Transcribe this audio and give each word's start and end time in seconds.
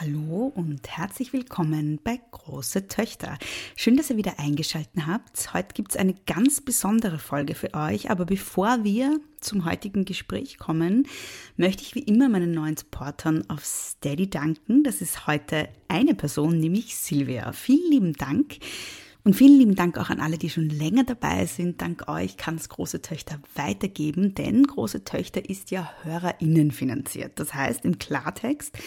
Hallo 0.00 0.52
und 0.54 0.96
herzlich 0.96 1.32
willkommen 1.32 1.98
bei 2.04 2.20
Große 2.30 2.86
Töchter. 2.86 3.36
Schön, 3.74 3.96
dass 3.96 4.10
ihr 4.10 4.16
wieder 4.16 4.38
eingeschaltet 4.38 5.08
habt. 5.08 5.52
Heute 5.54 5.74
gibt 5.74 5.90
es 5.90 5.96
eine 5.96 6.14
ganz 6.24 6.60
besondere 6.60 7.18
Folge 7.18 7.56
für 7.56 7.74
euch, 7.74 8.08
aber 8.08 8.24
bevor 8.24 8.84
wir 8.84 9.18
zum 9.40 9.64
heutigen 9.64 10.04
Gespräch 10.04 10.56
kommen, 10.56 11.08
möchte 11.56 11.82
ich 11.82 11.96
wie 11.96 12.04
immer 12.04 12.28
meinen 12.28 12.52
neuen 12.52 12.76
Supportern 12.76 13.50
auf 13.50 13.64
Steady 13.64 14.30
danken. 14.30 14.84
Das 14.84 15.00
ist 15.00 15.26
heute 15.26 15.68
eine 15.88 16.14
Person, 16.14 16.60
nämlich 16.60 16.94
Silvia. 16.94 17.50
Vielen 17.50 17.90
lieben 17.90 18.12
Dank. 18.12 18.58
Und 19.24 19.34
vielen 19.34 19.58
lieben 19.58 19.74
Dank 19.74 19.98
auch 19.98 20.10
an 20.10 20.20
alle, 20.20 20.38
die 20.38 20.48
schon 20.48 20.70
länger 20.70 21.04
dabei 21.04 21.44
sind. 21.46 21.82
Dank 21.82 22.08
euch 22.08 22.36
kann 22.36 22.54
es 22.54 22.68
Große 22.68 23.02
Töchter 23.02 23.38
weitergeben, 23.54 24.34
denn 24.34 24.62
Große 24.62 25.04
Töchter 25.04 25.48
ist 25.48 25.70
ja 25.70 25.90
HörerInnen 26.02 26.70
finanziert. 26.70 27.32
Das 27.38 27.52
heißt 27.52 27.84
im 27.84 27.98
Klartext, 27.98 28.78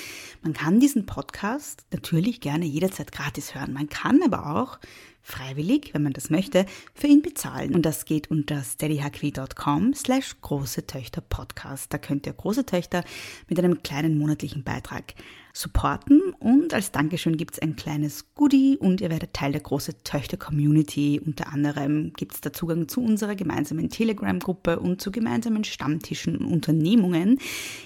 man 0.41 0.53
kann 0.53 0.79
diesen 0.79 1.05
Podcast 1.05 1.85
natürlich 1.91 2.41
gerne 2.41 2.65
jederzeit 2.65 3.11
gratis 3.11 3.53
hören. 3.53 3.73
Man 3.73 3.89
kann 3.89 4.23
aber 4.23 4.55
auch 4.55 4.79
freiwillig, 5.21 5.93
wenn 5.93 6.03
man 6.03 6.13
das 6.13 6.29
möchte, 6.29 6.65
für 6.93 7.07
ihn 7.07 7.21
bezahlen. 7.21 7.75
Und 7.75 7.85
das 7.85 8.05
geht 8.05 8.31
unter 8.31 8.63
steadyhq.com 8.63 9.93
slash 9.93 10.37
große 10.41 10.87
Töchter 10.87 11.21
Podcast. 11.21 11.93
Da 11.93 11.97
könnt 11.97 12.25
ihr 12.25 12.33
große 12.33 12.65
Töchter 12.65 13.03
mit 13.47 13.59
einem 13.59 13.83
kleinen 13.83 14.17
monatlichen 14.17 14.63
Beitrag 14.63 15.13
supporten 15.53 16.33
und 16.39 16.73
als 16.73 16.91
Dankeschön 16.91 17.37
gibt 17.37 17.53
es 17.53 17.59
ein 17.59 17.75
kleines 17.75 18.33
Goodie 18.35 18.77
und 18.77 19.01
ihr 19.01 19.09
werdet 19.09 19.33
Teil 19.33 19.51
der 19.51 19.61
große 19.61 20.03
Töchter 20.03 20.37
Community. 20.37 21.21
Unter 21.23 21.51
anderem 21.51 22.13
gibt 22.13 22.35
es 22.35 22.41
da 22.41 22.53
Zugang 22.53 22.87
zu 22.87 23.03
unserer 23.03 23.35
gemeinsamen 23.35 23.89
Telegram-Gruppe 23.89 24.79
und 24.79 25.01
zu 25.01 25.11
gemeinsamen 25.11 25.63
Stammtischen 25.63 26.37
und 26.37 26.45
Unternehmungen. 26.45 27.39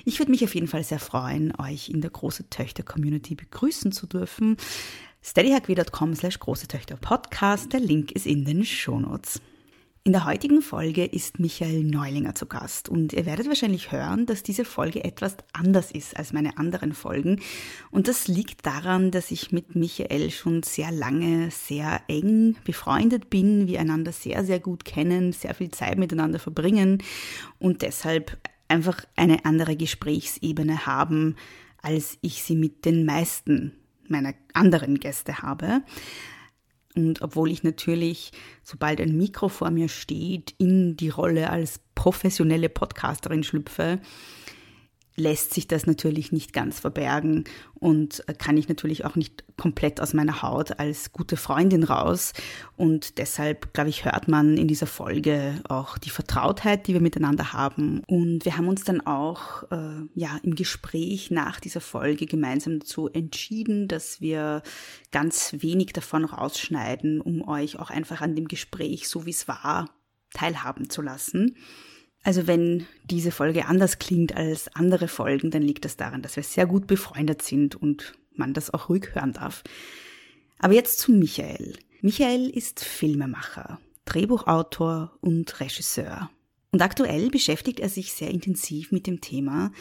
Ich 0.06 0.20
würde 0.20 0.32
mich 0.32 0.44
auf 0.44 0.56
jeden 0.56 0.68
Fall 0.68 0.84
sehr 0.84 1.00
freuen, 1.00 1.54
euch 1.60 1.90
in 1.90 2.02
der 2.02 2.12
große 2.12 2.50
Töchter 2.50 2.84
Community 2.84 3.36
begrüßen 3.36 3.92
zu 3.92 4.08
dürfen 4.08 4.58
steadyhq.com 5.26 6.14
slash 6.14 6.40
große 6.40 6.68
Töchter 6.68 6.98
Podcast. 6.98 7.74
Der 7.74 7.80
Link 7.80 8.12
ist 8.12 8.28
in 8.28 8.46
den 8.46 8.64
Shownotes. 8.64 9.42
In 10.08 10.12
der 10.12 10.26
heutigen 10.26 10.62
Folge 10.62 11.04
ist 11.04 11.40
Michael 11.40 11.84
Neulinger 11.84 12.36
zu 12.36 12.46
Gast 12.46 12.90
und 12.90 13.12
ihr 13.12 13.26
werdet 13.26 13.48
wahrscheinlich 13.48 13.92
hören, 13.92 14.28
dass 14.28 14.44
diese 14.44 14.64
Folge 14.64 15.04
etwas 15.04 15.36
anders 15.52 15.90
ist 15.90 16.16
als 16.16 16.32
meine 16.32 16.60
anderen 16.60 16.94
Folgen. 16.94 17.42
Und 17.90 18.08
das 18.08 18.28
liegt 18.28 18.68
daran, 18.68 19.10
dass 19.10 19.32
ich 19.32 19.52
mit 19.52 19.76
Michael 19.76 20.30
schon 20.30 20.62
sehr 20.62 20.92
lange 20.92 21.50
sehr 21.50 22.02
eng 22.08 22.56
befreundet 22.66 23.32
bin, 23.32 23.68
wir 23.68 23.80
einander 23.80 24.12
sehr, 24.12 24.46
sehr 24.46 24.60
gut 24.60 24.86
kennen, 24.86 25.34
sehr 25.34 25.56
viel 25.56 25.72
Zeit 25.72 25.98
miteinander 25.98 26.38
verbringen 26.38 27.02
und 27.58 27.82
deshalb 27.82 28.38
einfach 28.68 29.04
eine 29.16 29.44
andere 29.44 29.76
Gesprächsebene 29.76 30.86
haben, 30.86 31.36
als 31.82 32.20
ich 32.22 32.44
sie 32.44 32.56
mit 32.56 32.86
den 32.86 33.06
meisten 33.06 33.72
meiner 34.08 34.36
anderen 34.54 35.00
Gäste 35.00 35.40
habe. 35.40 35.82
Und 36.96 37.22
obwohl 37.22 37.52
ich 37.52 37.64
natürlich, 37.64 38.32
sobald 38.64 39.02
ein 39.02 39.18
Mikro 39.18 39.50
vor 39.50 39.70
mir 39.70 39.90
steht, 39.90 40.56
in 40.58 40.96
die 40.96 41.10
Rolle 41.10 41.50
als 41.50 41.80
professionelle 41.94 42.70
Podcasterin 42.70 43.44
schlüpfe, 43.44 44.00
lässt 45.16 45.54
sich 45.54 45.68
das 45.68 45.88
natürlich 45.88 46.32
nicht 46.32 46.52
ganz 46.52 46.80
verbergen 46.80 47.46
und 47.76 48.24
kann 48.38 48.58
ich 48.58 48.68
natürlich 48.68 49.06
auch 49.06 49.16
nicht 49.16 49.44
komplett 49.58 50.02
aus 50.02 50.14
meiner 50.14 50.42
Haut 50.42 50.80
als 50.80 51.14
gute 51.14 51.38
Freundin 51.38 51.84
raus. 51.84 52.34
Und 52.76 53.18
deshalb, 53.18 53.74
glaube 53.74 53.90
ich, 53.90 54.04
hört 54.04 54.28
man 54.28 54.58
in 54.58 54.68
dieser 54.68 54.88
Folge 54.88 55.62
auch 55.70 55.98
die 55.98 56.10
Vertrautheit, 56.10 56.88
die 56.88 56.94
wir 56.94 57.02
miteinander 57.02 57.54
haben. 57.54 58.02
Und 58.08 58.44
wir 58.44 58.58
haben 58.58 58.68
uns 58.68 58.84
dann 58.84 59.02
auch 59.02 59.64
äh, 59.72 60.06
ja 60.16 60.38
im 60.44 60.56
Gespräch 60.56 61.32
nach 61.32 61.60
dieser 61.60 61.82
Folge 61.82 62.26
gemeinsam 62.26 62.80
dazu 62.80 63.08
entschieden, 63.08 63.88
dass 63.88 64.20
wir 64.20 64.64
ganz 65.12 65.56
wenig 65.60 65.94
davon 65.94 66.26
rausschneiden, 66.26 67.22
um 67.22 67.48
euch 67.48 67.80
auch 67.80 67.90
einfach 67.90 68.20
an 68.20 68.36
dem 68.36 68.48
Gespräch, 68.48 69.08
so 69.08 69.26
wie 69.26 69.32
es 69.32 69.48
war, 69.48 69.90
teilhaben 70.34 70.90
zu 70.90 71.02
lassen. 71.02 71.56
Also 72.26 72.48
wenn 72.48 72.88
diese 73.04 73.30
Folge 73.30 73.68
anders 73.68 74.00
klingt 74.00 74.36
als 74.36 74.68
andere 74.76 75.08
Folgen, 75.08 75.52
dann 75.52 75.62
liegt 75.62 75.86
das 75.86 75.96
daran, 75.96 76.24
dass 76.24 76.36
wir 76.36 76.42
sehr 76.42 76.66
gut 76.66 76.88
befreundet 76.88 77.44
sind 77.44 77.76
und 77.76 78.16
man 78.34 78.56
das 78.56 78.74
auch 78.74 78.90
ruhig 78.90 79.14
hören 79.14 79.32
darf. 79.32 79.62
Aber 80.58 80.74
jetzt 80.74 80.98
zu 80.98 81.12
Michael. 81.12 81.78
Michael 82.02 82.50
ist 82.50 82.84
Filmemacher, 82.84 83.80
Drehbuchautor 84.06 85.16
und 85.22 85.60
Regisseur. 85.60 86.32
Und 86.72 86.82
aktuell 86.82 87.30
beschäftigt 87.30 87.80
er 87.80 87.90
sich 87.90 88.12
sehr 88.12 88.32
intensiv 88.32 88.92
mit 88.92 89.06
dem 89.06 89.22
Thema 89.22 89.72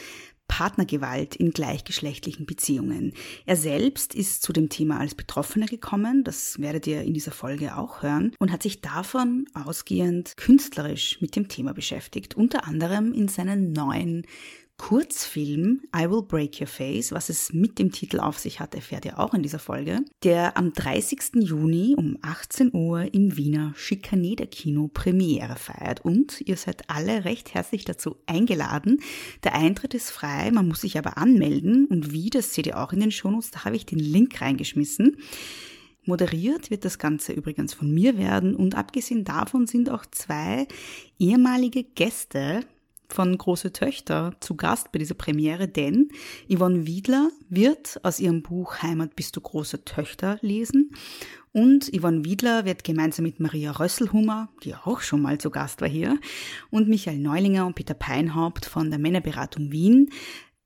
Partnergewalt 0.47 1.35
in 1.35 1.51
gleichgeschlechtlichen 1.51 2.45
Beziehungen. 2.45 3.13
Er 3.45 3.55
selbst 3.55 4.15
ist 4.15 4.41
zu 4.41 4.53
dem 4.53 4.69
Thema 4.69 4.99
als 4.99 5.15
Betroffener 5.15 5.65
gekommen, 5.65 6.23
das 6.23 6.59
werdet 6.59 6.87
ihr 6.87 7.01
in 7.01 7.13
dieser 7.13 7.31
Folge 7.31 7.77
auch 7.77 8.03
hören, 8.03 8.33
und 8.39 8.51
hat 8.51 8.63
sich 8.63 8.81
davon 8.81 9.45
ausgehend 9.53 10.37
künstlerisch 10.37 11.19
mit 11.21 11.35
dem 11.35 11.47
Thema 11.47 11.73
beschäftigt, 11.73 12.35
unter 12.35 12.67
anderem 12.67 13.13
in 13.13 13.27
seinen 13.27 13.73
neuen 13.73 14.25
Kurzfilm 14.77 15.81
I 15.95 16.09
Will 16.09 16.21
Break 16.21 16.59
Your 16.59 16.67
Face, 16.67 17.11
was 17.11 17.29
es 17.29 17.53
mit 17.53 17.79
dem 17.79 17.91
Titel 17.91 18.19
auf 18.19 18.37
sich 18.37 18.59
hat, 18.59 18.75
erfährt 18.75 19.05
ihr 19.05 19.17
auch 19.19 19.33
in 19.33 19.41
dieser 19.41 19.57
Folge, 19.57 20.01
der 20.23 20.57
am 20.57 20.73
30. 20.73 21.35
Juni 21.35 21.95
um 21.97 22.17
18 22.21 22.73
Uhr 22.73 23.13
im 23.13 23.37
Wiener 23.37 23.73
Schikaneder 23.75 24.45
Kino 24.47 24.89
Premiere 24.93 25.55
feiert. 25.55 26.03
Und 26.03 26.41
ihr 26.41 26.57
seid 26.57 26.89
alle 26.89 27.25
recht 27.25 27.53
herzlich 27.53 27.85
dazu 27.85 28.17
eingeladen. 28.25 28.99
Der 29.43 29.55
Eintritt 29.55 29.93
ist 29.93 30.11
frei, 30.11 30.51
man 30.51 30.67
muss 30.67 30.81
sich 30.81 30.97
aber 30.97 31.17
anmelden. 31.17 31.85
Und 31.85 32.11
wie, 32.11 32.29
das 32.29 32.53
seht 32.53 32.67
ihr 32.67 32.79
auch 32.79 32.91
in 32.91 32.99
den 32.99 33.11
Shownotes, 33.11 33.51
da 33.51 33.65
habe 33.65 33.77
ich 33.77 33.85
den 33.85 33.99
Link 33.99 34.41
reingeschmissen. 34.41 35.17
Moderiert 36.03 36.69
wird 36.69 36.85
das 36.85 36.99
Ganze 36.99 37.33
übrigens 37.33 37.73
von 37.73 37.91
mir 37.91 38.17
werden 38.17 38.55
und 38.55 38.75
abgesehen 38.75 39.23
davon 39.23 39.65
sind 39.65 39.89
auch 39.89 40.05
zwei 40.05 40.67
ehemalige 41.17 41.83
Gäste 41.83 42.61
von 43.09 43.37
Große 43.37 43.73
Töchter 43.73 44.35
zu 44.39 44.55
Gast 44.55 44.91
bei 44.91 44.99
dieser 44.99 45.15
Premiere, 45.15 45.67
denn 45.67 46.09
Yvonne 46.49 46.85
Wiedler 46.85 47.29
wird 47.49 47.99
aus 48.03 48.19
ihrem 48.19 48.41
Buch 48.41 48.81
Heimat 48.81 49.15
bist 49.15 49.35
du 49.35 49.41
große 49.41 49.85
Töchter 49.85 50.37
lesen 50.41 50.91
und 51.51 51.89
Yvonne 51.97 52.25
Wiedler 52.25 52.65
wird 52.65 52.83
gemeinsam 52.83 53.23
mit 53.23 53.39
Maria 53.39 53.71
Rösselhummer, 53.71 54.49
die 54.63 54.75
auch 54.75 54.99
schon 54.99 55.21
mal 55.21 55.37
zu 55.37 55.49
Gast 55.49 55.79
war 55.79 55.87
hier, 55.87 56.19
und 56.69 56.89
Michael 56.89 57.19
Neulinger 57.19 57.65
und 57.65 57.75
Peter 57.75 57.93
Peinhaupt 57.93 58.65
von 58.65 58.89
der 58.89 58.99
Männerberatung 58.99 59.71
Wien 59.71 60.09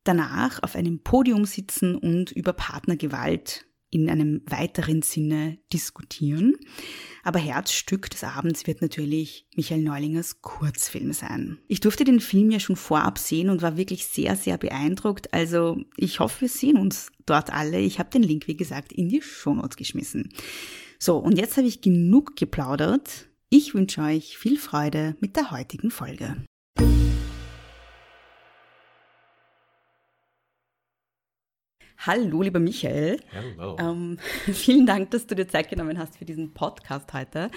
danach 0.04 0.64
auf 0.64 0.76
einem 0.76 1.04
Podium 1.04 1.46
sitzen 1.46 1.96
und 1.96 2.32
über 2.32 2.54
Partnergewalt 2.54 3.68
in 3.92 4.10
einem 4.10 4.42
weiteren 4.48 5.04
Sinne 5.04 5.60
diskutieren. 5.72 6.56
Aber 7.24 7.40
Herzstück 7.40 8.10
des 8.10 8.24
Abends 8.24 8.68
wird 8.68 8.82
natürlich 8.82 9.46
Michael 9.56 9.82
Neulingers 9.82 10.42
Kurzfilm 10.42 11.14
sein. 11.14 11.58
Ich 11.68 11.80
durfte 11.80 12.04
den 12.04 12.20
Film 12.20 12.52
ja 12.52 12.60
schon 12.60 12.76
vorab 12.76 13.18
sehen 13.18 13.50
und 13.50 13.62
war 13.62 13.78
wirklich 13.78 14.06
sehr, 14.06 14.36
sehr 14.36 14.58
beeindruckt. 14.58 15.34
Also 15.34 15.78
ich 15.98 16.20
hoffe, 16.20 16.42
wir 16.42 16.50
sehen 16.50 16.78
uns 16.78 17.12
dort 17.26 17.54
alle. 17.54 17.80
Ich 17.80 18.00
habe 18.00 18.10
den 18.10 18.24
Link, 18.24 18.48
wie 18.48 18.58
gesagt, 18.58 18.92
in 18.92 19.10
die 19.10 19.22
Shownotes 19.22 19.78
geschmissen. 19.78 20.30
So, 20.98 21.18
und 21.18 21.38
jetzt 21.38 21.58
habe 21.58 21.68
ich 21.68 21.82
genug 21.82 22.36
geplaudert. 22.36 23.28
Ich 23.50 23.74
wünsche 23.74 24.02
euch 24.02 24.38
viel 24.38 24.58
Freude 24.58 25.16
mit 25.22 25.36
der 25.36 25.52
heutigen 25.52 25.92
Folge. 25.92 26.38
Hallo, 32.06 32.42
lieber 32.42 32.62
Michael. 32.62 33.20
Hallo. 33.34 33.78
Ähm, 33.78 34.18
vielen 34.54 34.86
Dank, 34.86 35.12
dass 35.12 35.28
du 35.28 35.36
dir 35.36 35.50
Zeit 35.50 35.70
genommen 35.70 36.00
hast 36.00 36.18
für 36.18 36.24
diesen 36.24 36.54
Podcast 36.54 37.12
heute. 37.12 37.52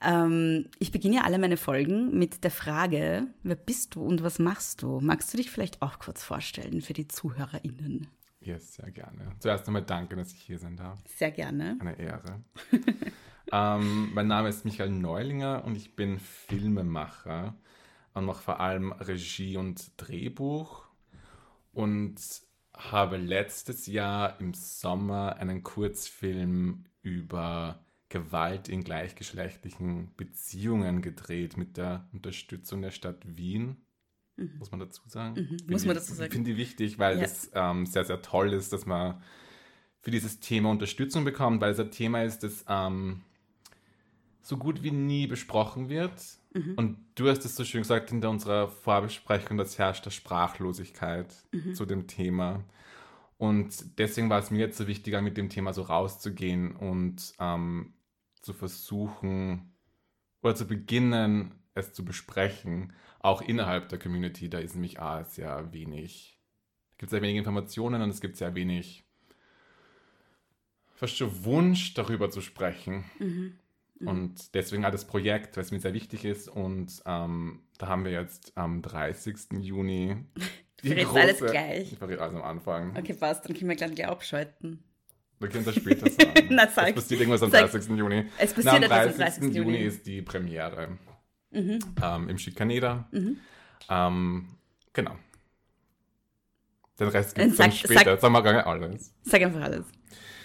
Ähm, 0.00 0.66
ich 0.78 0.92
beginne 0.92 1.16
ja 1.16 1.22
alle 1.22 1.36
meine 1.38 1.56
Folgen 1.56 2.16
mit 2.16 2.44
der 2.44 2.52
Frage, 2.52 3.26
wer 3.42 3.56
bist 3.56 3.96
du 3.96 4.02
und 4.02 4.22
was 4.22 4.38
machst 4.38 4.82
du? 4.82 5.00
Magst 5.00 5.32
du 5.32 5.36
dich 5.36 5.50
vielleicht 5.50 5.82
auch 5.82 5.98
kurz 5.98 6.22
vorstellen 6.22 6.80
für 6.80 6.92
die 6.92 7.08
ZuhörerInnen? 7.08 8.06
Ja, 8.40 8.54
yes, 8.54 8.74
sehr 8.74 8.92
gerne. 8.92 9.32
Zuerst 9.40 9.66
einmal 9.66 9.82
danke, 9.82 10.14
dass 10.14 10.32
ich 10.32 10.40
hier 10.40 10.60
sein 10.60 10.76
darf. 10.76 11.00
Sehr 11.16 11.32
gerne. 11.32 11.76
Eine 11.80 11.98
Ehre. 11.98 12.40
ähm, 13.52 14.10
mein 14.14 14.28
Name 14.28 14.48
ist 14.48 14.64
Michael 14.64 14.90
Neulinger 14.90 15.64
und 15.64 15.76
ich 15.76 15.96
bin 15.96 16.20
Filmemacher 16.20 17.56
und 18.14 18.26
mache 18.26 18.42
vor 18.42 18.60
allem 18.60 18.92
Regie 18.92 19.56
und 19.56 19.90
Drehbuch 19.96 20.84
und 21.72 22.20
habe 22.74 23.16
letztes 23.16 23.86
Jahr 23.86 24.40
im 24.40 24.54
Sommer 24.54 25.36
einen 25.36 25.62
Kurzfilm 25.62 26.84
über 27.02 27.84
Gewalt 28.08 28.68
in 28.68 28.84
gleichgeschlechtlichen 28.84 30.14
Beziehungen 30.16 31.02
gedreht 31.02 31.56
mit 31.56 31.76
der 31.76 32.08
Unterstützung 32.12 32.82
der 32.82 32.90
Stadt 32.90 33.22
Wien. 33.24 33.76
Mhm. 34.36 34.58
Muss 34.58 34.70
man 34.70 34.80
dazu 34.80 35.02
sagen? 35.06 35.34
Mhm. 35.34 35.56
Muss 35.70 35.84
man 35.84 35.94
dazu 35.94 36.12
sagen. 36.14 36.28
Ich 36.28 36.34
finde 36.34 36.50
die 36.52 36.56
wichtig, 36.56 36.98
weil 36.98 37.16
ja. 37.16 37.22
das 37.22 37.50
ähm, 37.54 37.86
sehr, 37.86 38.04
sehr 38.04 38.20
toll 38.22 38.52
ist, 38.52 38.72
dass 38.72 38.86
man 38.86 39.22
für 40.00 40.10
dieses 40.10 40.40
Thema 40.40 40.70
Unterstützung 40.70 41.24
bekommt, 41.24 41.60
weil 41.60 41.72
es 41.72 41.80
ein 41.80 41.90
Thema 41.90 42.22
ist, 42.22 42.42
das 42.42 42.64
ähm, 42.68 43.22
so 44.42 44.56
gut 44.56 44.82
wie 44.82 44.90
nie 44.90 45.26
besprochen 45.26 45.88
wird. 45.88 46.12
Mhm. 46.52 46.74
Und 46.76 46.98
du 47.14 47.28
hast 47.28 47.44
es 47.44 47.54
so 47.54 47.64
schön 47.64 47.82
gesagt 47.82 48.12
in 48.12 48.24
unserer 48.24 48.68
Vorbesprechung, 48.68 49.56
dass 49.56 49.78
herrscht 49.78 50.04
der 50.04 50.10
Sprachlosigkeit 50.10 51.34
mhm. 51.52 51.74
zu 51.74 51.86
dem 51.86 52.06
Thema. 52.06 52.64
Und 53.38 53.98
deswegen 53.98 54.30
war 54.30 54.38
es 54.38 54.50
mir 54.50 54.58
jetzt 54.58 54.78
so 54.78 54.86
wichtiger, 54.86 55.22
mit 55.22 55.36
dem 55.36 55.48
Thema 55.48 55.72
so 55.72 55.82
rauszugehen 55.82 56.76
und 56.76 57.34
ähm, 57.40 57.94
zu 58.40 58.52
versuchen 58.52 59.74
oder 60.42 60.54
zu 60.54 60.66
beginnen, 60.66 61.54
es 61.74 61.92
zu 61.92 62.04
besprechen, 62.04 62.92
auch 63.20 63.40
innerhalb 63.40 63.88
der 63.88 63.98
Community. 63.98 64.50
Da 64.50 64.58
ist 64.58 64.74
nämlich 64.74 65.00
auch 65.00 65.24
sehr 65.24 65.72
wenig, 65.72 66.40
es 66.92 66.98
gibt 66.98 67.10
sehr 67.10 67.22
wenig 67.22 67.36
Informationen 67.36 68.02
und 68.02 68.10
es 68.10 68.20
gibt 68.20 68.36
sehr 68.36 68.54
wenig 68.54 69.04
fast 70.94 71.16
schon 71.16 71.44
Wunsch, 71.44 71.94
darüber 71.94 72.30
zu 72.30 72.40
sprechen. 72.40 73.04
Mhm. 73.18 73.58
Mhm. 73.98 74.08
Und 74.08 74.54
deswegen 74.54 74.84
auch 74.84 74.90
das 74.90 75.06
Projekt, 75.06 75.56
es 75.56 75.70
mir 75.70 75.80
sehr 75.80 75.94
wichtig 75.94 76.24
ist. 76.24 76.48
Und 76.48 77.02
ähm, 77.06 77.60
da 77.78 77.88
haben 77.88 78.04
wir 78.04 78.12
jetzt 78.12 78.52
am 78.56 78.82
30. 78.82 79.36
Juni. 79.60 80.16
Du 80.82 80.88
verrätst 80.88 81.14
alles 81.14 81.38
gleich. 81.38 81.92
Ich 81.92 81.98
verrät 81.98 82.18
alles 82.18 82.34
am 82.34 82.42
Anfang. 82.42 82.96
Okay, 82.96 83.12
passt. 83.12 83.44
Dann 83.44 83.56
können 83.56 83.68
wir 83.68 83.76
gleich 83.76 84.04
abschalten. 84.04 84.82
Wir 85.38 85.48
können 85.48 85.64
das 85.64 85.76
später 85.76 86.10
sagen. 86.10 86.48
Na, 86.50 86.68
sag. 86.68 86.88
Es 86.88 86.94
passiert 86.94 87.20
irgendwas 87.20 87.42
am 87.44 87.52
sag. 87.52 87.70
30. 87.70 87.96
Juni. 87.96 88.24
Es 88.36 88.52
passiert 88.52 88.80
Na, 88.80 88.86
am 88.86 89.06
30. 89.06 89.16
30. 89.16 89.42
Juni. 89.42 89.56
Juni 89.56 89.78
ist 89.78 90.04
die 90.06 90.22
Premiere. 90.22 90.98
Mhm. 91.52 91.78
Ähm, 92.02 92.28
Im 92.28 92.36
Schikaneder. 92.36 93.08
Mhm. 93.12 93.36
Ähm, 93.88 94.48
genau. 94.92 95.16
Den 96.98 97.08
Rest 97.08 97.34
gibt 97.34 97.50
es 97.50 97.56
dann 97.56 97.72
später. 97.72 98.16
Sag, 98.18 98.30
wir 98.30 98.42
gar 98.42 98.52
nicht 98.52 98.66
alles. 98.66 99.14
Sag 99.22 99.42
einfach 99.42 99.62
alles. 99.62 99.86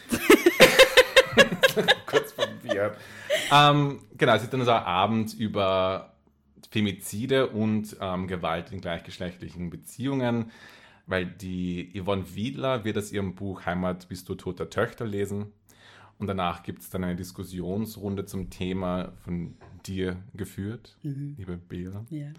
Kurz 2.05 2.31
verwirrt. 2.31 2.97
Ähm, 3.51 3.99
genau, 4.17 4.35
es 4.35 4.43
ist 4.43 4.53
dann 4.53 4.63
so 4.63 4.71
ein 4.71 4.83
Abend 4.83 5.33
über 5.33 6.13
Femizide 6.69 7.47
und 7.47 7.95
ähm, 8.01 8.27
Gewalt 8.27 8.71
in 8.71 8.81
gleichgeschlechtlichen 8.81 9.69
Beziehungen, 9.69 10.51
weil 11.05 11.25
die 11.25 11.93
Yvonne 11.95 12.35
Wiedler 12.35 12.83
wird 12.83 12.97
aus 12.97 13.11
ihrem 13.11 13.35
Buch 13.35 13.65
Heimat 13.65 14.09
bist 14.09 14.27
du 14.29 14.35
toter 14.35 14.69
Töchter 14.69 15.05
lesen. 15.05 15.53
Und 16.19 16.27
danach 16.27 16.63
gibt 16.63 16.81
es 16.81 16.89
dann 16.89 17.03
eine 17.03 17.15
Diskussionsrunde 17.15 18.25
zum 18.25 18.49
Thema 18.49 19.13
von 19.23 19.55
dir 19.85 20.17
geführt, 20.33 20.97
mhm. 21.03 21.35
liebe 21.37 21.57
Bea. 21.57 22.05
Yeah. 22.11 22.33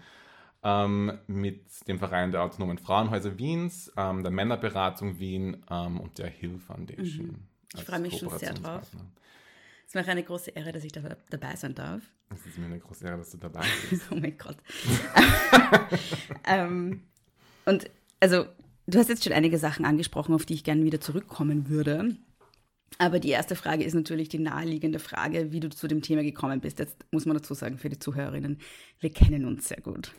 Ähm, 0.61 1.17
mit 1.27 1.87
dem 1.87 1.97
Verein 1.97 2.31
der 2.31 2.43
Autonomen 2.43 2.77
Frauenhäuser 2.77 3.37
Wiens, 3.39 3.91
ähm, 3.95 4.23
der 4.23 4.31
Männerberatung 4.31 5.17
Wien 5.19 5.63
ähm, 5.69 6.01
und 6.01 6.17
der 6.17 6.27
Hill 6.27 6.59
Foundation. 6.59 7.27
Mhm. 7.27 7.35
Ich 7.75 7.83
freue 7.83 7.99
mich 7.99 8.17
schon 8.17 8.37
sehr 8.37 8.53
drauf. 8.53 8.91
Es 9.89 9.95
ist 9.95 10.05
mir 10.05 10.11
eine 10.11 10.23
große 10.23 10.51
Ehre, 10.51 10.71
dass 10.71 10.83
ich 10.83 10.91
da, 10.91 11.01
dabei 11.31 11.55
sein 11.55 11.73
darf. 11.73 12.03
Es 12.31 12.45
ist 12.45 12.59
mir 12.59 12.67
eine 12.67 12.77
große 12.77 13.03
Ehre, 13.03 13.17
dass 13.17 13.31
du 13.31 13.37
dabei 13.37 13.65
bist. 13.89 14.03
oh 14.11 14.15
mein 14.15 14.37
Gott. 14.37 14.57
ähm, 16.47 17.01
und 17.65 17.89
also, 18.19 18.45
du 18.85 18.99
hast 18.99 19.09
jetzt 19.09 19.23
schon 19.23 19.33
einige 19.33 19.57
Sachen 19.57 19.85
angesprochen, 19.85 20.35
auf 20.35 20.45
die 20.45 20.53
ich 20.53 20.63
gerne 20.63 20.83
wieder 20.83 21.01
zurückkommen 21.01 21.69
würde. 21.69 22.15
Aber 22.99 23.19
die 23.19 23.29
erste 23.29 23.55
Frage 23.55 23.83
ist 23.83 23.95
natürlich 23.95 24.29
die 24.29 24.37
naheliegende 24.37 24.99
Frage, 24.99 25.51
wie 25.51 25.59
du 25.59 25.71
zu 25.71 25.87
dem 25.87 26.03
Thema 26.03 26.21
gekommen 26.21 26.61
bist. 26.61 26.77
Jetzt 26.77 27.07
muss 27.11 27.25
man 27.25 27.37
dazu 27.37 27.55
sagen, 27.55 27.79
für 27.79 27.89
die 27.89 27.97
Zuhörerinnen, 27.97 28.59
wir 28.99 29.09
kennen 29.09 29.45
uns 29.45 29.69
sehr 29.69 29.81
gut. 29.81 30.11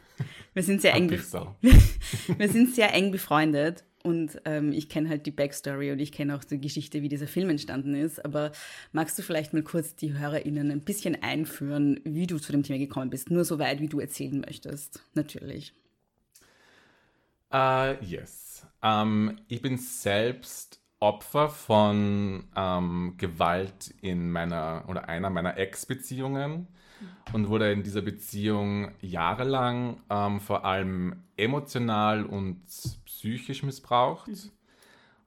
Wir 0.52 0.64
sind 0.64 0.82
sehr, 0.82 0.94
eng, 0.94 1.10
wir 1.12 2.48
sind 2.48 2.74
sehr 2.74 2.92
eng 2.92 3.12
befreundet 3.12 3.84
und 4.02 4.40
ähm, 4.46 4.72
ich 4.72 4.88
kenne 4.88 5.08
halt 5.08 5.26
die 5.26 5.30
Backstory 5.30 5.92
und 5.92 5.98
ich 5.98 6.12
kenne 6.12 6.34
auch 6.34 6.44
die 6.44 6.60
Geschichte, 6.60 7.02
wie 7.02 7.08
dieser 7.08 7.26
Film 7.26 7.50
entstanden 7.50 7.94
ist. 7.94 8.24
Aber 8.24 8.52
magst 8.92 9.18
du 9.18 9.22
vielleicht 9.22 9.52
mal 9.52 9.62
kurz 9.62 9.94
die 9.94 10.14
HörerInnen 10.14 10.70
ein 10.70 10.80
bisschen 10.80 11.22
einführen, 11.22 12.00
wie 12.04 12.26
du 12.26 12.38
zu 12.38 12.52
dem 12.52 12.62
Thema 12.62 12.78
gekommen 12.78 13.10
bist? 13.10 13.30
Nur 13.30 13.44
so 13.44 13.58
weit, 13.58 13.80
wie 13.80 13.88
du 13.88 14.00
erzählen 14.00 14.40
möchtest, 14.40 15.02
natürlich. 15.14 15.74
Uh, 17.52 17.94
yes. 18.00 18.66
Um, 18.82 19.30
ähm, 19.30 19.36
ich 19.48 19.60
bin 19.60 19.76
selbst 19.76 20.80
Opfer 21.00 21.48
von 21.48 22.44
um, 22.44 22.52
ähm, 22.56 23.14
Gewalt 23.18 23.94
in 24.00 24.30
meiner 24.30 24.84
oder 24.88 25.08
einer 25.08 25.30
meiner 25.30 25.58
Ex-Beziehungen 25.58 26.68
und 27.32 27.48
wurde 27.48 27.72
in 27.72 27.82
dieser 27.82 28.02
Beziehung 28.02 28.92
jahrelang 29.00 30.00
ähm, 30.10 30.40
vor 30.40 30.64
allem 30.64 31.22
emotional 31.36 32.24
und 32.24 32.62
psychisch 33.06 33.62
missbraucht. 33.62 34.28
Mhm. 34.28 34.50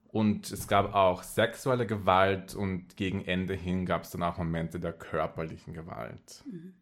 Und 0.08 0.52
es 0.52 0.68
gab 0.68 0.94
auch 0.94 1.24
sexuelle 1.24 1.86
Gewalt 1.86 2.54
und 2.54 2.96
gegen 2.96 3.24
Ende 3.24 3.54
hin 3.54 3.84
gab 3.84 4.04
es 4.04 4.10
dann 4.10 4.22
auch 4.22 4.38
Momente 4.38 4.78
der 4.78 4.92
körperlichen 4.92 5.74
Gewalt. 5.74 6.44
Mhm. 6.46 6.74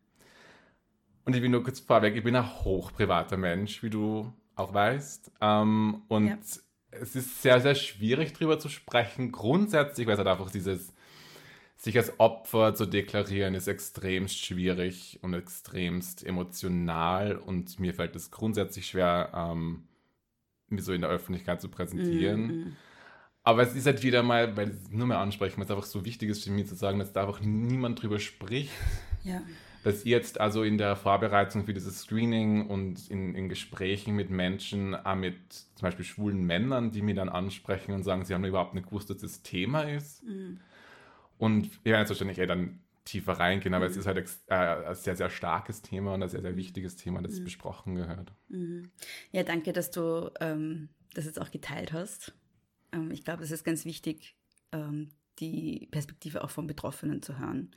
Und 1.25 1.37
ich 1.37 1.41
bin 1.41 1.53
nur 1.53 1.63
kurz 1.63 1.81
vorweg, 1.81 2.17
ich 2.17 2.25
bin 2.25 2.37
ein 2.37 2.47
hochprivater 2.65 3.37
Mensch, 3.37 3.83
wie 3.83 3.91
du 3.91 4.33
auch 4.55 4.75
weißt. 4.75 5.31
Ähm, 5.41 6.03
und 6.09 6.27
ja. 6.27 6.37
es 6.91 7.17
ist 7.17 7.43
sehr, 7.43 7.61
sehr 7.61 7.75
schwierig 7.75 8.33
darüber 8.33 8.59
zu 8.59 8.69
sprechen. 8.69 9.33
Grundsätzlich, 9.33 10.07
weil 10.07 10.15
es 10.15 10.19
halt 10.19 10.29
einfach 10.29 10.51
dieses 10.51 10.93
sich 11.83 11.99
als 11.99 12.21
Opfer 12.21 12.77
zu 12.77 12.87
deklarieren, 12.87 13.55
ist 13.55 13.67
extremst 13.67 14.39
schwierig 14.39 15.19
und 15.23 15.35
extremst 15.35 16.25
emotional 16.25 17.37
und 17.37 17.81
mir 17.81 17.93
fällt 17.93 18.15
es 18.15 18.31
grundsätzlich 18.31 18.87
schwer, 18.87 19.33
ähm, 19.35 19.83
mir 20.69 20.81
so 20.81 20.93
in 20.93 21.01
der 21.01 21.11
Öffentlichkeit 21.11 21.61
zu 21.61 21.69
präsentieren. 21.69 22.47
Mm 22.47 22.51
-hmm. 22.51 22.73
Aber 23.43 23.65
es 23.65 23.75
ist 23.75 23.87
halt 23.87 24.05
wieder 24.05 24.23
mal, 24.23 24.57
weil 24.57 24.69
es 24.69 24.91
nur 24.93 25.09
mehr 25.09 25.19
ansprechen, 25.19 25.57
weil 25.57 25.65
es 25.65 25.73
einfach 25.73 25.85
so 25.85 26.05
wichtig 26.05 26.31
ist 26.31 26.45
für 26.45 26.53
mich 26.53 26.69
zu 26.69 26.77
sagen, 26.77 27.01
dass 27.01 27.13
da 27.13 27.23
einfach 27.23 27.41
niemand 27.41 28.01
drüber 28.01 28.19
spricht. 28.19 28.73
Ja. 29.25 29.41
Dass 29.85 30.05
ihr 30.05 30.17
jetzt 30.17 30.41
also 30.41 30.65
in 30.65 30.79
der 30.79 30.97
Vorbereitung 30.97 31.65
für 31.65 31.73
dieses 31.73 32.01
Screening 32.01 32.67
und 32.67 33.09
in, 33.09 33.37
in 33.37 33.49
Gesprächen 33.49 34.17
mit 34.17 34.31
Menschen, 34.31 34.97
auch 34.97 35.15
mit 35.15 35.37
zum 35.53 35.83
Beispiel 35.83 36.05
schwulen 36.05 36.43
Männern, 36.45 36.91
die 36.91 37.03
mir 37.03 37.15
dann 37.15 37.29
ansprechen 37.29 37.93
und 37.93 38.03
sagen, 38.03 38.25
sie 38.25 38.35
haben 38.35 38.45
überhaupt 38.45 38.75
nicht 38.75 38.89
gewusst, 38.89 39.11
dass 39.11 39.19
das 39.19 39.43
Thema 39.43 39.83
ist. 39.83 40.25
Mm 40.25 40.57
und 41.43 41.85
wir 41.85 41.91
werden 41.91 42.03
jetzt 42.03 42.11
wahrscheinlich 42.11 42.39
eher 42.39 42.47
dann 42.47 42.79
tiefer 43.05 43.33
reingehen, 43.33 43.75
aber 43.75 43.87
mhm. 43.87 43.91
es 43.91 43.97
ist 43.97 44.07
halt 44.07 44.25
äh, 44.47 44.55
ein 44.55 44.95
sehr, 44.95 45.17
sehr 45.17 45.29
starkes 45.29 45.83
Thema 45.83 46.15
und 46.15 46.23
ein 46.23 46.29
sehr, 46.29 46.41
sehr 46.41 46.55
wichtiges 46.55 46.95
Thema, 46.95 47.21
das 47.21 47.41
mhm. 47.41 47.45
besprochen 47.45 47.97
gehört. 47.97 48.33
Mhm. 48.49 48.93
Ja, 49.33 49.43
danke, 49.43 49.73
dass 49.73 49.91
du 49.91 50.31
ähm, 50.39 50.89
das 51.15 51.25
jetzt 51.25 51.41
auch 51.41 51.51
geteilt 51.51 51.93
hast. 51.93 52.33
Ähm, 52.93 53.11
ich 53.11 53.25
glaube, 53.25 53.43
es 53.43 53.51
ist 53.51 53.65
ganz 53.65 53.85
wichtig, 53.85 54.37
ähm, 54.71 55.09
die 55.41 55.89
Perspektive 55.91 56.45
auch 56.45 56.51
von 56.51 56.69
Betroffenen 56.69 57.23
zu 57.23 57.41
hören. 57.41 57.73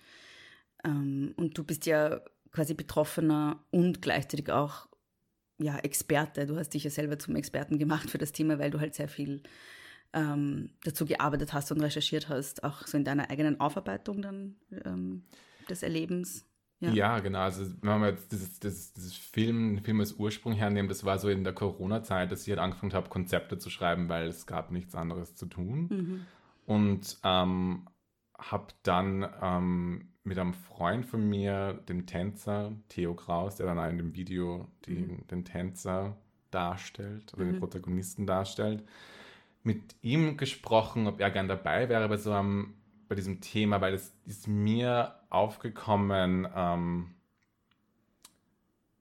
Ähm, 0.84 1.34
und 1.36 1.58
du 1.58 1.64
bist 1.64 1.88
ja 1.88 2.22
quasi 2.52 2.76
Betroffener 2.76 3.66
und 3.72 4.00
gleichzeitig 4.04 4.52
auch 4.52 4.88
ja, 5.58 5.80
Experte. 5.80 6.46
Du 6.46 6.56
hast 6.58 6.70
dich 6.76 6.84
ja 6.84 6.92
selber 6.92 7.18
zum 7.18 7.36
Experten 7.36 7.80
gemacht 7.80 8.12
für 8.12 8.20
das 8.20 8.32
Thema, 8.32 8.60
weil 8.60 8.70
du 8.70 8.80
halt 8.80 8.94
sehr 8.94 9.10
viel 9.10 9.42
ähm, 10.16 10.70
dazu 10.84 11.06
gearbeitet 11.06 11.54
hast 11.54 11.72
und 11.72 11.82
recherchiert 11.82 12.30
hast, 12.30 12.64
auch 12.64 12.88
so 12.88 12.98
in 12.98 13.04
deiner 13.04 13.30
eigenen 13.30 13.60
Aufarbeitung 13.60 14.22
dann 14.22 14.56
ähm, 14.86 15.24
des 15.70 15.84
Erlebens. 15.84 16.46
Ja. 16.80 16.92
ja, 16.92 17.20
genau. 17.20 17.40
Also 17.40 17.66
wenn 17.82 18.00
man 18.00 18.10
jetzt 18.10 18.32
dieses, 18.32 18.60
dieses, 18.60 18.94
dieses 18.94 19.16
Film, 19.16 19.80
Film 19.84 20.00
als 20.00 20.14
Ursprung 20.14 20.54
hernehmen, 20.54 20.90
das 20.90 21.04
war 21.06 21.20
so 21.20 21.30
in 21.30 21.44
der 21.44 21.54
Corona-Zeit, 21.54 22.32
dass 22.32 22.44
ich 22.44 22.50
halt 22.50 22.60
angefangen 22.60 22.94
habe, 22.94 23.10
Konzepte 23.10 23.58
zu 23.58 23.70
schreiben, 23.70 24.10
weil 24.10 24.28
es 24.28 24.46
gab 24.46 24.72
nichts 24.72 24.96
anderes 24.96 25.36
zu 25.36 25.46
tun. 25.46 25.88
Mhm. 25.90 26.26
Und 26.66 27.18
ähm, 27.24 27.88
habe 28.38 28.68
dann 28.84 29.28
ähm, 29.42 30.10
mit 30.24 30.38
einem 30.38 30.54
Freund 30.54 31.06
von 31.06 31.28
mir, 31.28 31.74
dem 31.88 32.06
Tänzer, 32.06 32.74
Theo 32.90 33.16
Kraus, 33.16 33.56
der 33.56 33.68
dann 33.68 33.90
in 33.90 33.98
dem 33.98 34.16
Video 34.16 34.68
den, 34.86 35.08
mhm. 35.08 35.28
den 35.28 35.46
Tänzer 35.46 36.18
darstellt 36.52 37.34
oder 37.34 37.46
mhm. 37.46 37.52
den 37.54 37.60
Protagonisten 37.60 38.26
darstellt, 38.26 38.84
mit 39.66 39.96
ihm 40.02 40.38
gesprochen, 40.38 41.08
ob 41.08 41.20
er 41.20 41.32
gern 41.32 41.48
dabei 41.48 41.90
wäre 41.90 42.08
bei 42.08 42.18
so 42.18 42.32
einem, 42.32 42.76
bei 43.08 43.16
diesem 43.16 43.42
Thema, 43.42 43.82
weil 43.82 43.94
es 43.94 44.16
ist 44.26 44.48
mir 44.48 45.16
aufgekommen 45.30 46.48
ähm, 46.56 47.16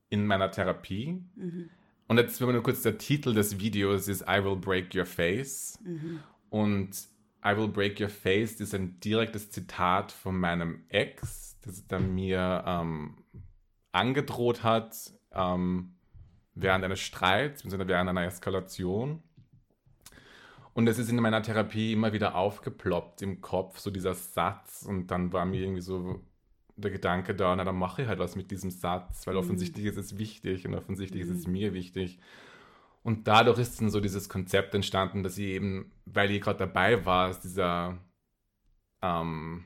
in 0.08 0.26
meiner 0.26 0.50
Therapie. 0.50 1.22
Mhm. 1.36 1.70
Und 2.06 2.18
jetzt 2.18 2.40
nur 2.40 2.62
kurz 2.62 2.82
der 2.82 2.98
Titel 2.98 3.34
des 3.34 3.58
Videos 3.58 4.08
ist 4.08 4.22
I 4.22 4.44
Will 4.44 4.56
Break 4.56 4.94
Your 4.94 5.06
Face. 5.06 5.78
Mhm. 5.84 6.20
Und 6.50 6.90
I 7.44 7.56
Will 7.56 7.68
Break 7.68 8.00
Your 8.00 8.08
Face 8.08 8.60
ist 8.60 8.74
ein 8.74 9.00
direktes 9.00 9.50
Zitat 9.50 10.12
von 10.12 10.38
meinem 10.38 10.84
Ex, 10.88 11.58
das 11.60 11.84
er 11.88 12.00
mir 12.00 12.64
ähm, 12.66 13.18
angedroht 13.92 14.62
hat 14.62 15.12
ähm, 15.32 15.94
während 16.54 16.84
eines 16.84 17.00
Streits, 17.00 17.64
während 17.64 17.90
einer 18.08 18.24
Eskalation. 18.24 19.22
Und 20.74 20.88
es 20.88 20.98
ist 20.98 21.08
in 21.08 21.16
meiner 21.16 21.42
Therapie 21.42 21.92
immer 21.92 22.12
wieder 22.12 22.34
aufgeploppt 22.34 23.22
im 23.22 23.40
Kopf, 23.40 23.78
so 23.78 23.90
dieser 23.90 24.14
Satz. 24.14 24.84
Und 24.86 25.06
dann 25.06 25.32
war 25.32 25.44
mir 25.44 25.62
irgendwie 25.62 25.80
so 25.80 26.20
der 26.76 26.90
Gedanke 26.90 27.34
da, 27.34 27.54
na 27.54 27.64
dann 27.64 27.76
mache 27.76 28.02
ich 28.02 28.08
halt 28.08 28.18
was 28.18 28.34
mit 28.34 28.50
diesem 28.50 28.70
Satz, 28.70 29.26
weil 29.26 29.34
mhm. 29.34 29.40
offensichtlich 29.40 29.86
ist 29.86 29.96
es 29.96 30.18
wichtig 30.18 30.66
und 30.66 30.74
offensichtlich 30.74 31.24
mhm. 31.24 31.30
ist 31.30 31.38
es 31.38 31.46
mhm. 31.46 31.52
mir 31.52 31.74
wichtig. 31.74 32.18
Und 33.04 33.28
dadurch 33.28 33.58
ist 33.58 33.80
dann 33.80 33.90
so 33.90 34.00
dieses 34.00 34.28
Konzept 34.28 34.74
entstanden, 34.74 35.22
dass 35.22 35.38
ich 35.38 35.46
eben, 35.46 35.92
weil 36.06 36.30
ich 36.30 36.40
gerade 36.40 36.58
dabei 36.58 37.04
war, 37.04 37.28
aus 37.28 37.38
dieser 37.38 37.98
ähm, 39.02 39.64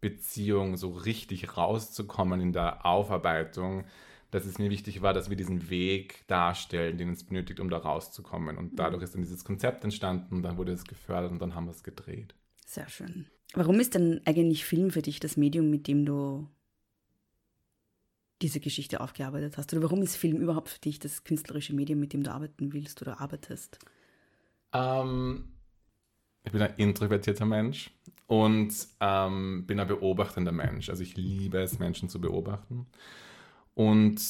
Beziehung 0.00 0.76
so 0.76 0.90
richtig 0.90 1.56
rauszukommen 1.56 2.40
in 2.40 2.52
der 2.52 2.84
Aufarbeitung, 2.86 3.84
dass 4.30 4.44
es 4.44 4.58
mir 4.58 4.70
wichtig 4.70 5.02
war, 5.02 5.12
dass 5.12 5.30
wir 5.30 5.36
diesen 5.36 5.70
Weg 5.70 6.24
darstellen, 6.26 6.98
den 6.98 7.10
es 7.10 7.24
benötigt, 7.24 7.60
um 7.60 7.70
da 7.70 7.78
rauszukommen. 7.78 8.56
Und 8.56 8.72
mhm. 8.72 8.76
dadurch 8.76 9.02
ist 9.02 9.14
dann 9.14 9.22
dieses 9.22 9.44
Konzept 9.44 9.84
entstanden, 9.84 10.42
dann 10.42 10.56
wurde 10.56 10.72
es 10.72 10.84
gefördert 10.84 11.32
und 11.32 11.40
dann 11.40 11.54
haben 11.54 11.66
wir 11.66 11.72
es 11.72 11.82
gedreht. 11.82 12.34
Sehr 12.66 12.88
schön. 12.88 13.26
Warum 13.54 13.80
ist 13.80 13.94
denn 13.94 14.20
eigentlich 14.26 14.64
Film 14.64 14.90
für 14.90 15.02
dich 15.02 15.18
das 15.18 15.36
Medium, 15.36 15.70
mit 15.70 15.88
dem 15.88 16.04
du 16.04 16.48
diese 18.42 18.60
Geschichte 18.60 19.00
aufgearbeitet 19.00 19.58
hast? 19.58 19.72
Oder 19.72 19.82
warum 19.82 20.02
ist 20.02 20.16
Film 20.16 20.38
überhaupt 20.38 20.68
für 20.68 20.80
dich 20.80 20.98
das 20.98 21.24
künstlerische 21.24 21.74
Medium, 21.74 21.98
mit 21.98 22.12
dem 22.12 22.22
du 22.22 22.32
arbeiten 22.32 22.72
willst 22.72 23.02
oder 23.02 23.20
arbeitest? 23.20 23.78
Ähm, 24.72 25.52
ich 26.44 26.52
bin 26.52 26.62
ein 26.62 26.74
introvertierter 26.76 27.44
Mensch 27.44 27.90
und 28.28 28.72
ähm, 29.00 29.66
bin 29.66 29.80
ein 29.80 29.88
beobachtender 29.88 30.52
Mensch. 30.52 30.88
Also 30.88 31.02
ich 31.02 31.16
liebe 31.16 31.58
es, 31.58 31.78
Menschen 31.78 32.08
zu 32.08 32.20
beobachten. 32.20 32.86
Und 33.80 34.20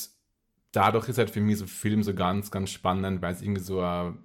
dadurch 0.71 1.09
ist 1.09 1.19
halt 1.19 1.30
für 1.30 1.40
mich 1.40 1.59
so 1.59 1.66
Film 1.66 2.04
so 2.04 2.14
ganz, 2.14 2.52
ganz 2.52 2.71
spannend, 2.71 3.21
weil 3.21 3.33
es 3.35 3.42
irgendwie 3.42 3.61
so 3.61 3.80
eine, 3.80 4.16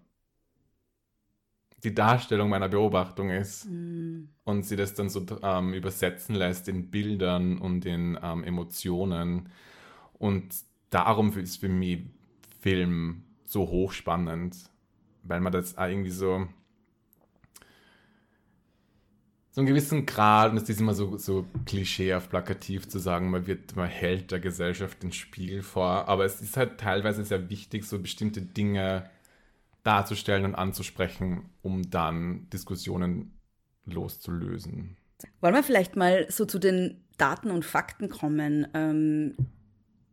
die 1.83 1.95
Darstellung 1.95 2.49
meiner 2.49 2.69
Beobachtung 2.69 3.31
ist 3.31 3.65
mm. 3.65 4.25
und 4.43 4.65
sie 4.67 4.75
das 4.75 4.93
dann 4.93 5.09
so 5.09 5.25
ähm, 5.41 5.73
übersetzen 5.73 6.35
lässt 6.35 6.67
in 6.67 6.91
Bildern 6.91 7.57
und 7.57 7.87
in 7.87 8.19
ähm, 8.21 8.43
Emotionen. 8.43 9.49
Und 10.13 10.53
darum 10.91 11.35
ist 11.35 11.57
für 11.57 11.69
mich 11.69 12.03
Film 12.61 13.23
so 13.45 13.67
hochspannend, 13.67 14.55
weil 15.23 15.41
man 15.41 15.51
das 15.51 15.73
irgendwie 15.73 16.11
so 16.11 16.47
so 19.55 19.61
einen 19.61 19.67
gewissen 19.67 20.05
Grad, 20.05 20.51
und 20.51 20.57
es 20.57 20.67
ist 20.67 20.81
immer 20.81 20.93
so, 20.93 21.17
so 21.17 21.45
klischeehaft 21.65 22.29
plakativ 22.29 22.89
zu 22.89 22.99
sagen, 22.99 23.29
man 23.29 23.47
wird, 23.47 23.73
man 23.77 23.87
hält 23.87 24.31
der 24.31 24.41
Gesellschaft 24.41 25.01
den 25.01 25.13
Spiegel 25.13 25.63
vor, 25.63 26.09
aber 26.09 26.25
es 26.25 26.41
ist 26.41 26.57
halt 26.57 26.77
teilweise 26.77 27.23
sehr 27.23 27.49
wichtig, 27.49 27.85
so 27.85 27.97
bestimmte 27.99 28.41
Dinge 28.41 29.09
darzustellen 29.83 30.43
und 30.43 30.55
anzusprechen, 30.55 31.45
um 31.61 31.89
dann 31.89 32.49
Diskussionen 32.49 33.31
loszulösen. 33.85 34.97
Wollen 35.39 35.53
wir 35.53 35.63
vielleicht 35.63 35.95
mal 35.95 36.29
so 36.29 36.43
zu 36.43 36.59
den 36.59 36.97
Daten 37.17 37.49
und 37.49 37.63
Fakten 37.63 38.09
kommen? 38.09 38.67
Ähm, 38.73 39.35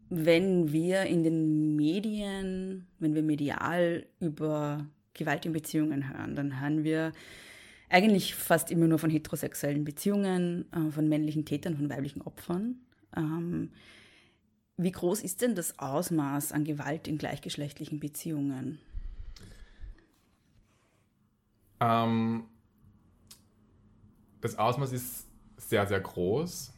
wenn 0.08 0.70
wir 0.70 1.02
in 1.06 1.24
den 1.24 1.74
Medien, 1.74 2.86
wenn 3.00 3.16
wir 3.16 3.24
medial 3.24 4.06
über 4.20 4.86
Gewalt 5.14 5.46
in 5.46 5.52
Beziehungen 5.52 6.16
hören, 6.16 6.36
dann 6.36 6.60
hören 6.60 6.84
wir 6.84 7.12
eigentlich 7.92 8.34
fast 8.34 8.70
immer 8.70 8.86
nur 8.86 8.98
von 8.98 9.10
heterosexuellen 9.10 9.84
Beziehungen, 9.84 10.66
äh, 10.72 10.90
von 10.90 11.08
männlichen 11.08 11.44
Tätern, 11.44 11.76
von 11.76 11.90
weiblichen 11.90 12.22
Opfern. 12.22 12.76
Ähm, 13.16 13.70
wie 14.76 14.92
groß 14.92 15.22
ist 15.22 15.42
denn 15.42 15.54
das 15.54 15.78
Ausmaß 15.78 16.52
an 16.52 16.64
Gewalt 16.64 17.06
in 17.06 17.18
gleichgeschlechtlichen 17.18 18.00
Beziehungen? 18.00 18.78
Ähm, 21.80 22.44
das 24.40 24.58
Ausmaß 24.58 24.92
ist 24.92 25.26
sehr, 25.58 25.86
sehr 25.86 26.00
groß. 26.00 26.72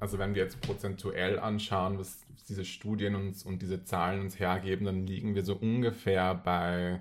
Also 0.00 0.18
wenn 0.18 0.34
wir 0.34 0.42
jetzt 0.42 0.60
prozentuell 0.60 1.38
anschauen, 1.38 1.98
was 1.98 2.18
diese 2.48 2.64
Studien 2.64 3.14
uns 3.14 3.44
und 3.44 3.62
diese 3.62 3.84
Zahlen 3.84 4.20
uns 4.20 4.38
hergeben, 4.38 4.86
dann 4.86 5.06
liegen 5.06 5.34
wir 5.34 5.44
so 5.44 5.54
ungefähr 5.54 6.34
bei 6.34 7.00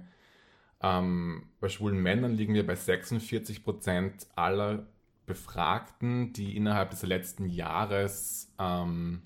ähm, 0.82 1.50
bei 1.60 1.70
schwulen 1.70 1.98
Männern 2.02 2.36
liegen 2.36 2.54
wir 2.54 2.66
bei 2.66 2.76
46 2.76 3.64
Prozent 3.64 4.28
aller 4.36 4.88
Befragten, 5.26 6.34
die 6.34 6.56
innerhalb 6.56 6.92
des 6.92 7.04
letzten 7.04 7.50
Jahres 7.50 8.54
ähm, 8.60 9.24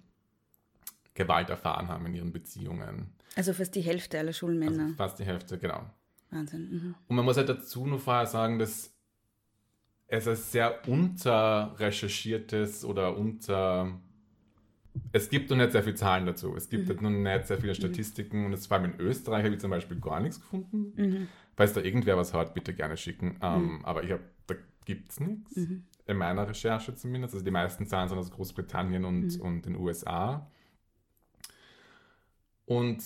Gewalt 1.14 1.50
erfahren 1.50 1.90
haben 1.90 2.06
in 2.08 2.16
ihren 2.16 2.32
Beziehungen. 2.32 3.14
Also 3.36 3.54
fast 3.54 3.76
die 3.76 3.82
Hälfte 3.82 4.18
aller 4.18 4.34
schwulen 4.34 4.58
Männer. 4.60 4.84
Also 4.84 4.96
fast 4.96 5.20
die 5.20 5.26
Hälfte, 5.26 5.58
genau. 5.58 5.86
Wahnsinn. 6.32 6.72
Mhm. 6.72 6.96
Und 7.08 7.16
man 7.16 7.26
muss 7.26 7.38
halt 7.38 7.50
dazu 7.50 7.86
nur 7.86 8.00
vorher 8.00 8.26
sagen, 8.26 8.58
dass 8.58 8.94
es 10.08 10.28
ein 10.28 10.36
sehr 10.36 10.88
unterrecherchiertes 10.88 12.84
oder 12.84 13.16
unter 13.18 14.00
es 15.14 15.30
gibt 15.30 15.50
noch 15.50 15.58
nicht 15.58 15.72
sehr 15.72 15.84
viele 15.84 15.96
Zahlen 15.96 16.26
dazu. 16.26 16.54
Es 16.56 16.70
gibt 16.70 16.84
mhm. 16.86 16.90
halt 16.90 17.02
noch 17.02 17.10
nicht 17.10 17.48
sehr 17.48 17.58
viele 17.58 17.72
mhm. 17.72 17.76
Statistiken 17.78 18.46
und 18.46 18.54
es 18.54 18.68
vor 18.68 18.78
allem 18.78 18.92
in 18.92 19.00
Österreich 19.00 19.44
habe 19.44 19.56
ich 19.56 19.62
zum 19.62 19.72
Beispiel 19.72 20.00
gar 20.00 20.20
nichts 20.20 20.40
gefunden. 20.40 21.28
Falls 21.56 21.74
da 21.74 21.82
irgendwer 21.82 22.18
was 22.18 22.34
hat, 22.34 22.54
bitte 22.54 22.74
gerne 22.74 22.98
schicken. 22.98 23.38
Ähm, 23.42 23.78
mhm. 23.78 23.86
Aber 23.86 24.04
ich 24.04 24.12
habe, 24.12 24.24
da 24.48 24.56
gibt 24.86 25.12
es 25.12 25.20
nichts. 25.20 25.56
Mhm. 25.56 25.84
In 26.08 26.18
meiner 26.18 26.48
Recherche 26.48 26.96
zumindest. 26.96 27.34
Also 27.34 27.46
die 27.46 27.52
meisten 27.52 27.86
Zahlen 27.86 28.10
sind 28.10 28.18
aus 28.18 28.32
Großbritannien 28.32 29.06
und, 29.06 29.38
mhm. 29.38 29.42
und 29.42 29.66
den 29.66 29.76
USA. 29.76 30.50
Und 32.66 33.04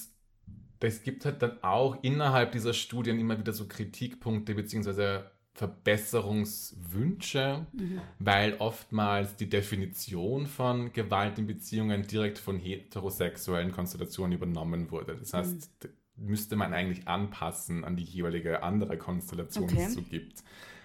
es 0.79 1.03
gibt 1.03 1.25
halt 1.25 1.41
dann 1.41 1.63
auch 1.63 2.03
innerhalb 2.03 2.51
dieser 2.51 2.73
Studien 2.73 3.19
immer 3.19 3.39
wieder 3.39 3.53
so 3.53 3.67
Kritikpunkte 3.67 4.53
beziehungsweise 4.53 5.31
Verbesserungswünsche, 5.55 7.65
mhm. 7.71 8.01
weil 8.19 8.57
oftmals 8.59 9.37
die 9.37 9.49
Definition 9.49 10.45
von 10.47 10.91
Gewalt 10.91 11.39
in 11.39 11.47
Beziehungen 11.47 12.05
direkt 12.05 12.37
von 12.37 12.59
heterosexuellen 12.59 13.71
Konstellationen 13.71 14.33
übernommen 14.33 14.91
wurde. 14.91 15.15
Das 15.15 15.33
heißt, 15.33 15.83
mhm. 15.83 15.89
Müsste 16.17 16.55
man 16.55 16.73
eigentlich 16.73 17.07
anpassen 17.07 17.83
an 17.83 17.95
die 17.95 18.03
jeweilige 18.03 18.63
andere 18.63 18.97
Konstellation, 18.97 19.65
okay. 19.65 19.75
die 19.75 19.81
es 19.81 19.93
so 19.93 20.01
gibt. 20.01 20.43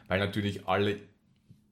Weil 0.09 0.19
natürlich 0.19 0.67
alle 0.67 0.99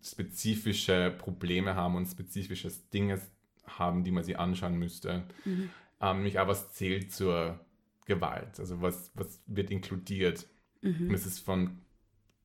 spezifische 0.02 1.14
Probleme 1.18 1.74
haben 1.74 1.96
und 1.96 2.06
spezifische 2.06 2.70
Dinge 2.92 3.20
haben, 3.66 4.04
die 4.04 4.10
man 4.10 4.24
sich 4.24 4.38
anschauen 4.38 4.76
müsste. 4.78 5.24
Mhm. 5.44 5.70
Ähm, 6.00 6.16
nämlich 6.18 6.38
auch 6.38 6.46
was 6.46 6.72
zählt 6.72 7.12
zur 7.12 7.58
Gewalt, 8.06 8.58
also 8.58 8.80
was, 8.80 9.10
was 9.14 9.40
wird 9.46 9.70
inkludiert. 9.70 10.46
Mhm. 10.82 11.08
Und 11.08 11.14
es 11.14 11.26
ist 11.26 11.40
von 11.40 11.78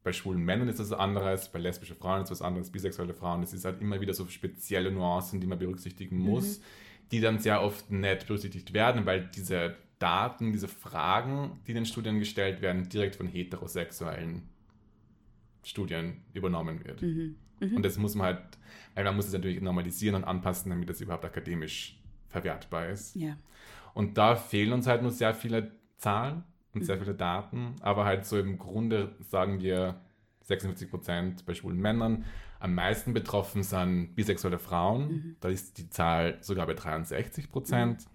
bei 0.04 0.12
schwulen 0.12 0.44
Männern 0.44 0.68
ist 0.68 0.80
das 0.80 0.92
was 0.92 1.00
anderes, 1.00 1.50
bei 1.50 1.60
lesbischen 1.60 1.96
Frauen 1.96 2.24
ist 2.24 2.30
das 2.30 2.42
was 2.42 2.48
anderes, 2.48 2.70
bisexuelle 2.70 3.14
Frauen. 3.14 3.42
Es 3.42 3.54
ist 3.54 3.64
halt 3.64 3.82
immer 3.82 4.02
wieder 4.02 4.14
so 4.14 4.28
spezielle 4.28 4.92
Nuancen, 4.92 5.40
die 5.40 5.48
man 5.48 5.58
berücksichtigen 5.58 6.18
mhm. 6.18 6.26
muss, 6.26 6.60
mhm. 6.60 6.64
die 7.12 7.22
dann 7.22 7.40
sehr 7.40 7.62
oft 7.62 7.90
nicht 7.90 8.28
berücksichtigt 8.28 8.74
werden, 8.74 9.06
weil 9.06 9.30
diese 9.34 9.78
Daten, 10.04 10.52
diese 10.52 10.68
Fragen, 10.68 11.62
die 11.66 11.72
in 11.72 11.76
den 11.76 11.86
Studien 11.86 12.20
gestellt 12.20 12.62
werden, 12.62 12.90
direkt 12.90 13.16
von 13.16 13.26
heterosexuellen 13.26 14.50
Studien 15.64 16.24
übernommen 16.34 16.84
wird. 16.84 17.02
Mhm. 17.02 17.38
Mhm. 17.62 17.78
Und 17.78 17.86
das 17.86 17.98
muss 17.98 18.14
man 18.14 18.26
halt, 18.28 18.42
weil 18.96 19.06
man 19.06 19.16
muss 19.16 19.28
es 19.28 19.32
natürlich 19.32 19.62
normalisieren 19.62 20.16
und 20.16 20.26
anpassen, 20.26 20.72
damit 20.72 20.90
das 20.90 21.00
überhaupt 21.00 21.24
akademisch 21.24 21.98
verwertbar 22.28 22.90
ist. 22.90 23.16
Ja. 23.16 23.38
Und 23.94 24.18
da 24.18 24.36
fehlen 24.36 24.74
uns 24.74 24.88
halt 24.88 25.04
nur 25.04 25.12
sehr 25.12 25.34
viele 25.34 25.72
Zahlen 25.96 26.44
und 26.74 26.84
sehr 26.84 26.98
viele 26.98 27.14
Daten, 27.16 27.76
aber 27.80 28.04
halt 28.04 28.26
so 28.26 28.38
im 28.38 28.58
Grunde 28.58 29.16
sagen 29.22 29.62
wir 29.62 30.02
56 30.42 30.90
Prozent 30.90 31.46
bei 31.46 31.54
schwulen 31.54 31.80
Männern. 31.80 32.26
Am 32.60 32.76
meisten 32.76 33.14
betroffen 33.14 33.64
sind 33.64 34.16
bisexuelle 34.16 34.60
Frauen, 34.60 35.08
mhm. 35.08 35.36
da 35.40 35.48
ist 35.48 35.78
die 35.78 35.90
Zahl 35.90 36.40
sogar 36.42 36.66
bei 36.66 36.74
63 36.74 37.50
Prozent. 37.50 38.06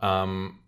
Ähm, 0.00 0.58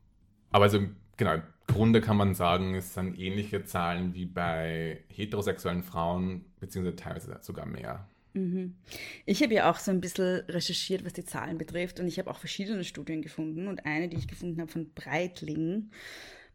aber 0.50 0.64
also 0.64 0.80
genau, 1.16 1.34
im 1.34 1.42
Grunde 1.66 2.00
kann 2.00 2.16
man 2.16 2.34
sagen, 2.34 2.74
es 2.74 2.94
sind 2.94 3.18
ähnliche 3.18 3.64
Zahlen 3.64 4.14
wie 4.14 4.26
bei 4.26 5.04
heterosexuellen 5.08 5.82
Frauen, 5.82 6.44
beziehungsweise 6.60 6.96
teilweise 6.96 7.38
sogar 7.42 7.66
mehr. 7.66 8.08
Mhm. 8.34 8.76
Ich 9.24 9.42
habe 9.42 9.54
ja 9.54 9.70
auch 9.70 9.78
so 9.78 9.90
ein 9.90 10.00
bisschen 10.00 10.44
recherchiert, 10.48 11.04
was 11.04 11.14
die 11.14 11.24
Zahlen 11.24 11.58
betrifft 11.58 12.00
und 12.00 12.06
ich 12.06 12.18
habe 12.18 12.30
auch 12.30 12.38
verschiedene 12.38 12.84
Studien 12.84 13.22
gefunden 13.22 13.66
und 13.66 13.86
eine, 13.86 14.08
die 14.08 14.16
ich 14.16 14.28
gefunden 14.28 14.60
habe 14.60 14.70
von 14.70 14.92
Breitling, 14.92 15.90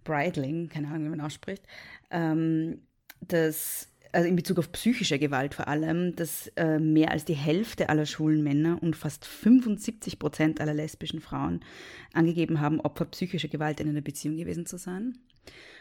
Breitling, 0.04 0.70
keine 0.70 0.88
Ahnung, 0.88 1.06
wie 1.06 1.10
man 1.10 1.22
ausspricht, 1.22 1.64
ähm, 2.12 2.82
dass 3.20 3.91
also 4.12 4.28
in 4.28 4.36
Bezug 4.36 4.60
auf 4.60 4.72
psychische 4.72 5.20
Gewalt 5.20 5.54
vor 5.54 5.68
allem, 5.68 6.16
dass 6.16 6.48
äh, 6.56 6.80
mehr 6.80 7.12
als 7.12 7.26
die 7.26 7.34
Hälfte 7.34 7.90
aller 7.90 8.06
schwulen 8.06 8.44
Männer 8.44 8.78
und 8.82 8.96
fast 8.96 9.26
75 9.26 10.20
Prozent 10.20 10.62
aller 10.62 10.74
lesbischen 10.74 11.22
Frauen 11.22 11.62
angegeben 12.14 12.60
haben, 12.60 12.82
Opfer 12.82 13.06
psychischer 13.06 13.48
Gewalt 13.48 13.80
in 13.80 13.90
einer 13.90 14.02
Beziehung 14.02 14.38
gewesen 14.38 14.66
zu 14.66 14.78
sein. 14.78 15.18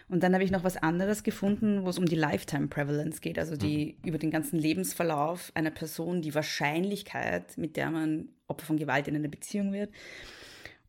Und 0.08 0.24
dann 0.24 0.34
habe 0.34 0.42
ich 0.42 0.50
noch 0.50 0.64
was 0.64 0.76
anderes 0.76 1.22
gefunden, 1.22 1.84
wo 1.84 1.90
es 1.90 1.98
um 1.98 2.06
die 2.06 2.16
Lifetime 2.16 2.66
Prevalence 2.66 3.20
geht, 3.20 3.38
also 3.38 3.56
die 3.56 3.96
mhm. 4.02 4.08
über 4.08 4.18
den 4.18 4.30
ganzen 4.30 4.58
Lebensverlauf 4.58 5.52
einer 5.54 5.70
Person, 5.70 6.20
die 6.20 6.34
Wahrscheinlichkeit, 6.34 7.56
mit 7.56 7.76
der 7.76 7.90
man 7.90 8.28
Opfer 8.48 8.66
von 8.66 8.76
Gewalt 8.76 9.06
in 9.06 9.14
einer 9.14 9.28
Beziehung 9.28 9.72
wird. 9.72 9.90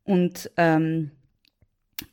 Und 0.04 0.50
ähm, 0.56 1.12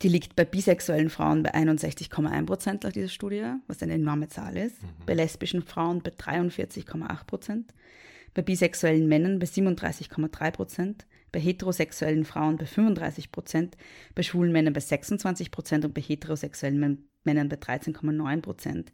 die 0.02 0.08
liegt 0.08 0.36
bei 0.36 0.44
bisexuellen 0.44 1.10
Frauen 1.10 1.42
bei 1.42 1.54
61,1 1.54 2.46
Prozent 2.46 2.84
laut 2.84 2.94
dieser 2.94 3.08
Studie, 3.08 3.44
was 3.66 3.82
eine 3.82 3.94
enorme 3.94 4.28
Zahl 4.28 4.56
ist. 4.56 4.82
Mhm. 4.82 4.88
Bei 5.06 5.14
lesbischen 5.14 5.62
Frauen 5.62 6.02
bei 6.02 6.10
43,8 6.10 7.26
Prozent. 7.26 7.74
Bei 8.34 8.42
bisexuellen 8.42 9.08
Männern 9.08 9.38
bei 9.38 9.46
37,3 9.46 10.50
Prozent. 10.50 11.06
Bei 11.32 11.40
heterosexuellen 11.40 12.24
Frauen 12.24 12.56
bei 12.56 12.66
35 12.66 13.32
Prozent. 13.32 13.76
Bei 14.14 14.22
schwulen 14.22 14.52
Männern 14.52 14.72
bei 14.72 14.80
26 14.80 15.50
Prozent 15.50 15.84
und 15.84 15.94
bei 15.94 16.00
heterosexuellen 16.00 17.06
Männern 17.24 17.48
bei 17.48 17.56
13,9 17.56 18.40
Prozent. 18.40 18.92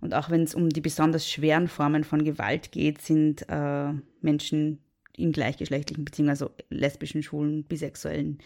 Und 0.00 0.14
auch 0.14 0.30
wenn 0.30 0.42
es 0.42 0.54
um 0.54 0.68
die 0.68 0.80
besonders 0.80 1.28
schweren 1.28 1.68
Formen 1.68 2.04
von 2.04 2.24
Gewalt 2.24 2.72
geht, 2.72 3.02
sind 3.02 3.46
äh, 3.48 3.92
Menschen 4.20 4.80
in 5.20 5.32
gleichgeschlechtlichen 5.32 6.04
Beziehungen, 6.04 6.30
also 6.30 6.50
lesbischen, 6.70 7.22
schwulen, 7.22 7.64
bisexuellen 7.64 8.38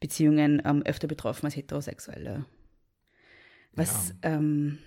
Beziehungen 0.00 0.62
ähm, 0.64 0.82
öfter 0.82 1.08
betroffen 1.08 1.46
als 1.46 1.56
heterosexuelle. 1.56 2.44
Was 3.72 4.14
ja. 4.22 4.36
ähm, 4.36 4.78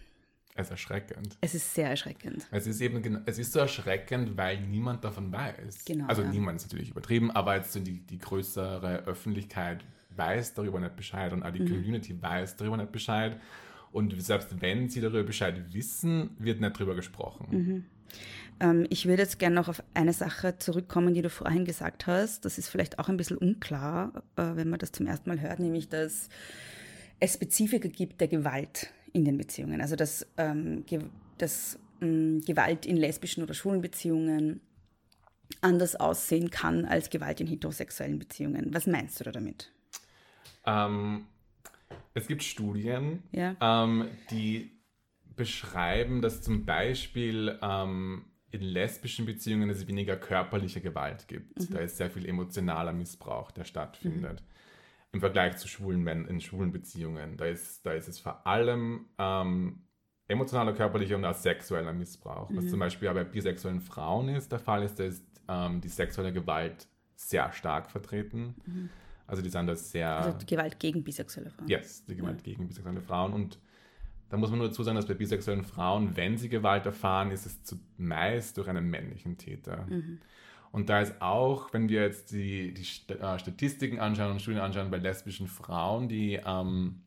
es 0.58 0.68
ist 0.68 0.72
erschreckend. 0.72 1.38
Es 1.40 1.54
ist 1.54 1.74
sehr 1.76 1.90
erschreckend. 1.90 2.48
Es 2.50 2.66
ist 2.66 2.82
eben 2.82 3.22
es 3.26 3.38
ist 3.38 3.54
so 3.54 3.60
erschreckend, 3.60 4.36
weil 4.38 4.60
niemand 4.62 5.04
davon 5.04 5.32
weiß. 5.32 5.86
Genau, 5.86 6.08
also 6.08 6.24
ja. 6.24 6.30
niemand 6.30 6.60
ist 6.60 6.68
natürlich 6.68 6.90
übertrieben, 6.90 7.30
aber 7.30 7.58
jetzt 7.58 7.74
so 7.74 7.80
die, 7.80 8.00
die 8.00 8.18
größere 8.18 9.06
Öffentlichkeit 9.06 9.86
weiß 10.16 10.56
darüber 10.56 10.80
nicht 10.80 10.96
Bescheid 10.96 11.32
und 11.32 11.44
auch 11.44 11.52
die 11.52 11.60
mhm. 11.60 11.70
Community 11.70 12.20
weiß 12.20 12.56
darüber 12.56 12.78
nicht 12.78 12.92
Bescheid. 12.92 13.40
Und 13.92 14.20
selbst 14.22 14.62
wenn 14.62 14.90
sie 14.90 15.02
darüber 15.02 15.24
Bescheid 15.24 15.74
wissen, 15.74 16.32
wird 16.40 16.60
nicht 16.62 16.76
darüber 16.76 16.96
gesprochen. 16.96 17.48
Mhm. 17.50 17.86
Ähm, 18.60 18.88
ich 18.90 19.06
würde 19.06 19.24
jetzt 19.24 19.40
gerne 19.40 19.56
noch 19.56 19.70
auf 19.70 19.84
eine 19.94 20.14
Sache 20.14 20.58
zurückkommen, 20.58 21.14
die 21.14 21.22
du 21.22 21.30
vorhin 21.30 21.66
gesagt 21.66 22.08
hast. 22.08 22.46
Das 22.46 22.58
ist 22.58 22.70
vielleicht 22.70 23.00
auch 23.00 23.10
ein 23.10 23.18
bisschen 23.18 23.38
unklar, 23.38 24.24
äh, 24.36 24.56
wenn 24.56 24.70
man 24.70 24.80
das 24.80 24.92
zum 24.92 25.06
ersten 25.08 25.30
Mal 25.30 25.42
hört, 25.42 25.60
nämlich 25.60 25.90
dass 25.90 26.30
es 27.20 27.34
Spezifika 27.34 27.88
gibt 27.88 28.22
der 28.22 28.28
Gewalt 28.28 28.92
in 29.14 29.26
den 29.26 29.38
Beziehungen. 29.38 29.82
Also 29.82 29.96
dass, 29.96 30.28
ähm, 30.38 30.84
dass 31.38 31.80
ähm, 32.02 32.42
Gewalt 32.46 32.86
in 32.86 32.98
lesbischen 32.98 33.44
oder 33.44 33.54
schwulen 33.54 33.82
Beziehungen 33.82 34.62
anders 35.62 35.96
aussehen 35.96 36.50
kann 36.52 36.86
als 36.86 37.10
Gewalt 37.10 37.42
in 37.42 37.48
heterosexuellen 37.48 38.20
Beziehungen. 38.20 38.74
Was 38.74 38.86
meinst 38.86 39.20
du 39.20 39.24
da 39.24 39.32
damit? 39.32 39.72
Ähm, 40.66 41.26
es 42.18 42.28
gibt 42.28 42.44
Studien, 42.44 43.24
ja. 43.32 43.56
ähm, 43.62 44.08
die 44.32 44.72
beschreiben, 45.36 46.22
dass 46.22 46.42
zum 46.42 46.66
Beispiel 46.66 47.60
ähm, 47.62 48.26
in 48.50 48.62
lesbischen 48.62 49.28
Beziehungen 49.28 49.70
es 49.70 49.88
weniger 49.88 50.18
körperliche 50.18 50.82
Gewalt 50.82 51.28
gibt. 51.28 51.60
Mhm. 51.60 51.74
Da 51.74 51.80
ist 51.80 51.98
sehr 51.98 52.10
viel 52.10 52.26
emotionaler 52.26 52.92
Missbrauch, 52.92 53.52
der 53.52 53.66
stattfindet. 53.66 54.42
Mhm. 54.42 54.48
Im 55.14 55.20
Vergleich 55.20 55.58
zu 55.58 55.68
schwulen 55.68 56.02
Männern 56.02 56.28
in 56.28 56.42
schwulen 56.42 56.72
Beziehungen. 56.72 57.38
Da 57.38 57.46
ist, 57.46 57.86
da 57.86 57.94
ist 57.94 58.08
es 58.08 58.20
vor 58.20 58.46
allem 58.48 59.06
ähm, 59.20 59.84
emotionaler, 60.28 60.74
körperlicher 60.74 61.16
und 61.16 61.26
auch 61.26 61.36
sexueller 61.36 61.94
Missbrauch. 61.94 62.50
Mhm. 62.50 62.58
Was 62.58 62.70
zum 62.70 62.80
Beispiel 62.80 63.14
bei 63.14 63.24
bisexuellen 63.24 63.82
Frauen 63.82 64.30
ist, 64.30 64.52
der 64.52 64.60
Fall 64.60 64.82
ist, 64.82 65.00
da 65.00 65.04
ist 65.04 65.24
ähm, 65.48 65.82
die 65.82 65.90
sexuelle 65.90 66.34
Gewalt 66.34 66.88
sehr 67.16 67.52
stark 67.52 67.92
vertreten. 67.92 68.56
Also 69.28 69.42
die 69.42 69.50
sind 69.50 69.68
da 69.68 69.76
sehr... 69.76 70.10
Also 70.10 70.38
die 70.38 70.46
Gewalt 70.46 70.80
gegen 70.80 71.04
bisexuelle 71.04 71.52
Frauen. 71.52 71.68
Yes, 71.68 72.04
die 72.06 72.16
Gewalt 72.16 72.38
ja. 72.38 72.44
gegen 72.44 72.68
bisexuelle 72.68 73.02
Frauen. 73.02 73.34
Und 73.34 73.60
da 74.30 74.38
muss 74.38 74.50
man 74.50 74.60
nur 74.60 74.70
dazu 74.70 74.84
sagen, 74.84 74.96
dass 74.96 75.06
bei 75.06 75.14
bisexuellen 75.14 75.64
Frauen, 75.64 76.16
wenn 76.16 76.38
sie 76.38 76.50
Gewalt 76.50 76.86
erfahren, 76.86 77.32
ist 77.32 77.46
es 77.46 77.62
zumeist 77.64 78.58
durch 78.58 78.68
einen 78.68 78.90
männlichen 78.90 79.38
Täter. 79.38 79.86
Mhm. 79.88 80.20
Und 80.72 80.90
da 80.90 81.02
ist 81.02 81.22
auch, 81.22 81.74
wenn 81.74 81.90
wir 81.90 82.02
jetzt 82.02 82.32
die, 82.32 82.74
die 82.74 83.14
äh, 83.14 83.40
Statistiken 83.40 84.00
anschauen 84.00 84.32
und 84.32 84.42
Studien 84.42 84.62
anschauen 84.62 84.92
bei 84.92 84.98
lesbischen 84.98 85.48
Frauen, 85.48 86.08
die 86.08 86.40
ähm, 86.46 87.04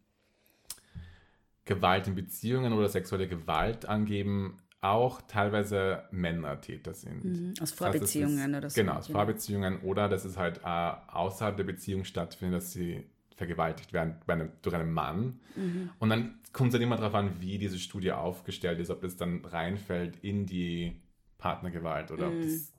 Gewalt 1.64 2.06
in 2.06 2.14
Beziehungen 2.14 2.72
oder 2.72 2.88
sexuelle 2.88 3.28
Gewalt 3.28 3.86
angeben, 3.86 4.58
auch 4.80 5.20
teilweise 5.22 6.04
Männer 6.10 6.60
Täter 6.60 6.94
sind. 6.94 7.24
Mhm, 7.24 7.54
aus 7.60 7.72
Vorbeziehungen 7.72 8.36
das 8.36 8.44
heißt, 8.44 8.56
oder 8.56 8.70
so. 8.70 8.80
Genau, 8.80 8.92
aus 8.94 9.08
Vorbeziehungen 9.08 9.80
oder 9.80 10.08
dass 10.08 10.24
es 10.24 10.36
halt 10.36 10.60
äh, 10.64 10.92
außerhalb 11.08 11.56
der 11.56 11.64
Beziehung 11.64 12.04
stattfindet, 12.04 12.58
dass 12.62 12.72
sie 12.72 13.04
vergewaltigt 13.36 13.92
werden 13.92 14.16
einem, 14.26 14.50
durch 14.62 14.74
einen 14.74 14.92
Mann. 14.92 15.40
Mhm. 15.56 15.90
Und 15.98 16.10
dann 16.10 16.34
kommt 16.52 16.68
es 16.68 16.74
halt 16.74 16.82
immer 16.82 16.96
darauf 16.96 17.14
an, 17.14 17.40
wie 17.40 17.58
diese 17.58 17.78
Studie 17.78 18.12
aufgestellt 18.12 18.78
ist, 18.80 18.90
ob 18.90 19.00
das 19.02 19.16
dann 19.16 19.44
reinfällt 19.44 20.18
in 20.22 20.46
die 20.46 20.96
Partnergewalt 21.38 22.10
oder 22.10 22.30
mhm. 22.30 22.36
ob 22.36 22.42
das 22.42 22.72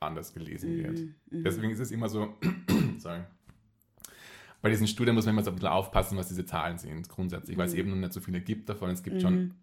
anders 0.00 0.32
gelesen 0.32 0.76
mhm. 0.76 0.82
wird. 0.82 0.98
Mhm. 1.30 1.44
Deswegen 1.44 1.70
ist 1.72 1.80
es 1.80 1.90
immer 1.90 2.08
so, 2.08 2.34
sorry. 2.98 3.20
Bei 4.60 4.70
diesen 4.70 4.86
Studien 4.86 5.14
muss 5.14 5.26
man 5.26 5.34
immer 5.34 5.42
so 5.42 5.50
ein 5.50 5.56
bisschen 5.56 5.68
aufpassen, 5.68 6.16
was 6.16 6.28
diese 6.28 6.46
Zahlen 6.46 6.78
sind, 6.78 7.08
grundsätzlich, 7.08 7.56
weil 7.58 7.66
es 7.66 7.74
mhm. 7.74 7.80
eben 7.80 7.90
noch 7.90 7.96
nicht 7.96 8.12
so 8.12 8.20
viele 8.20 8.40
gibt 8.40 8.68
davon. 8.68 8.90
Es 8.90 9.02
gibt 9.02 9.20
schon 9.20 9.34
mhm. 9.34 9.54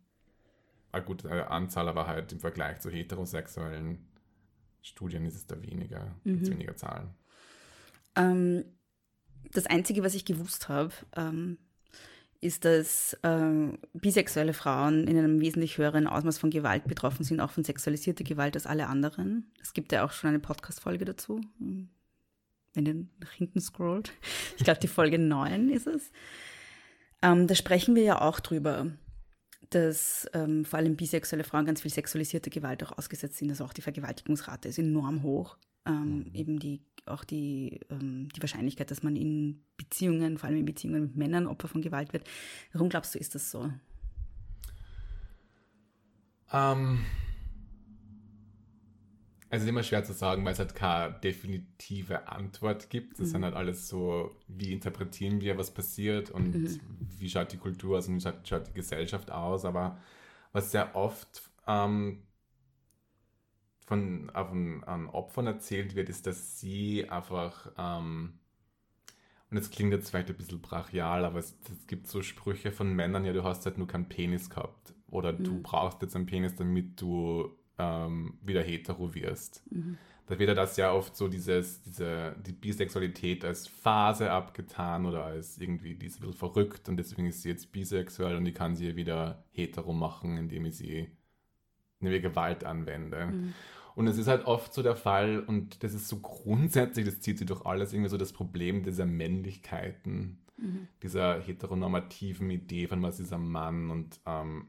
Eine 0.91 1.03
gute 1.03 1.49
Anzahl, 1.49 1.87
aber 1.87 2.07
halt 2.07 2.31
im 2.31 2.39
Vergleich 2.39 2.79
zu 2.79 2.89
heterosexuellen 2.89 4.07
Studien 4.81 5.25
ist 5.25 5.35
es 5.35 5.47
da 5.47 5.61
weniger, 5.61 6.15
mhm. 6.23 6.47
weniger 6.47 6.75
Zahlen. 6.75 7.09
Ähm, 8.15 8.65
das 9.51 9.65
Einzige, 9.67 10.03
was 10.03 10.15
ich 10.15 10.25
gewusst 10.25 10.69
habe, 10.69 10.93
ähm, 11.15 11.57
ist, 12.41 12.65
dass 12.65 13.13
äh, 13.21 13.77
bisexuelle 13.93 14.53
Frauen 14.53 15.07
in 15.07 15.17
einem 15.17 15.39
wesentlich 15.39 15.77
höheren 15.77 16.07
Ausmaß 16.07 16.39
von 16.39 16.49
Gewalt 16.49 16.85
betroffen 16.85 17.23
sind, 17.23 17.39
auch 17.39 17.51
von 17.51 17.63
sexualisierter 17.63 18.23
Gewalt 18.23 18.55
als 18.55 18.65
alle 18.65 18.87
anderen. 18.87 19.51
Es 19.61 19.73
gibt 19.73 19.91
ja 19.91 20.03
auch 20.03 20.11
schon 20.11 20.29
eine 20.29 20.39
Podcast-Folge 20.39 21.05
dazu, 21.05 21.41
wenn 21.59 22.85
ihr 22.85 23.05
nach 23.19 23.31
hinten 23.31 23.61
scrollt. 23.61 24.11
Ich 24.57 24.63
glaube, 24.63 24.79
die 24.79 24.87
Folge 24.87 25.19
9 25.19 25.69
ist 25.69 25.85
es. 25.85 26.11
Ähm, 27.21 27.45
da 27.45 27.53
sprechen 27.53 27.95
wir 27.95 28.03
ja 28.03 28.21
auch 28.21 28.39
drüber, 28.39 28.87
dass 29.71 30.27
ähm, 30.33 30.65
vor 30.65 30.79
allem 30.79 30.95
bisexuelle 30.95 31.43
Frauen 31.43 31.65
ganz 31.65 31.81
viel 31.81 31.91
sexualisierte 31.91 32.49
Gewalt 32.49 32.83
auch 32.83 32.97
ausgesetzt 32.97 33.37
sind. 33.37 33.49
Also 33.49 33.65
auch 33.65 33.73
die 33.73 33.81
Vergewaltigungsrate 33.81 34.69
ist 34.69 34.77
enorm 34.79 35.23
hoch. 35.23 35.57
Ähm, 35.85 36.25
mhm. 36.25 36.35
Eben 36.35 36.59
die 36.59 36.81
auch 37.05 37.23
die, 37.23 37.79
ähm, 37.89 38.29
die 38.35 38.41
Wahrscheinlichkeit, 38.41 38.91
dass 38.91 39.03
man 39.03 39.15
in 39.15 39.63
Beziehungen, 39.77 40.37
vor 40.37 40.47
allem 40.47 40.59
in 40.59 40.65
Beziehungen 40.65 41.01
mit 41.01 41.15
Männern, 41.15 41.47
Opfer 41.47 41.67
von 41.67 41.81
Gewalt 41.81 42.13
wird. 42.13 42.27
Warum 42.73 42.89
glaubst 42.89 43.15
du, 43.15 43.19
ist 43.19 43.33
das 43.33 43.49
so? 43.49 43.71
Ähm, 46.53 47.05
also 49.51 49.63
es 49.63 49.63
ist 49.63 49.69
immer 49.69 49.83
schwer 49.83 50.03
zu 50.05 50.13
sagen, 50.13 50.45
weil 50.45 50.53
es 50.53 50.59
halt 50.59 50.75
keine 50.75 51.13
definitive 51.19 52.29
Antwort 52.29 52.89
gibt. 52.89 53.19
Das 53.19 53.27
mhm. 53.27 53.31
sind 53.31 53.43
halt 53.43 53.53
alles 53.53 53.89
so, 53.89 54.33
wie 54.47 54.71
interpretieren 54.71 55.41
wir, 55.41 55.57
was 55.57 55.71
passiert 55.71 56.31
und 56.31 56.55
mhm. 56.55 56.79
wie 57.17 57.29
schaut 57.29 57.51
die 57.51 57.57
Kultur 57.57 57.97
aus 57.97 58.07
und 58.07 58.15
wie 58.15 58.21
schaut, 58.21 58.47
schaut 58.47 58.67
die 58.67 58.73
Gesellschaft 58.73 59.29
aus. 59.29 59.65
Aber 59.65 59.97
was 60.53 60.71
sehr 60.71 60.95
oft 60.95 61.51
ähm, 61.67 62.23
von, 63.85 64.31
von 64.33 64.83
an 64.85 65.09
Opfern 65.09 65.47
erzählt 65.47 65.95
wird, 65.95 66.07
ist, 66.07 66.27
dass 66.27 66.61
sie 66.61 67.09
einfach, 67.09 67.73
ähm, 67.77 68.39
und 69.49 69.57
es 69.57 69.69
klingt 69.69 69.91
jetzt 69.91 70.11
vielleicht 70.11 70.29
ein 70.29 70.37
bisschen 70.37 70.61
brachial, 70.61 71.25
aber 71.25 71.39
es, 71.39 71.57
es, 71.69 71.87
gibt 71.87 72.07
so 72.07 72.21
Sprüche 72.21 72.71
von 72.71 72.93
Männern, 72.93 73.25
ja, 73.25 73.33
du 73.33 73.43
hast 73.43 73.65
halt 73.65 73.77
nur 73.77 73.87
keinen 73.87 74.07
Penis 74.07 74.49
gehabt. 74.49 74.93
Oder 75.09 75.33
mhm. 75.33 75.43
du 75.43 75.61
brauchst 75.61 76.01
jetzt 76.01 76.15
einen 76.15 76.25
Penis, 76.25 76.55
damit 76.55 77.01
du 77.01 77.53
ähm, 77.81 78.37
wieder 78.41 78.61
hetero 78.61 79.13
wirst. 79.15 79.63
Mhm. 79.71 79.97
Da 80.27 80.39
wird 80.39 80.47
ja 80.47 80.55
das 80.55 80.77
ja 80.77 80.93
oft 80.93 81.17
so 81.17 81.27
dieses, 81.27 81.81
diese, 81.81 82.35
die 82.45 82.53
Bisexualität 82.53 83.43
als 83.43 83.67
Phase 83.67 84.31
abgetan 84.31 85.05
oder 85.05 85.25
als 85.25 85.57
irgendwie, 85.57 85.95
die 85.95 86.05
ist 86.05 86.17
ein 86.17 86.21
bisschen 86.21 86.37
verrückt 86.37 86.87
und 86.87 86.97
deswegen 86.97 87.27
ist 87.27 87.41
sie 87.41 87.49
jetzt 87.49 87.71
bisexuell 87.71 88.37
und 88.37 88.45
ich 88.45 88.55
kann 88.55 88.75
sie 88.75 88.95
wieder 88.95 89.43
hetero 89.51 89.91
machen, 89.91 90.37
indem 90.37 90.65
ich 90.65 90.77
sie 90.77 91.09
indem 92.01 92.13
ich 92.15 92.21
Gewalt 92.21 92.63
anwende. 92.63 93.27
Mhm. 93.27 93.53
Und 93.95 94.07
es 94.07 94.17
ist 94.17 94.27
halt 94.27 94.45
oft 94.45 94.73
so 94.73 94.81
der 94.81 94.95
Fall, 94.95 95.39
und 95.39 95.83
das 95.83 95.93
ist 95.93 96.07
so 96.07 96.19
grundsätzlich, 96.19 97.05
das 97.05 97.19
zieht 97.19 97.37
sich 97.37 97.47
durch 97.47 97.65
alles, 97.65 97.93
irgendwie 97.93 98.09
so 98.09 98.17
das 98.17 98.33
Problem 98.33 98.83
dieser 98.83 99.05
Männlichkeiten, 99.05 100.39
mhm. 100.57 100.87
dieser 101.03 101.39
heteronormativen 101.41 102.49
Idee 102.49 102.87
von 102.87 103.01
was 103.01 103.19
ist 103.19 103.33
ein 103.33 103.47
Mann. 103.47 103.89
Und 103.89 104.19
ähm, 104.25 104.67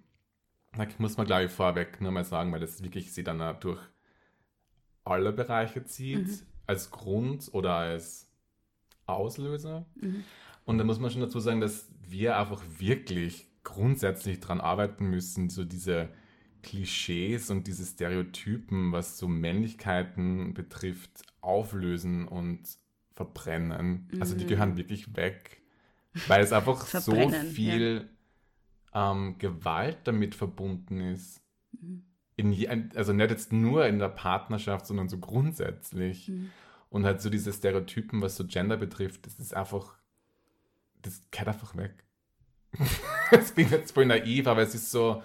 muss 0.98 1.16
man, 1.16 1.26
glaube 1.26 1.44
ich, 1.44 1.50
vorweg 1.50 2.00
nur 2.00 2.12
mal 2.12 2.24
sagen, 2.24 2.52
weil 2.52 2.60
das 2.60 2.82
wirklich 2.82 3.12
sie 3.12 3.24
dann 3.24 3.42
durch 3.60 3.80
alle 5.04 5.32
Bereiche 5.32 5.84
zieht, 5.84 6.26
mhm. 6.26 6.40
als 6.66 6.90
Grund 6.90 7.50
oder 7.52 7.74
als 7.74 8.30
Auslöser. 9.06 9.86
Mhm. 9.96 10.24
Und 10.64 10.78
da 10.78 10.84
muss 10.84 11.00
man 11.00 11.10
schon 11.10 11.20
dazu 11.20 11.40
sagen, 11.40 11.60
dass 11.60 11.90
wir 12.06 12.36
einfach 12.36 12.62
wirklich 12.78 13.48
grundsätzlich 13.64 14.40
daran 14.40 14.60
arbeiten 14.60 15.06
müssen, 15.06 15.50
so 15.50 15.64
diese 15.64 16.08
Klischees 16.62 17.50
und 17.50 17.66
diese 17.66 17.84
Stereotypen, 17.84 18.92
was 18.92 19.18
so 19.18 19.26
Männlichkeiten 19.28 20.54
betrifft, 20.54 21.22
auflösen 21.40 22.28
und 22.28 22.60
verbrennen. 23.14 24.08
Mhm. 24.12 24.22
Also 24.22 24.36
die 24.36 24.46
gehören 24.46 24.76
wirklich 24.76 25.16
weg, 25.16 25.60
weil 26.28 26.42
es 26.42 26.52
einfach 26.52 26.86
so 26.86 27.30
viel. 27.30 28.08
Ähm, 28.94 29.36
Gewalt 29.38 29.98
damit 30.04 30.34
verbunden 30.34 31.00
ist. 31.00 31.42
Mhm. 31.72 32.04
Je, 32.36 32.68
also 32.94 33.12
nicht 33.12 33.30
jetzt 33.30 33.52
nur 33.52 33.86
in 33.86 33.98
der 33.98 34.08
Partnerschaft, 34.08 34.86
sondern 34.86 35.08
so 35.08 35.18
grundsätzlich. 35.18 36.28
Mhm. 36.28 36.50
Und 36.88 37.04
halt 37.04 37.20
so 37.22 37.30
diese 37.30 37.52
Stereotypen, 37.52 38.20
was 38.20 38.36
so 38.36 38.46
Gender 38.46 38.76
betrifft, 38.76 39.26
das 39.26 39.38
ist 39.38 39.54
einfach, 39.54 39.96
das 41.00 41.22
geht 41.30 41.48
einfach 41.48 41.76
weg. 41.76 42.04
das 43.30 43.54
klingt 43.54 43.70
jetzt 43.70 43.92
voll 43.92 44.06
naiv, 44.06 44.46
aber 44.46 44.62
es 44.62 44.74
ist 44.74 44.90
so, 44.90 45.22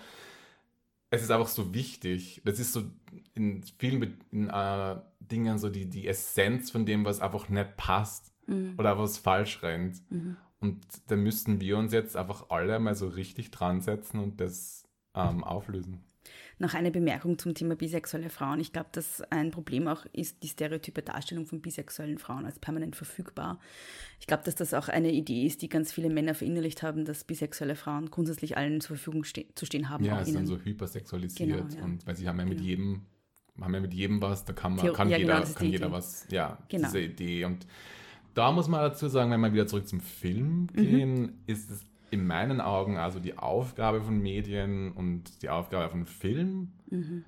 es 1.09 1.23
ist 1.23 1.31
einfach 1.31 1.47
so 1.47 1.73
wichtig. 1.73 2.41
Das 2.45 2.59
ist 2.59 2.73
so 2.73 2.83
in 3.33 3.63
vielen 3.77 4.17
in, 4.31 4.49
uh, 4.49 5.01
Dingen 5.19 5.57
so 5.57 5.69
die, 5.69 5.89
die 5.89 6.07
Essenz 6.07 6.71
von 6.71 6.85
dem, 6.85 7.05
was 7.05 7.21
einfach 7.21 7.49
nicht 7.49 7.77
passt 7.77 8.33
mhm. 8.47 8.75
oder 8.77 8.97
was 8.97 9.17
falsch 9.17 9.61
rennt. 9.63 9.99
Mhm. 10.09 10.37
Und 10.59 10.83
da 11.07 11.15
müssten 11.15 11.61
wir 11.61 11.77
uns 11.77 11.93
jetzt 11.93 12.15
einfach 12.15 12.49
alle 12.49 12.79
mal 12.79 12.95
so 12.95 13.07
richtig 13.07 13.51
dran 13.51 13.81
setzen 13.81 14.19
und 14.19 14.41
das 14.41 14.83
ähm, 15.13 15.43
auflösen. 15.43 16.03
Noch 16.59 16.73
eine 16.73 16.89
Bemerkung 16.89 17.37
zum 17.37 17.53
Thema 17.53 17.75
bisexuelle 17.75 18.31
Frauen. 18.31 18.59
Ich 18.59 18.73
glaube, 18.73 18.89
dass 18.91 19.21
ein 19.29 19.51
Problem 19.51 19.87
auch 19.87 20.05
ist 20.11 20.41
die 20.41 20.47
stereotype 20.47 21.03
Darstellung 21.03 21.45
von 21.45 21.61
bisexuellen 21.61 22.17
Frauen 22.17 22.45
als 22.45 22.57
permanent 22.57 22.95
verfügbar. 22.95 23.59
Ich 24.19 24.25
glaube, 24.25 24.43
dass 24.43 24.55
das 24.55 24.73
auch 24.73 24.89
eine 24.89 25.11
Idee 25.11 25.45
ist, 25.45 25.61
die 25.61 25.69
ganz 25.69 25.93
viele 25.93 26.09
Männer 26.09 26.33
verinnerlicht 26.33 26.81
haben, 26.81 27.05
dass 27.05 27.23
bisexuelle 27.23 27.75
Frauen 27.75 28.09
grundsätzlich 28.09 28.57
allen 28.57 28.81
zur 28.81 28.97
Verfügung 28.97 29.23
ste 29.23 29.45
zu 29.53 29.67
stehen 29.67 29.89
haben. 29.89 30.03
Ja, 30.03 30.19
es 30.19 30.29
ist 30.29 30.35
dann 30.35 30.47
so 30.47 30.57
hypersexualisiert. 30.57 31.49
Genau, 31.49 31.75
ja. 31.75 31.83
Und 31.83 32.07
weil 32.07 32.15
sie 32.15 32.27
haben 32.27 32.39
ja 32.39 32.45
mit 32.45 32.57
genau. 32.57 32.67
jedem 32.67 33.01
haben 33.61 33.73
ja 33.73 33.79
mit 33.79 33.93
jedem 33.93 34.21
was, 34.21 34.45
da 34.45 34.53
kann, 34.53 34.75
man, 34.75 34.93
kann 34.93 35.09
ja, 35.09 35.17
jeder, 35.17 35.41
genau, 35.41 35.53
kann 35.53 35.67
jeder 35.67 35.91
was, 35.91 36.27
ja, 36.29 36.59
genau. 36.69 36.87
diese 36.87 37.01
Idee. 37.01 37.45
Und 37.45 37.65
da 38.37 38.51
muss 38.51 38.67
man 38.67 38.81
dazu 38.81 39.07
sagen, 39.07 39.31
wenn 39.31 39.41
wir 39.41 39.51
wieder 39.51 39.65
zurück 39.65 39.87
zum 39.87 39.99
Film 39.99 40.67
mhm. 40.73 40.75
gehen, 40.75 41.21
mhm. 41.21 41.33
ist 41.47 41.71
es 41.71 41.83
in 42.11 42.25
meinen 42.25 42.61
Augen 42.61 42.97
also 42.97 43.19
die 43.19 43.37
Aufgabe 43.37 44.01
von 44.01 44.21
Medien 44.21 44.91
und 44.91 45.41
die 45.41 45.49
Aufgabe 45.49 45.89
von 45.89 46.05
Film, 46.05 46.71
mhm. 46.89 47.25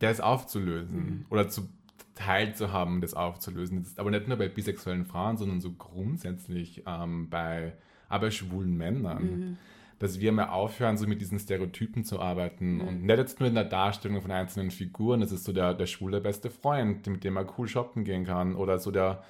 das 0.00 0.20
aufzulösen 0.20 0.96
mhm. 0.96 1.26
oder 1.30 1.48
zu 1.48 1.68
teilzuhaben, 2.14 3.00
das 3.00 3.14
aufzulösen. 3.14 3.78
Das 3.78 3.88
ist 3.88 3.98
aber 3.98 4.10
nicht 4.10 4.28
nur 4.28 4.36
bei 4.36 4.48
bisexuellen 4.48 5.06
Frauen, 5.06 5.38
sondern 5.38 5.60
so 5.60 5.72
grundsätzlich 5.72 6.84
ähm, 6.86 7.30
bei, 7.30 7.72
aber 8.08 8.30
schwulen 8.30 8.76
Männern. 8.76 9.22
Mhm. 9.22 9.56
Dass 9.98 10.20
wir 10.20 10.32
mal 10.32 10.48
aufhören, 10.48 10.98
so 10.98 11.06
mit 11.06 11.20
diesen 11.20 11.38
Stereotypen 11.38 12.04
zu 12.04 12.20
arbeiten 12.20 12.74
mhm. 12.74 12.80
und 12.82 13.02
nicht 13.04 13.16
jetzt 13.16 13.40
nur 13.40 13.48
in 13.48 13.54
der 13.54 13.64
Darstellung 13.64 14.20
von 14.20 14.32
einzelnen 14.32 14.70
Figuren. 14.70 15.20
Das 15.20 15.32
ist 15.32 15.44
so 15.44 15.52
der, 15.52 15.72
der 15.72 15.86
schwule 15.86 16.20
beste 16.20 16.50
Freund, 16.50 17.06
mit 17.06 17.24
dem 17.24 17.34
man 17.34 17.48
cool 17.56 17.68
shoppen 17.68 18.04
gehen 18.04 18.26
kann 18.26 18.54
oder 18.54 18.78
so 18.78 18.90
der 18.90 19.24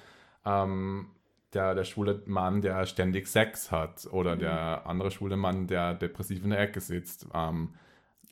ähm, 0.45 1.07
der, 1.53 1.73
der 1.73 1.85
schwule 1.85 2.21
Mann, 2.25 2.61
der 2.61 2.85
ständig 2.85 3.27
Sex 3.27 3.71
hat 3.71 4.07
oder 4.11 4.35
mhm. 4.35 4.39
der 4.39 4.85
andere 4.85 5.09
schwule 5.11 5.37
Mann, 5.37 5.67
der 5.67 5.93
depressiv 5.93 6.43
in 6.43 6.51
der 6.51 6.59
Ecke 6.59 6.81
sitzt, 6.81 7.27
ähm, 7.33 7.73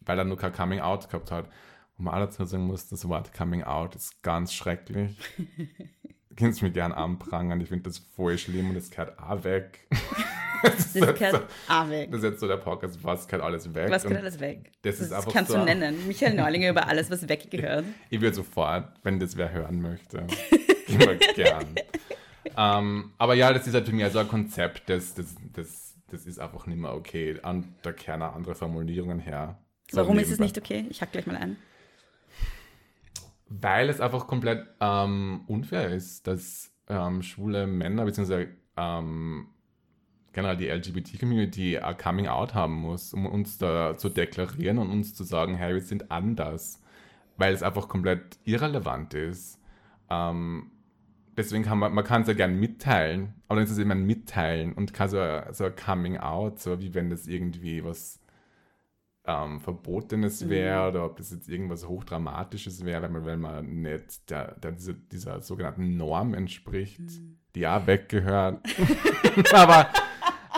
weil 0.02 0.18
er 0.18 0.26
nur 0.26 0.38
kein 0.38 0.52
Coming 0.52 0.82
Out 0.82 1.10
gehabt 1.10 1.32
hat. 1.32 1.50
Und 1.98 2.06
man 2.06 2.20
dazu 2.20 2.44
sagen 2.44 2.68
muss, 2.68 2.88
das 2.90 3.08
Wort 3.08 3.34
Coming 3.34 3.64
Out 3.64 3.96
ist 3.96 4.22
ganz 4.24 4.54
schrecklich. 4.54 5.18
du 6.30 6.36
kannst 6.36 6.62
mich 6.62 6.74
gern 6.74 6.92
anprangern, 6.92 7.62
ich 7.62 7.70
finde 7.70 7.84
das 7.84 8.00
voll 8.00 8.38
schlimm 8.38 8.72
und 8.72 8.76
es 8.76 8.92
gehört 8.92 9.18
auch 9.20 9.44
weg. 9.44 9.88
das, 10.64 10.94
das 10.94 11.20
gehört 11.20 11.50
so, 11.68 11.74
auch 11.74 11.90
weg. 11.90 12.12
Das 12.12 12.20
ist 12.20 12.26
jetzt 12.26 12.40
so 12.40 12.48
der 12.48 12.58
Podcast, 12.58 13.04
was 13.04 13.28
gehört 13.28 13.44
alles 13.44 13.74
weg? 13.74 13.90
Was 13.90 14.04
gehört 14.04 14.22
alles 14.22 14.40
weg? 14.40 14.72
Das, 14.82 14.98
das 14.98 15.08
ist 15.08 15.14
einfach 15.14 15.32
kannst 15.32 15.52
so, 15.52 15.58
du 15.58 15.64
nennen. 15.64 16.08
Michael 16.08 16.34
Neulinger 16.34 16.72
über 16.72 16.88
alles, 16.88 17.10
was 17.12 17.28
weggehört. 17.30 17.86
Ich, 18.10 18.18
ich 18.18 18.22
würde 18.22 18.36
sofort, 18.36 18.90
wenn 19.04 19.20
das 19.20 19.38
wer 19.38 19.52
hören 19.52 19.82
möchte, 19.82 20.26
immer 20.88 21.16
gern. 21.16 21.76
ähm, 22.58 23.14
aber 23.18 23.34
ja, 23.36 23.54
das 23.54 23.68
ist 23.68 23.74
halt 23.74 23.88
für 23.88 23.94
mich 23.94 24.04
also 24.04 24.20
ein 24.20 24.28
Konzept, 24.28 24.90
das, 24.90 25.14
das, 25.14 25.36
das, 25.54 25.96
das 26.10 26.26
ist 26.26 26.40
einfach 26.40 26.66
nicht 26.68 26.80
mehr 26.80 26.94
okay. 26.94 27.40
Und 27.44 27.74
da 27.82 27.92
kehren 27.92 28.22
andere 28.22 28.56
Formulierungen 28.56 29.20
her. 29.20 29.58
So 29.92 29.98
Warum 29.98 30.20
ist 30.20 30.32
es 30.32 30.40
nicht 30.40 30.58
okay? 30.58 30.86
Ich 30.90 31.02
hack 31.02 31.12
gleich 31.12 31.28
mal 31.28 31.38
ein. 31.38 31.58
Weil 33.48 33.90
es 33.90 34.02
einfach 34.02 34.28
komplett 34.28 34.66
ähm, 34.80 35.42
unfair 35.48 35.90
ist, 35.90 36.26
dass 36.26 36.72
ähm, 36.90 37.22
schwule 37.22 37.68
Männer 37.68 38.06
bzw. 38.06 38.48
Ähm, 38.78 39.48
generell 40.34 40.58
die 40.58 40.68
LGBT-Community 40.68 41.78
ein 41.78 41.98
Coming 41.98 42.28
Out 42.28 42.54
haben 42.54 42.74
muss, 42.74 43.14
um 43.14 43.26
uns 43.26 43.58
da 43.58 43.98
zu 43.98 44.10
deklarieren 44.10 44.80
und 44.80 44.90
uns 44.90 45.14
zu 45.14 45.24
sagen, 45.24 45.56
hey, 45.56 45.76
wir 45.76 45.82
sind 45.82 46.12
anders. 46.12 46.82
Weil 47.38 47.54
es 47.54 47.64
einfach 47.64 47.88
komplett 47.88 48.38
irrelevant 48.44 49.14
ist. 49.14 49.60
Ähm, 50.10 50.72
deswegen 51.38 51.64
kann 51.64 51.80
man, 51.80 51.94
man 51.94 52.04
kann 52.04 52.24
es 52.24 52.28
ja 52.28 52.34
gern 52.34 52.60
mitteilen, 52.60 53.34
aber 53.48 53.58
dann 53.58 53.66
ist 53.66 53.72
es 53.72 53.78
immer 53.78 53.96
ein 53.96 54.06
Mitteilen 54.06 54.74
und 54.74 54.94
kein 54.94 55.10
so, 55.10 55.18
so 55.52 55.66
ein 55.66 55.76
Coming 55.76 56.18
Out, 56.18 56.60
so 56.60 56.80
wie 56.80 56.94
wenn 56.94 57.10
das 57.10 57.28
irgendwie 57.28 57.84
was 57.84 58.20
ähm, 59.26 59.62
Verbotenes 59.62 60.50
wäre 60.50 60.84
mhm. 60.84 60.90
oder 60.90 61.06
ob 61.06 61.18
das 61.18 61.32
jetzt 61.32 61.48
irgendwas 61.48 61.88
Hochdramatisches 61.88 62.84
wäre, 62.84 63.04
wenn 63.04 63.12
man, 63.14 63.26
wenn 63.26 63.40
man 63.40 63.82
nicht 63.82 64.30
der, 64.30 64.56
der, 64.60 64.74
dieser, 64.74 64.94
dieser 64.94 65.42
sogenannten 65.42 65.98
Norm 65.98 66.34
entspricht, 66.34 67.00
mhm. 67.00 67.38
die 67.56 67.68
auch 67.68 67.88
weggehört. 67.88 68.60
aber 69.54 69.90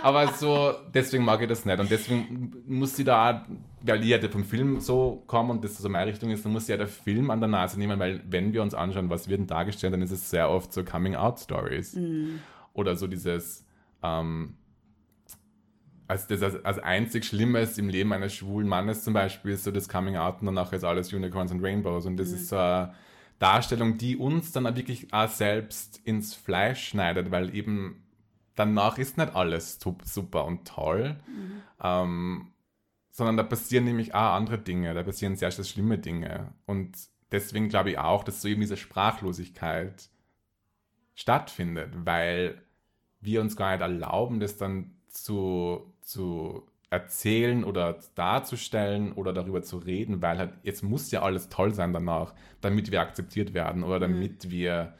aber 0.05 0.27
so, 0.33 0.71
deswegen 0.93 1.25
mag 1.25 1.41
ich 1.41 1.47
das 1.47 1.65
nicht. 1.65 1.79
Und 1.79 1.89
deswegen 1.89 2.53
muss 2.67 2.95
sie 2.95 3.03
da, 3.03 3.43
weil 3.81 4.03
ich 4.03 4.09
ja 4.09 4.19
vom 4.29 4.43
Film 4.43 4.79
so 4.79 5.23
komme 5.25 5.51
und 5.51 5.63
das 5.63 5.79
so 5.79 5.89
meine 5.89 6.11
Richtung 6.11 6.29
ist, 6.29 6.45
dann 6.45 6.51
muss 6.51 6.67
sie 6.67 6.73
ja 6.73 6.77
der 6.77 6.87
Film 6.87 7.31
an 7.31 7.39
der 7.39 7.49
Nase 7.49 7.79
nehmen, 7.79 7.97
weil 7.97 8.21
wenn 8.29 8.53
wir 8.53 8.61
uns 8.61 8.75
anschauen, 8.75 9.09
was 9.09 9.27
wird 9.29 9.39
denn 9.39 9.47
dargestellt, 9.47 9.93
dann 9.93 10.03
ist 10.03 10.11
es 10.11 10.29
sehr 10.29 10.47
oft 10.51 10.71
so 10.71 10.83
Coming-out-Stories. 10.83 11.95
Mhm. 11.95 12.39
Oder 12.73 12.95
so 12.95 13.07
dieses, 13.07 13.65
ähm, 14.03 14.57
als 16.07 16.27
das 16.27 16.43
als, 16.43 16.63
als 16.63 16.77
einzig 16.77 17.25
Schlimmes 17.25 17.79
im 17.79 17.89
Leben 17.89 18.13
eines 18.13 18.35
schwulen 18.35 18.67
Mannes 18.67 19.03
zum 19.03 19.15
Beispiel 19.15 19.53
ist 19.53 19.63
so 19.63 19.71
das 19.71 19.89
Coming 19.89 20.17
Out 20.17 20.35
und 20.39 20.45
danach 20.45 20.71
ist 20.71 20.83
alles 20.83 21.11
Unicorns 21.11 21.51
und 21.51 21.65
Rainbows. 21.65 22.05
Und 22.05 22.17
das 22.17 22.29
mhm. 22.29 22.35
ist 22.35 22.49
so 22.49 22.57
eine 22.57 22.93
Darstellung, 23.39 23.97
die 23.97 24.17
uns 24.17 24.51
dann 24.51 24.67
auch 24.67 24.75
wirklich 24.75 25.11
auch 25.11 25.29
selbst 25.29 25.99
ins 26.03 26.35
Fleisch 26.35 26.89
schneidet, 26.89 27.31
weil 27.31 27.55
eben 27.55 28.04
danach 28.55 28.97
ist 28.97 29.17
nicht 29.17 29.35
alles 29.35 29.79
super 30.03 30.45
und 30.45 30.67
toll, 30.67 31.17
mhm. 31.27 31.61
ähm, 31.83 32.51
sondern 33.11 33.37
da 33.37 33.43
passieren 33.43 33.85
nämlich 33.85 34.13
auch 34.13 34.33
andere 34.33 34.57
Dinge, 34.57 34.93
da 34.93 35.03
passieren 35.03 35.35
sehr, 35.35 35.51
sehr 35.51 35.63
schlimme 35.63 35.97
Dinge. 35.97 36.53
Und 36.65 36.97
deswegen 37.31 37.69
glaube 37.69 37.91
ich 37.91 37.97
auch, 37.97 38.23
dass 38.23 38.41
so 38.41 38.47
eben 38.47 38.61
diese 38.61 38.77
Sprachlosigkeit 38.77 40.09
stattfindet, 41.13 41.93
weil 42.05 42.61
wir 43.21 43.41
uns 43.41 43.55
gar 43.55 43.71
nicht 43.71 43.81
erlauben, 43.81 44.39
das 44.39 44.57
dann 44.57 44.95
zu, 45.07 45.93
zu 46.01 46.67
erzählen 46.89 47.63
oder 47.63 47.99
darzustellen 48.15 49.11
oder 49.13 49.33
darüber 49.33 49.63
zu 49.63 49.77
reden, 49.77 50.21
weil 50.21 50.37
halt 50.37 50.53
jetzt 50.63 50.83
muss 50.83 51.11
ja 51.11 51.21
alles 51.21 51.49
toll 51.49 51.73
sein 51.73 51.93
danach, 51.93 52.33
damit 52.61 52.91
wir 52.91 53.01
akzeptiert 53.01 53.53
werden 53.53 53.83
oder 53.83 53.95
mhm. 53.95 54.13
damit 54.13 54.45
mhm. 54.45 54.51
wir, 54.51 54.93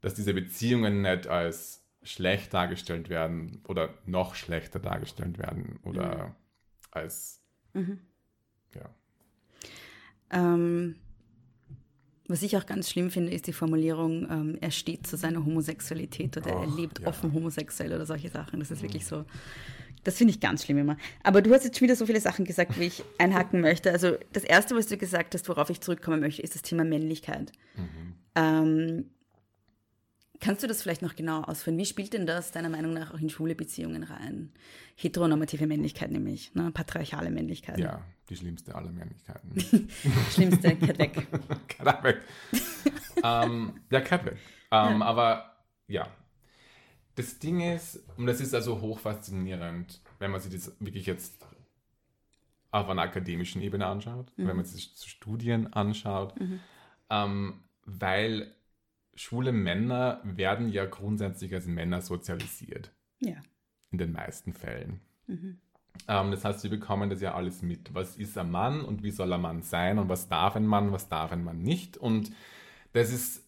dass 0.00 0.14
diese 0.14 0.34
Beziehungen 0.34 1.02
nicht 1.02 1.26
als 1.26 1.87
schlecht 2.08 2.54
dargestellt 2.54 3.10
werden 3.10 3.60
oder 3.68 3.90
noch 4.06 4.34
schlechter 4.34 4.78
dargestellt 4.78 5.38
werden 5.38 5.78
oder 5.82 6.28
mhm. 6.28 6.34
als 6.90 7.42
mhm. 7.74 7.98
ja. 8.74 8.90
Ähm, 10.30 10.94
was 12.26 12.42
ich 12.42 12.56
auch 12.56 12.66
ganz 12.66 12.90
schlimm 12.90 13.10
finde, 13.10 13.32
ist 13.32 13.46
die 13.46 13.52
Formulierung, 13.52 14.26
ähm, 14.30 14.58
er 14.60 14.70
steht 14.70 15.06
zu 15.06 15.16
seiner 15.16 15.44
Homosexualität 15.44 16.36
oder 16.36 16.56
Och, 16.56 16.62
er 16.62 16.76
lebt 16.76 17.00
ja. 17.00 17.08
offen 17.08 17.32
homosexuell 17.32 17.92
oder 17.92 18.06
solche 18.06 18.30
Sachen. 18.30 18.60
Das 18.60 18.70
ist 18.70 18.82
wirklich 18.82 19.06
so. 19.06 19.24
Das 20.04 20.16
finde 20.16 20.32
ich 20.32 20.40
ganz 20.40 20.64
schlimm 20.64 20.78
immer. 20.78 20.96
Aber 21.22 21.42
du 21.42 21.52
hast 21.52 21.64
jetzt 21.64 21.78
schon 21.78 21.86
wieder 21.86 21.96
so 21.96 22.06
viele 22.06 22.20
Sachen 22.20 22.44
gesagt, 22.44 22.78
wie 22.78 22.84
ich 22.84 23.02
einhaken 23.18 23.60
möchte. 23.60 23.90
Also 23.90 24.16
das 24.32 24.44
Erste, 24.44 24.76
was 24.76 24.86
du 24.86 24.96
gesagt 24.96 25.34
hast, 25.34 25.48
worauf 25.48 25.70
ich 25.70 25.80
zurückkommen 25.80 26.20
möchte, 26.20 26.40
ist 26.40 26.54
das 26.54 26.62
Thema 26.62 26.84
Männlichkeit. 26.84 27.52
Mhm. 27.76 28.14
Ähm, 28.34 29.10
Kannst 30.40 30.62
du 30.62 30.66
das 30.66 30.82
vielleicht 30.82 31.02
noch 31.02 31.16
genau 31.16 31.42
ausführen? 31.42 31.78
Wie 31.78 31.84
spielt 31.84 32.12
denn 32.12 32.26
das 32.26 32.52
deiner 32.52 32.68
Meinung 32.68 32.92
nach 32.92 33.12
auch 33.12 33.18
in 33.18 33.28
schwule 33.28 33.54
Beziehungen 33.54 34.04
rein? 34.04 34.52
Heteronormative 34.94 35.66
Männlichkeit 35.66 36.10
nämlich, 36.10 36.54
ne? 36.54 36.70
patriarchale 36.70 37.30
Männlichkeit. 37.30 37.78
Ja, 37.78 38.04
die 38.28 38.36
schlimmste 38.36 38.74
aller 38.74 38.92
Männlichkeiten. 38.92 39.88
schlimmste, 40.30 40.76
Cat 40.76 40.98
weg. 40.98 41.26
Cat 41.68 42.04
weg. 42.04 42.20
ähm, 43.22 43.80
ja, 43.90 44.00
Cat 44.00 44.26
weg. 44.26 44.36
Ähm, 44.70 45.00
ja. 45.00 45.02
Aber 45.02 45.56
ja, 45.88 46.08
das 47.16 47.38
Ding 47.40 47.60
ist, 47.60 48.00
und 48.16 48.26
das 48.26 48.40
ist 48.40 48.54
also 48.54 48.80
hochfaszinierend, 48.80 50.00
wenn 50.20 50.30
man 50.30 50.40
sich 50.40 50.52
das 50.52 50.76
wirklich 50.78 51.06
jetzt 51.06 51.44
auf 52.70 52.88
einer 52.88 53.02
akademischen 53.02 53.60
Ebene 53.62 53.86
anschaut, 53.86 54.32
mhm. 54.36 54.46
wenn 54.46 54.56
man 54.56 54.64
sich 54.64 54.92
Studien 54.96 55.72
anschaut, 55.72 56.38
mhm. 56.38 56.60
ähm, 57.10 57.64
weil 57.84 58.54
schwule 59.18 59.52
Männer 59.52 60.20
werden 60.24 60.68
ja 60.68 60.86
grundsätzlich 60.86 61.52
als 61.54 61.66
Männer 61.66 62.00
sozialisiert. 62.00 62.92
Ja. 63.20 63.36
In 63.90 63.98
den 63.98 64.12
meisten 64.12 64.52
Fällen. 64.52 65.00
Mhm. 65.26 65.58
Ähm, 66.06 66.30
das 66.30 66.44
heißt, 66.44 66.62
wir 66.62 66.70
bekommen 66.70 67.10
das 67.10 67.20
ja 67.20 67.34
alles 67.34 67.62
mit. 67.62 67.94
Was 67.94 68.16
ist 68.16 68.38
ein 68.38 68.50
Mann 68.50 68.84
und 68.84 69.02
wie 69.02 69.10
soll 69.10 69.32
ein 69.32 69.40
Mann 69.40 69.62
sein 69.62 69.98
und 69.98 70.08
was 70.08 70.28
darf 70.28 70.56
ein 70.56 70.66
Mann, 70.66 70.92
was 70.92 71.08
darf 71.08 71.32
ein 71.32 71.42
Mann 71.42 71.62
nicht? 71.62 71.96
Und 71.96 72.30
das 72.92 73.12
ist 73.12 73.44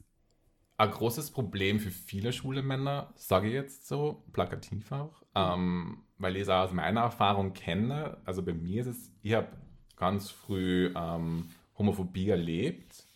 ein 0.77 0.91
großes 0.91 1.31
Problem 1.31 1.79
für 1.79 1.91
viele 1.91 2.33
schwule 2.33 2.63
Männer, 2.63 3.13
sage 3.15 3.49
ich 3.49 3.55
jetzt 3.55 3.87
so, 3.87 4.25
plakativ 4.33 4.91
auch, 4.93 5.23
ähm, 5.35 6.05
weil 6.19 6.37
ich 6.37 6.43
es 6.43 6.49
auch 6.49 6.65
aus 6.65 6.73
meiner 6.73 7.03
Erfahrung 7.03 7.53
kenne. 7.53 8.17
Also 8.25 8.43
bei 8.43 8.55
mir 8.55 8.81
ist 8.81 8.87
es, 8.87 9.13
ich 9.23 9.35
habe 9.35 9.49
ganz 9.97 10.31
früh 10.31 10.91
ähm, 10.97 11.51
Homophobie 11.77 12.31
erlebt, 12.31 13.07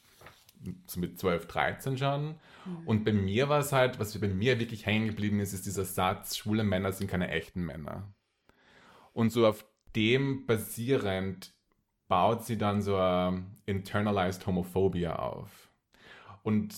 mit 0.97 1.19
12, 1.19 1.47
13 1.47 1.99
schon. 1.99 2.27
Mhm. 2.65 2.87
Und 2.87 3.05
bei 3.05 3.13
mir 3.13 3.49
war 3.49 3.61
es 3.61 3.73
halt, 3.73 3.99
was 3.99 4.19
bei 4.19 4.29
mir 4.29 4.59
wirklich 4.59 4.87
hängen 4.87 5.09
geblieben 5.09 5.41
ist, 5.41 5.53
ist 5.53 5.67
dieser 5.67 5.85
Satz, 5.85 6.37
schwule 6.37 6.65
Männer 6.65 6.93
sind 6.93 7.11
keine 7.11 7.29
echten 7.29 7.65
Männer. 7.65 8.13
Und 9.13 9.31
so 9.31 9.47
auf 9.47 9.65
dem 9.95 10.47
basierend 10.47 11.55
baut 12.09 12.45
sie 12.45 12.59
dann 12.59 12.83
so 12.83 12.97
eine 12.97 13.45
internalized 13.67 14.47
Homophobia 14.47 15.17
auf. 15.17 15.71
Und 16.43 16.75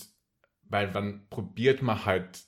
weil 0.69 0.91
dann 0.91 1.27
probiert 1.29 1.81
man 1.81 2.05
halt 2.05 2.46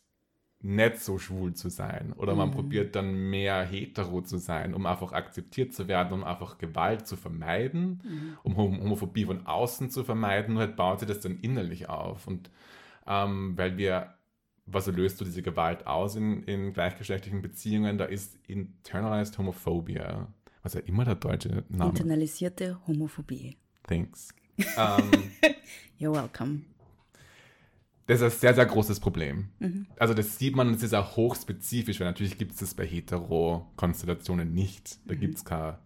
nicht 0.62 1.00
so 1.00 1.18
schwul 1.18 1.54
zu 1.54 1.70
sein 1.70 2.14
oder 2.14 2.36
man 2.36 2.50
mhm. 2.50 2.54
probiert 2.54 2.96
dann 2.96 3.30
mehr 3.30 3.64
hetero 3.64 4.22
zu 4.22 4.38
sein, 4.38 4.74
um 4.74 4.86
einfach 4.86 5.14
akzeptiert 5.14 5.74
zu 5.74 5.88
werden, 5.88 6.12
um 6.12 6.24
einfach 6.26 6.58
Gewalt 6.58 7.08
zu 7.08 7.16
vermeiden, 7.16 8.02
mhm. 8.04 8.38
um 8.44 8.58
Homophobie 8.58 9.26
von 9.26 9.46
außen 9.46 9.90
zu 9.90 10.04
vermeiden, 10.04 10.56
nur 10.56 10.64
halt 10.64 10.76
baut 10.76 11.00
sie 11.00 11.06
das 11.06 11.22
dann 11.22 11.40
innerlich 11.40 11.88
auf 11.88 12.28
und 12.28 12.50
ähm, 13.08 13.58
weil 13.58 13.78
wir, 13.78 14.16
was 14.66 14.88
löst 14.88 15.22
du 15.22 15.26
diese 15.26 15.42
Gewalt 15.42 15.88
aus 15.88 16.16
in, 16.16 16.44
in 16.44 16.74
gleichgeschlechtlichen 16.74 17.42
Beziehungen, 17.42 17.98
da 17.98 18.06
ist 18.06 18.38
internalized 18.48 19.38
Homophobia, 19.38 20.28
was 20.62 20.74
ja 20.74 20.82
immer 20.82 21.06
der 21.06 21.16
deutsche 21.16 21.64
Name 21.70 21.92
Internalisierte 21.92 22.80
Homophobie. 22.86 23.58
Thanks. 23.84 24.36
Um, 24.76 25.10
You're 25.98 26.14
welcome. 26.14 26.66
Das 28.10 28.22
ist 28.22 28.24
ein 28.24 28.40
sehr, 28.40 28.56
sehr 28.56 28.66
großes 28.66 29.00
Problem. 29.00 29.50
Mhm. 29.60 29.86
Also 30.00 30.16
das 30.16 30.40
sieht 30.40 30.56
man, 30.56 30.74
es 30.74 30.82
ist 30.82 30.96
auch 30.96 31.16
hochspezifisch, 31.16 32.00
weil 32.00 32.08
natürlich 32.08 32.40
gibt 32.40 32.54
es 32.54 32.58
das 32.58 32.74
bei 32.74 32.84
Hetero-Konstellationen 32.84 34.52
nicht. 34.52 34.98
Da 35.08 35.14
mhm. 35.14 35.20
gibt 35.20 35.36
es 35.36 35.46
keine 35.46 35.78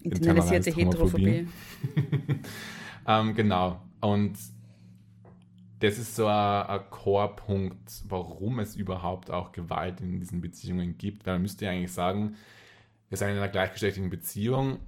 internalisierte 0.00 0.70
Heterophobie. 0.70 1.48
ähm, 3.08 3.34
genau. 3.34 3.82
Und 4.00 4.38
das 5.80 5.98
ist 5.98 6.14
so 6.14 6.28
ein, 6.28 6.66
ein 6.66 6.88
Core-Punkt, 6.88 8.04
warum 8.08 8.60
es 8.60 8.76
überhaupt 8.76 9.32
auch 9.32 9.50
Gewalt 9.50 10.00
in 10.00 10.20
diesen 10.20 10.40
Beziehungen 10.40 10.96
gibt. 10.96 11.26
Weil 11.26 11.34
man 11.34 11.42
müsste 11.42 11.64
ja 11.64 11.72
eigentlich 11.72 11.90
sagen, 11.90 12.36
wir 13.08 13.18
sind 13.18 13.30
in 13.30 13.38
einer 13.38 13.48
gleichgeschlechtlichen 13.48 14.10
Beziehung 14.10 14.78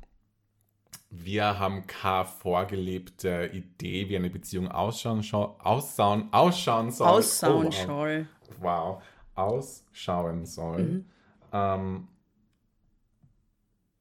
wir 1.11 1.59
haben 1.59 1.87
keine 1.87 2.27
vorgelebte 2.27 3.51
Idee, 3.53 4.09
wie 4.09 4.17
eine 4.17 4.31
Beziehung 4.31 4.69
ausschauen, 4.69 5.21
ausschauen, 5.21 6.29
ausschauen 6.33 6.91
soll. 6.91 7.09
Ausschauen 7.09 7.67
oh, 7.67 7.71
soll. 7.71 8.29
Wow. 8.61 9.03
Ausschauen 9.35 10.45
soll. 10.45 10.83
Mhm. 10.83 11.05
Ähm, 11.53 12.09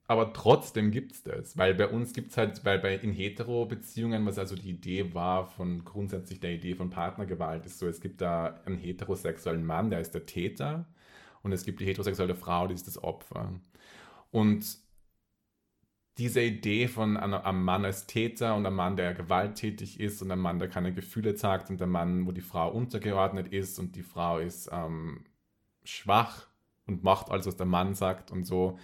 aber 0.10 0.32
trotzdem 0.32 0.91
gibt 0.91 1.12
es 1.12 1.24
das, 1.24 1.58
weil 1.58 1.76
bei 1.76 1.88
uns 1.88 2.13
gibt 2.13 2.32
es 2.32 2.38
halt, 2.38 2.63
weil 2.63 2.80
bei 2.80 2.96
in 2.96 3.12
Hetero-Beziehungen, 3.12 4.26
was 4.26 4.39
also 4.39 4.56
die 4.56 4.70
Idee 4.70 5.13
war 5.13 5.48
von 5.48 5.84
grundsätzlich 5.84 6.39
der 6.39 6.52
Idee 6.52 6.76
von 6.76 6.89
Partnergewalt, 6.89 7.65
ist 7.65 7.80
so, 7.80 7.88
es 7.88 8.00
gibt 8.00 8.22
da 8.22 8.62
einen 8.65 8.78
heterosexuellen 8.78 9.65
Mann, 9.65 9.89
der 9.89 10.00
ist 10.00 10.13
der 10.13 10.26
Täter 10.26 10.86
und 11.43 11.52
es 11.52 11.65
gibt 11.65 11.82
die 11.82 11.86
heterosexuelle 11.86 12.36
Frau, 12.36 12.67
die 12.67 12.74
ist 12.74 12.88
das 12.88 13.04
Opfer. 13.04 13.52
Und 14.32 14.78
diese 16.17 16.41
Idee 16.41 16.88
von 16.88 17.15
einem 17.15 17.63
Mann 17.63 17.86
als 17.86 18.08
Täter 18.08 18.56
und 18.56 18.65
einem 18.65 18.75
Mann, 18.75 18.95
der 18.95 19.13
gewalttätig 19.13 19.99
ist 19.99 20.21
und 20.21 20.32
einem 20.32 20.41
Mann, 20.41 20.58
der 20.58 20.67
keine 20.67 20.93
Gefühle 20.93 21.36
zeigt 21.36 21.69
und 21.69 21.82
einem 21.82 21.91
Mann, 21.91 22.25
wo 22.25 22.32
die 22.32 22.41
Frau 22.41 22.71
untergeordnet 22.71 23.53
ist 23.53 23.77
und 23.77 23.95
die 23.95 24.03
Frau 24.03 24.39
ist 24.39 24.69
ähm, 24.71 25.25
schwach 25.84 26.47
und 26.88 27.03
macht 27.03 27.30
alles, 27.30 27.45
was 27.45 27.56
der 27.56 27.67
Mann 27.67 27.93
sagt 27.93 28.32
und 28.32 28.45
so. 28.45 28.80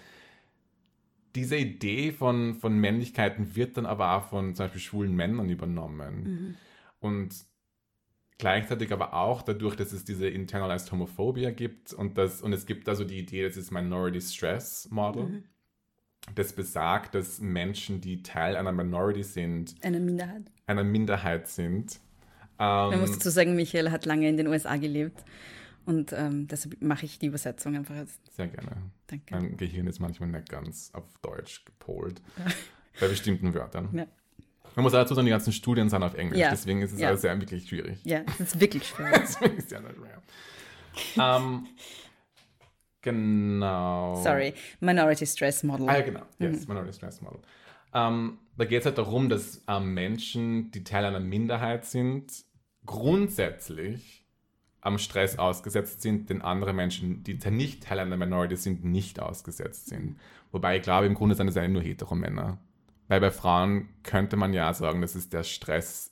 Diese 1.34 1.56
Idee 1.56 2.12
von, 2.12 2.54
von 2.54 2.78
Männlichkeiten 2.78 3.56
wird 3.56 3.76
dann 3.76 3.86
aber 3.86 4.12
auch 4.12 4.28
von 4.28 4.54
zum 4.54 4.66
Beispiel 4.66 4.80
schwulen 4.80 5.16
Männern 5.16 5.50
übernommen. 5.50 6.22
Mhm. 6.22 6.54
Und 7.00 7.34
gleichzeitig 8.38 8.92
aber 8.92 9.14
auch 9.14 9.42
dadurch, 9.42 9.74
dass 9.74 9.92
es 9.92 10.04
diese 10.04 10.28
internalized 10.28 10.92
Homophobia 10.92 11.50
gibt 11.50 11.92
und, 11.92 12.16
das, 12.16 12.42
und 12.42 12.52
es 12.52 12.66
gibt 12.66 12.88
also 12.88 13.02
die 13.02 13.18
Idee, 13.18 13.42
das 13.42 13.56
ist 13.56 13.72
Minority 13.72 14.20
Stress 14.20 14.88
Model. 14.92 15.24
Mhm 15.24 15.44
das 16.34 16.52
besagt, 16.52 17.14
dass 17.14 17.40
Menschen, 17.40 18.00
die 18.00 18.22
Teil 18.22 18.56
einer 18.56 18.72
Minority 18.72 19.22
sind, 19.22 19.74
eine 19.82 20.00
Minderheit, 20.00 20.42
einer 20.66 20.84
Minderheit 20.84 21.48
sind. 21.48 22.00
Ähm, 22.58 22.90
Man 22.90 23.00
muss 23.00 23.12
dazu 23.12 23.30
sagen, 23.30 23.54
Michael 23.56 23.90
hat 23.90 24.06
lange 24.06 24.28
in 24.28 24.36
den 24.36 24.46
USA 24.46 24.76
gelebt 24.76 25.24
und 25.86 26.12
ähm, 26.12 26.48
deshalb 26.48 26.80
mache 26.80 27.04
ich 27.04 27.18
die 27.18 27.26
Übersetzung 27.26 27.76
einfach 27.76 27.96
jetzt. 27.96 28.20
Sehr 28.34 28.48
gerne. 28.48 28.70
Danke. 29.06 29.34
Mein 29.34 29.56
Gehirn 29.56 29.86
ist 29.86 30.00
manchmal 30.00 30.30
nicht 30.30 30.48
ganz 30.48 30.90
auf 30.94 31.04
Deutsch 31.22 31.64
gepolt. 31.64 32.20
Ja. 32.96 33.00
Bei 33.00 33.08
bestimmten 33.08 33.52
Wörtern. 33.54 33.88
Ja. 33.92 34.06
Man 34.76 34.84
muss 34.84 34.92
dazu 34.92 35.14
sagen, 35.14 35.24
die 35.24 35.32
ganzen 35.32 35.52
Studien 35.52 35.88
sind 35.88 36.04
auf 36.04 36.14
Englisch, 36.14 36.38
ja. 36.38 36.50
deswegen 36.50 36.80
ist 36.80 36.92
es 36.92 37.00
ja. 37.00 37.16
sehr 37.16 37.40
wirklich 37.40 37.68
schwierig. 37.68 37.98
Ja, 38.04 38.20
es 38.38 38.38
ist 38.38 38.60
wirklich 38.60 38.86
schwierig. 38.86 39.14
deswegen 39.20 39.56
ist 39.56 39.70
ja 39.72 39.80
nicht 39.80 39.96
schwer. 39.96 40.22
Ähm, 41.16 41.66
Genau. 43.04 44.14
Sorry, 44.22 44.54
Minority 44.80 45.26
Stress 45.26 45.62
Model. 45.62 45.88
Ah, 45.90 45.98
ja, 45.98 46.00
genau. 46.00 46.22
Yes, 46.38 46.62
mhm. 46.62 46.74
Minority 46.74 46.94
Stress 46.94 47.20
Model. 47.20 47.40
Ähm, 47.92 48.38
da 48.56 48.64
geht 48.64 48.80
es 48.80 48.86
halt 48.86 48.96
darum, 48.96 49.28
dass 49.28 49.62
ähm, 49.68 49.92
Menschen, 49.92 50.70
die 50.70 50.84
Teil 50.84 51.04
einer 51.04 51.20
Minderheit 51.20 51.84
sind, 51.84 52.32
grundsätzlich 52.86 54.24
am 54.80 54.96
Stress 54.96 55.38
ausgesetzt 55.38 56.00
sind, 56.00 56.30
den 56.30 56.40
andere 56.40 56.72
Menschen, 56.72 57.22
die 57.24 57.38
nicht 57.50 57.84
Teil 57.84 57.98
einer 57.98 58.16
Minority 58.16 58.56
sind, 58.56 58.84
nicht 58.84 59.20
ausgesetzt 59.20 59.88
sind. 59.88 60.18
Wobei 60.50 60.78
ich 60.78 60.82
glaube, 60.82 61.06
im 61.06 61.14
Grunde 61.14 61.34
sind 61.34 61.48
es 61.48 61.56
eigentlich 61.58 61.72
nur 61.72 61.82
hetero 61.82 62.14
Männer. 62.14 62.58
Weil 63.08 63.20
bei 63.20 63.30
Frauen 63.30 63.90
könnte 64.02 64.36
man 64.36 64.54
ja 64.54 64.72
sagen, 64.72 65.02
das 65.02 65.14
ist 65.14 65.34
der 65.34 65.42
Stress, 65.42 66.10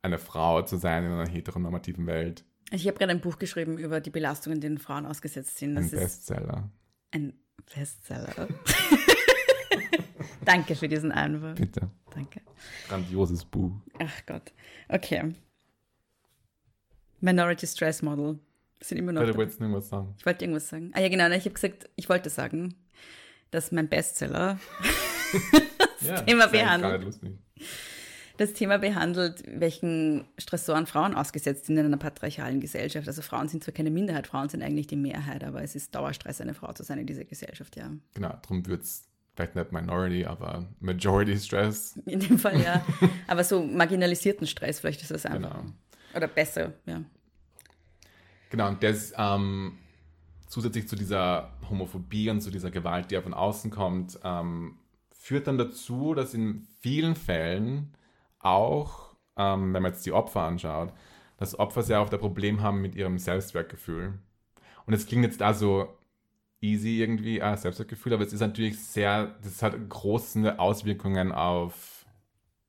eine 0.00 0.18
Frau 0.18 0.62
zu 0.62 0.78
sein 0.78 1.04
in 1.04 1.12
einer 1.12 1.28
heteronormativen 1.28 2.06
Welt. 2.06 2.44
Ich 2.72 2.86
habe 2.86 2.96
gerade 2.98 3.12
ein 3.12 3.20
Buch 3.20 3.38
geschrieben 3.38 3.76
über 3.76 4.00
die 4.00 4.10
Belastungen, 4.10 4.60
denen 4.60 4.78
Frauen 4.78 5.04
ausgesetzt 5.04 5.58
sind. 5.58 5.74
Das 5.74 5.92
ein 5.92 6.00
Bestseller. 6.00 6.70
Ein 7.10 7.34
Bestseller. 7.74 8.48
Danke 10.44 10.74
für 10.74 10.88
diesen 10.88 11.12
Einwurf. 11.12 11.58
Bitte. 11.58 11.90
Danke. 12.14 12.40
Grandioses 12.88 13.44
Buch. 13.44 13.72
Ach 13.98 14.26
Gott. 14.26 14.52
Okay. 14.88 15.34
Minority 17.20 17.66
Stress 17.66 18.02
Model. 18.02 18.38
Wir 18.78 18.86
sind 18.86 18.98
immer 18.98 19.12
noch. 19.12 19.22
du 19.24 19.36
wolltest 19.36 19.60
irgendwas 19.60 19.88
sagen. 19.90 20.14
Ich 20.18 20.26
wollte 20.26 20.44
irgendwas 20.44 20.68
sagen. 20.68 20.90
Ah 20.94 21.00
ja, 21.00 21.08
genau. 21.08 21.28
Ich 21.30 21.44
habe 21.44 21.54
gesagt, 21.54 21.90
ich 21.94 22.08
wollte 22.08 22.30
sagen, 22.30 22.74
dass 23.50 23.70
mein 23.70 23.88
Bestseller 23.88 24.58
das 26.00 26.08
ja, 26.08 26.20
Thema 26.22 26.46
behandelt. 26.48 27.00
Nicht 27.00 27.04
lustig 27.04 27.38
das 28.36 28.52
Thema 28.52 28.78
behandelt, 28.78 29.42
welchen 29.46 30.24
Stressoren 30.38 30.86
Frauen 30.86 31.14
ausgesetzt 31.14 31.66
sind 31.66 31.76
in 31.76 31.86
einer 31.86 31.96
patriarchalen 31.96 32.60
Gesellschaft. 32.60 33.06
Also 33.06 33.22
Frauen 33.22 33.48
sind 33.48 33.62
zwar 33.62 33.74
keine 33.74 33.90
Minderheit, 33.90 34.26
Frauen 34.26 34.48
sind 34.48 34.62
eigentlich 34.62 34.86
die 34.86 34.96
Mehrheit, 34.96 35.44
aber 35.44 35.62
es 35.62 35.74
ist 35.74 35.94
Dauerstress, 35.94 36.40
eine 36.40 36.54
Frau 36.54 36.72
zu 36.72 36.82
sein 36.82 36.98
in 36.98 37.06
dieser 37.06 37.24
Gesellschaft, 37.24 37.76
ja. 37.76 37.90
Genau, 38.14 38.36
darum 38.42 38.66
wird 38.66 38.82
es 38.82 39.08
vielleicht 39.34 39.54
nicht 39.54 39.72
Minority, 39.72 40.24
aber 40.24 40.66
Majority 40.80 41.38
Stress. 41.38 41.98
In 42.06 42.20
dem 42.20 42.38
Fall 42.38 42.60
ja. 42.60 42.84
aber 43.26 43.44
so 43.44 43.62
marginalisierten 43.62 44.46
Stress, 44.46 44.80
vielleicht 44.80 45.02
ist 45.02 45.10
das 45.10 45.26
einfach. 45.26 45.62
Genau. 45.62 45.72
Oder 46.14 46.28
besser, 46.28 46.72
ja. 46.86 47.02
Genau, 48.50 48.68
und 48.68 48.82
das 48.82 49.14
ähm, 49.16 49.78
zusätzlich 50.46 50.86
zu 50.86 50.96
dieser 50.96 51.50
Homophobie 51.70 52.28
und 52.28 52.42
zu 52.42 52.50
dieser 52.50 52.70
Gewalt, 52.70 53.10
die 53.10 53.14
ja 53.14 53.22
von 53.22 53.32
außen 53.32 53.70
kommt, 53.70 54.18
ähm, 54.22 54.76
führt 55.10 55.46
dann 55.46 55.56
dazu, 55.56 56.14
dass 56.14 56.34
in 56.34 56.66
vielen 56.80 57.14
Fällen 57.14 57.94
auch, 58.42 59.14
ähm, 59.36 59.72
wenn 59.72 59.82
man 59.82 59.92
jetzt 59.92 60.04
die 60.06 60.12
Opfer 60.12 60.42
anschaut, 60.42 60.92
dass 61.36 61.58
Opfer 61.58 61.82
sehr 61.82 62.00
oft 62.00 62.12
ein 62.12 62.20
Problem 62.20 62.62
haben 62.62 62.80
mit 62.80 62.94
ihrem 62.94 63.18
Selbstwertgefühl. 63.18 64.14
Und 64.86 64.94
es 64.94 65.06
klingt 65.06 65.24
jetzt 65.24 65.40
da 65.40 65.54
so 65.54 65.88
easy 66.60 67.00
irgendwie, 67.00 67.42
ah, 67.42 67.56
Selbstwertgefühl, 67.56 68.14
aber 68.14 68.24
es 68.24 68.32
ist 68.32 68.40
natürlich 68.40 68.78
sehr, 68.78 69.34
das 69.42 69.62
hat 69.62 69.74
große 69.88 70.58
Auswirkungen 70.58 71.32
auf 71.32 72.06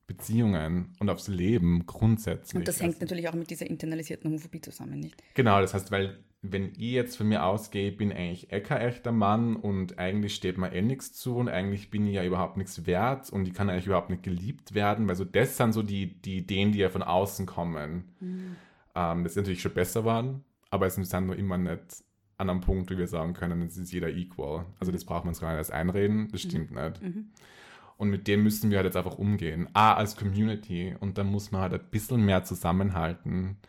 Beziehungen 0.08 0.96
und 1.00 1.10
aufs 1.10 1.28
Leben 1.28 1.86
grundsätzlich. 1.86 2.56
Und 2.56 2.68
das 2.68 2.82
hängt 2.82 2.96
also, 2.96 3.06
natürlich 3.06 3.30
auch 3.30 3.34
mit 3.34 3.50
dieser 3.50 3.68
internalisierten 3.68 4.30
Homophobie 4.30 4.62
zusammen, 4.62 5.00
nicht? 5.00 5.16
Genau, 5.34 5.62
das 5.62 5.74
heißt, 5.74 5.92
weil 5.92 6.18
wenn 6.46 6.74
ich 6.74 6.92
jetzt 6.92 7.16
von 7.16 7.30
mir 7.30 7.46
ausgehe, 7.46 7.94
bin 7.94 8.12
eigentlich 8.12 8.52
eh 8.52 8.60
kein 8.60 8.82
echter 8.82 9.14
Mann 9.14 9.56
und 9.56 9.98
eigentlich 9.98 10.36
steht 10.36 10.58
mir 10.58 10.74
eh 10.74 10.82
nichts 10.82 11.14
zu 11.14 11.38
und 11.38 11.48
eigentlich 11.48 11.90
bin 11.90 12.06
ich 12.06 12.16
ja 12.16 12.26
überhaupt 12.26 12.58
nichts 12.58 12.86
wert 12.86 13.30
und 13.30 13.48
ich 13.48 13.54
kann 13.54 13.70
eigentlich 13.70 13.86
überhaupt 13.86 14.10
nicht 14.10 14.24
geliebt 14.24 14.74
werden, 14.74 15.08
weil 15.08 15.16
so 15.16 15.24
das 15.24 15.56
sind 15.56 15.72
so 15.72 15.82
die, 15.82 16.22
die 16.22 16.40
Ideen, 16.40 16.74
die 16.74 16.80
ja 16.80 16.90
von 16.90 17.02
außen 17.02 17.46
kommen. 17.46 18.14
Mhm. 18.20 18.58
Ähm, 18.94 19.24
das 19.24 19.32
ist 19.32 19.38
natürlich 19.38 19.62
schon 19.62 19.74
besser 19.74 20.04
waren, 20.04 20.44
aber 20.70 20.86
es 20.86 20.96
sind 20.96 21.26
nur 21.26 21.38
immer 21.38 21.58
nicht 21.58 22.04
an 22.38 22.50
einem 22.50 22.60
Punkt, 22.60 22.92
wo 22.92 22.98
wir 22.98 23.08
sagen 23.08 23.34
können, 23.34 23.62
es 23.62 23.78
ist 23.78 23.94
jeder 23.94 24.10
equal. 24.10 24.66
Also 24.82 24.92
das 24.92 25.06
braucht 25.06 25.24
man 25.24 25.30
uns 25.30 25.40
gar 25.40 25.50
nicht 25.50 25.60
erst 25.60 25.72
einreden, 25.72 26.28
das 26.30 26.42
stimmt 26.42 26.72
nicht. 26.72 27.00
Und 27.96 28.10
mit 28.10 28.28
dem 28.28 28.44
müssen 28.44 28.70
wir 28.70 28.78
halt 28.78 28.86
jetzt 28.86 28.98
einfach 28.98 29.18
umgehen. 29.18 29.70
A, 29.72 29.94
als 29.94 30.18
Community. 30.18 30.96
Und 31.00 31.18
dann 31.18 31.28
muss 31.28 31.52
man 31.52 31.62
halt 31.62 31.74
ein 31.74 31.90
bisschen 31.90 32.26
mehr 32.26 32.44
zusammenhalten 32.44 33.60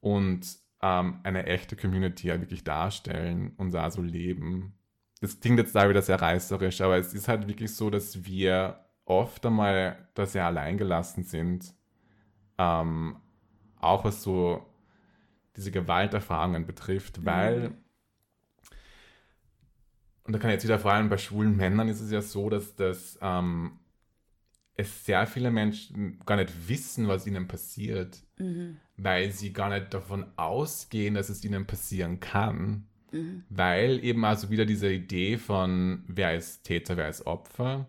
und 0.00 0.65
ähm, 0.82 1.20
eine 1.22 1.46
echte 1.46 1.76
Community 1.76 2.28
halt 2.28 2.40
wirklich 2.40 2.64
darstellen 2.64 3.52
und 3.56 3.72
da 3.72 3.90
so 3.90 4.02
leben. 4.02 4.74
Das 5.20 5.40
klingt 5.40 5.58
jetzt 5.58 5.74
da 5.74 5.88
wieder 5.88 6.02
sehr 6.02 6.20
reißerisch, 6.20 6.80
aber 6.80 6.98
es 6.98 7.14
ist 7.14 7.28
halt 7.28 7.48
wirklich 7.48 7.74
so, 7.74 7.90
dass 7.90 8.24
wir 8.24 8.84
oft 9.04 9.44
einmal 9.46 10.08
da 10.14 10.26
sehr 10.26 10.46
alleingelassen 10.46 11.24
sind. 11.24 11.74
Ähm, 12.58 13.16
auch 13.80 14.04
was 14.04 14.22
so 14.22 14.66
diese 15.56 15.70
Gewalterfahrungen 15.70 16.66
betrifft, 16.66 17.24
weil 17.24 17.74
und 20.26 20.32
da 20.32 20.40
kann 20.40 20.50
ich 20.50 20.54
jetzt 20.54 20.64
wieder 20.64 20.80
vor 20.80 20.92
allem 20.92 21.08
bei 21.08 21.18
schwulen 21.18 21.56
Männern 21.56 21.88
ist 21.88 22.00
es 22.00 22.10
ja 22.10 22.20
so, 22.20 22.50
dass 22.50 22.74
das 22.74 23.16
ähm, 23.22 23.78
es 24.74 25.04
sehr 25.04 25.26
viele 25.26 25.52
Menschen 25.52 26.20
gar 26.26 26.36
nicht 26.36 26.68
wissen, 26.68 27.06
was 27.06 27.26
ihnen 27.26 27.46
passiert, 27.46 28.25
weil 28.96 29.32
sie 29.32 29.52
gar 29.52 29.70
nicht 29.70 29.92
davon 29.94 30.26
ausgehen, 30.36 31.14
dass 31.14 31.28
es 31.28 31.44
ihnen 31.44 31.66
passieren 31.66 32.20
kann. 32.20 32.86
Weil 33.48 34.04
eben 34.04 34.24
also 34.24 34.50
wieder 34.50 34.66
diese 34.66 34.92
Idee 34.92 35.38
von, 35.38 36.04
wer 36.06 36.34
ist 36.36 36.64
Täter, 36.64 36.96
wer 36.96 37.08
ist 37.08 37.26
Opfer. 37.26 37.88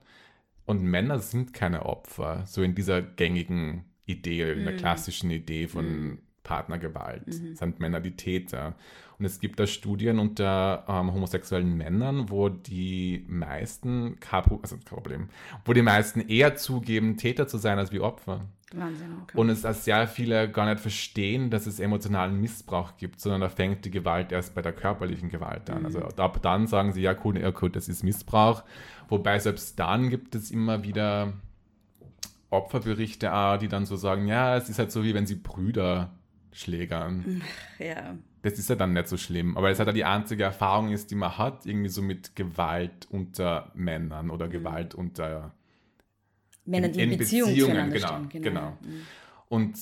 Und 0.65 0.83
Männer 0.83 1.19
sind 1.19 1.53
keine 1.53 1.85
Opfer, 1.85 2.43
so 2.45 2.61
in 2.61 2.75
dieser 2.75 3.01
gängigen 3.01 3.85
Idee, 4.05 4.51
in 4.53 4.63
der 4.65 4.75
klassischen 4.75 5.31
Idee 5.31 5.67
von 5.67 6.19
Partnergewalt, 6.43 7.23
sind 7.57 7.79
Männer 7.79 7.99
die 7.99 8.15
Täter. 8.15 8.75
Und 9.19 9.25
es 9.25 9.39
gibt 9.39 9.59
da 9.59 9.65
Studien 9.65 10.19
unter 10.19 10.85
ähm, 10.87 11.11
homosexuellen 11.11 11.75
Männern, 11.75 12.29
wo 12.29 12.49
die 12.49 13.25
meisten, 13.27 14.19
kein 14.19 14.43
also 14.61 14.75
kein 14.75 14.85
Problem, 14.85 15.29
wo 15.65 15.73
die 15.73 15.81
meisten 15.81 16.21
eher 16.21 16.55
zugeben, 16.55 17.17
Täter 17.17 17.47
zu 17.47 17.57
sein 17.57 17.79
als 17.79 17.91
wie 17.91 17.99
Opfer. 17.99 18.45
Wahnsinn. 18.75 19.07
Okay. 19.23 19.37
Und 19.37 19.49
es 19.49 19.61
dass 19.61 19.85
sehr 19.85 20.07
viele 20.07 20.51
gar 20.51 20.65
nicht 20.65 20.81
verstehen, 20.81 21.49
dass 21.49 21.65
es 21.65 21.79
emotionalen 21.79 22.39
Missbrauch 22.39 22.97
gibt, 22.97 23.19
sondern 23.19 23.41
da 23.41 23.49
fängt 23.49 23.85
die 23.85 23.91
Gewalt 23.91 24.31
erst 24.31 24.53
bei 24.53 24.61
der 24.61 24.73
körperlichen 24.73 25.29
Gewalt 25.29 25.69
an. 25.69 25.85
Also 25.85 25.99
ab 26.01 26.39
dann 26.41 26.67
sagen 26.67 26.91
sie, 26.91 27.01
ja 27.01 27.15
cool, 27.23 27.39
ja 27.39 27.51
gut, 27.51 27.75
das 27.75 27.87
ist 27.87 28.03
Missbrauch. 28.03 28.63
Wobei 29.07 29.39
selbst 29.39 29.79
dann 29.79 30.09
gibt 30.09 30.35
es 30.35 30.51
immer 30.51 30.83
wieder 30.83 31.33
Opferberichte, 32.49 33.33
auch, 33.33 33.57
die 33.57 33.67
dann 33.69 33.85
so 33.85 33.95
sagen, 33.95 34.27
ja, 34.27 34.57
es 34.57 34.69
ist 34.69 34.79
halt 34.79 34.91
so, 34.91 35.03
wie 35.03 35.13
wenn 35.13 35.25
sie 35.25 35.35
Brüder 35.35 36.11
schlägern. 36.51 37.41
ja. 37.79 38.15
Das 38.49 38.59
ist 38.59 38.69
ja 38.69 38.75
dann 38.75 38.93
nicht 38.93 39.07
so 39.07 39.17
schlimm. 39.17 39.57
Aber 39.57 39.69
es 39.69 39.79
halt 39.79 39.95
die 39.95 40.05
einzige 40.05 40.43
Erfahrung 40.43 40.91
ist, 40.91 41.11
die 41.11 41.15
man 41.15 41.37
hat, 41.37 41.65
irgendwie 41.65 41.89
so 41.89 42.01
mit 42.01 42.35
Gewalt 42.35 43.07
unter 43.09 43.71
Männern 43.75 44.29
oder 44.29 44.47
Gewalt 44.47 44.95
unter 44.95 45.53
Männer, 46.65 46.89
die 46.89 47.01
in, 47.01 47.17
Beziehung 47.17 47.53
zueinander 47.55 47.97
genau, 47.97 48.25
stehen. 48.29 48.41
genau. 48.41 48.77
Mhm. 48.81 49.01
Und 49.49 49.77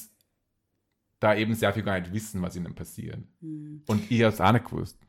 da 1.20 1.36
eben 1.36 1.54
sehr 1.54 1.74
viel 1.74 1.84
gar 1.84 2.00
nicht 2.00 2.14
wissen, 2.14 2.42
was 2.42 2.56
ihnen 2.56 2.74
passiert. 2.76 3.20
Mhm. 3.42 3.84
Und 3.88 4.10
ich 4.12 4.22
habe 4.24 4.34
es 4.34 4.42
auch 4.42 4.52
nicht 4.52 4.66
gewusst. 4.66 5.00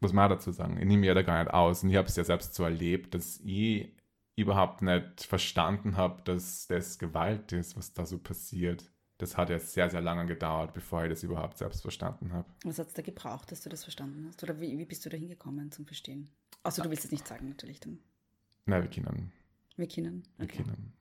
Muss 0.00 0.12
man 0.12 0.26
auch 0.26 0.36
dazu 0.36 0.52
sagen. 0.52 0.78
Ich 0.78 0.84
nehme 0.84 1.00
mir 1.00 1.14
da 1.14 1.22
gar 1.22 1.42
nicht 1.42 1.52
aus. 1.52 1.82
Und 1.82 1.90
ich 1.90 1.96
habe 1.96 2.06
es 2.06 2.16
ja 2.16 2.22
selbst 2.22 2.54
so 2.54 2.62
erlebt, 2.62 3.14
dass 3.14 3.40
ich 3.44 3.92
überhaupt 4.36 4.82
nicht 4.82 5.24
verstanden 5.24 5.96
habe, 5.96 6.22
dass 6.22 6.68
das 6.68 6.98
Gewalt 6.98 7.52
ist, 7.52 7.76
was 7.76 7.92
da 7.92 8.06
so 8.06 8.18
passiert. 8.18 8.84
Das 9.18 9.36
hat 9.36 9.50
ja 9.50 9.58
sehr, 9.58 9.90
sehr 9.90 10.00
lange 10.00 10.26
gedauert, 10.26 10.72
bevor 10.74 11.02
ich 11.04 11.10
das 11.10 11.22
überhaupt 11.24 11.58
selbst 11.58 11.82
verstanden 11.82 12.32
habe. 12.32 12.48
Was 12.64 12.78
hat 12.78 12.86
es 12.88 12.94
da 12.94 13.02
gebraucht, 13.02 13.50
dass 13.50 13.62
du 13.62 13.68
das 13.68 13.82
verstanden 13.82 14.24
hast? 14.28 14.42
Oder 14.44 14.60
wie, 14.60 14.78
wie 14.78 14.84
bist 14.84 15.04
du 15.04 15.10
da 15.10 15.16
hingekommen 15.16 15.72
zum 15.72 15.86
Verstehen? 15.86 16.30
Außer 16.62 16.82
du 16.82 16.90
willst 16.90 17.04
es 17.04 17.10
nicht 17.10 17.26
sagen, 17.26 17.48
natürlich. 17.48 17.80
Dann. 17.80 17.98
Na, 18.66 18.80
wir 18.80 18.88
können. 18.88 19.32
Wir 19.76 19.88
können. 19.88 20.22
Wir 20.36 20.44
Okay. 20.44 20.62
können. 20.62 20.92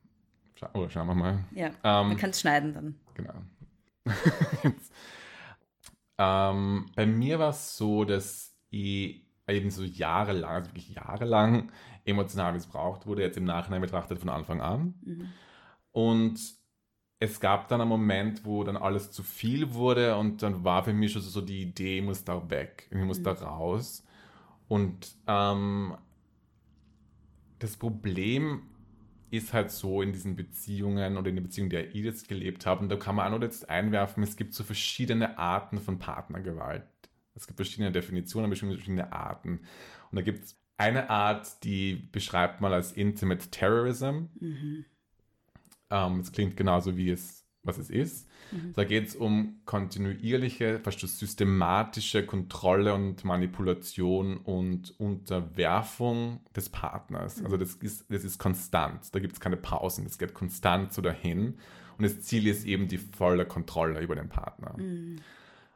Scha 0.55 0.71
oder 0.73 0.89
schauen 0.89 1.07
wir 1.07 1.15
mal. 1.15 1.45
Ja, 1.51 1.67
Ähm, 1.83 2.07
man 2.09 2.17
kann 2.17 2.31
es 2.31 2.41
schneiden 2.41 2.73
dann. 2.73 2.95
Genau. 3.13 3.35
Ähm, 6.17 6.87
bei 6.95 7.05
mir 7.05 7.39
war 7.39 7.49
es 7.51 7.77
so, 7.77 8.03
dass 8.03 8.55
ich 8.69 9.23
eben 9.47 9.69
so 9.69 9.83
jahrelang, 9.83 10.49
also 10.49 10.69
wirklich 10.71 10.89
jahrelang 10.89 11.71
emotional 12.05 12.53
missbraucht 12.53 13.05
wurde, 13.05 13.21
jetzt 13.21 13.37
im 13.37 13.43
Nachhinein 13.43 13.81
betrachtet 13.81 14.19
von 14.19 14.29
Anfang 14.29 14.61
an. 14.61 14.95
Und 15.91 16.39
es 17.19 17.39
gab 17.39 17.67
dann 17.67 17.81
einen 17.81 17.89
Moment, 17.89 18.45
wo 18.45 18.63
dann 18.63 18.77
alles 18.77 19.11
zu 19.11 19.23
viel 19.23 19.73
wurde 19.73 20.15
und 20.17 20.43
dann 20.43 20.63
war 20.63 20.83
für 20.83 20.93
mich 20.93 21.13
schon 21.13 21.21
so 21.21 21.41
die 21.41 21.61
Idee, 21.63 21.97
ich 21.99 22.03
muss 22.03 22.23
da 22.23 22.49
weg, 22.49 22.87
ich 22.91 22.97
muss 22.97 23.23
da 23.23 23.31
raus. 23.31 24.03
Und 24.67 25.15
ähm, 25.27 25.95
das 27.59 27.77
Problem 27.77 28.63
ist 29.31 29.53
halt 29.53 29.71
so 29.71 30.01
in 30.01 30.13
diesen 30.13 30.35
Beziehungen 30.35 31.17
oder 31.17 31.29
in 31.29 31.35
der 31.35 31.43
Beziehung, 31.43 31.69
der 31.69 31.87
ich 31.89 32.03
jetzt 32.03 32.27
gelebt 32.27 32.65
habe, 32.65 32.83
und 32.83 32.89
da 32.89 32.95
kann 32.95 33.15
man 33.15 33.27
auch 33.27 33.37
noch 33.37 33.43
jetzt 33.43 33.69
einwerfen, 33.69 34.23
es 34.23 34.35
gibt 34.37 34.53
so 34.53 34.63
verschiedene 34.63 35.37
Arten 35.37 35.79
von 35.79 35.99
Partnergewalt. 35.99 36.83
Es 37.33 37.47
gibt 37.47 37.57
verschiedene 37.57 37.91
Definitionen, 37.91 38.53
verschiedene 38.55 39.11
Arten. 39.11 39.61
Und 40.11 40.15
da 40.15 40.21
gibt 40.21 40.43
es 40.45 40.59
eine 40.77 41.09
Art, 41.09 41.63
die 41.63 41.95
beschreibt 41.95 42.61
man 42.61 42.73
als 42.73 42.91
Intimate 42.93 43.49
Terrorism. 43.49 44.25
Ähm, 45.89 46.19
es 46.19 46.31
klingt 46.31 46.57
genauso 46.57 46.97
wie 46.97 47.09
es, 47.09 47.45
was 47.63 47.77
es 47.77 47.89
ist. 47.89 48.27
Da 48.75 48.85
geht 48.85 49.07
es 49.07 49.15
um 49.15 49.59
kontinuierliche, 49.65 50.79
fast 50.79 50.99
systematische 50.99 52.25
Kontrolle 52.25 52.93
und 52.93 53.25
Manipulation 53.25 54.37
und 54.37 54.97
Unterwerfung 54.99 56.39
des 56.55 56.69
Partners. 56.69 57.43
Also 57.43 57.57
das 57.57 57.75
ist, 57.75 58.05
das 58.09 58.23
ist 58.23 58.37
konstant. 58.39 59.13
Da 59.13 59.19
gibt 59.19 59.33
es 59.33 59.39
keine 59.41 59.57
Pausen. 59.57 60.05
Das 60.05 60.17
geht 60.17 60.33
konstant 60.33 60.93
so 60.93 61.01
dahin. 61.01 61.57
Und 61.97 62.03
das 62.03 62.21
Ziel 62.21 62.47
ist 62.47 62.65
eben 62.65 62.87
die 62.87 62.99
volle 62.99 63.45
Kontrolle 63.45 63.99
über 64.01 64.15
den 64.15 64.29
Partner. 64.29 64.75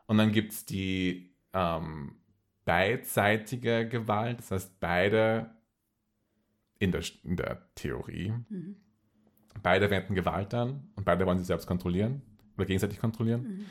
Und 0.07 0.17
dann 0.17 0.31
gibt 0.31 0.53
es 0.53 0.65
die 0.65 1.33
ähm, 1.53 2.15
beidseitige 2.63 3.87
Gewalt. 3.89 4.39
Das 4.39 4.51
heißt, 4.51 4.79
beide 4.79 5.49
in 6.79 6.91
der, 6.91 7.03
in 7.23 7.35
der 7.35 7.67
Theorie 7.75 8.33
Beide 9.63 9.89
wenden 9.89 10.15
Gewalt 10.15 10.53
an 10.53 10.89
und 10.95 11.05
beide 11.05 11.25
wollen 11.25 11.37
sich 11.37 11.47
selbst 11.47 11.67
kontrollieren 11.67 12.21
oder 12.57 12.65
gegenseitig 12.65 12.99
kontrollieren. 12.99 13.65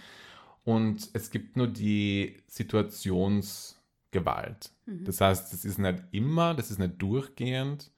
Und 0.64 1.08
es 1.14 1.30
gibt 1.30 1.56
nur 1.56 1.68
die 1.68 2.36
Situationsgewalt. 2.46 4.70
Das 4.86 5.20
heißt, 5.20 5.52
es 5.52 5.64
ist 5.64 5.78
nicht 5.78 6.02
immer, 6.10 6.54
das 6.54 6.70
ist 6.70 6.78
nicht 6.78 7.00
durchgehend, 7.00 7.90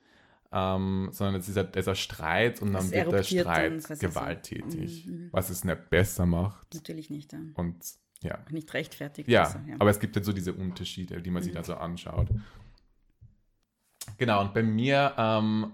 ähm, 0.52 1.08
sondern 1.12 1.36
es 1.40 1.48
ist, 1.48 1.56
ein, 1.56 1.68
es 1.72 1.76
ist 1.78 1.88
ein 1.88 1.96
Streit 1.96 2.60
und 2.60 2.74
dann 2.74 2.84
Es 2.84 2.90
wird 2.92 3.06
der 3.06 3.12
dann 3.22 3.24
Streit 3.80 4.00
gewalttätig, 4.00 5.06
Mhm, 5.06 5.12
mhm. 5.12 5.28
was 5.32 5.48
es 5.48 5.64
nicht 5.64 5.88
besser 5.88 6.26
macht. 6.26 6.74
Natürlich 6.74 7.08
nicht. 7.08 7.32
Ja. 7.32 7.38
Und 7.54 7.76
ja, 8.22 8.38
Auch 8.44 8.50
nicht 8.50 8.72
rechtfertigt. 8.74 9.28
ja, 9.28 9.44
also, 9.44 9.58
aber 9.78 9.90
es 9.90 9.98
gibt 9.98 10.14
halt 10.14 10.26
so 10.26 10.32
diese 10.34 10.52
Unterschiede, 10.52 11.22
die 11.22 11.30
man 11.30 11.42
sich 11.42 11.54
da 11.54 11.64
so 11.64 11.74
anschaut. 11.74 12.28
Genau, 14.18 14.42
und 14.42 14.52
bei 14.52 14.62
mir 14.62 15.14
ähm, 15.16 15.72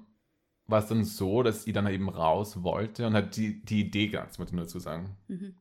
war 0.69 0.81
es 0.81 0.87
dann 0.87 1.05
so, 1.05 1.43
dass 1.43 1.67
ich 1.67 1.73
dann 1.73 1.87
eben 1.89 2.09
raus 2.09 2.63
wollte 2.63 3.07
und 3.07 3.15
hat 3.15 3.37
die, 3.37 3.65
die 3.65 3.81
Idee 3.81 4.09
gehabt, 4.09 4.31
das 4.31 4.39
muss 4.39 4.49
ich 4.49 4.55
nur 4.55 4.65
dazu 4.65 4.79
sagen. 4.79 5.17
Mhm. 5.27 5.55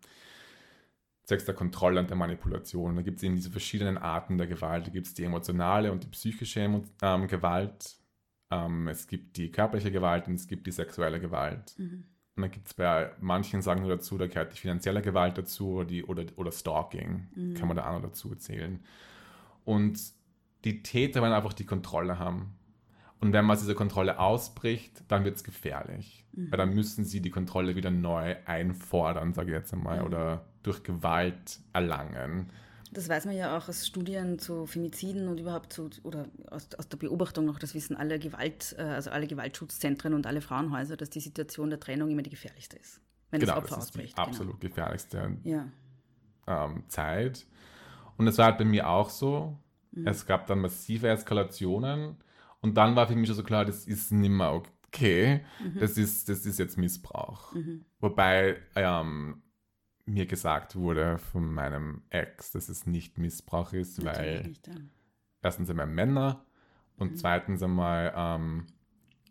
Zwecks 1.23 1.45
der 1.45 1.55
Kontrolle 1.55 1.99
und 1.99 2.09
der 2.09 2.17
Manipulation. 2.17 2.95
Da 2.95 3.01
gibt 3.01 3.17
es 3.17 3.23
eben 3.23 3.35
diese 3.35 3.49
verschiedenen 3.49 3.97
Arten 3.97 4.37
der 4.37 4.47
Gewalt. 4.47 4.87
Da 4.87 4.91
gibt 4.91 5.07
es 5.07 5.13
die 5.13 5.23
emotionale 5.23 5.91
und 5.91 6.03
die 6.03 6.07
psychische 6.07 6.61
Emo 6.61 6.83
ähm, 7.01 7.27
Gewalt. 7.27 7.97
Ähm, 8.49 8.87
es 8.87 9.07
gibt 9.07 9.35
die 9.35 9.51
körperliche 9.51 9.91
Gewalt 9.91 10.27
und 10.27 10.35
es 10.35 10.47
gibt 10.47 10.67
die 10.67 10.71
sexuelle 10.71 11.19
Gewalt. 11.19 11.73
Mhm. 11.77 12.05
Und 12.35 12.43
dann 12.43 12.51
gibt 12.51 12.67
es 12.67 12.73
bei 12.75 13.11
manchen 13.19 13.61
sagen 13.61 13.81
nur 13.81 13.89
dazu, 13.89 14.17
da 14.17 14.27
gehört 14.27 14.53
die 14.53 14.59
finanzielle 14.59 15.01
Gewalt 15.01 15.37
dazu 15.37 15.71
oder, 15.71 15.85
die, 15.85 16.03
oder, 16.03 16.23
oder 16.35 16.51
Stalking. 16.51 17.27
Mhm. 17.35 17.53
Kann 17.55 17.67
man 17.67 17.75
da 17.75 17.89
auch 17.89 17.93
noch 17.93 18.09
dazu 18.09 18.35
zählen. 18.35 18.79
Und 19.65 19.99
die 20.63 20.83
Täter 20.83 21.21
wollen 21.21 21.33
einfach 21.33 21.53
die 21.53 21.65
Kontrolle 21.65 22.19
haben. 22.19 22.53
Und 23.19 23.34
wenn 23.34 23.45
man 23.45 23.56
aus 23.56 23.62
dieser 23.62 23.73
Kontrolle 23.75 24.19
ausbricht, 24.19 25.03
dann 25.08 25.23
wird 25.25 25.38
es 25.38 25.43
gefährlich. 25.43 26.25
Mhm. 26.34 26.51
Weil 26.51 26.58
dann 26.58 26.73
müssen 26.75 27.03
sie 27.03 27.21
die 27.21 27.32
Kontrolle 27.32 27.75
wieder 27.75 27.89
neu 27.89 28.36
einfordern, 28.45 29.34
sage 29.34 29.51
ich 29.51 29.58
jetzt 29.58 29.73
einmal, 29.73 29.99
Mhm. 29.99 30.06
oder 30.06 30.45
durch 30.63 30.84
Gewalt 30.84 31.60
erlangen. 31.73 32.51
Das 32.91 33.10
weiß 33.10 33.25
man 33.25 33.36
ja 33.36 33.58
auch 33.58 33.67
aus 33.67 33.85
Studien 33.85 34.39
zu 34.39 34.65
Femiziden 34.65 35.27
und 35.27 35.39
überhaupt 35.39 35.73
zu, 35.73 35.89
oder 36.04 36.25
aus, 36.50 36.69
aus 36.77 36.87
der 36.87 36.98
Beobachtung 36.98 37.46
noch, 37.46 37.60
das 37.60 37.73
wissen 37.73 37.96
alle 37.98 38.17
Gewalt, 38.19 38.75
äh, 38.77 38.81
also 38.83 39.10
alle 39.10 39.27
Gewaltschutzzentren 39.27 40.13
und 40.13 40.25
alle 40.25 40.39
Frauenhäuser, 40.41 40.96
dass 40.96 41.10
die 41.10 41.19
Situation 41.19 41.69
der 41.69 41.79
Trennung 41.79 42.10
immer 42.12 42.21
die 42.21 42.29
gefährlichste 42.29 42.77
ist. 42.77 43.02
Wenn 43.29 43.41
genau, 43.41 43.56
das 43.56 43.63
Opfer 43.63 43.75
das 43.75 43.85
ist 43.85 43.96
die 43.96 44.00
ausbricht. 44.00 44.15
genau. 44.15 44.27
absolut 44.27 44.62
gefährlichste 44.62 45.37
Ja. 45.44 45.67
ähm, 46.48 46.83
Zeit. 46.87 47.46
Und 48.17 48.25
das 48.25 48.37
war 48.37 48.46
halt 48.46 48.58
bei 48.58 48.65
mir 48.65 48.87
auch 48.87 49.10
so. 49.10 49.58
Mhm. 49.91 50.08
Es 50.08 50.25
gab 50.25 50.48
dann 50.48 50.60
massive 50.60 51.10
Eskalationen 51.10 52.15
und 52.62 52.75
dann 52.75 52.95
war 52.95 53.08
für 53.08 53.15
mich 53.15 53.27
schon 53.27 53.35
so 53.35 53.43
klar, 53.43 53.65
das 53.65 53.85
ist 53.87 54.12
nicht 54.12 54.29
mehr 54.29 54.53
okay. 54.53 55.41
Mhm. 55.63 55.79
Das, 55.79 55.97
ist, 55.97 56.29
das 56.29 56.45
ist 56.45 56.60
jetzt 56.60 56.77
Missbrauch. 56.77 57.53
Wobei 57.99 58.58
ähm, 58.75 59.41
mir 60.05 60.25
gesagt 60.25 60.75
wurde 60.75 61.17
von 61.17 61.51
meinem 61.53 62.03
Ex, 62.10 62.51
dass 62.51 62.69
es 62.69 62.85
nicht 62.87 63.17
Missbrauch 63.17 63.73
ist, 63.73 64.03
weil 64.05 64.43
nicht, 64.43 64.67
ja. 64.67 64.75
erstens 65.41 65.69
einmal 65.69 65.87
Männer 65.87 66.45
und 66.97 67.12
Mhm. 67.12 67.15
zweitens 67.17 67.62
einmal 67.62 68.13
ähm, 68.15 68.67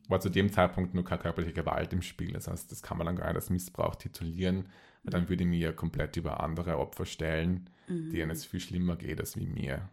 war 0.09 0.21
zu 0.21 0.29
dem 0.29 0.53
Zeitpunkt 0.53 0.95
nur 0.95 1.05
keine 1.05 1.21
körperliche 1.23 1.53
Gewalt 1.55 1.93
im 1.93 2.03
Spiel. 2.03 2.33
Das 2.33 2.47
heißt, 2.47 2.71
das 2.71 2.83
kann 2.83 2.97
man 2.99 3.07
dann 3.07 3.17
gar 3.17 3.27
nicht 3.27 3.37
als 3.37 3.51
Missbrauch 3.51 3.97
titulieren, 3.97 4.69
weil 5.03 5.11
dann 5.11 5.29
würde 5.29 5.43
ich 5.43 5.49
mir 5.51 5.59
ja 5.59 5.73
komplett 5.73 6.17
über 6.17 6.41
andere 6.41 6.79
Opfer 6.79 7.07
stellen, 7.07 7.71
Mhm. 7.89 8.11
denen 8.11 8.31
es 8.31 8.45
viel 8.45 8.61
schlimmer 8.61 8.97
geht 8.97 9.19
als 9.21 9.37
wie 9.37 9.47
mir. 9.47 9.89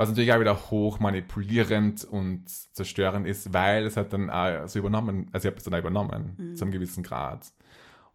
Was 0.00 0.08
natürlich 0.08 0.32
auch 0.32 0.40
wieder 0.40 0.70
hoch 0.70 0.98
manipulierend 0.98 2.04
und 2.04 2.48
zerstörend 2.48 3.26
ist, 3.26 3.52
weil 3.52 3.84
es 3.84 3.98
hat 3.98 4.14
dann 4.14 4.30
auch 4.30 4.66
so 4.66 4.78
übernommen, 4.78 5.28
also 5.30 5.46
ich 5.46 5.52
habe 5.52 5.58
es 5.58 5.64
dann 5.64 5.74
auch 5.74 5.78
übernommen, 5.78 6.36
zu 6.56 6.64
einem 6.64 6.72
gewissen 6.72 7.02
Grad. 7.02 7.52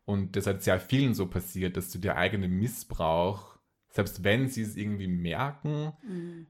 Und 0.04 0.36
das 0.36 0.48
hat 0.48 0.64
sehr 0.64 0.80
vielen 0.80 1.14
so 1.14 1.28
passiert, 1.28 1.78
dass 1.78 1.92
du 1.92 2.00
der 2.00 2.18
eigene 2.18 2.48
Missbrauch, 2.48 3.60
selbst 3.92 4.24
wenn 4.24 4.48
sie 4.48 4.64
es 4.64 4.76
irgendwie 4.76 5.08
merken, 5.08 5.94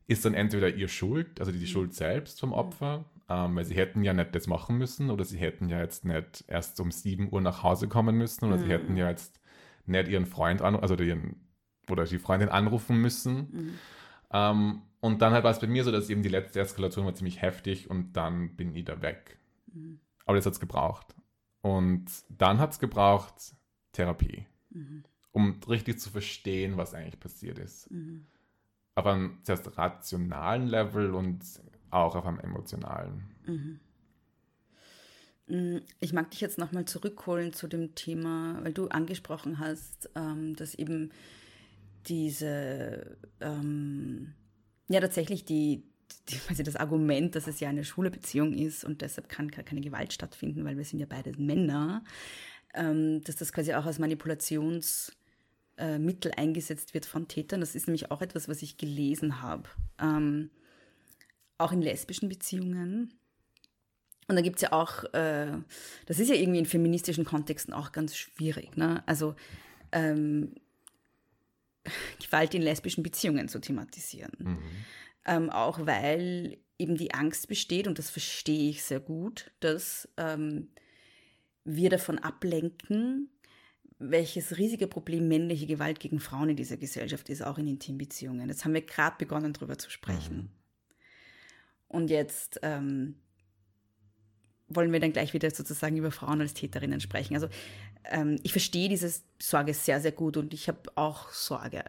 ist 0.07 0.23
dann 0.23 0.35
entweder 0.35 0.73
ihr 0.73 0.87
Schuld, 0.87 1.41
also 1.41 1.51
die 1.51 1.67
Schuld 1.67 1.93
selbst 1.93 2.39
vom 2.39 2.53
Opfer, 2.53 3.03
ähm, 3.27 3.57
weil 3.57 3.65
sie 3.65 3.75
hätten 3.75 4.05
ja 4.05 4.13
nicht 4.13 4.33
das 4.35 4.47
machen 4.47 4.77
müssen 4.77 5.09
oder 5.09 5.25
sie 5.25 5.37
hätten 5.37 5.67
ja 5.67 5.81
jetzt 5.81 6.05
nicht 6.05 6.45
erst 6.47 6.79
um 6.79 6.91
7 6.91 7.27
Uhr 7.29 7.41
nach 7.41 7.61
Hause 7.61 7.89
kommen 7.89 8.15
müssen 8.15 8.45
oder 8.45 8.57
sie 8.57 8.69
hätten 8.69 8.95
ja 8.95 9.09
jetzt 9.09 9.41
nicht 9.85 10.07
ihren 10.07 10.27
Freund 10.27 10.61
an, 10.61 10.77
also 10.77 10.95
ihren, 10.95 11.35
oder 11.89 12.05
die 12.05 12.19
Freundin 12.19 12.47
anrufen 12.47 13.01
müssen. 13.01 13.73
Ähm, 14.31 14.81
und 15.01 15.21
dann 15.21 15.33
halt 15.33 15.43
war 15.43 15.51
es 15.51 15.59
bei 15.59 15.67
mir 15.67 15.83
so, 15.83 15.91
dass 15.91 16.09
eben 16.09 16.23
die 16.23 16.29
letzte 16.29 16.59
Eskalation 16.59 17.05
war 17.05 17.13
ziemlich 17.15 17.41
heftig 17.41 17.89
und 17.89 18.13
dann 18.13 18.55
bin 18.55 18.73
ich 18.75 18.85
da 18.85 19.01
weg. 19.01 19.37
Aber 20.25 20.35
das 20.37 20.45
hat 20.45 20.53
es 20.53 20.59
gebraucht. 20.59 21.13
Und 21.61 22.05
dann 22.29 22.59
hat 22.59 22.71
es 22.71 22.79
gebraucht 22.79 23.33
Therapie, 23.91 24.45
um 25.31 25.59
richtig 25.69 25.99
zu 25.99 26.09
verstehen, 26.09 26.77
was 26.77 26.93
eigentlich 26.93 27.19
passiert 27.19 27.59
ist. 27.59 27.87
Auf 28.95 29.05
einem 29.05 29.39
zuerst 29.43 29.77
rationalen 29.77 30.67
Level 30.67 31.13
und 31.13 31.43
auch 31.91 32.15
auf 32.15 32.25
einem 32.25 32.39
emotionalen. 32.39 33.23
Mm, 35.47 35.77
Ich 35.99 36.13
mag 36.13 36.31
dich 36.31 36.41
jetzt 36.41 36.57
nochmal 36.57 36.85
zurückholen 36.85 37.53
zu 37.53 37.67
dem 37.67 37.93
Thema, 37.95 38.59
weil 38.63 38.73
du 38.73 38.87
angesprochen 38.87 39.59
hast, 39.59 40.09
ähm, 40.15 40.55
dass 40.55 40.75
eben 40.75 41.11
diese, 42.07 43.17
ähm, 43.41 44.33
ja 44.87 45.01
tatsächlich 45.01 45.45
die, 45.45 45.83
die, 46.29 46.37
quasi 46.37 46.63
das 46.63 46.75
Argument, 46.75 47.35
dass 47.35 47.47
es 47.47 47.59
ja 47.59 47.69
eine 47.69 47.83
schwule 47.83 48.11
Beziehung 48.11 48.53
ist 48.53 48.83
und 48.83 49.01
deshalb 49.01 49.29
kann 49.29 49.51
ke- 49.51 49.63
keine 49.63 49.81
Gewalt 49.81 50.13
stattfinden, 50.13 50.65
weil 50.65 50.77
wir 50.77 50.85
sind 50.85 50.99
ja 50.99 51.05
beide 51.07 51.31
Männer, 51.39 52.03
ähm, 52.73 53.21
dass 53.23 53.35
das 53.35 53.53
quasi 53.53 53.73
auch 53.73 53.85
als 53.85 53.99
Manipulationsmittel 53.99 56.31
äh, 56.31 56.37
eingesetzt 56.37 56.93
wird 56.93 57.05
von 57.05 57.27
Tätern. 57.27 57.61
Das 57.61 57.75
ist 57.75 57.87
nämlich 57.87 58.11
auch 58.11 58.21
etwas, 58.21 58.47
was 58.47 58.61
ich 58.61 58.77
gelesen 58.77 59.41
habe. 59.41 59.69
Ähm, 59.99 60.51
auch 61.57 61.71
in 61.71 61.81
lesbischen 61.81 62.29
Beziehungen. 62.29 63.13
Und 64.27 64.35
da 64.35 64.41
gibt 64.41 64.57
es 64.57 64.63
ja 64.63 64.73
auch, 64.73 65.03
äh, 65.13 65.57
das 66.05 66.19
ist 66.19 66.29
ja 66.29 66.35
irgendwie 66.35 66.59
in 66.59 66.65
feministischen 66.65 67.25
Kontexten 67.25 67.73
auch 67.73 67.91
ganz 67.91 68.17
schwierig, 68.17 68.75
ne? 68.75 69.03
Also 69.05 69.35
ähm, 69.91 70.55
Gewalt 72.21 72.53
in 72.53 72.61
lesbischen 72.61 73.03
Beziehungen 73.03 73.47
zu 73.47 73.59
thematisieren. 73.59 74.31
Ähm, 75.25 75.49
auch 75.49 75.85
weil 75.85 76.57
eben 76.77 76.97
die 76.97 77.13
Angst 77.13 77.47
besteht, 77.47 77.87
und 77.87 77.99
das 77.99 78.09
verstehe 78.09 78.69
ich 78.69 78.83
sehr 78.83 78.99
gut, 78.99 79.51
dass 79.59 80.09
ähm, 80.17 80.69
wir 81.63 81.89
davon 81.89 82.19
ablenken, 82.19 83.29
welches 83.97 84.57
riesige 84.57 84.87
Problem 84.87 85.27
männliche 85.27 85.67
Gewalt 85.67 85.99
gegen 85.99 86.19
Frauen 86.19 86.49
in 86.49 86.55
dieser 86.57 86.77
Gesellschaft 86.77 87.29
ist, 87.29 87.41
auch 87.41 87.57
in 87.57 87.67
Intimbeziehungen. 87.67 88.49
Jetzt 88.49 88.65
haben 88.65 88.73
wir 88.73 88.81
gerade 88.81 89.15
begonnen, 89.17 89.53
darüber 89.53 89.77
zu 89.77 89.89
sprechen. 89.89 90.49
Und 91.87 92.09
jetzt 92.09 92.59
ähm, 92.61 93.15
wollen 94.67 94.91
wir 94.91 94.99
dann 94.99 95.13
gleich 95.13 95.33
wieder 95.33 95.49
sozusagen 95.51 95.97
über 95.97 96.11
Frauen 96.11 96.41
als 96.41 96.53
Täterinnen 96.53 96.99
sprechen. 96.99 97.35
Also 97.35 97.47
ähm, 98.05 98.39
ich 98.43 98.51
verstehe 98.51 98.89
diese 98.89 99.13
Sorge 99.39 99.73
sehr, 99.73 100.01
sehr 100.01 100.11
gut 100.11 100.37
und 100.37 100.53
ich 100.53 100.67
habe 100.67 100.91
auch 100.95 101.31
Sorge. 101.31 101.83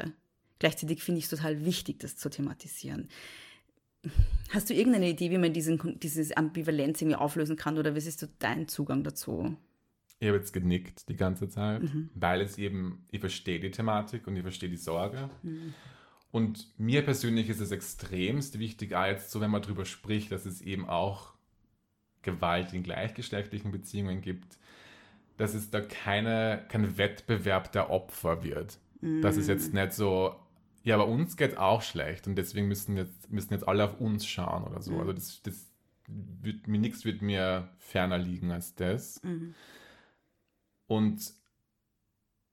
Gleichzeitig 0.59 1.03
finde 1.03 1.19
ich 1.19 1.25
es 1.25 1.31
total 1.31 1.65
wichtig, 1.65 2.01
das 2.01 2.17
zu 2.17 2.31
thematisieren. 2.31 3.09
Hast 4.51 4.71
du 4.71 4.75
irgendeine 4.75 5.09
Idee, 5.09 5.31
wie 5.31 5.39
man 5.39 5.53
diesen, 5.53 5.99
diese 6.01 6.37
Ambivalenz 6.37 7.01
irgendwie 7.01 7.17
auflösen 7.17 7.57
kann 7.57 7.79
oder 7.79 7.97
was 7.97 8.07
ist 8.07 8.21
so 8.21 8.27
dein 8.39 8.69
Zugang 8.69 9.03
dazu? 9.03 9.57
Ich 10.19 10.29
habe 10.29 10.39
jetzt 10.39 10.53
genickt 10.53 11.09
die 11.09 11.17
ganze 11.17 11.49
Zeit, 11.49 11.83
weil 12.15 12.41
es 12.41 12.57
eben, 12.57 13.05
ich 13.11 13.21
verstehe 13.21 13.61
die 13.61 13.71
Thematik 13.71 14.27
und 14.27 14.37
ich 14.37 14.43
verstehe 14.43 14.71
die 14.71 14.77
Sorge. 14.77 15.29
Und 16.31 16.79
mir 16.79 17.03
persönlich 17.03 17.51
ist 17.51 17.61
es 17.61 17.71
extremst 17.71 18.59
wichtig, 18.59 18.95
auch 18.95 19.05
jetzt 19.05 19.31
so, 19.31 19.41
wenn 19.41 19.51
man 19.51 19.63
darüber 19.63 19.85
spricht, 19.85 20.33
dass 20.33 20.47
es 20.47 20.63
eben 20.63 20.89
auch 20.89 21.36
Gewalt 22.27 22.75
in 22.75 22.83
gleichgeschlechtlichen 22.83 23.71
Beziehungen 23.71 24.21
gibt, 24.21 24.59
dass 25.39 25.55
es 25.55 25.71
da 25.71 25.81
keine, 25.81 26.65
kein 26.69 26.99
Wettbewerb 26.99 27.73
der 27.73 27.89
Opfer 27.89 28.45
wird. 28.45 28.79
Dass 29.23 29.37
es 29.37 29.47
jetzt 29.47 29.73
nicht 29.73 29.93
so, 29.93 30.35
ja, 30.83 30.95
aber 30.95 31.07
uns 31.07 31.37
geht 31.37 31.57
auch 31.57 31.83
schlecht 31.83 32.27
und 32.27 32.37
deswegen 32.37 32.69
müssen 32.69 32.97
jetzt, 32.97 33.31
müssen 33.31 33.53
jetzt 33.53 33.67
alle 33.67 33.85
auf 33.85 34.01
uns 34.01 34.27
schauen 34.27 34.65
oder 34.65 34.83
so. 34.83 34.99
Also 34.99 35.13
das, 35.13 35.43
das 35.43 35.71
wird 36.09 36.67
mir 36.69 36.79
nichts 36.79 37.05
wird 37.05 37.23
mir 37.23 37.69
ferner 37.79 38.19
liegen 38.19 38.51
als 38.51 38.75
das. 38.75 39.21
Und 40.87 41.33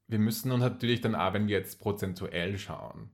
wir 0.08 0.20
müssen 0.20 0.52
uns 0.52 0.62
natürlich 0.62 1.02
dann 1.02 1.16
auch, 1.16 1.34
wenn 1.34 1.48
wir 1.48 1.58
jetzt 1.58 1.80
prozentuell 1.80 2.58
schauen, 2.58 3.10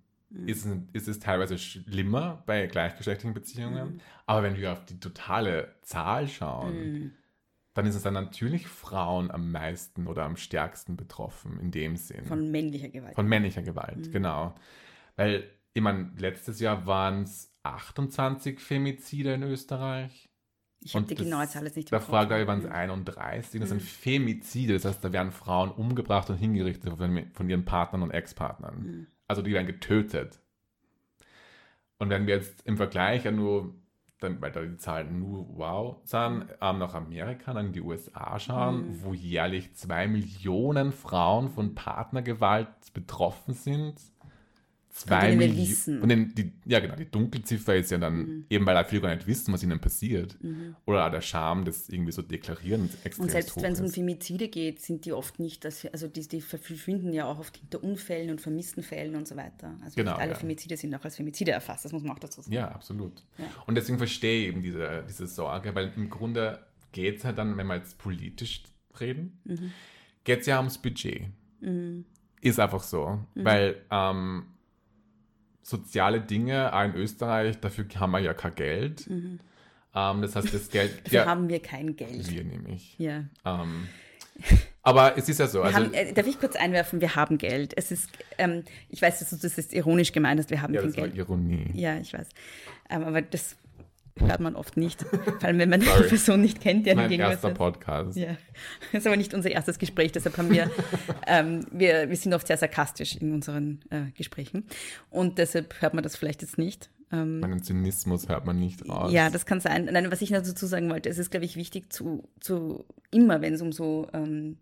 ist, 0.46 0.66
es- 0.66 0.78
ist 0.94 1.08
es 1.08 1.20
teilweise 1.20 1.58
schlimmer 1.58 2.44
bei 2.46 2.68
gleichgeschlechtlichen 2.68 3.34
Beziehungen. 3.34 4.02
Aber 4.26 4.44
wenn 4.44 4.56
wir 4.58 4.72
auf 4.74 4.86
die 4.86 5.00
totale 5.00 5.76
Zahl 5.82 6.28
schauen, 6.28 7.14
dann 7.74 7.86
ist 7.86 7.96
es 7.96 8.04
dann 8.04 8.14
natürlich 8.16 8.68
Frauen 8.68 9.32
am 9.32 9.52
meisten 9.52 10.08
oder 10.08 10.24
am 10.26 10.36
stärksten 10.38 10.98
betroffen 10.98 11.60
in 11.60 11.72
dem 11.72 11.96
Sinn. 11.98 12.26
Von 12.26 12.52
männlicher 12.52 12.90
Gewalt. 12.90 13.16
Von 13.16 13.28
männlicher 13.28 13.62
Gewalt, 13.62 14.12
genau. 14.12 14.54
Weil, 15.16 15.50
ich 15.74 15.82
meine, 15.82 16.12
letztes 16.18 16.60
Jahr 16.60 16.86
waren 16.86 17.24
es 17.24 17.52
28 17.64 18.60
Femizide 18.60 19.34
in 19.34 19.44
Österreich. 19.44 20.30
ich 20.82 20.96
habe 20.96 21.06
die 21.06 21.16
genaue 21.16 21.48
Zahl 21.48 21.66
jetzt 21.66 21.76
nicht 21.76 21.92
im 21.92 21.98
Davor, 21.98 22.26
glaube 22.26 22.42
ich, 22.42 22.48
waren 22.48 22.60
es 22.60 22.66
31. 22.66 23.60
Das 23.60 23.70
sind 23.70 23.82
Femizide, 23.82 24.74
das 24.74 24.86
heißt, 24.86 25.04
da 25.04 25.12
werden 25.12 25.32
Frauen 25.32 25.72
umgebracht 25.72 26.30
und 26.30 26.38
hingerichtet 26.38 26.90
von, 26.98 27.26
von 27.34 27.50
ihren 27.50 27.66
Partnern 27.66 28.02
und 28.04 28.12
Ex-Partnern. 28.12 29.08
Also 29.30 29.44
die 29.44 29.54
werden 29.54 29.68
getötet. 29.68 30.40
Und 32.00 32.10
wenn 32.10 32.26
wir 32.26 32.36
jetzt 32.36 32.66
im 32.66 32.78
Vergleich 32.78 33.26
ja 33.26 33.32
nur, 33.32 33.76
dann, 34.20 34.42
weil 34.42 34.52
da 34.52 34.62
die 34.62 34.78
Zahlen 34.78 35.20
nur 35.20 35.46
wow 35.56 35.98
sind, 36.04 36.48
ähm, 36.62 36.80
nach 36.80 36.96
Amerika, 36.96 37.54
dann 37.54 37.68
in 37.68 37.74
die 37.74 37.82
USA 37.82 38.40
schauen, 38.40 39.04
wo 39.04 39.14
jährlich 39.14 39.76
zwei 39.76 40.08
Millionen 40.08 40.92
Frauen 40.92 41.50
von 41.50 41.76
Partnergewalt 41.76 42.92
betroffen 42.94 43.54
sind. 43.54 44.02
Zwei 45.00 45.36
Millionen. 45.36 46.02
Und 46.02 46.10
den, 46.10 46.36
die, 46.36 46.52
ja, 46.66 46.80
genau, 46.80 46.95
die 46.95 47.10
Dunkelziffer 47.10 47.76
ist 47.76 47.89
ja 47.89 47.97
dann 47.97 48.45
eben, 48.50 48.66
weil 48.66 48.84
viele 48.86 49.02
gar 49.04 49.16
nicht 49.16 49.28
wissen, 49.28 49.54
was 49.54 49.64
ihnen 49.64 49.80
passiert. 49.80 50.38
Oder 50.86 51.06
auch 51.08 51.12
der 51.12 51.22
Charme, 51.22 51.64
das 51.64 51.88
irgendwie 51.89 52.12
so 52.12 52.22
deklarieren, 52.22 52.89
Und 53.18 53.32
selbst 53.32 53.62
wenn 53.62 53.74
es 53.74 53.80
um. 53.82 53.89
Femizide 53.89 54.50
geht, 54.50 54.82
sind 54.82 55.06
die 55.06 55.14
oft 55.14 55.39
nicht, 55.39 55.64
dass, 55.64 55.86
also 55.86 56.08
die, 56.08 56.28
die 56.28 56.41
verschwinden 56.41 57.14
ja 57.14 57.26
auch 57.26 57.39
oft 57.39 57.56
hinter 57.58 57.84
Unfällen 57.84 58.30
und 58.30 58.41
vermissten 58.41 58.84
Fällen 58.84 59.16
und 59.16 59.28
so 59.28 59.36
weiter. 59.38 59.76
Also 59.84 59.95
Genau, 59.95 60.12
nicht 60.12 60.22
alle 60.22 60.32
ja. 60.32 60.38
Femizide 60.38 60.76
sind 60.76 60.93
auch 60.93 61.04
als 61.04 61.16
Femizide 61.16 61.52
erfasst, 61.52 61.86
das 61.86 61.93
muss 61.93 62.04
man 62.04 62.12
auch 62.12 62.20
dazu 62.20 62.41
sagen. 62.41 62.54
Ja, 62.54 62.68
absolut. 62.70 63.24
Ja. 63.38 63.45
Und 63.68 63.76
deswegen 63.76 63.97
verstehe 63.97 64.41
ich 64.41 64.47
eben 64.50 64.62
diese, 64.62 65.06
diese 65.08 65.28
Sorge, 65.28 65.74
weil 65.76 65.93
im 65.95 66.10
Grunde 66.10 66.60
geht 66.91 67.18
es 67.20 67.26
halt 67.26 67.38
dann, 67.38 67.56
wenn 67.58 67.68
wir 67.68 67.76
jetzt 67.78 67.97
politisch 67.97 68.64
reden, 69.00 69.39
Mhm. 69.45 69.72
geht 70.26 70.41
es 70.41 70.45
ja 70.47 70.58
ums 70.58 70.78
Budget. 70.78 71.28
Ist 72.41 72.60
einfach 72.60 72.84
so. 72.84 73.20
Mhm. 73.36 73.45
Weil 73.45 73.76
ähm, 73.91 74.43
soziale 75.62 76.22
Dinge, 76.22 76.72
in 76.86 76.95
Österreich, 76.95 77.60
dafür 77.60 77.86
haben 77.99 78.12
wir 78.12 78.20
ja 78.20 78.34
kein 78.34 78.55
Geld. 78.55 79.07
Ähm, 79.07 80.22
das 80.22 80.36
heißt, 80.36 80.53
das 80.53 80.70
Geld, 80.70 80.91
Mhm. 80.91 80.99
Dafür 81.03 81.20
ja, 81.20 81.26
haben 81.26 81.49
wir 81.49 81.60
kein 81.62 81.95
Geld. 81.95 82.30
wir 82.32 82.43
nämlich. 82.43 82.95
Ja. 82.97 83.26
Ähm, 83.45 83.88
aber 84.84 85.18
es 85.18 85.28
ist 85.28 85.39
ja 85.39 85.47
so. 85.47 85.62
Also, 85.62 85.78
haben, 85.78 85.93
äh, 85.93 86.14
darf 86.14 86.26
ich 86.28 86.39
kurz 86.39 86.55
einwerfen, 86.55 87.01
wir 87.01 87.16
haben 87.16 87.38
Geld. 87.38 87.74
Es 87.76 87.91
ist, 87.91 88.10
ähm, 88.38 88.64
ich 88.89 89.01
weiß, 89.01 89.20
dass 89.20 89.30
du 89.32 89.36
das 89.36 89.57
ist 89.57 89.74
ironisch 89.74 90.12
gemeint 90.12 90.39
hast, 90.39 90.49
wir 90.49 90.62
haben 90.62 90.74
ja, 90.74 90.82
kein 90.82 90.89
das 90.89 90.97
war 90.97 91.07
Geld. 91.07 91.18
Ironie. 91.18 91.72
Ja, 91.74 91.97
ich 91.97 92.14
weiß. 92.14 92.28
Ähm, 92.89 93.03
aber 93.03 93.22
das 93.22 93.55
hört 94.22 94.39
man 94.39 94.55
oft 94.55 94.78
nicht. 94.78 95.01
Vor 95.01 95.43
allem, 95.43 95.59
wenn 95.59 95.70
man 95.70 95.80
die 95.80 95.86
Person 95.86 96.41
nicht 96.41 96.61
kennt, 96.61 96.86
der 96.86 96.95
Mein 96.95 97.09
gegenüber 97.09 97.32
erster 97.32 97.49
sitzt. 97.49 97.57
Podcast. 97.57 98.17
Ja, 98.17 98.38
das 98.91 99.01
ist 99.01 99.07
aber 99.07 99.17
nicht 99.17 99.34
unser 99.34 99.51
erstes 99.51 99.80
Gespräch, 99.80 100.11
deshalb 100.11 100.38
haben 100.38 100.51
wir, 100.51 100.70
ähm, 101.28 101.65
wir, 101.72 102.09
wir 102.09 102.15
sind 102.15 102.34
oft 102.34 102.47
sehr 102.47 102.57
sarkastisch 102.57 103.15
in 103.15 103.34
unseren 103.34 103.82
äh, 103.89 104.11
Gesprächen 104.15 104.65
und 105.09 105.38
deshalb 105.38 105.82
hört 105.82 105.93
man 105.93 106.03
das 106.03 106.15
vielleicht 106.15 106.41
jetzt 106.41 106.57
nicht. 106.57 106.89
Ähm, 107.11 107.39
Meinen 107.39 107.63
Zynismus 107.63 108.30
hört 108.30 108.45
man 108.45 108.59
nicht 108.59 108.88
raus. 108.88 109.11
ja, 109.11 109.30
das 109.30 109.45
kann 109.45 109.59
sein. 109.59 109.89
Nein, 109.91 110.11
was 110.11 110.22
ich 110.22 110.30
dazu 110.30 110.65
sagen 110.65 110.89
wollte, 110.89 111.09
es 111.09 111.17
ist, 111.17 111.32
glaube 111.32 111.45
ich, 111.45 111.55
wichtig 111.55 111.91
zu, 111.91 112.30
zu 112.39 112.86
immer, 113.11 113.41
wenn 113.41 113.53
es 113.53 113.61
um 113.61 113.72
so 113.72 114.07
ähm, 114.13 114.57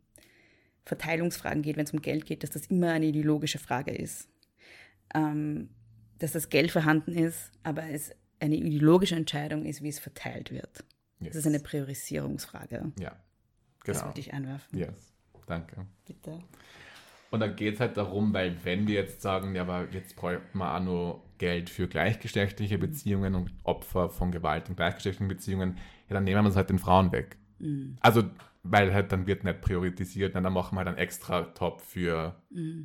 Verteilungsfragen 0.86 1.62
geht, 1.62 1.76
wenn 1.76 1.84
es 1.84 1.92
um 1.92 2.02
Geld 2.02 2.26
geht, 2.26 2.44
dass 2.44 2.52
das 2.52 2.68
immer 2.68 2.92
eine 2.92 3.08
ideologische 3.08 3.60
Frage 3.60 3.92
ist. 3.92 4.30
Ähm, 5.14 5.70
dass 6.20 6.32
das 6.32 6.50
Geld 6.50 6.72
vorhanden 6.72 7.14
ist, 7.14 7.52
aber 7.64 7.84
es 7.92 8.12
eine 8.40 8.56
ideologische 8.56 9.16
Entscheidung 9.16 9.66
ist, 9.66 9.82
wie 9.82 9.90
es 9.90 10.00
verteilt 10.00 10.52
wird. 10.52 10.84
Yes. 11.20 11.30
Das 11.34 11.36
ist 11.38 11.48
eine 11.48 11.60
Priorisierungsfrage. 11.60 12.92
Ja, 13.00 13.16
Das 13.84 13.98
genau. 13.98 14.06
wollte 14.08 14.20
ich 14.20 14.34
einwerfen. 14.34 14.78
Yes, 14.78 15.14
danke. 15.48 15.86
Bitte. 16.06 16.40
Und 17.30 17.42
dann 17.42 17.56
geht 17.56 17.76
es 17.76 17.80
halt 17.80 17.98
darum, 17.98 18.34
weil 18.34 18.56
wenn 18.64 18.88
wir 18.88 18.96
jetzt 18.96 19.22
sagen, 19.22 19.54
ja, 19.56 19.64
aber 19.64 19.88
jetzt 19.92 20.16
bräuchten 20.16 20.58
wir 20.58 20.76
auch 20.76 20.82
nur 20.82 21.24
Geld 21.40 21.70
für 21.70 21.88
gleichgeschlechtliche 21.88 22.78
Beziehungen 22.78 23.36
und 23.36 23.52
Opfer 23.64 24.10
von 24.10 24.32
Gewalt 24.32 24.70
in 24.70 24.76
gleichgeschlechtlichen 24.76 25.28
Beziehungen, 25.28 25.78
ja, 26.08 26.14
dann 26.14 26.24
nehmen 26.24 26.44
wir 26.44 26.50
es 26.50 26.56
halt 26.56 26.70
den 26.70 26.80
Frauen 26.80 27.12
weg. 27.12 27.38
Also, 28.00 28.24
weil 28.72 28.94
halt 28.94 29.12
dann 29.12 29.28
wird 29.28 29.44
nicht 29.44 29.62
priorisiert, 29.62 30.36
dann 30.36 30.44
machen 30.52 30.76
wir 30.76 30.80
halt 30.80 30.88
einen 30.90 30.98
extra 30.98 31.44
Top 31.44 31.82
für 31.82 32.36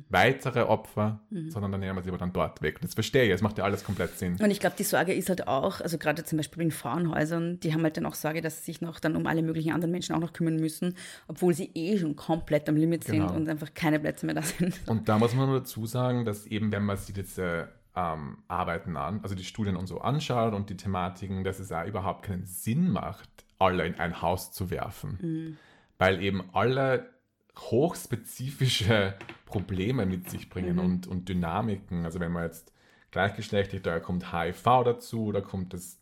weitere 0.09 0.61
Opfer, 0.61 1.19
sondern 1.47 1.71
dann 1.71 1.79
nehmen 1.81 1.95
wir 1.97 2.03
sie 2.03 2.09
aber 2.09 2.17
dann 2.17 2.33
dort 2.33 2.61
weg. 2.61 2.79
Das 2.81 2.93
verstehe 2.93 3.23
ich, 3.25 3.31
das 3.31 3.41
macht 3.41 3.57
ja 3.57 3.63
alles 3.63 3.83
komplett 3.83 4.17
Sinn. 4.17 4.37
Und 4.41 4.51
ich 4.51 4.59
glaube, 4.59 4.75
die 4.77 4.83
Sorge 4.83 5.13
ist 5.13 5.29
halt 5.29 5.47
auch, 5.47 5.81
also 5.81 5.97
gerade 5.97 6.23
zum 6.23 6.37
Beispiel 6.37 6.63
in 6.63 6.71
Frauenhäusern, 6.71 7.59
die 7.59 7.73
haben 7.73 7.83
halt 7.83 7.97
dann 7.97 8.05
auch 8.05 8.15
Sorge, 8.15 8.41
dass 8.41 8.59
sie 8.59 8.71
sich 8.71 8.81
noch 8.81 8.99
dann 8.99 9.15
um 9.15 9.25
alle 9.27 9.41
möglichen 9.41 9.71
anderen 9.73 9.91
Menschen 9.91 10.15
auch 10.15 10.19
noch 10.19 10.33
kümmern 10.33 10.57
müssen, 10.57 10.95
obwohl 11.27 11.53
sie 11.53 11.71
eh 11.73 11.97
schon 11.97 12.15
komplett 12.15 12.67
am 12.69 12.75
Limit 12.75 13.03
sind 13.03 13.13
Genau. 13.19 13.33
und 13.33 13.47
einfach 13.49 13.73
keine 13.73 13.99
Plätze 13.99 14.25
mehr 14.25 14.35
da 14.35 14.41
sind. 14.41 14.79
Und 14.87 15.07
da 15.09 15.17
muss 15.17 15.33
man 15.35 15.47
nur 15.49 15.59
dazu 15.59 15.85
sagen, 15.85 16.25
dass 16.25 16.45
eben, 16.47 16.71
wenn 16.71 16.83
man 16.83 16.97
sich 16.97 17.13
diese 17.13 17.69
ähm, 17.95 18.37
Arbeiten 18.47 18.97
an, 18.97 19.19
also 19.23 19.35
die 19.35 19.43
Studien 19.43 19.75
und 19.75 19.87
so 19.87 20.01
anschaut 20.01 20.53
und 20.53 20.69
die 20.69 20.77
Thematiken, 20.77 21.43
dass 21.43 21.59
es 21.59 21.71
auch 21.71 21.85
überhaupt 21.85 22.25
keinen 22.25 22.45
Sinn 22.45 22.89
macht, 22.91 23.29
alle 23.59 23.85
in 23.85 23.95
ein 23.95 24.21
Haus 24.21 24.51
zu 24.51 24.69
werfen. 24.71 25.57
Weil 26.03 26.21
eben 26.21 26.43
alle 26.51 27.09
hochspezifische 27.57 29.13
Probleme 29.45 30.05
mit 30.05 30.29
sich 30.29 30.49
bringen 30.49 30.79
und, 30.79 31.07
und 31.07 31.29
Dynamiken. 31.29 32.03
Also 32.03 32.19
wenn 32.19 32.33
man 32.33 32.43
jetzt 32.43 32.73
gleichgeschlechtlich, 33.11 33.83
da 33.83 34.01
kommt 34.01 34.33
HIV 34.33 34.63
dazu, 34.83 35.31
da 35.31 35.39
kommt 35.39 35.73
das 35.73 35.99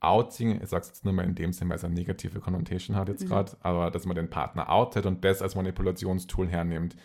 Outing, 0.00 0.60
ich 0.62 0.68
sage 0.68 0.82
es 0.82 0.88
jetzt 0.88 1.04
nur 1.06 1.14
mal 1.14 1.24
in 1.24 1.34
dem 1.34 1.54
Sinn, 1.54 1.70
weil 1.70 1.76
es 1.76 1.84
eine 1.84 1.94
negative 1.94 2.40
Connotation 2.40 2.96
hat 2.96 3.08
jetzt 3.08 3.26
gerade, 3.26 3.56
aber 3.62 3.90
dass 3.90 4.04
man 4.04 4.14
den 4.14 4.28
Partner 4.28 4.70
outet 4.70 5.06
und 5.06 5.24
das 5.24 5.40
als 5.40 5.54
Manipulationstool 5.54 6.48
hernimmt. 6.48 6.96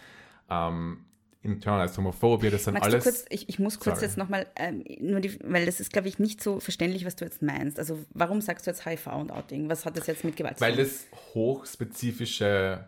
Ähm, 0.49 1.05
internalized 1.45 1.97
Homophobie, 1.97 2.49
das 2.49 2.63
sind 2.65 2.73
Magst 2.73 2.89
alles. 2.89 3.03
kurz, 3.03 3.25
ich, 3.29 3.47
ich 3.47 3.59
muss 3.59 3.79
kurz 3.79 3.95
Sorry. 3.97 4.07
jetzt 4.07 4.17
nochmal, 4.17 4.47
ähm, 4.55 4.83
nur 4.99 5.19
die, 5.21 5.37
weil 5.43 5.65
das 5.65 5.79
ist, 5.79 5.93
glaube 5.93 6.07
ich, 6.07 6.19
nicht 6.19 6.41
so 6.43 6.59
verständlich, 6.59 7.05
was 7.05 7.15
du 7.15 7.23
jetzt 7.25 7.41
meinst. 7.41 7.79
Also 7.79 7.99
warum 8.09 8.41
sagst 8.41 8.65
du 8.67 8.71
jetzt 8.71 8.85
HIV 8.85 9.07
und 9.07 9.31
Outing? 9.31 9.69
Was 9.69 9.85
hat 9.85 9.95
das 9.97 10.07
jetzt 10.07 10.23
mit 10.23 10.35
Gewalt 10.35 10.57
zu 10.57 10.61
Weil 10.65 10.75
tun? 10.75 10.83
das 10.83 11.05
hochspezifische 11.33 12.87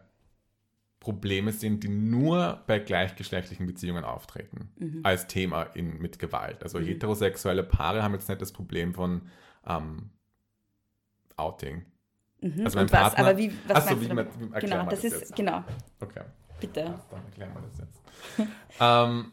Probleme 0.99 1.51
sind, 1.53 1.84
die 1.84 1.89
nur 1.89 2.64
bei 2.68 2.80
gleichgeschlechtlichen 2.80 3.66
Beziehungen 3.66 4.03
auftreten, 4.03 4.70
Mhm. 4.78 4.99
als 5.03 5.28
Thema 5.28 5.64
in, 5.64 5.99
mit 5.99 6.20
Gewalt. 6.20 6.64
Also 6.64 6.80
heterosexuelle 6.80 7.64
Paare 7.64 8.03
haben 8.03 8.14
jetzt 8.14 8.28
nicht 8.28 8.41
das 8.41 8.51
Problem 8.51 8.93
von 8.93 9.22
ähm, 9.66 10.10
Outing. 11.38 11.86
Mhm. 12.41 12.66
Also 12.66 12.78
mein 12.78 12.86
und 12.86 12.91
was, 12.91 12.99
Partner- 12.99 13.20
aber 13.28 13.38
wie, 13.38 13.51
was 13.68 13.78
Ach 13.78 13.82
so, 13.82 13.89
meinst 13.89 14.03
wie 14.03 14.08
du 14.10 14.16
man- 14.16 14.28
wie 14.39 14.60
Genau, 14.60 14.84
das 14.86 15.01
das 15.01 15.03
ist, 15.05 15.20
jetzt? 15.22 15.36
genau, 15.36 15.64
Okay, 15.99 16.22
bitte. 16.60 16.99
dann 17.10 17.26
erklären 17.26 17.53
wir 17.53 17.62
das 17.62 17.78
jetzt. 17.80 18.01
ähm, 18.80 19.32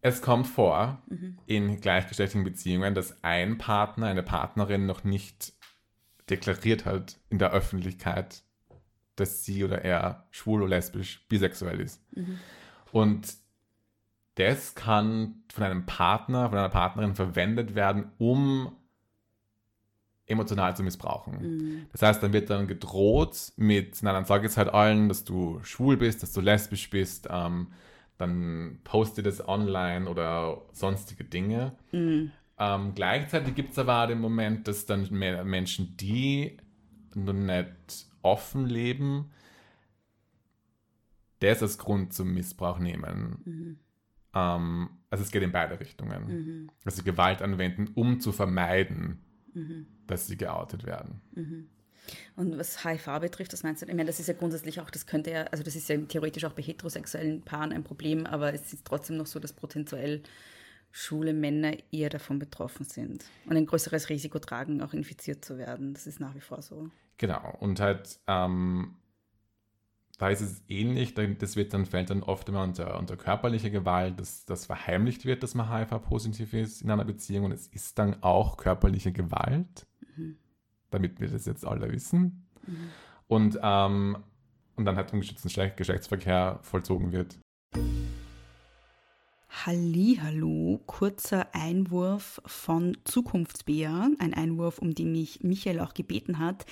es 0.00 0.20
kommt 0.20 0.46
vor 0.48 1.00
Mhm. 1.08 1.38
in 1.46 1.80
gleichgeschlechtlichen 1.80 2.44
Beziehungen, 2.44 2.94
dass 2.94 3.22
ein 3.22 3.58
Partner, 3.58 4.06
eine 4.06 4.22
Partnerin 4.22 4.86
noch 4.86 5.04
nicht 5.04 5.52
deklariert 6.28 6.84
hat 6.86 7.18
in 7.30 7.38
der 7.38 7.52
Öffentlichkeit, 7.52 8.42
dass 9.16 9.44
sie 9.44 9.64
oder 9.64 9.82
er 9.84 10.26
schwul 10.30 10.62
oder 10.62 10.70
lesbisch, 10.70 11.26
bisexuell 11.28 11.80
ist. 11.80 12.00
Mhm. 12.16 12.38
Und 12.90 13.34
das 14.36 14.74
kann 14.74 15.42
von 15.52 15.64
einem 15.64 15.86
Partner, 15.86 16.48
von 16.48 16.58
einer 16.58 16.68
Partnerin 16.70 17.14
verwendet 17.14 17.74
werden, 17.74 18.10
um 18.18 18.74
emotional 20.26 20.76
zu 20.76 20.82
missbrauchen. 20.82 21.40
Mhm. 21.40 21.86
Das 21.92 22.02
heißt, 22.02 22.22
dann 22.22 22.32
wird 22.32 22.50
dann 22.50 22.66
gedroht 22.66 23.52
mit, 23.56 23.98
na 24.02 24.12
dann 24.12 24.24
sag 24.24 24.42
jetzt 24.42 24.56
halt 24.56 24.68
allen, 24.68 25.08
dass 25.08 25.24
du 25.24 25.60
schwul 25.62 25.96
bist, 25.96 26.22
dass 26.22 26.32
du 26.32 26.40
lesbisch 26.40 26.90
bist, 26.90 27.28
ähm, 27.30 27.68
dann 28.18 28.78
poste 28.84 29.22
das 29.22 29.46
online 29.46 30.08
oder 30.08 30.62
sonstige 30.72 31.24
Dinge. 31.24 31.76
Mhm. 31.90 32.30
Ähm, 32.58 32.92
gleichzeitig 32.94 33.54
gibt 33.54 33.72
es 33.72 33.78
aber 33.78 34.04
auch 34.04 34.06
den 34.06 34.20
Moment, 34.20 34.68
dass 34.68 34.86
dann 34.86 35.08
mehr 35.10 35.44
Menschen, 35.44 35.96
die 35.96 36.58
noch 37.14 37.32
nicht 37.32 38.06
offen 38.22 38.66
leben, 38.66 39.30
das 41.40 41.62
als 41.62 41.78
Grund 41.78 42.12
zum 42.12 42.32
Missbrauch 42.34 42.78
nehmen. 42.78 43.42
Mhm. 43.44 43.78
Ähm, 44.34 44.90
also 45.10 45.24
es 45.24 45.30
geht 45.30 45.42
in 45.42 45.52
beide 45.52 45.80
Richtungen. 45.80 46.26
Mhm. 46.26 46.70
Dass 46.84 46.96
sie 46.96 47.02
Gewalt 47.02 47.42
anwenden, 47.42 47.90
um 47.94 48.20
zu 48.20 48.30
vermeiden, 48.30 49.24
Mhm. 49.54 49.86
dass 50.06 50.26
sie 50.26 50.36
geoutet 50.36 50.84
werden. 50.84 51.20
Und 52.36 52.58
was 52.58 52.84
HIV 52.84 53.20
betrifft, 53.20 53.52
was 53.52 53.62
meinst 53.62 53.82
du? 53.82 53.86
Ich 53.86 53.92
meine, 53.92 54.06
das 54.06 54.18
ist 54.18 54.26
ja 54.26 54.34
grundsätzlich 54.34 54.80
auch, 54.80 54.90
das 54.90 55.06
könnte 55.06 55.30
ja, 55.30 55.42
also 55.44 55.62
das 55.62 55.76
ist 55.76 55.88
ja 55.88 55.96
theoretisch 55.98 56.44
auch 56.44 56.52
bei 56.52 56.62
heterosexuellen 56.62 57.42
Paaren 57.42 57.72
ein 57.72 57.84
Problem, 57.84 58.26
aber 58.26 58.52
es 58.52 58.72
ist 58.72 58.84
trotzdem 58.84 59.16
noch 59.16 59.26
so, 59.26 59.38
dass 59.38 59.52
potenziell 59.52 60.22
schwule 60.90 61.32
Männer 61.32 61.74
eher 61.90 62.10
davon 62.10 62.38
betroffen 62.38 62.84
sind 62.84 63.24
und 63.46 63.56
ein 63.56 63.66
größeres 63.66 64.08
Risiko 64.08 64.38
tragen, 64.38 64.82
auch 64.82 64.92
infiziert 64.92 65.44
zu 65.44 65.56
werden. 65.56 65.94
Das 65.94 66.06
ist 66.06 66.20
nach 66.20 66.34
wie 66.34 66.40
vor 66.40 66.60
so. 66.60 66.90
Genau. 67.16 67.56
Und 67.60 67.80
halt, 67.80 68.18
ähm, 68.26 68.96
da 70.22 70.28
ist 70.28 70.40
es 70.40 70.62
ähnlich, 70.68 71.14
da- 71.14 71.26
das 71.26 71.56
wird 71.56 71.74
dann, 71.74 71.84
fällt 71.84 72.10
dann 72.10 72.22
oft 72.22 72.48
immer 72.48 72.62
unter, 72.62 72.96
unter 72.96 73.16
körperliche 73.16 73.72
Gewalt, 73.72 74.20
dass 74.20 74.44
das 74.44 74.66
verheimlicht 74.66 75.24
wird, 75.24 75.42
dass 75.42 75.56
man 75.56 75.68
HIV-positiv 75.68 76.52
ist 76.54 76.80
in 76.80 76.92
einer 76.92 77.04
Beziehung 77.04 77.46
und 77.46 77.50
es 77.50 77.66
ist 77.66 77.98
dann 77.98 78.22
auch 78.22 78.56
körperliche 78.56 79.10
Gewalt, 79.10 79.84
damit 80.90 81.18
wir 81.18 81.26
das 81.26 81.44
jetzt 81.44 81.66
alle 81.66 81.90
wissen. 81.90 82.46
Und, 83.26 83.58
ähm, 83.64 84.16
und 84.76 84.84
dann 84.84 84.94
halt 84.94 85.12
ungeschützten 85.12 85.50
Geschle- 85.50 85.74
Geschlechtsverkehr 85.74 86.60
vollzogen 86.62 87.10
wird. 87.10 87.40
Hallihallo, 89.52 90.80
kurzer 90.86 91.54
Einwurf 91.54 92.40
von 92.46 92.96
Zukunftsbär, 93.04 94.10
ein 94.18 94.34
Einwurf, 94.34 94.78
um 94.78 94.94
den 94.94 95.12
mich 95.12 95.42
Michael 95.42 95.78
auch 95.80 95.92
gebeten 95.92 96.38
hat, 96.38 96.64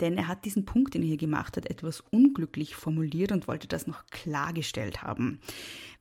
denn 0.00 0.18
er 0.18 0.26
hat 0.26 0.44
diesen 0.44 0.64
Punkt, 0.64 0.94
den 0.94 1.02
er 1.02 1.08
hier 1.08 1.16
gemacht 1.16 1.56
hat, 1.56 1.70
etwas 1.70 2.00
unglücklich 2.10 2.74
formuliert 2.74 3.30
und 3.30 3.46
wollte 3.46 3.68
das 3.68 3.86
noch 3.86 4.04
klargestellt 4.06 5.02
haben. 5.02 5.40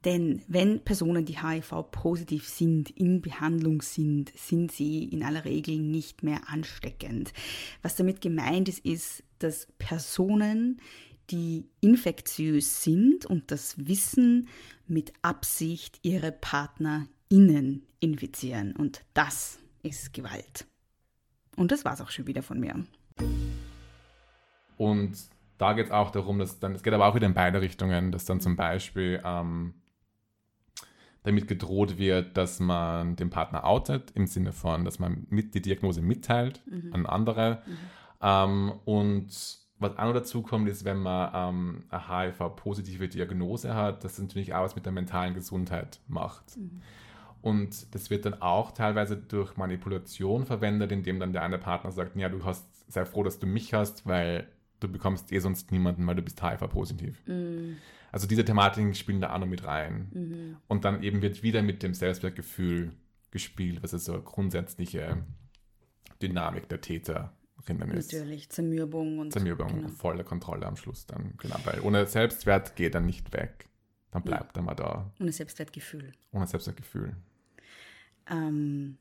Denn 0.03 0.41
wenn 0.47 0.83
Personen, 0.83 1.25
die 1.25 1.41
HIV-positiv 1.41 2.47
sind, 2.47 2.89
in 2.89 3.21
Behandlung 3.21 3.81
sind, 3.81 4.33
sind 4.35 4.71
sie 4.71 5.05
in 5.05 5.23
aller 5.23 5.45
Regel 5.45 5.77
nicht 5.77 6.23
mehr 6.23 6.41
ansteckend. 6.47 7.33
Was 7.81 7.95
damit 7.95 8.19
gemeint 8.21 8.67
ist, 8.67 8.79
ist, 8.79 9.23
dass 9.39 9.67
Personen, 9.77 10.81
die 11.29 11.69
infektiös 11.81 12.83
sind 12.83 13.25
und 13.25 13.51
das 13.51 13.87
Wissen 13.87 14.47
mit 14.87 15.13
Absicht 15.21 15.99
ihre 16.03 16.31
PartnerInnen 16.31 17.83
infizieren. 17.99 18.75
Und 18.75 19.03
das 19.13 19.59
ist 19.83 20.13
Gewalt. 20.13 20.65
Und 21.55 21.71
das 21.71 21.85
war's 21.85 22.01
auch 22.01 22.11
schon 22.11 22.27
wieder 22.27 22.43
von 22.43 22.59
mir. 22.59 22.75
Und 24.77 25.17
da 25.57 25.73
geht 25.73 25.87
es 25.87 25.91
auch 25.91 26.11
darum, 26.11 26.39
dass 26.39 26.59
dann, 26.59 26.75
es 26.75 26.83
geht 26.83 26.93
aber 26.93 27.07
auch 27.07 27.15
wieder 27.15 27.27
in 27.27 27.33
beide 27.33 27.61
Richtungen, 27.61 28.11
dass 28.11 28.25
dann 28.25 28.41
zum 28.41 28.55
Beispiel 28.55 29.21
ähm, 29.23 29.75
damit 31.23 31.47
gedroht 31.47 31.97
wird, 31.97 32.37
dass 32.37 32.59
man 32.59 33.15
den 33.15 33.29
Partner 33.29 33.65
outet, 33.65 34.11
im 34.11 34.27
Sinne 34.27 34.51
von, 34.51 34.85
dass 34.85 34.99
man 34.99 35.25
mit 35.29 35.55
die 35.55 35.61
Diagnose 35.61 36.01
mitteilt 36.01 36.61
an 36.91 37.05
andere. 37.05 37.63
Ähm, 38.21 38.73
und 38.85 39.64
was 39.85 39.97
auch 39.97 40.05
noch 40.05 40.13
dazu 40.13 40.41
kommt, 40.41 40.67
ist, 40.69 40.85
wenn 40.85 40.97
man 40.97 41.31
ähm, 41.33 41.83
eine 41.89 42.29
HIV-positive 42.31 43.07
Diagnose 43.07 43.73
hat, 43.73 44.03
dass 44.03 44.13
es 44.13 44.19
natürlich 44.19 44.53
auch 44.53 44.63
was 44.63 44.75
mit 44.75 44.85
der 44.85 44.93
mentalen 44.93 45.33
Gesundheit 45.33 45.99
macht. 46.07 46.57
Und 47.41 47.93
das 47.93 48.09
wird 48.09 48.25
dann 48.25 48.41
auch 48.41 48.71
teilweise 48.71 49.17
durch 49.17 49.55
Manipulation 49.55 50.45
verwendet, 50.45 50.91
indem 50.91 51.19
dann 51.19 51.31
der 51.31 51.43
eine 51.43 51.59
Partner 51.59 51.91
sagt, 51.91 52.15
ja, 52.15 52.27
du 52.27 52.43
hast, 52.43 52.65
sei 52.91 53.05
froh, 53.05 53.23
dass 53.23 53.37
du 53.39 53.45
mich 53.45 53.73
hast, 53.73 54.07
weil 54.07 54.47
du 54.79 54.87
bekommst 54.87 55.31
eh 55.31 55.39
sonst 55.39 55.71
niemanden, 55.71 56.05
weil 56.07 56.15
du 56.15 56.23
bist 56.23 56.41
HIV-positiv. 56.41 57.21
Also 58.11 58.27
diese 58.27 58.43
Thematiken 58.45 58.95
spielen 58.95 59.21
da 59.21 59.33
auch 59.33 59.39
noch 59.39 59.47
mit 59.47 59.65
rein. 59.65 60.07
Und 60.67 60.85
dann 60.85 61.03
eben 61.03 61.21
wird 61.21 61.43
wieder 61.43 61.61
mit 61.61 61.83
dem 61.83 61.93
Selbstwertgefühl 61.93 62.93
gespielt, 63.29 63.83
was 63.83 63.93
also 63.93 64.05
so 64.05 64.13
eine 64.13 64.23
grundsätzliche 64.23 65.23
Dynamik 66.21 66.67
der 66.69 66.81
Täterinnen 66.81 67.29
ist. 67.69 68.13
Natürlich, 68.13 68.49
Zermürbung 68.49 69.19
und 69.19 69.31
Zermürbung, 69.33 69.67
Genau. 69.73 69.87
volle 69.89 70.23
Kontrolle 70.23 70.65
am 70.65 70.75
Schluss 70.75 71.05
dann. 71.05 71.33
Genau, 71.37 71.57
weil 71.65 71.81
ohne 71.81 72.05
Selbstwert 72.07 72.75
geht 72.75 72.95
er 72.95 73.01
nicht 73.01 73.33
weg. 73.33 73.67
Dann 74.11 74.23
bleibt 74.23 74.55
er 74.55 74.63
mal 74.63 74.75
da, 74.75 75.11
Ohne 75.19 75.31
Selbstwertgefühl. 75.31 76.13
ohne 76.31 76.47
Selbstwertgefühl. 76.47 77.15
Ähm, 78.29 78.97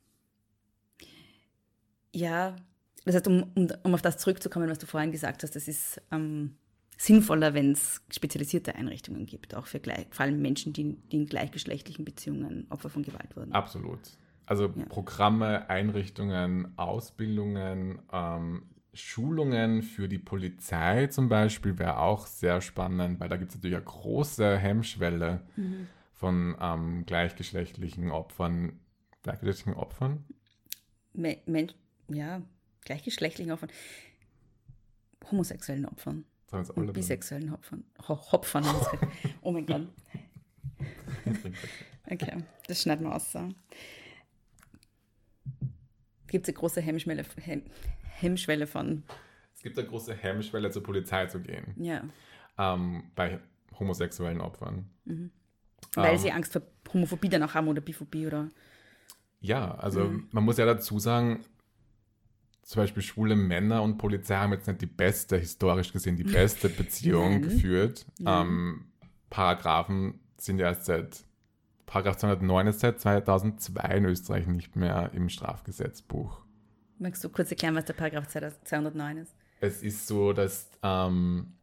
ja, 2.12 2.56
das 3.04 3.14
heißt, 3.16 3.28
um, 3.28 3.42
um, 3.54 3.68
um 3.82 3.94
auf 3.94 4.02
das 4.02 4.18
zurückzukommen, 4.18 4.68
was 4.68 4.78
du 4.78 4.86
vorhin 4.86 5.12
gesagt 5.12 5.42
hast, 5.42 5.54
das 5.56 5.68
ist 5.68 6.00
ähm, 6.10 6.56
sinnvoller, 6.96 7.54
wenn 7.54 7.72
es 7.72 8.00
spezialisierte 8.10 8.74
Einrichtungen 8.74 9.26
gibt, 9.26 9.54
auch 9.54 9.66
für 9.66 9.80
gleich, 9.80 10.06
vor 10.10 10.24
allem 10.24 10.40
Menschen, 10.40 10.72
die, 10.72 10.94
die 11.10 11.16
in 11.18 11.26
gleichgeschlechtlichen 11.26 12.04
Beziehungen 12.04 12.66
Opfer 12.70 12.88
von 12.90 13.02
Gewalt 13.02 13.36
wurden. 13.36 13.52
Absolut. 13.52 14.00
Also 14.46 14.72
ja. 14.74 14.84
Programme, 14.86 15.68
Einrichtungen, 15.70 16.76
Ausbildungen, 16.76 18.00
ähm, 18.12 18.62
Schulungen 18.92 19.82
für 19.82 20.08
die 20.08 20.18
Polizei 20.18 21.08
zum 21.08 21.28
Beispiel 21.28 21.78
wäre 21.78 21.98
auch 21.98 22.26
sehr 22.26 22.60
spannend, 22.60 23.18
weil 23.20 23.28
da 23.28 23.36
gibt 23.36 23.50
es 23.50 23.56
natürlich 23.56 23.76
eine 23.76 23.84
große 23.84 24.56
Hemmschwelle 24.56 25.42
mhm. 25.56 25.88
von 26.12 26.56
ähm, 26.60 27.04
gleichgeschlechtlichen 27.06 28.10
Opfern. 28.10 28.78
Gleichgeschlechtlichen 29.22 29.74
Opfern? 29.74 30.24
Me 31.12 31.38
Men 31.46 31.72
ja, 32.08 32.42
gleichgeschlechtlichen 32.84 33.52
Opfern. 33.52 33.70
Homosexuellen 35.30 35.86
Opfern. 35.86 36.24
Und 36.74 36.92
bisexuellen 36.92 37.52
Opfern. 37.52 37.84
Ho 38.06 38.32
Hopfern. 38.32 38.64
oh 39.42 39.50
mein 39.50 39.66
Gott. 39.66 39.88
Okay, 42.06 42.36
das 42.66 42.82
schneiden 42.82 43.06
wir 43.06 43.14
aus. 43.14 43.32
So. 43.32 43.48
Gibt 46.34 46.48
es 46.48 46.52
eine 46.52 46.58
große 46.58 46.80
Hemmschwelle, 46.80 47.24
Hem 47.42 47.62
Hemmschwelle 48.02 48.66
von. 48.66 49.04
Es 49.54 49.62
gibt 49.62 49.78
eine 49.78 49.86
große 49.86 50.14
Hemmschwelle, 50.14 50.68
zur 50.72 50.82
Polizei 50.82 51.26
zu 51.26 51.40
gehen. 51.40 51.76
Ja. 51.76 52.02
Ähm, 52.58 53.04
bei 53.14 53.38
homosexuellen 53.78 54.40
Opfern. 54.40 54.90
Mhm. 55.04 55.30
Weil 55.94 56.14
ähm, 56.14 56.18
sie 56.18 56.32
Angst 56.32 56.52
vor 56.52 56.62
Homophobie 56.92 57.28
dann 57.28 57.44
auch 57.44 57.54
haben 57.54 57.68
oder 57.68 57.80
Biphobie 57.80 58.26
oder. 58.26 58.48
Ja, 59.38 59.76
also 59.76 60.06
mhm. 60.06 60.26
man 60.32 60.42
muss 60.42 60.58
ja 60.58 60.66
dazu 60.66 60.98
sagen, 60.98 61.44
zum 62.62 62.82
Beispiel 62.82 63.04
schwule 63.04 63.36
Männer 63.36 63.84
und 63.84 63.98
Polizei 63.98 64.34
haben 64.34 64.54
jetzt 64.54 64.66
nicht 64.66 64.80
die 64.80 64.86
beste, 64.86 65.36
historisch 65.36 65.92
gesehen, 65.92 66.16
die 66.16 66.24
beste 66.24 66.68
Beziehung 66.68 67.42
geführt. 67.42 68.06
Ähm, 68.26 68.86
Paragraphen 69.30 70.18
sind 70.36 70.58
ja 70.58 70.66
erst 70.66 70.86
seit, 70.86 71.24
Paragraph 71.86 72.16
209 72.16 72.66
ist 72.68 72.80
seit 72.80 73.00
2002 73.00 73.82
in 73.96 74.04
Österreich 74.06 74.46
nicht 74.46 74.76
mehr 74.76 75.10
im 75.12 75.28
Strafgesetzbuch. 75.28 76.40
Magst 76.98 77.22
du 77.24 77.28
kurz 77.28 77.50
erklären, 77.50 77.74
was 77.74 77.84
der 77.84 77.94
Paragraph 77.94 78.28
209 78.28 79.18
ist? 79.18 79.34
Es 79.60 79.82
ist 79.82 80.06
so, 80.06 80.32
dass 80.32 80.70
ähm, 80.82 81.54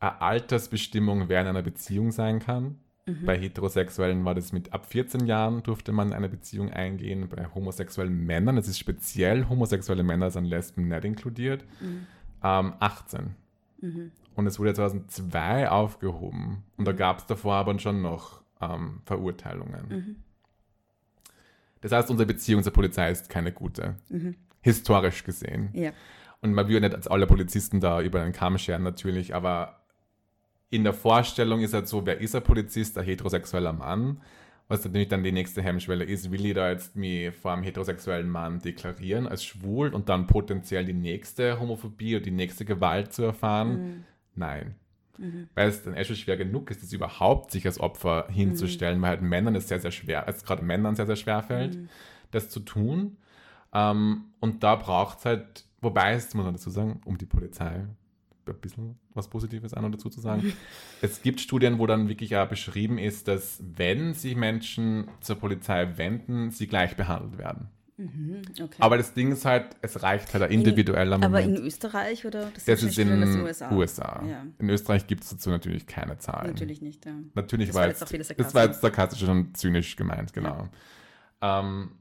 eine 0.00 0.20
Altersbestimmung 0.20 1.28
während 1.28 1.48
einer 1.48 1.62
Beziehung 1.62 2.10
sein 2.10 2.38
kann. 2.40 2.78
Mhm. 3.06 3.26
Bei 3.26 3.38
Heterosexuellen 3.38 4.24
war 4.24 4.34
das 4.34 4.52
mit 4.52 4.72
ab 4.72 4.86
14 4.86 5.26
Jahren 5.26 5.62
durfte 5.62 5.92
man 5.92 6.12
eine 6.12 6.28
Beziehung 6.28 6.70
eingehen. 6.70 7.28
Bei 7.28 7.46
homosexuellen 7.54 8.24
Männern, 8.24 8.56
das 8.56 8.68
ist 8.68 8.78
speziell 8.78 9.48
homosexuelle 9.48 10.02
Männer 10.02 10.30
sind 10.30 10.46
Lesben 10.46 10.88
nicht 10.88 11.04
inkludiert, 11.04 11.64
mhm. 11.80 12.06
ähm, 12.42 12.74
18. 12.80 13.34
Mhm. 13.80 14.12
Und 14.34 14.46
es 14.46 14.58
wurde 14.58 14.74
2002 14.74 15.68
aufgehoben. 15.68 16.64
Und 16.76 16.86
da 16.86 16.92
mhm. 16.92 16.96
gab 16.96 17.18
es 17.18 17.26
davor 17.26 17.54
aber 17.56 17.78
schon 17.78 18.00
noch 18.00 18.43
ähm, 18.72 19.02
Verurteilungen. 19.04 19.88
Mhm. 19.88 20.16
Das 21.80 21.92
heißt, 21.92 22.10
unsere 22.10 22.26
Beziehung 22.26 22.62
zur 22.62 22.72
Polizei 22.72 23.10
ist 23.10 23.28
keine 23.28 23.52
gute. 23.52 23.96
Mhm. 24.08 24.36
Historisch 24.62 25.24
gesehen. 25.24 25.68
Ja. 25.74 25.92
Und 26.40 26.54
man 26.54 26.68
will 26.68 26.80
nicht 26.80 26.94
als 26.94 27.08
alle 27.08 27.26
Polizisten 27.26 27.80
da 27.80 28.00
über 28.00 28.22
den 28.22 28.32
Kamm 28.32 28.58
scheren, 28.58 28.82
natürlich, 28.82 29.34
aber 29.34 29.84
in 30.70 30.84
der 30.84 30.92
Vorstellung 30.92 31.60
ist 31.60 31.74
halt 31.74 31.86
so, 31.86 32.04
wer 32.04 32.20
ist 32.20 32.34
ein 32.34 32.42
Polizist? 32.42 32.98
Ein 32.98 33.04
heterosexueller 33.04 33.72
Mann. 33.72 34.20
Was 34.66 34.84
natürlich 34.84 35.08
dann 35.08 35.22
die 35.22 35.32
nächste 35.32 35.62
Hemmschwelle 35.62 36.04
ist, 36.04 36.30
will 36.30 36.46
ich 36.46 36.54
da 36.54 36.70
jetzt 36.70 36.96
mich 36.96 37.34
vor 37.34 37.52
einem 37.52 37.62
heterosexuellen 37.62 38.30
Mann 38.30 38.60
deklarieren 38.60 39.28
als 39.28 39.44
schwul 39.44 39.92
und 39.92 40.08
dann 40.08 40.26
potenziell 40.26 40.86
die 40.86 40.94
nächste 40.94 41.60
Homophobie 41.60 42.16
oder 42.16 42.24
die 42.24 42.30
nächste 42.30 42.64
Gewalt 42.64 43.12
zu 43.12 43.22
erfahren? 43.22 43.68
Mhm. 43.72 44.04
Nein. 44.34 44.74
Mhm. 45.18 45.48
Weil 45.54 45.68
es 45.68 45.82
dann 45.82 45.94
echt 45.94 46.08
schon 46.08 46.16
schwer 46.16 46.36
genug 46.36 46.70
ist, 46.70 46.82
das 46.82 46.92
überhaupt 46.92 47.50
sich 47.50 47.66
als 47.66 47.80
Opfer 47.80 48.26
hinzustellen, 48.30 48.98
mhm. 48.98 49.02
weil 49.02 49.10
halt 49.10 49.22
Männern 49.22 49.54
es 49.54 49.68
sehr, 49.68 49.80
sehr 49.80 49.92
schwer, 49.92 50.24
es 50.26 50.44
gerade 50.44 50.64
Männern 50.64 50.96
sehr, 50.96 51.06
sehr 51.06 51.16
schwer 51.16 51.42
fällt, 51.42 51.76
mhm. 51.76 51.88
das 52.30 52.48
zu 52.48 52.60
tun. 52.60 53.16
Ähm, 53.72 54.24
und 54.40 54.62
da 54.62 54.76
braucht 54.76 55.18
es 55.18 55.24
halt, 55.24 55.64
wobei 55.80 56.14
es, 56.14 56.34
muss 56.34 56.44
man 56.44 56.54
dazu 56.54 56.70
sagen, 56.70 57.00
um 57.04 57.18
die 57.18 57.26
Polizei 57.26 57.86
ein 58.46 58.60
bisschen 58.60 58.98
was 59.14 59.28
Positives 59.28 59.74
an 59.74 59.84
und 59.84 59.92
dazu 59.92 60.10
zu 60.10 60.20
sagen. 60.20 60.52
es 61.00 61.22
gibt 61.22 61.40
Studien, 61.40 61.78
wo 61.78 61.86
dann 61.86 62.08
wirklich 62.08 62.36
auch 62.36 62.48
beschrieben 62.48 62.98
ist, 62.98 63.28
dass 63.28 63.62
wenn 63.76 64.14
sich 64.14 64.36
Menschen 64.36 65.08
zur 65.20 65.36
Polizei 65.36 65.96
wenden, 65.96 66.50
sie 66.50 66.66
gleich 66.66 66.96
behandelt 66.96 67.38
werden. 67.38 67.68
Mhm, 67.96 68.42
okay. 68.60 68.76
Aber 68.80 68.96
das 68.96 69.14
Ding 69.14 69.30
ist 69.30 69.44
halt, 69.44 69.76
es 69.80 70.02
reicht 70.02 70.34
halt 70.34 70.50
individueller 70.50 71.16
Moment. 71.16 71.24
Aber 71.24 71.42
in 71.42 71.56
Österreich 71.56 72.26
oder? 72.26 72.50
Das, 72.52 72.64
das 72.64 72.82
ist 72.82 72.98
in 72.98 73.08
den 73.08 73.40
USA. 73.42 73.70
USA. 73.70 74.24
Ja. 74.28 74.46
In 74.58 74.68
Österreich 74.68 75.06
gibt 75.06 75.22
es 75.22 75.30
dazu 75.30 75.50
natürlich 75.50 75.86
keine 75.86 76.18
Zahlen. 76.18 76.48
Natürlich 76.48 76.82
nicht, 76.82 77.06
ja. 77.06 77.14
Natürlich 77.34 77.68
das 77.68 77.76
war 77.76 77.86
jetzt, 77.86 78.10
jetzt 78.10 78.38
das 78.38 78.54
war 78.54 78.64
jetzt 78.64 78.80
sarkastisch 78.80 79.22
und 79.22 79.56
zynisch 79.56 79.94
gemeint, 79.94 80.32
genau. 80.32 80.68
Ja. 81.40 81.60
Ähm, 81.60 81.92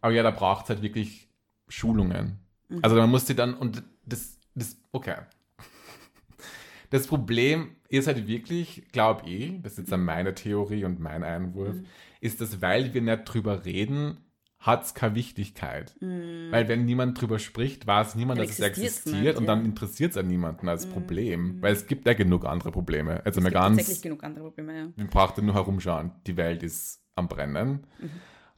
aber 0.00 0.12
ja, 0.12 0.24
da 0.24 0.32
braucht 0.32 0.64
es 0.64 0.70
halt 0.70 0.82
wirklich 0.82 1.28
Schulungen. 1.68 2.40
Mhm. 2.68 2.80
Also 2.82 2.96
man 2.96 3.10
muss 3.10 3.26
sie 3.26 3.36
dann, 3.36 3.54
und 3.54 3.84
das, 4.04 4.38
das 4.54 4.76
okay. 4.90 5.16
Das 6.90 7.06
Problem 7.06 7.76
ist 7.90 8.06
halt 8.06 8.26
wirklich, 8.26 8.88
glaube 8.92 9.28
ich, 9.28 9.60
das 9.62 9.72
ist 9.72 9.90
jetzt 9.90 9.96
meine 9.96 10.34
Theorie 10.34 10.84
und 10.84 10.98
mein 11.00 11.22
Einwurf, 11.22 11.74
mhm. 11.74 11.86
ist, 12.20 12.40
dass 12.40 12.60
weil 12.60 12.94
wir 12.94 13.02
nicht 13.02 13.24
drüber 13.24 13.66
reden, 13.66 14.16
hat 14.58 14.84
es 14.84 14.94
keine 14.94 15.14
Wichtigkeit. 15.14 15.94
Mm. 16.00 16.50
Weil 16.50 16.68
wenn 16.68 16.84
niemand 16.84 17.20
drüber 17.20 17.38
spricht, 17.38 17.86
weiß 17.86 18.16
niemand, 18.16 18.40
dass 18.40 18.50
es 18.50 18.60
existiert 18.60 19.22
nicht, 19.22 19.36
und 19.36 19.44
ja. 19.44 19.54
dann 19.54 19.64
interessiert 19.64 20.10
es 20.10 20.16
ja 20.16 20.22
niemanden 20.22 20.68
als 20.68 20.86
mm. 20.86 20.90
Problem. 20.90 21.62
Weil 21.62 21.72
es 21.72 21.86
gibt 21.86 22.06
ja 22.06 22.14
genug 22.14 22.44
andere 22.44 22.72
Probleme. 22.72 23.22
Also 23.24 23.38
es 23.40 23.44
gibt 23.44 23.54
ganz, 23.54 23.76
tatsächlich 23.76 24.02
genug 24.02 24.24
andere 24.24 24.44
Probleme, 24.44 24.76
ja. 24.76 24.88
Man 24.96 25.08
braucht 25.08 25.38
nur 25.38 25.54
herumschauen. 25.54 26.12
Die 26.26 26.36
Welt 26.36 26.62
ist 26.62 27.04
am 27.14 27.28
Brennen. 27.28 27.86
Mhm. 28.00 28.10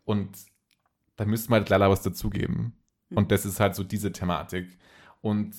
Und 0.04 0.38
da 1.16 1.24
müsste 1.24 1.50
man 1.50 1.60
halt 1.60 1.68
leider 1.68 1.90
was 1.90 2.02
dazugeben. 2.02 2.78
Mhm. 3.10 3.16
Und 3.16 3.32
das 3.32 3.44
ist 3.44 3.60
halt 3.60 3.74
so 3.74 3.84
diese 3.84 4.12
Thematik. 4.12 4.78
Und 5.20 5.54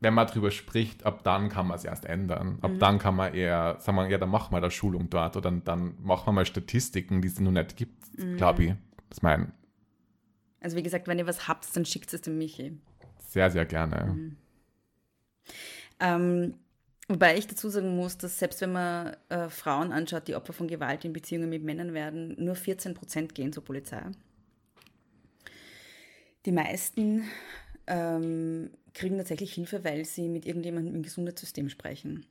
wenn 0.00 0.14
man 0.14 0.26
drüber 0.26 0.50
spricht, 0.50 1.04
ab 1.04 1.22
dann 1.24 1.50
kann 1.50 1.66
man 1.66 1.76
es 1.76 1.84
erst 1.84 2.06
ändern. 2.06 2.58
Ab 2.62 2.72
mhm. 2.72 2.78
dann 2.78 2.98
kann 2.98 3.14
man 3.14 3.34
eher 3.34 3.76
sagen, 3.80 3.98
wir, 3.98 4.08
ja, 4.08 4.18
dann 4.18 4.30
machen 4.30 4.52
wir 4.52 4.60
da 4.60 4.70
Schulung 4.70 5.10
dort 5.10 5.36
oder 5.36 5.50
dann, 5.50 5.64
dann 5.64 5.94
machen 6.02 6.26
wir 6.26 6.32
mal 6.32 6.46
Statistiken, 6.46 7.20
die 7.20 7.28
es 7.28 7.38
noch 7.38 7.50
nicht 7.50 7.76
gibt, 7.76 8.18
mhm. 8.18 8.36
glaube 8.36 8.64
ich. 8.64 8.72
Das 9.10 9.22
mein. 9.22 9.52
Also 10.60 10.76
wie 10.76 10.82
gesagt, 10.82 11.06
wenn 11.06 11.18
ihr 11.18 11.26
was 11.26 11.48
habt, 11.48 11.74
dann 11.76 11.84
schickt 11.84 12.12
es 12.12 12.22
dem 12.22 12.38
Michi. 12.38 12.78
Sehr, 13.18 13.50
sehr 13.50 13.66
gerne. 13.66 14.12
Mhm. 14.12 14.36
Ähm, 16.00 16.54
wobei 17.08 17.36
ich 17.36 17.46
dazu 17.46 17.68
sagen 17.68 17.94
muss, 17.94 18.16
dass 18.16 18.38
selbst 18.38 18.60
wenn 18.62 18.72
man 18.72 19.16
äh, 19.28 19.48
Frauen 19.50 19.92
anschaut, 19.92 20.28
die 20.28 20.34
Opfer 20.34 20.54
von 20.54 20.66
Gewalt 20.66 21.04
in 21.04 21.12
Beziehungen 21.12 21.50
mit 21.50 21.62
Männern 21.62 21.92
werden, 21.92 22.36
nur 22.42 22.54
14 22.54 22.94
Prozent 22.94 23.34
gehen 23.34 23.52
zur 23.52 23.64
Polizei. 23.64 24.02
Die 26.46 26.52
meisten 26.52 27.24
ähm, 27.90 28.70
kriegen 28.94 29.18
tatsächlich 29.18 29.52
Hilfe, 29.52 29.84
weil 29.84 30.04
sie 30.04 30.28
mit 30.28 30.46
irgendjemandem 30.46 30.94
im 30.94 31.02
Gesundheitssystem 31.02 31.68
sprechen. 31.68 32.24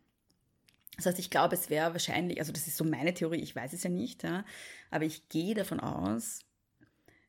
Das 0.96 1.06
heißt, 1.06 1.20
ich 1.20 1.30
glaube, 1.30 1.56
es 1.56 1.70
wäre 1.70 1.92
wahrscheinlich, 1.92 2.40
also 2.40 2.52
das 2.52 2.68
ist 2.68 2.78
so 2.78 2.84
meine 2.84 3.14
Theorie, 3.14 3.42
ich 3.42 3.56
weiß 3.56 3.74
es 3.74 3.84
ja 3.84 3.90
nicht, 3.90 4.24
ja, 4.24 4.46
aber 4.90 5.06
ich 5.06 5.30
gehe 5.30 5.54
davon 5.54 5.80
aus, 5.80 6.40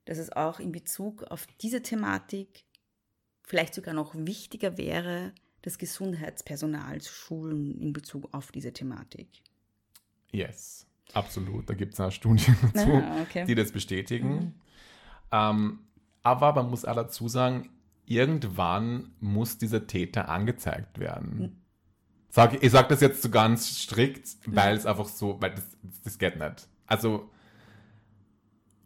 dass 0.07 0.19
es 0.19 0.33
auch 0.33 0.61
in 0.61 0.73
Bezug 0.73 1.25
auf 1.25 1.47
diese 1.61 1.83
Thematik 1.83 2.65
vielleicht 3.43 3.75
sogar 3.75 3.95
noch 3.95 4.15
wichtiger 4.15 4.79
wäre, 4.79 5.33
das 5.63 5.77
Gesundheitspersonal 5.79 7.01
zu 7.01 7.13
schulen 7.13 7.81
in 7.81 7.93
Bezug 7.93 8.33
auf 8.33 8.51
diese 8.53 8.73
Thematik. 8.73 9.29
Yes, 10.33 10.87
absolut. 11.13 11.69
Da 11.69 11.75
gibt 11.75 11.99
es 11.99 12.15
Studien 12.15 12.57
dazu, 12.73 12.91
ah, 12.93 13.23
okay. 13.23 13.45
die 13.45 13.55
das 13.55 13.73
bestätigen. 13.73 14.35
Mhm. 14.35 14.55
Ähm, 15.33 15.79
aber 16.23 16.55
man 16.55 16.71
muss 16.71 16.85
auch 16.85 16.95
dazu 16.95 17.29
sagen, 17.29 17.71
irgendwann 18.11 19.13
muss 19.21 19.57
dieser 19.57 19.87
Täter 19.87 20.29
angezeigt 20.29 20.99
werden. 20.99 21.63
Sag, 22.29 22.63
ich 22.63 22.71
sage 22.71 22.89
das 22.89 23.01
jetzt 23.01 23.23
so 23.23 23.31
ganz 23.31 23.79
strikt, 23.79 24.37
weil 24.47 24.77
es 24.77 24.85
einfach 24.85 25.07
so, 25.07 25.41
weil 25.41 25.53
das, 25.53 25.65
das 26.05 26.19
geht 26.19 26.39
nicht. 26.39 26.69
Also, 26.87 27.31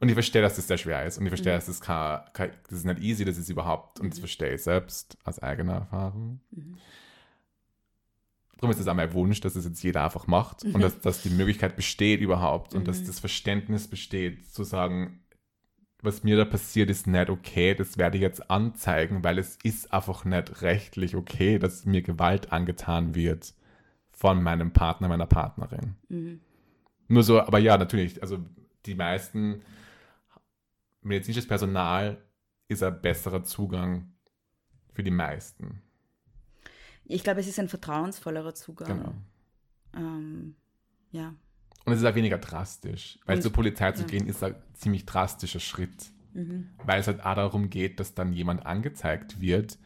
und 0.01 0.09
ich 0.09 0.15
verstehe, 0.15 0.43
dass 0.43 0.57
das 0.57 0.67
sehr 0.67 0.77
schwer 0.77 1.07
ist. 1.07 1.19
Und 1.19 1.25
ich 1.25 1.31
verstehe, 1.31 1.53
mhm. 1.53 1.57
dass 1.57 1.67
das, 1.67 1.81
kein, 1.81 2.21
kein, 2.35 2.51
das 2.65 2.81
ist 2.81 2.85
nicht 2.85 3.01
easy, 3.01 3.25
das 3.25 3.39
ist 3.39 3.49
überhaupt, 3.49 3.99
und 4.01 4.11
das 4.11 4.19
mhm. 4.19 4.23
verstehe 4.23 4.55
ich 4.55 4.63
selbst 4.63 5.17
aus 5.25 5.39
eigener 5.39 5.75
Erfahrung. 5.75 6.41
Mhm. 6.51 6.77
Darum 8.59 8.71
ist 8.71 8.81
es 8.81 8.87
auch 8.87 8.95
mein 8.95 9.13
Wunsch, 9.15 9.41
dass 9.41 9.57
es 9.57 9.65
das 9.65 9.71
jetzt 9.73 9.83
jeder 9.83 10.05
einfach 10.05 10.27
macht 10.27 10.65
und 10.65 10.77
mhm. 10.77 10.81
dass, 10.81 11.01
dass 11.01 11.23
die 11.23 11.31
Möglichkeit 11.31 11.77
besteht 11.77 12.21
überhaupt 12.21 12.75
und 12.75 12.87
dass 12.87 13.01
mhm. 13.01 13.07
das 13.07 13.21
Verständnis 13.21 13.89
besteht, 13.89 14.53
zu 14.53 14.65
sagen, 14.65 15.24
was 16.05 16.23
mir 16.23 16.37
da 16.37 16.45
passiert, 16.45 16.91
ist 16.91 17.07
nicht 17.07 17.31
okay, 17.31 17.75
das 17.75 17.99
werde 17.99 18.17
ich 18.17 18.23
jetzt 18.23 18.51
anzeigen, 18.51 19.25
weil 19.25 19.39
es 19.39 19.59
ist 19.63 19.93
einfach 19.93 20.25
nicht 20.25 20.63
rechtlich 20.63 21.17
okay, 21.17 21.59
dass 21.59 21.85
mir 21.85 22.03
Gewalt 22.03 22.53
angetan 22.53 23.15
wird 23.15 23.55
von 24.11 24.43
meinem 24.43 24.73
Partner, 24.73 25.09
meiner 25.09 25.27
Partnerin. 25.27 25.97
Mhm. 26.09 26.41
Nur 27.09 27.23
so, 27.23 27.41
aber 27.41 27.59
ja, 27.59 27.77
natürlich, 27.77 28.23
also 28.23 28.39
die 28.87 28.95
meisten 28.95 29.63
medizinisches 31.03 31.47
Personal 31.47 32.19
ist 32.69 32.83
ein 32.83 33.01
besserer 33.01 33.45
Zugang 33.45 34.13
für 34.93 35.03
die 35.03 35.11
meisten. 35.11 35.83
Ich 37.05 37.23
glaube, 37.23 37.41
es 37.41 37.47
ist 37.47 37.59
ein 37.59 37.69
vertrauensvollerer 37.69 38.55
Zugang. 38.55 38.89
Genau. 38.89 39.15
Ähm, 39.95 40.57
ja. 41.11 41.35
Und 41.85 41.93
es 41.93 42.01
ist 42.01 42.07
auch 42.07 42.15
weniger 42.15 42.39
drastisch. 42.39 43.19
Weil 43.27 43.37
Und- 43.37 43.43
zur 43.43 43.53
Polizei 43.53 43.93
zu 43.93 44.03
ja. 44.03 44.09
gehen, 44.09 44.27
ist 44.27 44.43
ein 44.43 44.55
ziemlich 44.73 45.05
drastischer 45.07 45.61
Schritt. 45.61 46.07
Mhm. 46.33 46.69
Weil 46.85 47.01
es 47.01 47.07
halt 47.07 47.25
auch 47.25 47.35
darum 47.35 47.71
geht, 47.71 48.01
dass 48.01 48.15
dann 48.15 48.33
jemand 48.33 48.65
angezeigt 48.67 49.41
wird, 49.41 49.79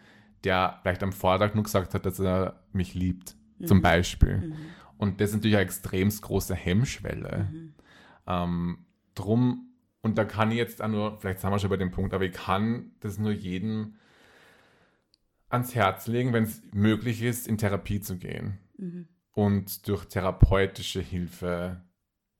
der 0.45 0.79
vielleicht 0.83 1.03
am 1.03 1.13
Vortag 1.13 1.55
nur 1.55 1.65
gesagt 1.65 1.95
hat, 1.95 2.07
dass 2.07 2.21
er 2.21 2.63
mich 2.73 2.95
liebt. 2.95 3.35
Zum 3.65 3.83
Beispiel. 3.83 4.37
Mhm. 4.39 4.55
Und 4.99 5.21
das 5.21 5.31
ist 5.31 5.37
natürlich 5.37 5.57
eine 5.57 5.65
extrem 5.65 6.09
große 6.11 6.55
Hemmschwelle. 6.55 7.49
Ähm, 8.27 8.87
drum, 9.17 9.73
und 10.01 10.17
da 10.17 10.25
kann 10.25 10.53
ich 10.53 10.59
jetzt 10.59 10.81
auch 10.81 10.87
nur, 10.89 11.17
vielleicht 11.19 11.41
sind 11.41 11.51
wir 11.51 11.59
schon 11.59 11.71
bei 11.71 11.77
dem 11.77 11.91
Punkt, 11.91 12.15
aber 12.15 12.25
ich 12.25 12.33
kann 12.33 12.93
das 13.01 13.19
nur 13.19 13.33
jedem 13.33 13.97
ans 15.49 15.75
Herz 15.75 16.07
legen, 16.07 16.33
wenn 16.33 16.45
es 16.45 16.63
möglich 16.73 17.23
ist, 17.23 17.49
in 17.49 17.59
Therapie 17.59 18.01
zu 18.01 18.17
gehen 18.17 18.59
Mhm. 18.77 19.09
und 19.33 19.89
durch 19.89 20.05
therapeutische 20.05 21.01
Hilfe 21.01 21.81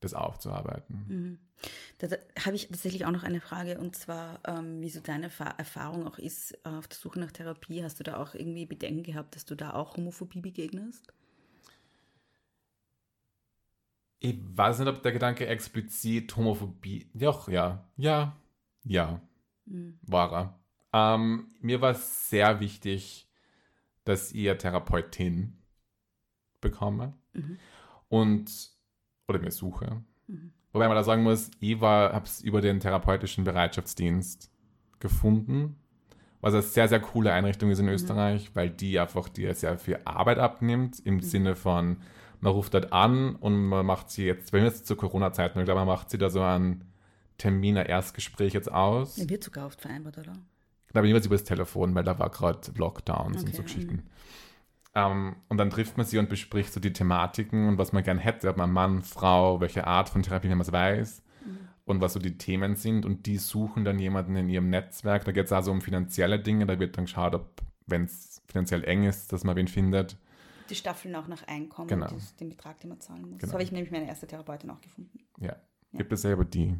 das 0.01 0.15
aufzuarbeiten. 0.15 1.05
Mhm. 1.09 1.39
Da, 1.99 2.07
da 2.07 2.17
habe 2.45 2.55
ich 2.55 2.69
tatsächlich 2.69 3.05
auch 3.05 3.11
noch 3.11 3.25
eine 3.25 3.41
Frage 3.41 3.79
und 3.79 3.97
zwar, 3.97 4.41
ähm, 4.47 4.81
wie 4.81 4.91
so 4.91 5.01
deine 5.01 5.29
Fa 5.31 5.55
Erfahrung 5.59 6.07
auch 6.07 6.19
ist 6.19 6.53
äh, 6.65 6.69
auf 6.69 6.87
der 6.87 6.97
Suche 6.99 7.19
nach 7.19 7.33
Therapie. 7.33 7.83
Hast 7.83 7.99
du 7.99 8.05
da 8.05 8.17
auch 8.17 8.35
irgendwie 8.35 8.67
Bedenken 8.67 9.03
gehabt, 9.03 9.35
dass 9.35 9.45
du 9.45 9.55
da 9.57 9.75
auch 9.75 9.97
Homophobie 9.97 10.41
begegnest? 10.41 11.13
Ich 14.21 14.37
weiß 14.41 14.81
nicht, 14.81 14.89
ob 14.89 15.03
der 15.03 15.13
Gedanke 15.13 15.47
explizit 15.47 16.37
Homophobie. 16.37 17.11
Doch, 17.15 17.49
ja. 17.49 17.89
Ja. 17.97 18.37
Ja. 18.85 19.21
Mhm. 19.67 19.99
War 20.03 20.33
er. 20.33 20.61
Ähm, 20.93 21.55
mir 21.61 21.81
war 21.81 21.91
es 21.91 22.29
sehr 22.31 22.61
wichtig, 22.61 23.29
dass 24.05 24.33
ihr 24.33 24.57
Therapeutin 24.59 25.59
bekomme 26.61 27.15
Mhm. 27.35 27.59
und 28.09 28.78
oder 29.29 29.39
mir 29.39 29.51
suche. 29.51 30.03
Mhm. 30.27 30.53
Wobei 30.73 30.89
man 30.89 30.97
da 30.97 31.05
sagen 31.05 31.23
muss, 31.23 31.51
ich 31.61 31.81
habe 31.81 32.25
es 32.25 32.41
über 32.41 32.61
den 32.61 32.81
therapeutischen 32.81 33.45
Bereitschaftsdienst 33.45 34.51
gefunden, 35.01 35.77
was 36.41 36.55
eine 36.55 36.63
sehr, 36.63 36.89
sehr 36.89 37.01
coole 37.01 37.33
Einrichtung 37.33 37.71
ist 37.71 37.79
in 37.79 37.89
Österreich, 37.89 38.51
weil 38.55 38.71
die 38.71 38.99
einfach 38.99 39.29
dir 39.29 39.55
sehr 39.55 39.79
viel 39.79 39.99
Arbeit 40.05 40.39
abnimmt, 40.39 41.01
im 41.01 41.21
Sinne 41.21 41.57
von, 41.57 41.99
man 42.41 42.53
ruft 42.53 42.75
dort 42.75 42.93
an 42.93 43.35
und 43.37 43.67
man 43.67 43.85
macht 43.85 44.11
sie 44.11 44.25
jetzt, 44.25 44.53
wenn 44.53 44.63
wir 44.63 44.69
jetzt 44.69 44.87
zur 44.87 44.97
Corona-Zeit, 44.97 45.57
ich 45.57 45.65
glaube, 45.65 45.81
man 45.81 45.89
macht 45.89 46.11
sie 46.11 46.19
da 46.19 46.31
so 46.31 46.43
ein 46.43 46.85
Erstgespräch 47.43 48.53
jetzt 48.53 48.71
aus. 48.71 49.17
Ja, 49.17 49.29
wird 49.29 49.43
sogar 49.45 49.67
oft 49.67 49.81
vereinbart, 49.81 50.19
oder? 50.19 50.33
Ich 50.87 50.93
glaube, 50.93 51.09
jeweils 51.09 51.27
über 51.27 51.35
das 51.35 51.45
Telefon, 51.45 51.95
weil 51.95 52.05
da 52.05 52.19
war 52.19 52.31
gerade 52.31 52.61
Lockdowns 52.77 53.43
und 53.43 53.49
Okay, 53.49 53.57
so 53.57 53.63
Geschichten. 53.63 54.05
Ähm, 54.95 55.37
und 55.49 55.59
dann 55.59 55.71
trifft 55.71 55.97
man 55.97 56.07
sie 56.07 56.19
und 56.19 56.29
bespricht 56.29 56.73
so 56.73 56.81
die 56.81 56.93
Thematiken 56.93 57.69
und 57.69 57.79
was 57.79 57.93
man 57.93 58.03
gern 58.03 58.19
hätte, 58.19 58.49
ob 58.49 58.57
man 58.57 58.73
Mann, 58.73 59.03
Frau, 59.03 59.61
welche 59.61 59.87
Art 59.87 60.09
von 60.09 60.23
Therapie, 60.23 60.49
wenn 60.49 60.59
man 60.59 60.67
es 60.67 60.73
weiß 60.73 61.23
und 61.85 62.01
was 62.01 62.13
so 62.13 62.21
die 62.21 62.37
Themen 62.37 62.77
sind. 62.77 63.07
Und 63.07 63.27
die 63.27 63.39
suchen 63.39 63.85
dann 63.85 63.99
jemanden 63.99 64.37
in 64.37 64.49
ihrem 64.49 64.71
Netzwerk. 64.71 65.25
Da 65.25 65.33
geht 65.33 65.47
es 65.47 65.53
also 65.53 65.71
um 65.71 65.81
finanzielle 65.81 66.39
Dinge. 66.39 66.67
Da 66.67 66.79
wird 66.79 66.97
dann 66.97 67.07
geschaut, 67.07 67.35
ob, 67.35 67.63
wenn 67.87 68.05
es 68.05 68.43
finanziell 68.47 68.85
eng 68.85 69.05
ist, 69.05 69.33
dass 69.33 69.45
man 69.45 69.57
wen 69.57 69.69
findet. 69.69 70.17
Die 70.69 70.75
Staffeln 70.75 71.15
auch 71.15 71.29
nach 71.29 71.47
Einkommen, 71.49 71.89
Genau. 71.89 72.09
den 72.41 72.51
Betrag, 72.51 72.79
den 72.81 72.91
man 72.91 73.01
zahlen 73.01 73.23
muss. 73.23 73.39
Genau. 73.39 73.47
So 73.51 73.53
habe 73.55 73.63
ich 73.63 73.73
nämlich 73.73 73.91
meine 73.91 74.07
erste 74.07 74.27
Therapeutin 74.27 74.69
auch 74.71 74.81
gefunden. 74.83 75.19
Ja. 75.41 75.57
Ja. 75.93 75.99
Gibt 75.99 76.13
es 76.13 76.21
selber 76.21 76.45
die, 76.45 76.77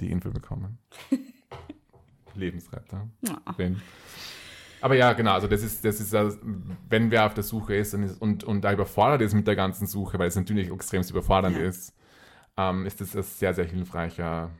die 0.00 0.10
Info 0.12 0.30
bekommen. 0.30 0.78
Lebensretter. 2.34 3.08
Ja. 3.22 3.52
bin. 3.56 3.80
Aber 4.84 4.96
ja, 4.96 5.14
genau, 5.14 5.32
also 5.32 5.46
das 5.48 5.62
ist, 5.62 5.82
das 5.82 5.98
ist, 5.98 6.12
das, 6.12 6.38
wenn 6.90 7.10
wer 7.10 7.24
auf 7.24 7.32
der 7.32 7.42
Suche 7.42 7.74
ist 7.74 7.94
und, 7.94 8.20
und, 8.20 8.44
und 8.44 8.60
da 8.60 8.70
überfordert 8.70 9.22
ist 9.22 9.32
mit 9.32 9.46
der 9.46 9.56
ganzen 9.56 9.86
Suche, 9.86 10.18
weil 10.18 10.28
es 10.28 10.36
natürlich 10.36 10.70
extrem 10.70 11.02
überfordernd 11.02 11.56
Ja. 11.56 11.62
ist, 11.62 11.94
ähm, 12.58 12.84
ist 12.84 13.00
das 13.00 13.16
ein 13.16 13.22
sehr, 13.22 13.54
sehr 13.54 13.64
hilfreicher 13.64 14.50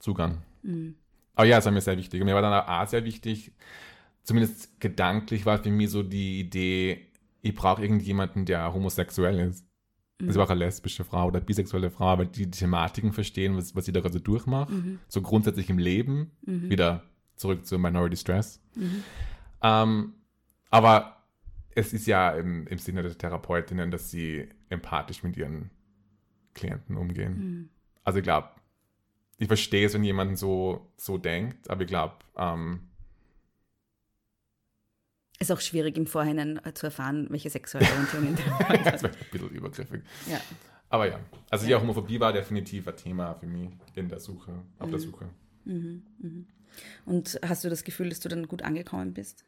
Zugang. 0.00 0.42
Mhm. 0.62 0.96
Aber 1.34 1.46
ja, 1.46 1.56
es 1.56 1.64
war 1.64 1.72
mir 1.72 1.80
sehr 1.80 1.96
wichtig. 1.96 2.20
Und 2.20 2.26
mir 2.26 2.34
war 2.34 2.42
dann 2.42 2.52
auch 2.52 2.86
sehr 2.88 3.02
wichtig, 3.06 3.52
zumindest 4.22 4.78
gedanklich 4.80 5.46
war 5.46 5.56
für 5.62 5.70
mich 5.70 5.88
so 5.88 6.02
die 6.02 6.38
Idee, 6.38 7.06
ich 7.40 7.54
brauche 7.54 7.80
irgendjemanden, 7.80 8.44
der 8.44 8.74
homosexuell 8.74 9.48
ist. 9.48 9.64
Das 10.18 10.36
war 10.36 10.44
auch 10.44 10.50
eine 10.50 10.58
lesbische 10.58 11.04
Frau 11.04 11.28
oder 11.28 11.40
bisexuelle 11.40 11.90
Frau, 11.90 12.18
weil 12.18 12.26
die 12.26 12.44
die 12.44 12.50
Thematiken 12.50 13.14
verstehen, 13.14 13.56
was, 13.56 13.74
was 13.74 13.86
sie 13.86 13.92
da 13.92 14.00
gerade 14.00 14.12
so 14.12 14.18
durchmacht. 14.18 14.68
Mhm. 14.68 14.98
So 15.08 15.22
grundsätzlich 15.22 15.70
im 15.70 15.78
Leben. 15.78 16.32
Mhm. 16.44 16.68
Wieder 16.68 17.09
zurück 17.40 17.66
zu 17.66 17.78
Minority 17.78 18.16
Stress. 18.16 18.60
Mhm. 18.74 19.02
Ähm, 19.62 20.14
aber 20.70 21.24
es 21.74 21.92
ist 21.92 22.06
ja 22.06 22.30
im, 22.32 22.66
im 22.66 22.78
Sinne 22.78 23.02
der 23.02 23.16
Therapeutinnen, 23.16 23.90
dass 23.90 24.10
sie 24.10 24.48
empathisch 24.68 25.22
mit 25.22 25.36
ihren 25.36 25.70
Klienten 26.54 26.96
umgehen. 26.96 27.34
Mhm. 27.34 27.68
Also 28.04 28.18
ich 28.18 28.24
glaube, 28.24 28.50
ich 29.38 29.46
verstehe 29.46 29.86
es, 29.86 29.94
wenn 29.94 30.04
jemand 30.04 30.38
so, 30.38 30.92
so 30.96 31.16
denkt, 31.16 31.70
aber 31.70 31.82
ich 31.82 31.88
glaube, 31.88 32.16
ähm, 32.36 32.88
Ist 35.38 35.50
auch 35.50 35.60
schwierig 35.60 35.96
im 35.96 36.06
Vorhinein 36.06 36.60
äh, 36.64 36.74
zu 36.74 36.86
erfahren, 36.86 37.26
welche 37.30 37.48
sexuelle 37.48 37.88
Orientierung 37.88 38.36
der 38.36 38.44
Therapeut 38.58 38.86
das 38.86 39.02
wäre 39.02 39.14
ein 39.14 39.30
bisschen 39.30 39.48
übergriffig. 39.48 40.02
Ja. 40.26 40.40
Aber 40.90 41.08
ja, 41.08 41.20
also 41.48 41.66
ja, 41.66 41.80
Homophobie 41.80 42.20
war 42.20 42.32
definitiv 42.32 42.86
ein 42.86 42.96
Thema 42.96 43.34
für 43.34 43.46
mich 43.46 43.70
in 43.94 44.08
der 44.08 44.20
Suche, 44.20 44.52
auf 44.78 44.90
der 44.90 44.98
Suche. 44.98 45.30
Mhm. 45.64 46.02
Mhm. 46.18 46.46
Und 47.06 47.38
hast 47.44 47.64
du 47.64 47.68
das 47.70 47.84
Gefühl, 47.84 48.08
dass 48.08 48.20
du 48.20 48.28
dann 48.28 48.48
gut 48.48 48.62
angekommen 48.62 49.14
bist? 49.14 49.44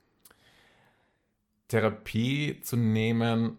Therapie 1.68 2.60
zu 2.60 2.76
nehmen 2.76 3.58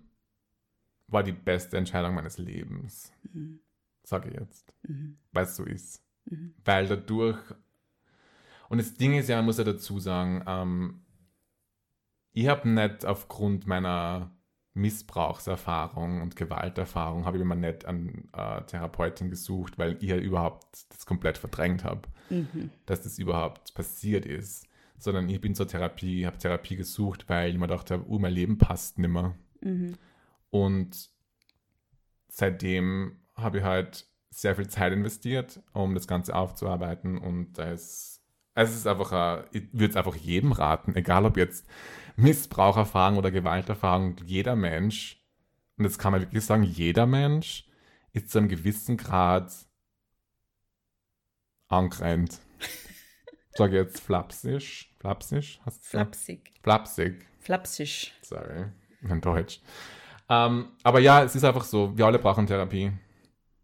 war 1.08 1.24
die 1.24 1.32
beste 1.32 1.78
Entscheidung 1.78 2.16
meines 2.16 2.38
Lebens, 2.38 3.12
Mhm. 3.34 3.60
sage 4.04 4.30
ich 4.30 4.40
jetzt, 4.40 4.74
Mhm. 4.84 5.18
weil 5.32 5.46
es 5.46 5.56
so 5.56 5.64
ist. 5.64 6.04
Mhm. 6.26 6.54
Weil 6.64 6.88
dadurch, 6.88 7.40
und 8.70 8.78
das 8.78 8.94
Ding 8.96 9.16
ist 9.18 9.30
ja, 9.30 9.38
man 9.38 9.46
muss 9.46 9.58
ja 9.58 9.64
dazu 9.64 10.00
sagen, 10.00 10.44
ähm, 10.48 11.02
ich 12.32 12.48
habe 12.48 12.68
nicht 12.70 13.06
aufgrund 13.06 13.68
meiner 13.68 14.32
Missbrauchserfahrung 14.74 16.22
und 16.22 16.36
Gewalterfahrung, 16.36 17.26
habe 17.26 17.38
ich 17.38 17.42
immer 17.42 17.56
nicht 17.56 17.86
an 17.86 18.28
äh, 18.34 18.62
Therapeutin 18.64 19.30
gesucht, 19.30 19.78
weil 19.78 19.98
ich 20.02 20.10
ja 20.10 20.18
überhaupt 20.18 20.66
das 20.90 21.06
komplett 21.06 21.38
verdrängt 21.38 21.84
habe, 21.84 22.02
Mhm. 22.30 22.70
dass 22.86 23.02
das 23.04 23.20
überhaupt 23.20 23.74
passiert 23.76 24.26
ist. 24.26 24.66
Sondern 24.98 25.28
ich 25.30 25.42
bin 25.42 25.54
zur 25.56 25.68
Therapie, 25.68 26.26
habe 26.26 26.38
Therapie 26.38 26.76
gesucht, 26.78 27.28
weil 27.28 27.52
ich 27.52 27.58
mir 27.58 27.68
gedacht 27.68 27.92
habe, 27.92 28.06
oh, 28.08 28.18
mein 28.20 28.34
Leben 28.34 28.58
passt 28.58 28.98
nimmer. 28.98 29.36
Mhm. 29.62 29.96
Und 30.50 31.10
seitdem 32.30 33.20
habe 33.36 33.60
ich 33.60 33.64
halt 33.64 34.08
sehr 34.30 34.56
viel 34.56 34.68
Zeit 34.68 34.94
investiert, 34.94 35.62
um 35.74 35.94
das 35.94 36.08
Ganze 36.08 36.36
aufzuarbeiten. 36.36 37.18
Und 37.18 37.54
da 37.54 37.72
ist, 37.72 38.22
es 38.56 38.76
ist 38.76 38.88
einfach, 38.88 39.12
ein- 39.12 39.44
ich 39.52 39.64
würde 39.74 39.92
es 39.92 39.96
einfach 39.98 40.16
jedem 40.16 40.52
raten, 40.52 40.96
egal 40.96 41.26
ob 41.26 41.38
jetzt 41.38 41.68
Missbraucherfahrung 42.16 43.18
oder 43.18 43.32
Gewalterfahrung, 43.32 44.18
jeder 44.26 44.56
Mensch, 44.56 45.22
und 45.78 45.86
das 45.86 45.98
kann 45.98 46.12
man 46.12 46.22
wirklich 46.22 46.46
sagen, 46.46 46.64
jeder 46.64 47.06
Mensch 47.06 47.66
ist 48.12 48.30
zu 48.30 48.38
einem 48.38 48.48
gewissen 48.50 48.98
Grad 48.98 49.52
angrennt. 51.68 52.40
Sage 53.56 53.78
jetzt 53.78 54.00
flapsisch. 54.00 54.94
Flapsisch? 55.00 55.60
Hast 55.66 55.86
Flapsig. 55.86 56.54
Flapsig. 56.62 57.26
Flapsisch. 57.40 58.14
Sorry, 58.22 58.66
mein 59.02 59.22
Deutsch. 59.22 59.62
Ähm, 60.30 60.70
aber 60.84 61.00
ja, 61.00 61.24
es 61.24 61.36
ist 61.36 61.44
einfach 61.44 61.64
so, 61.64 61.98
wir 61.98 62.06
alle 62.06 62.20
brauchen 62.20 62.48
Therapie. 62.48 62.92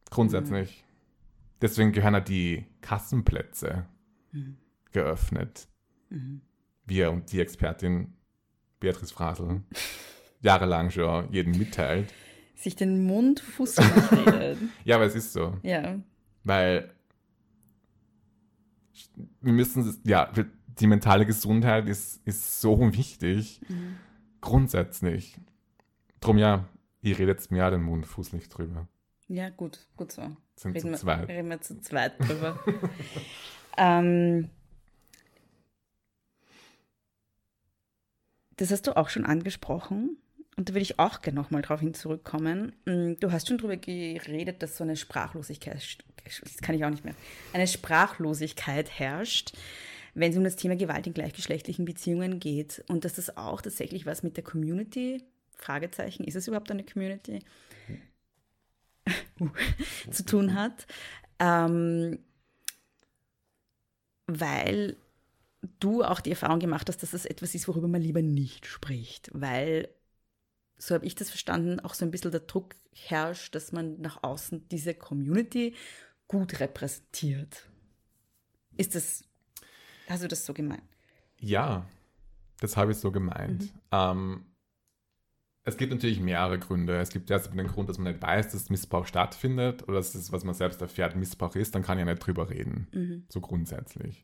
Grundsätzlich. 0.09 0.83
Deswegen 1.61 1.91
gehören 1.91 2.15
ja 2.15 2.19
die 2.19 2.65
Kassenplätze 2.81 3.85
Mhm. 4.31 4.57
geöffnet. 4.91 5.67
Mhm. 6.09 6.41
Wir 6.85 7.11
und 7.11 7.31
die 7.31 7.39
Expertin 7.41 8.13
Beatrice 8.79 9.13
Frasel 9.13 9.61
jahrelang 10.41 10.89
schon 10.89 11.31
jeden 11.31 11.57
mitteilt. 11.57 12.13
Sich 12.55 12.75
den 12.75 13.03
Mund 13.05 13.39
fußläufig 13.39 14.11
redet. 14.27 14.57
Ja, 14.83 14.95
aber 14.95 15.05
es 15.05 15.15
ist 15.15 15.33
so. 15.33 15.57
Ja. 15.63 15.99
Weil 16.43 16.91
wir 19.41 19.53
müssen, 19.53 20.01
ja, 20.03 20.31
die 20.79 20.87
mentale 20.87 21.25
Gesundheit 21.25 21.87
ist, 21.87 22.21
ist 22.25 22.61
so 22.61 22.93
wichtig. 22.93 23.61
Mhm. 23.67 23.97
Grundsätzlich. 24.41 25.39
Drum 26.21 26.37
ja, 26.37 26.65
ihr 27.01 27.17
redet 27.17 27.49
mir 27.51 27.59
ja 27.59 27.69
den 27.69 27.83
Mund 27.83 28.05
fußlich 28.05 28.49
drüber. 28.49 28.87
Ja, 29.27 29.49
gut, 29.49 29.87
gut 29.95 30.11
so. 30.11 30.23
Sind 30.55 30.75
Reden 30.75 30.79
zu 30.81 30.89
wir, 30.89 30.97
zweit. 30.97 31.29
reden 31.29 31.49
wir 31.49 31.61
zu 31.61 31.79
zweit 31.81 32.19
drüber. 32.19 32.59
ähm, 33.77 34.49
das 38.59 38.71
hast 38.71 38.87
du 38.87 38.97
auch 38.97 39.09
schon 39.09 39.25
angesprochen. 39.25 40.17
Und 40.57 40.67
da 40.67 40.73
will 40.73 40.81
ich 40.81 40.99
auch 40.99 41.21
gerne 41.21 41.39
nochmal 41.39 41.61
drauf 41.61 41.79
hin 41.79 41.93
zurückkommen. 41.93 42.73
Mm, 42.85 43.13
Du 43.21 43.31
hast 43.31 43.47
schon 43.47 43.57
darüber 43.57 43.77
geredet, 43.77 44.61
dass 44.61 44.75
so 44.75 44.83
eine 44.83 44.97
Sprachlosigkeit, 44.97 45.97
das 46.25 46.57
kann 46.61 46.75
ich 46.75 46.83
auch 46.83 46.89
nicht 46.89 47.05
mehr, 47.05 47.15
eine 47.53 47.67
Sprachlosigkeit 47.67 48.89
herrscht. 48.99 49.53
wenn 50.15 50.31
es 50.31 50.37
um 50.37 50.43
das 50.43 50.57
Thema 50.57 50.75
Gewalt 50.75 51.07
in 51.07 51.13
gleichgeschlechtlichen 51.13 51.85
Beziehungen 51.85 52.39
geht 52.41 52.83
und 52.87 53.05
dass 53.05 53.13
das 53.13 53.37
auch 53.37 53.61
tatsächlich 53.61 54.05
was 54.05 54.23
mit 54.23 54.35
der 54.35 54.43
Community, 54.43 55.23
Fragezeichen, 55.55 56.25
ist 56.25 56.35
es 56.35 56.47
überhaupt 56.47 56.71
eine 56.71 56.83
Community, 56.83 57.39
zu 60.11 60.25
tun 60.25 60.55
hat, 60.55 60.87
ähm, 61.39 62.19
weil 64.27 64.97
du 65.79 66.03
auch 66.03 66.19
die 66.19 66.31
Erfahrung 66.31 66.59
gemacht 66.59 66.87
hast, 66.89 67.03
dass 67.03 67.11
das 67.11 67.25
etwas 67.25 67.55
ist, 67.55 67.67
worüber 67.67 67.87
man 67.87 68.01
lieber 68.01 68.21
nicht 68.21 68.65
spricht, 68.65 69.29
weil, 69.33 69.89
so 70.77 70.95
habe 70.95 71.05
ich 71.05 71.15
das 71.15 71.29
verstanden, 71.29 71.79
auch 71.79 71.93
so 71.93 72.05
ein 72.05 72.11
bisschen 72.11 72.31
der 72.31 72.41
Druck 72.41 72.75
herrscht, 72.93 73.55
dass 73.55 73.71
man 73.71 73.99
nach 73.99 74.23
außen 74.23 74.67
diese 74.69 74.93
Community 74.93 75.75
gut 76.27 76.59
repräsentiert. 76.59 77.69
Ist 78.77 78.95
das, 78.95 79.23
hast 80.07 80.23
du 80.23 80.27
das 80.27 80.45
so 80.45 80.53
gemeint? 80.53 80.83
Ja, 81.39 81.85
das 82.59 82.77
habe 82.77 82.91
ich 82.91 82.97
so 82.97 83.11
gemeint. 83.11 83.63
Mhm. 83.63 83.79
Ähm, 83.91 84.45
es 85.63 85.77
gibt 85.77 85.91
natürlich 85.91 86.19
mehrere 86.19 86.57
Gründe. 86.59 86.97
Es 86.99 87.09
gibt 87.09 87.29
erst 87.29 87.53
den 87.53 87.67
Grund, 87.67 87.89
dass 87.89 87.97
man 87.97 88.13
nicht 88.13 88.23
weiß, 88.23 88.51
dass 88.51 88.69
Missbrauch 88.69 89.05
stattfindet 89.05 89.83
oder 89.83 89.97
dass 89.97 90.13
das, 90.13 90.31
was 90.31 90.43
man 90.43 90.55
selbst 90.55 90.81
erfährt, 90.81 91.15
Missbrauch 91.15 91.55
ist, 91.55 91.75
dann 91.75 91.83
kann 91.83 91.99
ich 91.99 92.05
nicht 92.05 92.25
drüber 92.25 92.49
reden. 92.49 92.87
Mhm. 92.93 93.25
So 93.29 93.41
grundsätzlich. 93.41 94.23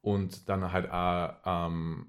Und 0.00 0.48
dann 0.48 0.72
halt 0.72 0.90
auch 0.90 1.34
ähm, 1.44 2.06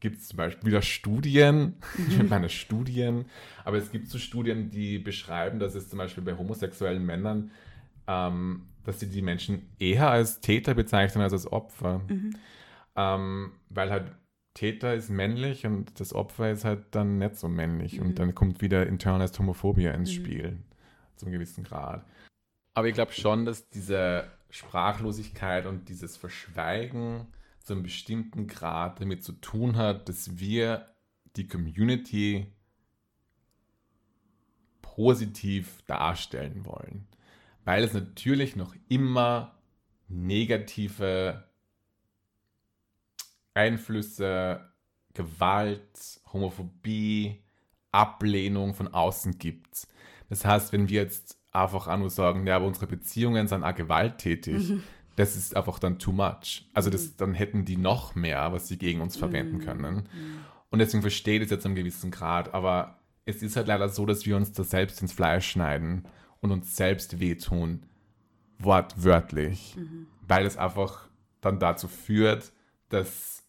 gibt 0.00 0.18
es 0.18 0.28
zum 0.28 0.36
Beispiel 0.36 0.66
wieder 0.68 0.82
Studien, 0.82 1.76
ich 2.08 2.22
meine 2.28 2.50
Studien, 2.50 3.26
aber 3.64 3.78
es 3.78 3.90
gibt 3.90 4.08
so 4.08 4.18
Studien, 4.18 4.70
die 4.70 4.98
beschreiben, 4.98 5.58
dass 5.58 5.74
es 5.74 5.88
zum 5.88 5.98
Beispiel 5.98 6.22
bei 6.22 6.36
homosexuellen 6.36 7.04
Männern, 7.04 7.50
ähm, 8.06 8.66
dass 8.84 9.00
sie 9.00 9.08
die 9.08 9.22
Menschen 9.22 9.62
eher 9.78 10.10
als 10.10 10.40
Täter 10.40 10.74
bezeichnen 10.74 11.22
als 11.22 11.32
als 11.32 11.50
Opfer. 11.50 12.02
Mhm. 12.08 12.36
Ähm, 12.96 13.52
weil 13.70 13.90
halt 13.90 14.12
Täter 14.52 14.94
ist 14.94 15.10
männlich 15.10 15.66
und 15.66 15.98
das 15.98 16.14
Opfer 16.14 16.50
ist 16.50 16.64
halt 16.64 16.84
dann 16.92 17.18
nicht 17.18 17.36
so 17.36 17.48
männlich. 17.48 17.98
Mhm. 17.98 18.06
Und 18.06 18.18
dann 18.18 18.34
kommt 18.34 18.60
wieder 18.60 18.86
internalized 18.86 19.38
Homophobia 19.38 19.90
ins 19.92 20.10
mhm. 20.10 20.14
Spiel, 20.14 20.58
zum 21.16 21.32
gewissen 21.32 21.64
Grad. 21.64 22.04
Aber 22.74 22.88
ich 22.88 22.94
glaube 22.94 23.12
schon, 23.12 23.44
dass 23.44 23.68
diese 23.70 24.26
Sprachlosigkeit 24.54 25.66
und 25.66 25.88
dieses 25.88 26.16
Verschweigen 26.16 27.26
zu 27.58 27.72
einem 27.72 27.82
bestimmten 27.82 28.46
Grad 28.46 29.00
damit 29.00 29.24
zu 29.24 29.32
tun 29.32 29.76
hat, 29.76 30.08
dass 30.08 30.38
wir 30.38 30.94
die 31.34 31.48
Community 31.48 32.52
positiv 34.80 35.82
darstellen 35.86 36.64
wollen. 36.64 37.08
Weil 37.64 37.82
es 37.82 37.94
natürlich 37.94 38.54
noch 38.54 38.76
immer 38.88 39.58
negative 40.06 41.48
Einflüsse, 43.54 44.72
Gewalt, 45.14 46.20
Homophobie, 46.32 47.42
Ablehnung 47.90 48.74
von 48.74 48.86
außen 48.86 49.36
gibt. 49.38 49.88
Das 50.28 50.44
heißt, 50.44 50.72
wenn 50.72 50.88
wir 50.88 51.02
jetzt 51.02 51.40
einfach 51.54 51.88
auch 51.88 51.96
nur 51.96 52.10
sagen, 52.10 52.46
ja, 52.46 52.56
aber 52.56 52.66
unsere 52.66 52.86
Beziehungen 52.86 53.48
sind 53.48 53.62
auch 53.62 53.74
gewalttätig, 53.74 54.70
mhm. 54.70 54.82
das 55.16 55.36
ist 55.36 55.56
einfach 55.56 55.78
dann 55.78 55.98
too 55.98 56.12
much. 56.12 56.68
Also 56.74 56.90
das, 56.90 57.06
mhm. 57.06 57.12
dann 57.18 57.34
hätten 57.34 57.64
die 57.64 57.76
noch 57.76 58.14
mehr, 58.14 58.52
was 58.52 58.68
sie 58.68 58.78
gegen 58.78 59.00
uns 59.00 59.16
verwenden 59.16 59.58
mhm. 59.58 59.60
können. 59.60 60.08
Und 60.70 60.78
deswegen 60.80 61.02
verstehe 61.02 61.36
ich 61.36 61.42
das 61.42 61.50
jetzt 61.50 61.66
einem 61.66 61.76
gewissen 61.76 62.10
Grad. 62.10 62.52
Aber 62.52 62.98
es 63.24 63.42
ist 63.42 63.56
halt 63.56 63.68
leider 63.68 63.88
so, 63.88 64.06
dass 64.06 64.26
wir 64.26 64.36
uns 64.36 64.52
da 64.52 64.64
selbst 64.64 65.00
ins 65.00 65.12
Fleisch 65.12 65.48
schneiden 65.48 66.04
und 66.40 66.50
uns 66.50 66.76
selbst 66.76 67.20
wehtun, 67.20 67.86
wortwörtlich, 68.58 69.76
mhm. 69.76 70.06
weil 70.26 70.44
es 70.46 70.56
einfach 70.56 71.08
dann 71.40 71.58
dazu 71.58 71.88
führt, 71.88 72.52
dass 72.88 73.44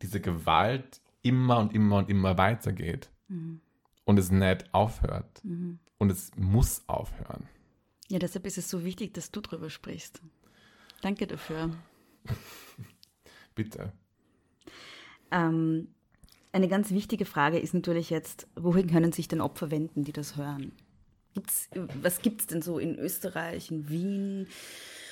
diese 0.00 0.20
Gewalt 0.20 1.00
immer 1.22 1.58
und 1.58 1.74
immer 1.74 1.98
und 1.98 2.08
immer 2.08 2.38
weitergeht 2.38 3.10
mhm. 3.28 3.60
und 4.04 4.18
es 4.18 4.30
nicht 4.30 4.72
aufhört. 4.72 5.42
Mhm. 5.44 5.78
Und 6.02 6.10
es 6.10 6.32
muss 6.34 6.82
aufhören. 6.88 7.48
Ja, 8.08 8.18
deshalb 8.18 8.44
ist 8.44 8.58
es 8.58 8.68
so 8.68 8.84
wichtig, 8.84 9.14
dass 9.14 9.30
du 9.30 9.40
drüber 9.40 9.70
sprichst. 9.70 10.20
Danke 11.00 11.28
dafür. 11.28 11.76
Bitte. 13.54 13.92
Ähm, 15.30 15.94
eine 16.50 16.66
ganz 16.66 16.90
wichtige 16.90 17.24
Frage 17.24 17.60
ist 17.60 17.72
natürlich 17.72 18.10
jetzt, 18.10 18.48
wohin 18.56 18.90
können 18.90 19.12
sich 19.12 19.28
denn 19.28 19.40
Opfer 19.40 19.70
wenden, 19.70 20.02
die 20.02 20.10
das 20.12 20.34
hören? 20.34 20.72
Gibt's, 21.34 21.70
was 22.02 22.20
gibt 22.20 22.40
es 22.40 22.46
denn 22.48 22.62
so 22.62 22.80
in 22.80 22.98
Österreich, 22.98 23.70
in 23.70 23.88
Wien 23.88 24.48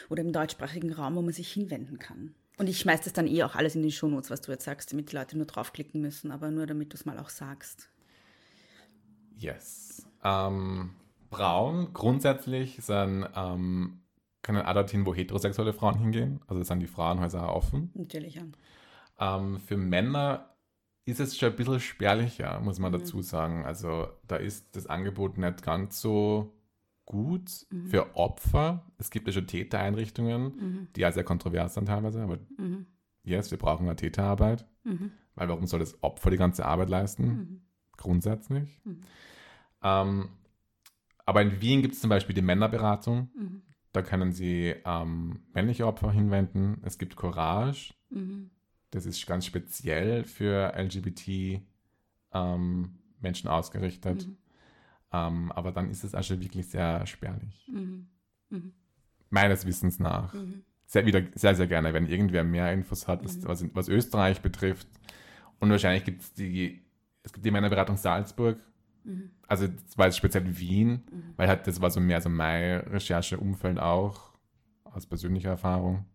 oder 0.08 0.22
im 0.22 0.32
deutschsprachigen 0.32 0.92
Raum, 0.92 1.14
wo 1.14 1.22
man 1.22 1.32
sich 1.32 1.52
hinwenden 1.52 2.00
kann? 2.00 2.34
Und 2.58 2.68
ich 2.68 2.80
schmeiße 2.80 3.04
das 3.04 3.12
dann 3.12 3.28
eh 3.28 3.44
auch 3.44 3.54
alles 3.54 3.76
in 3.76 3.84
die 3.84 3.92
Shownotes, 3.92 4.30
was 4.30 4.40
du 4.40 4.50
jetzt 4.50 4.64
sagst, 4.64 4.90
damit 4.90 5.12
die 5.12 5.16
Leute 5.16 5.36
nur 5.36 5.46
draufklicken 5.46 6.00
müssen, 6.00 6.32
aber 6.32 6.50
nur 6.50 6.66
damit 6.66 6.92
du 6.92 6.96
es 6.96 7.04
mal 7.04 7.20
auch 7.20 7.30
sagst. 7.30 7.88
Yes. 9.36 10.09
Ähm, 10.22 10.90
Braun 11.30 11.92
grundsätzlich 11.92 12.76
sind, 12.82 13.26
ähm, 13.34 14.00
können 14.42 14.62
auch 14.62 14.74
dorthin, 14.74 15.06
wo 15.06 15.14
heterosexuelle 15.14 15.72
Frauen 15.72 15.98
hingehen. 15.98 16.40
Also 16.46 16.62
sind 16.62 16.80
die 16.80 16.86
Frauenhäuser 16.86 17.54
offen. 17.54 17.90
Natürlich, 17.94 18.36
ja. 18.36 18.42
Ähm, 19.18 19.60
für 19.60 19.76
Männer 19.76 20.50
ist 21.04 21.20
es 21.20 21.36
schon 21.36 21.50
ein 21.50 21.56
bisschen 21.56 21.80
spärlicher, 21.80 22.60
muss 22.60 22.78
man 22.78 22.92
mhm. 22.92 22.98
dazu 22.98 23.22
sagen. 23.22 23.64
Also 23.64 24.08
da 24.26 24.36
ist 24.36 24.74
das 24.76 24.86
Angebot 24.86 25.38
nicht 25.38 25.62
ganz 25.62 26.00
so 26.00 26.54
gut 27.04 27.66
mhm. 27.70 27.86
für 27.86 28.14
Opfer. 28.16 28.86
Es 28.98 29.10
gibt 29.10 29.26
ja 29.26 29.32
schon 29.32 29.46
Tätereinrichtungen, 29.46 30.42
mhm. 30.42 30.88
die 30.94 31.00
ja 31.00 31.12
sehr 31.12 31.24
kontrovers 31.24 31.74
sind 31.74 31.86
teilweise, 31.86 32.22
aber 32.22 32.38
mhm. 32.56 32.86
yes, 33.24 33.50
wir 33.50 33.58
brauchen 33.58 33.86
eine 33.86 33.96
Täterarbeit. 33.96 34.66
Mhm. 34.84 35.12
Weil 35.34 35.48
warum 35.48 35.66
soll 35.66 35.80
das 35.80 36.02
Opfer 36.02 36.30
die 36.30 36.36
ganze 36.36 36.64
Arbeit 36.64 36.88
leisten? 36.88 37.24
Mhm. 37.24 37.60
Grundsätzlich. 37.96 38.80
Mhm. 39.82 39.88
Ähm, 39.88 40.28
aber 41.26 41.42
in 41.42 41.60
Wien 41.60 41.82
gibt 41.82 41.94
es 41.94 42.00
zum 42.00 42.10
Beispiel 42.10 42.34
die 42.34 42.42
Männerberatung. 42.42 43.30
Da 43.92 44.02
können 44.02 44.32
Sie 44.32 44.74
ähm, 44.84 45.40
männliche 45.52 45.86
Opfer 45.86 46.10
hinwenden. 46.12 46.80
Es 46.84 46.98
gibt 46.98 47.16
Courage. 47.16 47.94
Das 48.90 49.06
ist 49.06 49.24
ganz 49.26 49.46
speziell 49.46 50.24
für 50.24 50.72
LGBT 50.76 51.62
ähm, 52.32 52.98
Menschen 53.20 53.48
ausgerichtet. 53.48 54.28
Ähm, 55.12 55.52
aber 55.52 55.72
dann 55.72 55.90
ist 55.90 56.04
es 56.04 56.26
schon 56.26 56.40
wirklich 56.40 56.68
sehr 56.68 57.06
spärlich. 57.06 57.68
Mhm. 57.68 58.08
Mhm. 58.50 58.72
Meines 59.28 59.66
Wissens 59.66 59.98
nach. 59.98 60.34
Mhm. 60.34 60.62
Sehr, 60.86 61.06
wieder, 61.06 61.22
sehr, 61.34 61.54
sehr 61.54 61.66
gerne, 61.66 61.92
wenn 61.94 62.06
irgendwer 62.06 62.42
mehr 62.42 62.72
Infos 62.72 63.06
hat, 63.06 63.24
was, 63.24 63.36
mhm. 63.36 63.46
was, 63.46 63.64
was 63.74 63.88
Österreich 63.88 64.40
betrifft. 64.40 64.88
Und 65.58 65.70
wahrscheinlich 65.70 66.04
gibt 66.04 66.22
es 66.22 66.32
die, 66.32 66.82
es 67.22 67.32
gibt 67.32 67.44
die 67.44 67.50
Männerberatung 67.50 67.96
Salzburg. 67.96 68.58
Mhm. 69.10 69.30
Also 69.46 69.66
das 69.66 69.98
war 69.98 70.06
jetzt 70.06 70.16
speziell 70.16 70.58
Wien, 70.58 71.02
mhm. 71.10 71.34
weil 71.36 71.48
halt 71.48 71.66
das 71.66 71.80
war 71.80 71.90
so 71.90 72.00
mehr 72.00 72.20
so 72.20 72.28
mein 72.28 72.80
Rechercheumfeld 72.80 73.78
auch, 73.78 74.32
aus 74.84 75.06
persönlicher 75.06 75.50
Erfahrung. 75.50 76.06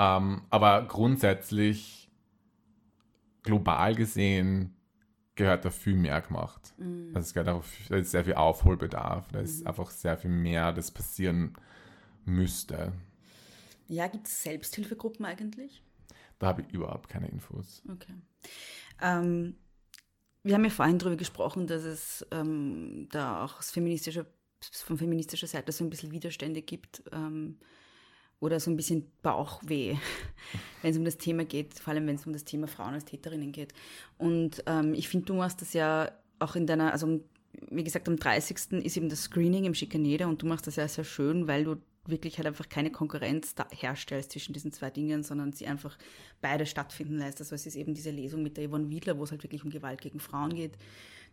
Ähm, 0.00 0.42
aber 0.48 0.86
grundsätzlich, 0.86 2.10
global 3.42 3.94
gesehen, 3.94 4.74
gehört 5.34 5.64
da 5.64 5.70
viel 5.70 5.94
mehr 5.94 6.22
gemacht. 6.22 6.72
Mhm. 6.78 7.10
Also 7.14 7.26
es 7.26 7.34
gehört 7.34 7.50
auch, 7.50 7.64
da 7.88 7.96
ist 7.96 8.10
sehr 8.10 8.24
viel 8.24 8.34
Aufholbedarf. 8.34 9.28
Da 9.32 9.40
ist 9.40 9.60
mhm. 9.60 9.66
einfach 9.66 9.90
sehr 9.90 10.16
viel 10.16 10.30
mehr, 10.30 10.72
das 10.72 10.90
passieren 10.90 11.54
müsste. 12.24 12.92
Ja, 13.88 14.06
gibt 14.06 14.26
es 14.26 14.42
Selbsthilfegruppen 14.42 15.26
eigentlich? 15.26 15.82
Da 16.38 16.46
habe 16.46 16.62
ich 16.62 16.72
überhaupt 16.72 17.10
keine 17.10 17.28
Infos. 17.28 17.82
Okay. 17.90 18.14
Ähm, 19.02 19.56
wir 20.42 20.54
haben 20.54 20.64
ja 20.64 20.70
vorhin 20.70 20.98
darüber 20.98 21.16
gesprochen, 21.16 21.66
dass 21.66 21.84
es 21.84 22.26
ähm, 22.30 23.08
da 23.10 23.44
auch 23.44 23.58
aus 23.58 23.70
feministischer, 23.70 24.26
von 24.72 24.98
feministischer 24.98 25.46
Seite 25.46 25.72
so 25.72 25.84
ein 25.84 25.90
bisschen 25.90 26.12
Widerstände 26.12 26.62
gibt. 26.62 27.02
Ähm, 27.12 27.58
oder 28.40 28.58
so 28.58 28.70
ein 28.70 28.76
bisschen 28.76 29.10
Bauchweh, 29.22 29.96
wenn 30.82 30.90
es 30.90 30.96
um 30.96 31.04
das 31.04 31.18
Thema 31.18 31.44
geht, 31.44 31.74
vor 31.78 31.92
allem 31.92 32.06
wenn 32.06 32.16
es 32.16 32.26
um 32.26 32.32
das 32.32 32.44
Thema 32.44 32.66
Frauen 32.66 32.94
als 32.94 33.04
Täterinnen 33.04 33.52
geht. 33.52 33.74
Und 34.18 34.64
ähm, 34.66 34.94
ich 34.94 35.08
finde, 35.08 35.26
du 35.26 35.34
machst 35.34 35.60
das 35.60 35.74
ja 35.74 36.10
auch 36.38 36.56
in 36.56 36.66
deiner, 36.66 36.92
also 36.92 37.20
wie 37.70 37.84
gesagt, 37.84 38.08
am 38.08 38.16
30. 38.16 38.82
ist 38.82 38.96
eben 38.96 39.08
das 39.08 39.24
Screening 39.24 39.64
im 39.64 39.74
Schikaneder 39.74 40.26
und 40.28 40.40
du 40.40 40.46
machst 40.46 40.66
das 40.66 40.76
ja 40.76 40.88
sehr 40.88 41.04
schön, 41.04 41.46
weil 41.46 41.64
du 41.64 41.76
wirklich 42.10 42.38
halt 42.38 42.46
einfach 42.46 42.68
keine 42.68 42.90
Konkurrenz 42.90 43.54
herstellst 43.70 44.32
zwischen 44.32 44.52
diesen 44.52 44.72
zwei 44.72 44.90
Dingen, 44.90 45.22
sondern 45.22 45.52
sie 45.52 45.66
einfach 45.66 45.98
beide 46.40 46.66
stattfinden 46.66 47.18
lässt. 47.18 47.40
Also 47.40 47.54
es 47.54 47.66
ist 47.66 47.76
eben 47.76 47.94
diese 47.94 48.10
Lesung 48.10 48.42
mit 48.42 48.56
der 48.56 48.68
Yvonne 48.68 48.90
Wiedler, 48.90 49.18
wo 49.18 49.24
es 49.24 49.30
halt 49.30 49.42
wirklich 49.42 49.64
um 49.64 49.70
Gewalt 49.70 50.00
gegen 50.00 50.20
Frauen 50.20 50.54
geht. 50.54 50.76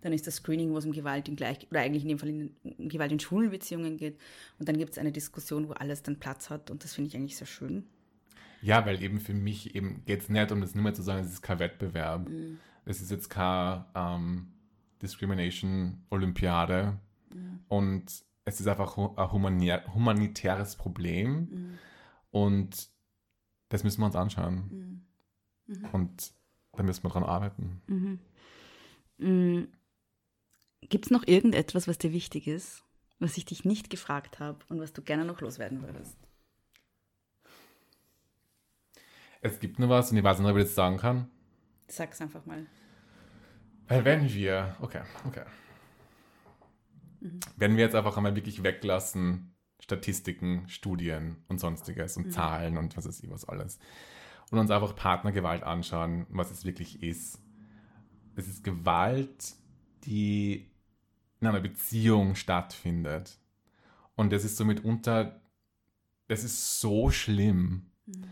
Dann 0.01 0.13
ist 0.13 0.27
das 0.27 0.35
Screening, 0.35 0.71
wo 0.71 0.77
es 0.77 0.85
um 0.85 0.91
Gewalt 0.91 1.27
in 1.27 1.35
gleich, 1.35 1.67
oder 1.71 1.81
eigentlich 1.81 2.03
in 2.03 2.09
dem 2.09 2.19
Fall 2.19 2.29
in, 2.29 2.55
um 2.77 2.87
Gewalt 2.89 3.11
in 3.11 3.19
schwulen 3.19 3.49
Beziehungen 3.49 3.97
geht. 3.97 4.17
Und 4.59 4.69
dann 4.69 4.77
gibt 4.77 4.91
es 4.91 4.97
eine 4.97 5.11
Diskussion, 5.11 5.67
wo 5.69 5.73
alles 5.73 6.03
dann 6.03 6.19
Platz 6.19 6.49
hat 6.49 6.69
und 6.69 6.83
das 6.83 6.93
finde 6.93 7.09
ich 7.09 7.15
eigentlich 7.15 7.37
sehr 7.37 7.47
schön. 7.47 7.83
Ja, 8.61 8.85
weil 8.85 9.01
eben 9.01 9.19
für 9.19 9.33
mich 9.33 9.75
eben 9.75 10.03
geht 10.05 10.21
es 10.21 10.29
nicht 10.29 10.51
um 10.51 10.61
das 10.61 10.75
nur 10.75 10.83
mehr 10.83 10.93
zu 10.93 11.01
sagen, 11.01 11.23
es 11.23 11.31
ist 11.31 11.41
kein 11.41 11.59
Wettbewerb. 11.59 12.29
Mhm. 12.29 12.59
Es 12.85 13.01
ist 13.01 13.11
jetzt 13.11 13.29
keine 13.29 13.85
ähm, 13.95 14.47
Discrimination-Olympiade. 15.01 16.97
Mhm. 17.33 17.59
Und 17.67 18.26
es 18.47 18.61
ist 18.61 18.67
einfach 18.67 18.97
ein 18.97 19.93
humanitäres 19.93 20.77
Problem. 20.77 21.49
Mhm. 21.51 21.79
Und 22.31 22.89
das 23.67 23.83
müssen 23.83 23.99
wir 23.99 24.05
uns 24.05 24.15
anschauen. 24.15 25.03
Mhm. 25.67 25.75
Mhm. 25.75 25.89
Und 25.91 26.33
da 26.71 26.83
müssen 26.83 27.03
wir 27.03 27.09
dran 27.09 27.25
arbeiten. 27.25 27.81
Mhm. 27.87 28.19
Mhm. 29.17 29.67
Gibt 30.79 31.07
es 31.07 31.11
noch 31.11 31.27
irgendetwas, 31.27 31.89
was 31.89 31.97
dir 31.97 32.13
wichtig 32.13 32.47
ist, 32.47 32.85
was 33.19 33.35
ich 33.35 33.43
dich 33.43 33.65
nicht 33.65 33.89
gefragt 33.89 34.39
habe 34.39 34.59
und 34.69 34.79
was 34.79 34.93
du 34.93 35.01
gerne 35.01 35.25
noch 35.25 35.41
loswerden 35.41 35.81
würdest? 35.81 36.17
Es 39.41 39.59
gibt 39.59 39.77
nur 39.77 39.89
was 39.89 40.09
und 40.09 40.17
ich 40.17 40.23
weiß 40.23 40.39
nicht, 40.39 40.49
ob 40.49 40.55
ich 40.55 40.63
das 40.63 40.75
sagen 40.75 40.95
kann. 40.95 41.29
Sag's 41.89 42.21
einfach 42.21 42.45
mal. 42.45 42.65
Weil 43.89 44.05
wenn 44.05 44.29
wir, 44.33 44.77
okay, 44.79 45.01
okay. 45.25 45.43
Mhm. 47.19 47.39
Wenn 47.55 47.77
wir 47.77 47.83
jetzt 47.83 47.95
einfach 47.95 48.17
einmal 48.17 48.35
wirklich 48.35 48.63
weglassen, 48.63 49.53
Statistiken, 49.79 50.67
Studien 50.67 51.37
und 51.47 51.59
sonstiges 51.59 52.17
und 52.17 52.27
mhm. 52.27 52.31
Zahlen 52.31 52.77
und 52.77 52.97
was 52.97 53.07
weiß 53.07 53.23
ich 53.23 53.29
was 53.29 53.45
alles. 53.45 53.79
Und 54.49 54.59
uns 54.59 54.71
einfach 54.71 54.95
Partnergewalt 54.95 55.63
anschauen, 55.63 56.25
was 56.29 56.51
es 56.51 56.65
wirklich 56.65 57.03
ist. 57.03 57.41
Es 58.35 58.47
ist 58.47 58.63
Gewalt, 58.63 59.55
die 60.05 60.69
in 61.39 61.47
einer 61.47 61.59
Beziehung 61.59 62.35
stattfindet. 62.35 63.39
Und 64.15 64.31
das 64.31 64.43
ist 64.43 64.57
so 64.57 64.65
mitunter, 64.65 65.41
das 66.27 66.43
ist 66.43 66.79
so 66.79 67.11
schlimm, 67.11 67.87
mhm. 68.05 68.23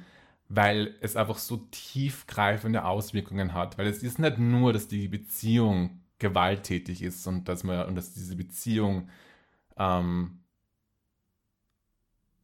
weil 0.48 0.96
es 1.02 1.16
einfach 1.16 1.38
so 1.38 1.58
tiefgreifende 1.72 2.86
Auswirkungen 2.86 3.54
hat. 3.54 3.78
Weil 3.78 3.88
es 3.88 4.04
ist 4.04 4.20
nicht 4.20 4.38
nur, 4.38 4.74
dass 4.74 4.88
die 4.88 5.08
Beziehung 5.08 6.02
gewalttätig 6.20 7.02
ist 7.02 7.26
und 7.28 7.50
dass 7.50 7.64
man 7.64 7.88
und 7.88 7.96
dass 7.96 8.14
diese 8.14 8.36
Beziehung 8.36 9.10
ähm, 9.78 10.40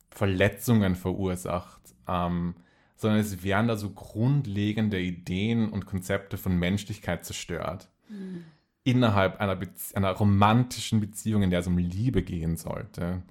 Verletzungen 0.10 0.96
verursacht, 0.96 1.82
ähm, 2.08 2.56
sondern 2.98 3.20
es 3.20 3.44
werden 3.44 3.68
da 3.68 3.78
so 3.78 3.90
grundlegende 3.92 5.00
Ideen 5.00 5.70
und 5.70 5.86
Konzepte 5.86 6.38
von 6.38 6.58
Menschlichkeit 6.58 7.26
zerstört. 7.26 7.90
Mhm. 8.10 8.44
Innerhalb 8.84 9.40
einer, 9.40 9.58
einer, 9.94 10.12
romantischen 10.12 11.00
Beziehung, 11.00 11.44
in 11.44 11.50
der 11.50 11.60
es 11.60 11.68
um 11.68 11.78
Liebe 11.78 12.24
gehen 12.24 12.58
sollte. 12.58 13.22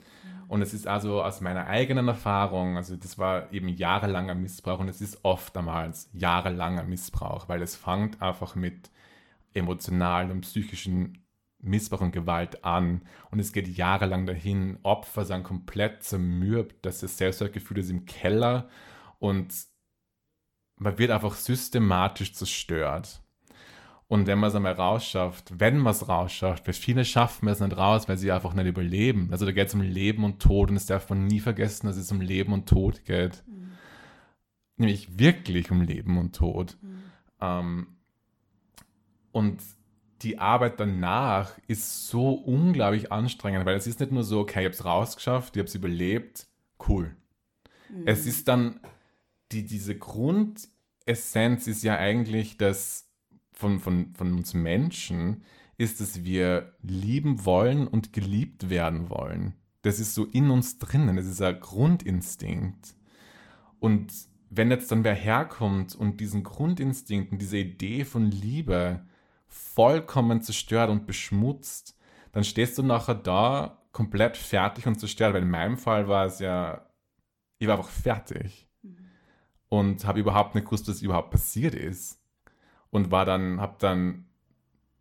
Und 0.48 0.62
es 0.62 0.74
ist 0.74 0.86
also 0.86 1.22
aus 1.22 1.40
meiner 1.40 1.66
eigenen 1.66 2.08
Erfahrung, 2.08 2.76
also 2.76 2.96
das 2.96 3.18
war 3.18 3.52
eben 3.52 3.68
jahrelanger 3.68 4.34
Missbrauch 4.34 4.80
und 4.80 4.88
es 4.88 5.00
ist 5.00 5.20
oftmals 5.22 6.08
jahrelanger 6.12 6.82
Missbrauch, 6.82 7.48
weil 7.48 7.62
es 7.62 7.76
fängt 7.76 8.20
einfach 8.20 8.56
mit 8.56 8.90
emotionalen 9.54 10.30
und 10.30 10.42
psychischen 10.42 11.26
Missbrauch 11.62 12.00
und 12.00 12.12
Gewalt 12.12 12.64
an 12.64 13.02
und 13.30 13.38
es 13.38 13.52
geht 13.52 13.68
jahrelang 13.68 14.26
dahin. 14.26 14.78
Opfer 14.82 15.24
sind 15.24 15.44
komplett 15.44 16.02
zermürbt, 16.02 16.84
dass 16.84 17.00
das 17.00 17.18
Selbstwertgefühl 17.18 17.78
ist 17.78 17.90
im 17.90 18.06
Keller 18.06 18.68
und 19.18 19.52
man 20.76 20.98
wird 20.98 21.10
einfach 21.10 21.34
systematisch 21.34 22.32
zerstört. 22.32 23.22
Und 24.08 24.26
wenn 24.26 24.40
man 24.40 24.48
es 24.48 24.56
einmal 24.56 24.72
rausschafft, 24.72 25.60
wenn 25.60 25.78
man 25.78 25.92
es 25.92 26.08
rausschafft, 26.08 26.66
weil 26.66 26.74
viele 26.74 27.04
schaffen 27.04 27.46
es 27.48 27.60
nicht 27.60 27.76
raus, 27.76 28.08
weil 28.08 28.16
sie 28.16 28.32
einfach 28.32 28.54
nicht 28.54 28.66
überleben. 28.66 29.28
Also 29.30 29.46
da 29.46 29.52
geht 29.52 29.68
es 29.68 29.74
um 29.74 29.82
Leben 29.82 30.24
und 30.24 30.42
Tod 30.42 30.70
und 30.70 30.76
es 30.76 30.86
darf 30.86 31.08
man 31.10 31.26
nie 31.26 31.38
vergessen, 31.38 31.86
dass 31.86 31.96
es 31.96 32.10
um 32.10 32.20
Leben 32.20 32.52
und 32.52 32.68
Tod 32.68 33.04
geht. 33.04 33.44
Mhm. 33.46 33.70
Nämlich 34.78 35.16
wirklich 35.18 35.70
um 35.70 35.82
Leben 35.82 36.18
und 36.18 36.34
Tod. 36.34 36.76
Mhm. 36.82 37.02
Ähm, 37.40 37.86
und 39.32 39.60
die 40.22 40.38
Arbeit 40.38 40.78
danach 40.78 41.56
ist 41.66 42.08
so 42.08 42.32
unglaublich 42.32 43.10
anstrengend, 43.10 43.64
weil 43.64 43.76
es 43.76 43.86
ist 43.86 44.00
nicht 44.00 44.12
nur 44.12 44.24
so, 44.24 44.40
okay, 44.40 44.60
ich 44.60 44.64
habe 44.66 44.74
es 44.74 44.84
rausgeschafft, 44.84 45.56
ich 45.56 45.60
habe 45.60 45.68
es 45.68 45.74
überlebt, 45.74 46.46
cool. 46.88 47.16
Mhm. 47.88 48.02
Es 48.06 48.26
ist 48.26 48.48
dann, 48.48 48.80
die, 49.52 49.64
diese 49.64 49.96
Grundessenz 49.96 51.66
ist 51.66 51.82
ja 51.82 51.96
eigentlich, 51.96 52.58
dass 52.58 53.08
von, 53.52 53.80
von, 53.80 54.14
von 54.14 54.32
uns 54.34 54.54
Menschen 54.54 55.42
ist, 55.78 56.00
dass 56.00 56.24
wir 56.24 56.74
lieben 56.82 57.44
wollen 57.44 57.86
und 57.86 58.12
geliebt 58.12 58.68
werden 58.68 59.08
wollen. 59.08 59.54
Das 59.82 59.98
ist 59.98 60.14
so 60.14 60.26
in 60.26 60.50
uns 60.50 60.78
drinnen, 60.78 61.16
das 61.16 61.26
ist 61.26 61.40
ein 61.40 61.58
Grundinstinkt. 61.58 62.94
Und 63.78 64.12
wenn 64.50 64.70
jetzt 64.70 64.92
dann 64.92 65.04
wer 65.04 65.14
herkommt 65.14 65.94
und 65.94 66.20
diesen 66.20 66.42
Grundinstinkt 66.42 67.32
und 67.32 67.40
diese 67.40 67.56
Idee 67.56 68.04
von 68.04 68.30
Liebe 68.30 69.06
vollkommen 69.50 70.40
zerstört 70.40 70.88
und 70.88 71.06
beschmutzt, 71.06 71.98
dann 72.32 72.44
stehst 72.44 72.78
du 72.78 72.82
nachher 72.82 73.16
da 73.16 73.82
komplett 73.92 74.36
fertig 74.36 74.86
und 74.86 74.98
zerstört. 74.98 75.34
Weil 75.34 75.42
in 75.42 75.50
meinem 75.50 75.76
Fall 75.76 76.08
war 76.08 76.24
es 76.26 76.38
ja, 76.38 76.86
ich 77.58 77.66
war 77.66 77.76
einfach 77.76 77.90
fertig 77.90 78.68
mhm. 78.82 78.96
und 79.68 80.06
habe 80.06 80.20
überhaupt 80.20 80.54
nicht 80.54 80.64
gewusst, 80.64 80.88
was 80.88 81.02
überhaupt 81.02 81.30
passiert 81.30 81.74
ist. 81.74 82.18
Und 82.90 83.10
war 83.10 83.24
dann, 83.24 83.60
habe 83.60 83.76
dann 83.78 84.26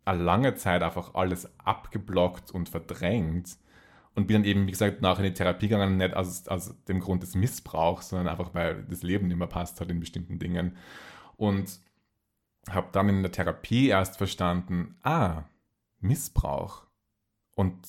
eine 0.04 0.22
lange 0.22 0.54
Zeit 0.56 0.82
einfach 0.82 1.14
alles 1.14 1.48
abgeblockt 1.58 2.50
und 2.50 2.68
verdrängt 2.68 3.56
und 4.14 4.26
bin 4.26 4.34
dann 4.34 4.44
eben, 4.44 4.66
wie 4.66 4.72
gesagt, 4.72 5.02
nachher 5.02 5.24
in 5.24 5.32
die 5.32 5.34
Therapie 5.34 5.68
gegangen, 5.68 5.96
nicht 5.96 6.14
aus, 6.14 6.48
aus 6.48 6.74
dem 6.86 7.00
Grund 7.00 7.22
des 7.22 7.34
Missbrauchs, 7.34 8.08
sondern 8.08 8.28
einfach, 8.28 8.54
weil 8.54 8.84
das 8.84 9.02
Leben 9.02 9.28
nicht 9.28 9.36
mehr 9.36 9.46
passt 9.46 9.80
hat 9.80 9.90
in 9.90 10.00
bestimmten 10.00 10.38
Dingen. 10.38 10.76
Und 11.36 11.80
habe 12.74 12.88
dann 12.92 13.08
in 13.08 13.22
der 13.22 13.32
Therapie 13.32 13.88
erst 13.88 14.16
verstanden, 14.16 14.96
ah, 15.02 15.44
Missbrauch. 16.00 16.86
Und 17.54 17.86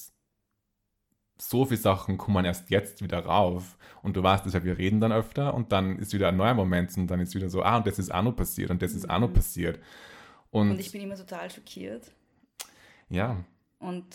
so 1.37 1.65
viele 1.65 1.79
Sachen 1.79 2.17
kommen 2.17 2.45
erst 2.45 2.69
jetzt 2.69 3.01
wieder 3.01 3.25
rauf. 3.25 3.77
Und 4.03 4.15
du 4.15 4.23
weißt 4.23 4.45
deshalb, 4.45 4.63
wir 4.63 4.77
reden 4.77 4.99
dann 4.99 5.11
öfter 5.11 5.53
und 5.53 5.71
dann 5.71 5.97
ist 5.97 6.13
wieder 6.13 6.29
ein 6.29 6.37
neuer 6.37 6.53
Moment 6.53 6.95
und 6.97 7.07
dann 7.07 7.19
ist 7.19 7.33
wieder 7.35 7.49
so, 7.49 7.63
ah, 7.63 7.77
und 7.77 7.87
das 7.87 7.99
ist 7.99 8.13
auch 8.13 8.21
noch 8.21 8.35
passiert 8.35 8.69
und 8.69 8.81
das 8.81 8.93
ist 8.93 9.09
auch 9.09 9.19
noch 9.19 9.29
mhm. 9.29 9.33
passiert. 9.33 9.79
Und, 10.51 10.71
und 10.71 10.79
ich 10.79 10.91
bin 10.91 11.01
immer 11.01 11.15
total 11.15 11.49
schockiert. 11.49 12.11
Ja. 13.09 13.43
Und 13.79 14.05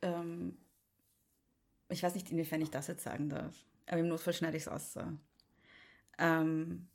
ähm, 0.00 0.56
ich 1.88 2.02
weiß 2.02 2.14
nicht, 2.14 2.30
inwiefern 2.30 2.60
ich 2.62 2.70
das 2.70 2.86
jetzt 2.86 3.04
sagen 3.04 3.28
darf. 3.28 3.54
Aber 3.86 4.00
im 4.00 4.08
Notfall 4.08 4.32
schneide 4.32 4.56
ich 4.56 4.62
es 4.62 4.68
aus. 4.68 4.92
So. 4.94 5.02
Ähm, 6.18 6.88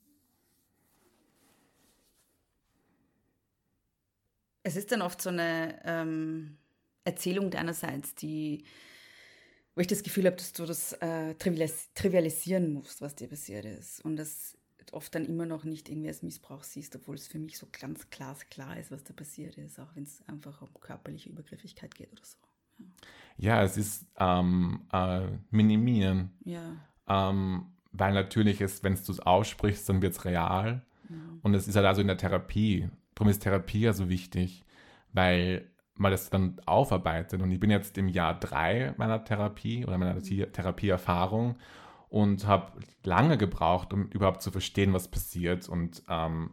Es 4.68 4.76
ist 4.76 4.91
dann 4.91 5.01
oft 5.01 5.22
so 5.22 5.30
eine 5.30 5.80
ähm, 5.86 6.57
Erzählung 7.05 7.49
deinerseits, 7.49 8.15
die, 8.15 8.65
wo 9.76 9.82
ich 9.82 9.88
das 9.88 10.03
Gefühl 10.03 10.26
habe, 10.26 10.36
dass 10.36 10.51
du 10.51 10.65
das 10.65 10.91
äh, 10.93 11.36
trivialis 11.36 11.93
trivialisieren 11.93 12.74
musst, 12.74 13.01
was 13.01 13.15
dir 13.15 13.30
passiert 13.30 13.63
ist. 13.63 14.03
Und 14.03 14.18
das 14.18 14.57
oft 14.91 15.15
dann 15.15 15.26
immer 15.26 15.45
noch 15.45 15.63
nicht 15.63 15.88
irgendwie 15.88 16.09
als 16.09 16.22
Missbrauch 16.22 16.63
siehst, 16.63 16.97
obwohl 16.97 17.15
es 17.15 17.28
für 17.28 17.39
mich 17.39 17.57
so 17.57 17.68
ganz 17.72 18.09
klar, 18.09 18.36
klar 18.49 18.78
ist, 18.78 18.91
was 18.91 19.05
da 19.05 19.13
passiert 19.13 19.57
ist, 19.57 19.80
auch 19.80 19.95
wenn 19.95 20.03
es 20.03 20.22
einfach 20.28 20.61
um 20.61 20.70
körperliche 20.82 21.30
Übergriffigkeit 21.30 21.95
geht 21.95 22.11
oder 22.11 22.26
so. 22.26 22.38
Ja, 22.78 22.86
ja 23.38 23.63
es 23.63 23.78
ist 23.78 24.05
ähm, 24.20 24.82
äh, 24.91 25.28
minimieren. 25.49 26.32
Ja. 26.43 26.76
Ähm, 27.07 27.68
weil 27.93 28.13
natürlich 28.13 28.59
ist, 28.59 28.84
wenn 28.84 28.95
du 28.95 29.11
es 29.13 29.22
aussprichst, 29.22 29.88
dann 29.88 30.01
wird 30.01 30.13
es 30.13 30.26
real. 30.26 30.86
Mhm. 31.07 31.39
Und 31.41 31.53
es 31.53 31.70
ist 31.70 31.78
halt 31.78 31.86
also 31.86 32.01
in 32.01 32.07
der 32.07 32.18
Therapie 32.18 32.89
Darum 33.18 33.30
ist 33.30 33.39
Therapie 33.39 33.80
ja 33.80 33.93
so 33.93 34.09
wichtig, 34.09 34.63
weil 35.11 35.72
man 35.95 36.11
das 36.11 36.30
dann 36.30 36.61
aufarbeitet. 36.68 37.41
Und 37.41 37.49
ich 37.49 37.59
bin 37.59 37.72
jetzt 37.72 37.97
im 37.97 38.09
Jahr 38.09 38.39
drei 38.39 38.93
meiner 38.97 39.24
Therapie 39.24 39.84
oder 39.88 39.97
meiner 39.97 40.22
Therapieerfahrung 40.22 41.55
und 42.09 42.45
habe 42.45 42.74
lange 43.03 43.39
gebraucht, 43.39 43.91
um 43.91 44.05
überhaupt 44.09 44.43
zu 44.43 44.51
verstehen, 44.51 44.93
was 44.93 45.07
passiert 45.07 45.68
und 45.68 46.03
ähm, 46.07 46.51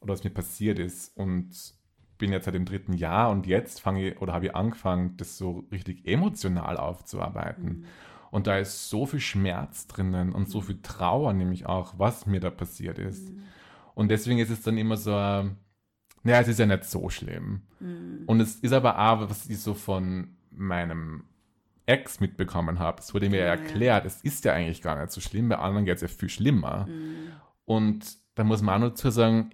oder 0.00 0.14
was 0.14 0.24
mir 0.24 0.30
passiert 0.30 0.78
ist. 0.78 1.14
Und 1.14 1.74
bin 2.16 2.32
jetzt 2.32 2.46
seit 2.46 2.54
dem 2.54 2.64
dritten 2.64 2.94
Jahr 2.94 3.30
und 3.30 3.46
jetzt 3.46 3.82
fange 3.82 4.08
ich 4.08 4.20
oder 4.22 4.32
habe 4.32 4.46
ich 4.46 4.56
angefangen, 4.56 5.14
das 5.18 5.36
so 5.36 5.66
richtig 5.70 6.08
emotional 6.08 6.78
aufzuarbeiten. 6.78 7.80
Mhm. 7.80 7.84
Und 8.30 8.46
da 8.46 8.56
ist 8.56 8.88
so 8.88 9.04
viel 9.04 9.20
Schmerz 9.20 9.86
drinnen 9.88 10.32
und 10.32 10.48
so 10.48 10.62
viel 10.62 10.80
Trauer, 10.80 11.34
nämlich 11.34 11.66
auch, 11.66 11.98
was 11.98 12.24
mir 12.24 12.40
da 12.40 12.48
passiert 12.48 12.98
ist. 12.98 13.30
Mhm. 13.30 13.42
Und 13.94 14.10
deswegen 14.10 14.38
ist 14.38 14.50
es 14.50 14.62
dann 14.62 14.78
immer 14.78 14.96
so, 14.96 15.12
ja, 16.24 16.40
es 16.40 16.48
ist 16.48 16.58
ja 16.58 16.66
nicht 16.66 16.84
so 16.84 17.08
schlimm. 17.08 17.62
Mhm. 17.80 18.24
Und 18.26 18.40
es 18.40 18.56
ist 18.56 18.72
aber 18.72 18.98
auch, 18.98 19.28
was 19.28 19.48
ich 19.48 19.60
so 19.60 19.74
von 19.74 20.36
meinem 20.50 21.24
Ex 21.86 22.20
mitbekommen 22.20 22.78
habe, 22.78 23.00
es 23.00 23.14
wurde 23.14 23.30
mir 23.30 23.40
ja, 23.40 23.46
erklärt, 23.46 24.04
ja. 24.04 24.06
es 24.06 24.20
ist 24.22 24.44
ja 24.44 24.52
eigentlich 24.52 24.82
gar 24.82 25.00
nicht 25.00 25.10
so 25.10 25.20
schlimm, 25.20 25.48
bei 25.48 25.58
anderen 25.58 25.84
geht 25.86 25.96
es 25.96 26.02
ja 26.02 26.08
viel 26.08 26.28
schlimmer. 26.28 26.86
Mhm. 26.86 27.32
Und 27.64 28.18
da 28.34 28.44
muss 28.44 28.62
man 28.62 28.82
auch 28.82 28.88
dazu 28.88 29.10
sagen, 29.10 29.50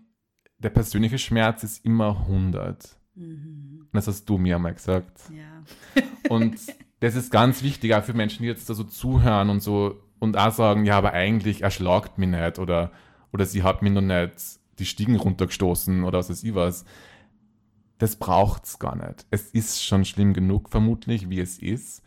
der 0.58 0.70
persönliche 0.70 1.18
Schmerz 1.18 1.62
ist 1.62 1.84
immer 1.84 2.20
100. 2.20 2.98
Mhm. 3.14 3.88
Das 3.92 4.08
hast 4.08 4.28
du 4.28 4.38
mir 4.38 4.56
einmal 4.56 4.74
gesagt. 4.74 5.20
Ja. 5.30 6.02
und 6.28 6.56
das 7.00 7.14
ist 7.14 7.30
ganz 7.30 7.62
wichtig, 7.62 7.94
auch 7.94 8.02
für 8.02 8.14
Menschen, 8.14 8.42
die 8.42 8.48
jetzt 8.48 8.68
da 8.68 8.74
so 8.74 8.84
zuhören 8.84 9.50
und 9.50 9.60
so 9.60 10.02
und 10.18 10.36
auch 10.38 10.52
sagen, 10.52 10.84
ja, 10.84 10.96
aber 10.98 11.12
eigentlich 11.12 11.62
erschlagt 11.62 12.18
mich 12.18 12.28
nicht 12.28 12.58
oder, 12.58 12.90
oder 13.32 13.44
sie 13.46 13.62
hat 13.62 13.82
mich 13.82 13.92
noch 13.92 14.00
nicht 14.00 14.58
die 14.79 14.87
Stiegen 14.87 15.16
runtergestoßen 15.16 16.05
oder 16.05 16.18
was 16.18 16.31
weiß 16.31 16.43
ich 16.45 16.55
was. 16.55 16.85
Das 17.99 18.16
braucht 18.16 18.64
es 18.64 18.79
gar 18.79 18.97
nicht. 18.97 19.27
Es 19.31 19.51
ist 19.51 19.85
schon 19.85 20.05
schlimm 20.05 20.35
genug, 20.35 20.68
vermutlich, 20.68 21.31
wie 21.31 21.41
es 21.41 21.59
ist. 21.59 22.03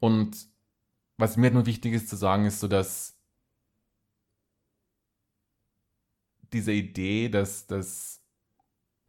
Und 0.00 0.48
was 1.16 1.36
mir 1.36 1.50
nur 1.50 1.66
wichtig 1.66 1.94
ist 1.94 2.08
zu 2.08 2.16
sagen, 2.16 2.44
ist 2.44 2.60
so, 2.60 2.68
dass 2.68 3.18
diese 6.52 6.72
Idee, 6.72 7.28
dass, 7.28 7.66
dass 7.66 8.22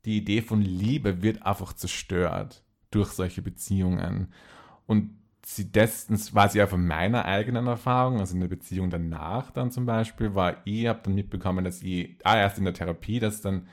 die 0.06 0.18
Idee 0.18 0.42
von 0.42 0.62
Liebe 0.62 1.22
wird 1.22 1.44
einfach 1.44 1.74
zerstört 1.74 2.64
durch 2.92 3.12
solche 3.12 3.42
Beziehungen. 3.42 4.34
Und 4.86 5.20
sie 5.46 5.72
das, 5.72 6.34
war 6.34 6.50
sie 6.50 6.58
ja 6.58 6.66
von 6.66 6.86
meiner 6.86 7.26
eigenen 7.26 7.68
Erfahrung, 7.68 8.20
also 8.20 8.34
in 8.34 8.42
der 8.42 8.48
Beziehung 8.48 8.90
danach 8.90 9.52
dann 9.52 9.70
zum 9.70 9.86
Beispiel, 9.86 10.34
war 10.34 10.58
ich, 10.66 10.88
habe 10.88 11.02
dann 11.04 11.14
mitbekommen, 11.14 11.64
dass 11.64 11.84
ich, 11.84 12.18
ah, 12.24 12.38
erst 12.38 12.58
in 12.58 12.66
der 12.66 12.74
Therapie, 12.74 13.20
dass 13.20 13.42
dann 13.42 13.68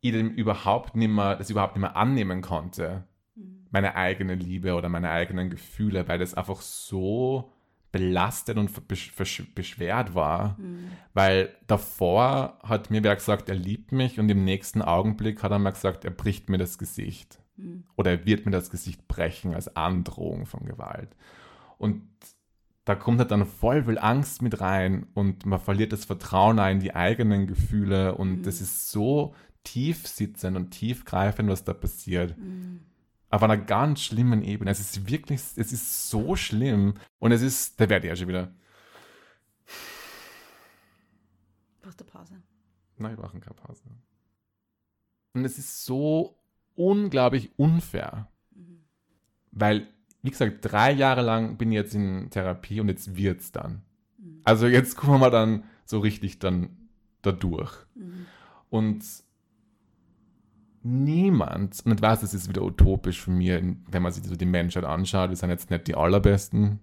ich 0.00 0.12
dem 0.12 0.30
überhaupt 0.30 0.96
nicht 0.96 1.08
mehr, 1.08 1.34
das 1.34 1.48
überhaupt 1.48 1.76
nicht 1.76 1.80
mehr 1.80 1.96
annehmen 1.96 2.42
konnte, 2.42 3.04
mhm. 3.34 3.66
meine 3.70 3.96
eigene 3.96 4.34
Liebe 4.34 4.74
oder 4.74 4.90
meine 4.90 5.10
eigenen 5.10 5.48
Gefühle, 5.48 6.06
weil 6.08 6.18
das 6.18 6.34
einfach 6.34 6.60
so 6.60 7.50
belastet 7.90 8.58
und 8.58 8.70
beschwert 8.86 10.14
war. 10.14 10.58
Mhm. 10.58 10.90
Weil 11.14 11.56
davor 11.66 12.58
hat 12.62 12.90
mir 12.90 13.02
wer 13.02 13.16
gesagt, 13.16 13.48
er 13.48 13.54
liebt 13.54 13.92
mich 13.92 14.20
und 14.20 14.28
im 14.28 14.44
nächsten 14.44 14.82
Augenblick 14.82 15.42
hat 15.42 15.52
er 15.52 15.58
mir 15.58 15.72
gesagt, 15.72 16.04
er 16.04 16.10
bricht 16.10 16.50
mir 16.50 16.58
das 16.58 16.76
Gesicht. 16.76 17.40
Mhm. 17.58 17.84
Oder 17.96 18.12
er 18.12 18.26
wird 18.26 18.46
mir 18.46 18.52
das 18.52 18.70
Gesicht 18.70 19.06
brechen 19.08 19.54
als 19.54 19.76
Androhung 19.76 20.46
von 20.46 20.64
Gewalt. 20.64 21.14
Und 21.76 22.02
da 22.84 22.94
kommt 22.94 23.18
halt 23.18 23.30
dann 23.30 23.44
voll 23.44 23.84
viel 23.84 23.98
Angst 23.98 24.40
mit 24.40 24.60
rein 24.60 25.06
und 25.12 25.44
man 25.44 25.60
verliert 25.60 25.92
das 25.92 26.06
Vertrauen 26.06 26.58
in 26.58 26.80
die 26.80 26.94
eigenen 26.94 27.46
Gefühle 27.46 28.14
und 28.14 28.38
mhm. 28.38 28.42
das 28.42 28.62
ist 28.62 28.90
so 28.90 29.34
tief 29.62 30.06
sitzend 30.06 30.56
und 30.56 30.70
tiefgreifend, 30.70 31.50
was 31.50 31.64
da 31.64 31.74
passiert. 31.74 32.38
Mhm. 32.38 32.80
Auf 33.28 33.42
einer 33.42 33.58
ganz 33.58 34.00
schlimmen 34.00 34.42
Ebene. 34.42 34.70
Es 34.70 34.80
ist 34.80 35.06
wirklich, 35.10 35.40
es 35.56 35.72
ist 35.72 36.08
so 36.08 36.34
schlimm 36.34 36.94
und 37.18 37.32
es 37.32 37.42
ist, 37.42 37.78
da 37.78 37.90
werde 37.90 38.06
ich 38.06 38.10
ja 38.10 38.16
schon 38.16 38.28
wieder. 38.28 38.54
Brauchst 41.82 42.00
du 42.00 42.04
Pause? 42.04 42.42
Nein, 42.96 43.12
wir 43.12 43.22
brauchen 43.22 43.40
keine 43.40 43.54
Pause. 43.54 43.82
Und 45.34 45.44
es 45.44 45.58
ist 45.58 45.84
so 45.84 46.37
unglaublich 46.78 47.50
unfair. 47.56 48.28
Mhm. 48.54 48.84
Weil, 49.50 49.86
wie 50.22 50.30
gesagt, 50.30 50.58
drei 50.62 50.92
Jahre 50.92 51.22
lang 51.22 51.56
bin 51.56 51.72
ich 51.72 51.76
jetzt 51.76 51.94
in 51.94 52.30
Therapie 52.30 52.80
und 52.80 52.88
jetzt 52.88 53.16
wird 53.16 53.40
es 53.40 53.52
dann. 53.52 53.82
Mhm. 54.18 54.40
Also 54.44 54.66
jetzt 54.66 54.96
kommen 54.96 55.20
wir 55.20 55.30
dann 55.30 55.64
so 55.84 55.98
richtig 55.98 56.38
dann 56.38 56.88
dadurch. 57.22 57.72
Mhm. 57.94 58.26
Und 58.70 59.04
niemand, 60.82 61.84
und 61.84 61.92
ich 61.92 62.02
weiß, 62.02 62.20
das 62.20 62.34
ist 62.34 62.48
wieder 62.48 62.62
utopisch 62.62 63.20
für 63.20 63.30
mich, 63.30 63.50
wenn 63.50 64.02
man 64.02 64.12
sich 64.12 64.24
so 64.24 64.36
die 64.36 64.46
Menschheit 64.46 64.84
anschaut, 64.84 65.30
wir 65.30 65.36
sind 65.36 65.50
jetzt 65.50 65.70
nicht 65.70 65.88
die 65.88 65.96
allerbesten, 65.96 66.80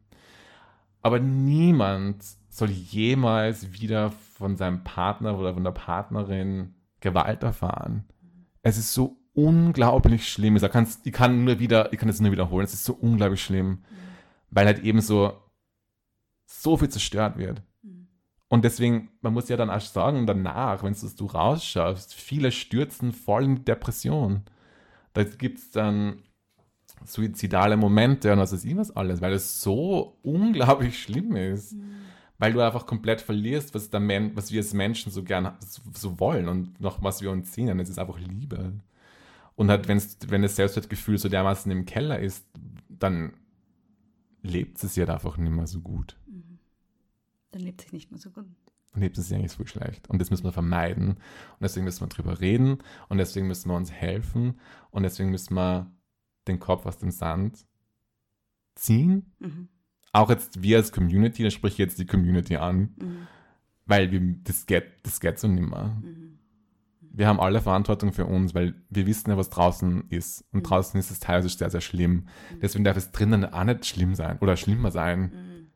aber 1.01 1.19
niemand 1.19 2.23
soll 2.49 2.69
jemals 2.69 3.71
wieder 3.71 4.11
von 4.11 4.57
seinem 4.57 4.83
Partner 4.83 5.37
oder 5.37 5.53
von 5.53 5.63
der 5.63 5.71
Partnerin 5.71 6.73
Gewalt 6.99 7.43
erfahren. 7.43 8.05
Es 8.63 8.77
ist 8.77 8.93
so 8.93 9.17
unglaublich 9.35 10.27
schlimm 10.27 10.55
ist. 10.55 10.63
Ich 11.03 11.13
kann 11.13 11.43
nur 11.43 11.59
wieder, 11.59 11.93
ich 11.93 11.99
kann 11.99 12.09
es 12.09 12.19
nur 12.19 12.31
wiederholen. 12.31 12.65
Es 12.65 12.73
ist 12.73 12.85
so 12.85 12.93
unglaublich 12.93 13.43
schlimm, 13.43 13.69
mhm. 13.69 13.79
weil 14.49 14.65
halt 14.65 14.79
eben 14.79 15.01
so 15.01 15.33
so 16.45 16.77
viel 16.77 16.89
zerstört 16.89 17.37
wird. 17.37 17.61
Mhm. 17.83 18.07
Und 18.47 18.65
deswegen, 18.65 19.09
man 19.21 19.33
muss 19.33 19.49
ja 19.49 19.57
dann 19.57 19.69
auch 19.69 19.81
sagen, 19.81 20.25
danach, 20.27 20.83
wenn 20.83 20.95
du 21.17 21.25
rausschaust, 21.25 22.13
viele 22.13 22.51
stürzen 22.51 23.11
voll 23.11 23.43
in 23.43 23.65
Depression. 23.65 24.43
Da 25.13 25.23
gibt 25.23 25.59
es 25.59 25.71
dann 25.71 26.23
suizidale 27.05 27.77
Momente 27.77 28.31
und 28.31 28.39
was 28.39 28.53
weiß 28.53 28.65
ich 28.65 28.75
was 28.75 28.95
alles, 28.95 29.21
weil 29.21 29.33
es 29.33 29.61
so 29.61 30.17
unglaublich 30.23 31.01
schlimm 31.01 31.35
ist. 31.35 31.73
Mhm. 31.73 31.95
Weil 32.37 32.51
du 32.51 32.59
einfach 32.59 32.85
komplett 32.85 33.21
verlierst, 33.21 33.73
was, 33.73 33.89
der 33.89 34.01
Men 34.01 34.35
was 34.35 34.51
wir 34.51 34.59
als 34.59 34.73
Menschen 34.73 35.09
so 35.09 35.23
gern 35.23 35.53
so, 35.61 35.81
so 35.93 36.19
wollen 36.19 36.49
und 36.49 36.81
noch 36.81 37.01
was 37.01 37.21
wir 37.21 37.31
uns 37.31 37.53
sehen. 37.53 37.79
Es 37.79 37.89
ist 37.89 37.97
einfach 37.97 38.19
Liebe. 38.19 38.73
Und 39.55 39.69
halt, 39.69 39.87
wenn's, 39.87 40.17
wenn 40.27 40.41
das 40.41 40.55
Selbstwertgefühl 40.55 41.17
so 41.17 41.29
dermaßen 41.29 41.71
im 41.71 41.85
Keller 41.85 42.19
ist, 42.19 42.45
dann 42.89 43.33
lebt 44.41 44.83
es 44.83 44.95
ja 44.95 45.07
einfach 45.07 45.37
nicht 45.37 45.51
mehr 45.51 45.67
so 45.67 45.81
gut. 45.81 46.17
Mhm. 46.27 46.59
Dann 47.51 47.61
lebt 47.61 47.81
es 47.81 47.85
sich 47.85 47.93
nicht 47.93 48.11
mehr 48.11 48.19
so 48.19 48.31
gut. 48.31 48.45
Dann 48.91 49.01
lebt 49.01 49.17
es 49.17 49.27
sich 49.27 49.37
eigentlich 49.37 49.53
so 49.53 49.65
schlecht. 49.65 50.09
Und 50.09 50.19
das 50.19 50.29
müssen 50.29 50.43
wir 50.43 50.51
vermeiden. 50.51 51.11
Und 51.11 51.61
deswegen 51.61 51.85
müssen 51.85 52.01
wir 52.01 52.07
drüber 52.07 52.41
reden. 52.41 52.79
Und 53.07 53.17
deswegen 53.17 53.47
müssen 53.47 53.69
wir 53.69 53.75
uns 53.75 53.91
helfen. 53.91 54.59
Und 54.91 55.03
deswegen 55.03 55.31
müssen 55.31 55.55
wir 55.55 55.91
den 56.47 56.59
Kopf 56.59 56.85
aus 56.85 56.97
dem 56.97 57.11
Sand 57.11 57.65
ziehen. 58.75 59.31
Mhm. 59.39 59.69
Auch 60.11 60.29
jetzt 60.29 60.61
wir 60.61 60.77
als 60.77 60.91
Community, 60.91 61.43
da 61.43 61.49
spreche 61.49 61.73
ich 61.73 61.79
jetzt 61.79 61.99
die 61.99 62.05
Community 62.05 62.57
an. 62.57 62.95
Mhm. 63.01 63.27
Weil 63.85 64.11
wir, 64.11 64.21
das 64.43 64.65
geht, 64.65 64.85
das 65.03 65.19
geht 65.19 65.39
so 65.39 65.47
nimmer. 65.47 66.01
Mhm 66.03 66.25
wir 67.17 67.27
haben 67.27 67.39
alle 67.39 67.61
Verantwortung 67.61 68.11
für 68.11 68.25
uns, 68.25 68.53
weil 68.53 68.75
wir 68.89 69.07
wissen 69.07 69.29
ja, 69.29 69.37
was 69.37 69.49
draußen 69.49 70.09
ist. 70.09 70.43
Und 70.51 70.59
mhm. 70.59 70.63
draußen 70.63 70.99
ist 70.99 71.11
es 71.11 71.19
teilweise 71.19 71.49
sehr, 71.49 71.69
sehr 71.69 71.81
schlimm. 71.81 72.27
Mhm. 72.51 72.59
Deswegen 72.61 72.83
darf 72.83 72.97
es 72.97 73.11
drinnen 73.11 73.45
auch 73.45 73.63
nicht 73.63 73.85
schlimm 73.85 74.15
sein 74.15 74.37
oder 74.39 74.57
schlimmer 74.57 74.91
sein. 74.91 75.21
Mhm. 75.21 75.67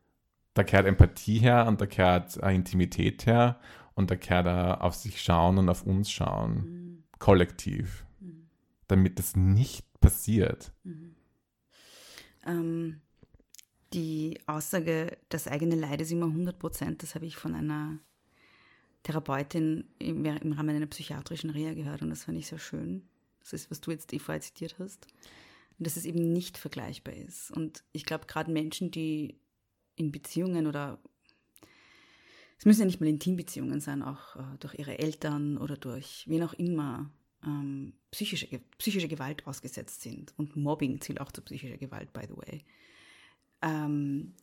Da 0.54 0.64
kehrt 0.64 0.86
Empathie 0.86 1.40
her 1.40 1.66
und 1.68 1.80
da 1.80 1.86
kehrt 1.86 2.38
äh, 2.38 2.54
Intimität 2.54 3.26
her 3.26 3.60
und 3.96 4.12
da 4.12 4.16
kehrt 4.16 4.48
auf 4.48 4.96
sich 4.96 5.22
schauen 5.22 5.58
und 5.58 5.70
auf 5.70 5.84
uns 5.84 6.12
schauen. 6.12 6.54
Mhm. 6.54 7.04
Kollektiv. 7.20 8.06
Mhm. 8.20 8.50
Damit 8.88 9.18
das 9.20 9.36
nicht 9.36 9.86
passiert. 10.02 10.74
Mhm. 10.84 11.16
Ähm, 12.46 13.02
die 13.94 14.40
Aussage, 14.46 15.18
das 15.30 15.48
eigene 15.48 15.76
Leid 15.76 16.02
ist 16.02 16.12
immer 16.12 16.28
100 16.28 16.60
Prozent, 16.60 17.02
das 17.02 17.16
habe 17.16 17.26
ich 17.26 17.38
von 17.38 17.56
einer 17.56 18.00
Therapeutin 19.04 19.86
im, 20.00 20.26
im 20.26 20.52
Rahmen 20.54 20.76
einer 20.76 20.86
psychiatrischen 20.88 21.50
Reha 21.50 21.74
gehört 21.74 22.02
und 22.02 22.10
das 22.10 22.26
fand 22.26 22.38
ich 22.38 22.47
sehr 22.47 22.60
schön. 22.60 23.08
Das 23.39 23.54
ist, 23.54 23.72
was 23.72 23.82
du 23.82 23.91
jetzt 23.91 24.12
eh 24.14 24.20
vorher 24.20 24.41
zitiert 24.41 24.76
hast. 24.80 25.08
Und 25.78 25.88
dass 25.88 25.95
es 25.95 26.06
eben 26.06 26.34
nicht 26.34 26.58
vergleichbar 26.58 27.14
ist. 27.14 27.52
Und 27.52 27.84
ich 27.93 28.06
glaube, 28.06 28.26
gerade 28.26 28.52
Menschen, 28.52 28.91
die 28.91 29.39
in 29.95 30.12
Beziehungen 30.12 30.68
oder 30.68 31.00
es 32.58 32.66
müssen 32.66 32.82
ja 32.82 32.86
nicht 32.86 33.00
mal 33.00 33.08
Intimbeziehungen 33.08 33.80
sein, 33.80 34.04
auch 34.04 34.36
äh, 34.36 34.58
durch 34.60 34.76
ihre 34.78 35.00
Eltern 35.00 35.58
oder 35.58 35.78
durch 35.78 36.26
wen 36.28 36.43
auch 36.43 36.54
immer 36.54 37.10
ähm, 37.45 37.93
psychische, 38.12 38.47
psychische 38.78 39.08
Gewalt 39.08 39.47
ausgesetzt 39.47 40.02
sind. 40.02 40.34
Und 40.38 40.58
Mobbing 40.58 41.00
zählt 41.00 41.22
auch 41.22 41.32
zu 41.32 41.41
psychischer 41.41 41.78
Gewalt, 41.78 42.12
by 42.12 42.22
the 42.28 42.36
way. 42.36 42.66
Ähm, 43.62 44.34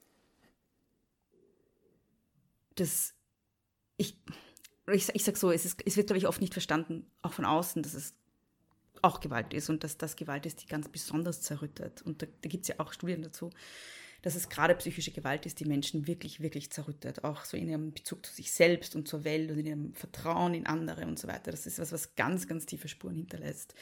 das, 2.74 3.14
ich, 3.98 4.16
ich, 4.92 5.08
ich 5.14 5.24
sage 5.24 5.38
so, 5.38 5.50
es, 5.50 5.64
ist, 5.64 5.82
es 5.84 5.96
wird, 5.96 6.06
glaube 6.08 6.18
ich, 6.18 6.26
oft 6.26 6.40
nicht 6.40 6.52
verstanden, 6.52 7.06
auch 7.22 7.32
von 7.32 7.44
außen, 7.44 7.82
dass 7.82 7.94
es 7.94 8.14
auch 9.02 9.20
Gewalt 9.20 9.52
ist 9.52 9.68
und 9.68 9.84
dass 9.84 9.98
das 9.98 10.16
Gewalt 10.16 10.46
ist, 10.46 10.62
die 10.62 10.66
ganz 10.66 10.88
besonders 10.88 11.42
zerrüttet. 11.42 12.02
Und 12.02 12.22
da, 12.22 12.26
da 12.42 12.48
gibt 12.48 12.62
es 12.62 12.68
ja 12.68 12.76
auch 12.78 12.92
Studien 12.92 13.22
dazu, 13.22 13.50
dass 14.22 14.34
es 14.34 14.48
gerade 14.48 14.74
psychische 14.74 15.12
Gewalt 15.12 15.46
ist, 15.46 15.60
die 15.60 15.66
Menschen 15.66 16.06
wirklich, 16.06 16.40
wirklich 16.40 16.70
zerrüttet. 16.70 17.24
Auch 17.24 17.44
so 17.44 17.56
in 17.56 17.68
ihrem 17.68 17.92
Bezug 17.92 18.24
zu 18.24 18.32
sich 18.32 18.52
selbst 18.52 18.96
und 18.96 19.06
zur 19.06 19.24
Welt 19.24 19.50
und 19.50 19.58
in 19.58 19.66
ihrem 19.66 19.94
Vertrauen 19.94 20.54
in 20.54 20.66
andere 20.66 21.06
und 21.06 21.18
so 21.18 21.28
weiter. 21.28 21.50
Das 21.50 21.66
ist 21.66 21.78
was, 21.78 21.92
was 21.92 22.14
ganz, 22.14 22.48
ganz 22.48 22.66
tiefe 22.66 22.88
Spuren 22.88 23.16
hinterlässt. 23.16 23.74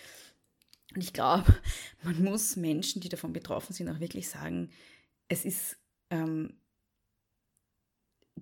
Und 0.95 1.03
ich 1.03 1.13
glaube, 1.13 1.55
man 2.03 2.23
muss 2.23 2.57
Menschen, 2.57 3.01
die 3.01 3.09
davon 3.09 3.33
betroffen 3.33 3.73
sind, 3.73 3.89
auch 3.89 4.01
wirklich 4.01 4.29
sagen, 4.29 4.71
es 5.29 5.45
ist 5.45 5.77
ähm, 6.11 6.55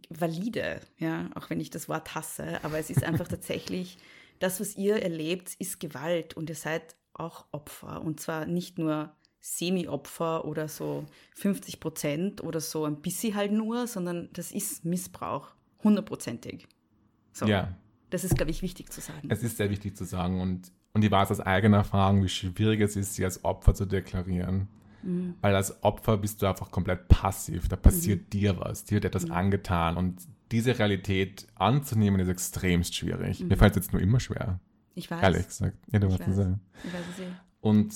valide, 0.09 0.81
ja, 0.99 1.31
auch 1.35 1.51
wenn 1.51 1.61
ich 1.61 1.71
das 1.71 1.89
Wort 1.89 2.15
hasse, 2.15 2.63
aber 2.65 2.79
es 2.79 2.91
ist 2.91 3.05
einfach 3.05 3.29
tatsächlich, 3.29 3.99
das, 4.39 4.61
was 4.61 4.77
ihr 4.77 5.03
erlebt, 5.03 5.55
ist 5.59 5.81
Gewalt 5.81 6.35
und 6.35 6.49
ihr 6.49 6.57
seid 6.57 6.97
auch 7.15 7.47
Opfer 7.53 8.03
und 8.03 8.21
zwar 8.21 8.47
nicht 8.47 8.79
nur 8.79 9.15
Semi-Opfer 9.41 10.45
oder 10.45 10.69
so 10.69 11.05
50 11.35 11.81
Prozent 11.81 12.43
oder 12.43 12.61
so 12.61 12.85
ein 12.85 13.03
bisschen 13.03 13.35
halt 13.35 13.53
nur, 13.53 13.87
sondern 13.87 14.29
das 14.33 14.53
ist 14.53 14.85
Missbrauch, 14.85 15.49
hundertprozentig. 15.83 16.69
So. 17.33 17.47
Ja. 17.47 17.77
Das 18.11 18.25
ist, 18.25 18.37
glaube 18.37 18.51
ich, 18.51 18.63
wichtig 18.63 18.93
zu 18.93 19.01
sagen. 19.01 19.29
Es 19.31 19.43
ist 19.43 19.57
sehr 19.57 19.71
wichtig 19.71 19.97
zu 19.97 20.05
sagen 20.05 20.41
und, 20.41 20.71
und 20.93 21.05
ich 21.05 21.11
weiß 21.11 21.31
aus 21.31 21.41
eigener 21.41 21.79
Erfahrung, 21.79 22.23
wie 22.23 22.29
schwierig 22.29 22.81
es 22.81 22.95
ist, 22.95 23.15
sie 23.15 23.25
als 23.25 23.45
Opfer 23.45 23.75
zu 23.75 23.87
deklarieren. 23.87 24.69
Mhm. 25.03 25.35
Weil 25.41 25.55
als 25.57 25.83
Opfer 25.83 26.17
bist 26.17 26.43
du 26.43 26.47
einfach 26.47 26.71
komplett 26.71 27.09
passiv. 27.09 27.69
Da 27.69 27.77
passiert 27.77 28.23
mhm. 28.23 28.31
dir 28.31 28.61
was, 28.61 28.85
dir 28.85 28.95
wird 28.95 29.05
etwas 29.05 29.27
mhm. 29.27 29.33
angetan. 29.33 29.97
Und 29.97 30.23
diese 30.51 30.79
Realität 30.79 31.47
anzunehmen, 31.55 32.21
ist 32.21 32.29
extremst 32.29 32.95
schwierig. 32.95 33.41
Mir 33.41 33.57
mhm. 33.57 33.59
fällt 33.59 33.73
es 33.73 33.85
jetzt 33.85 33.93
nur 33.93 34.03
immer 34.03 34.21
schwer. 34.21 34.61
Ich 34.95 35.11
weiß. 35.11 35.23
Ehrlich 35.23 35.47
gesagt. 35.47 35.79
Ja, 35.91 35.99
du 35.99 36.09
ich 36.09 36.21
weiß. 36.21 36.37
Sagen. 36.37 36.61
Ich 36.85 36.93
weiß 36.93 37.01
es 37.13 37.19
eh. 37.21 37.29
Und 37.61 37.95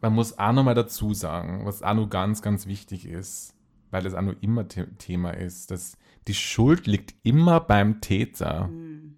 man 0.00 0.12
muss 0.12 0.38
auch 0.38 0.52
nochmal 0.52 0.74
dazu 0.74 1.14
sagen, 1.14 1.64
was 1.64 1.82
auch 1.82 1.94
noch 1.94 2.10
ganz, 2.10 2.42
ganz 2.42 2.66
wichtig 2.66 3.06
ist, 3.06 3.54
weil 3.90 4.02
das 4.02 4.14
auch 4.14 4.22
noch 4.22 4.34
immer 4.42 4.66
The 4.68 4.84
Thema 4.98 5.30
ist, 5.30 5.70
dass 5.70 5.96
die 6.28 6.34
Schuld 6.34 6.86
liegt 6.86 7.14
immer 7.22 7.60
beim 7.60 8.00
Täter. 8.00 8.68
Mhm. 8.68 9.16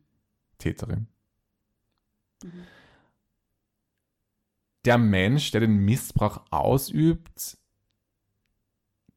Täterin. 0.59 1.09
Mhm 2.43 2.51
der 4.87 4.99
Mensch, 4.99 5.51
der 5.51 5.61
den 5.61 5.85
Missbrauch 5.85 6.41
ausübt, 6.51 7.59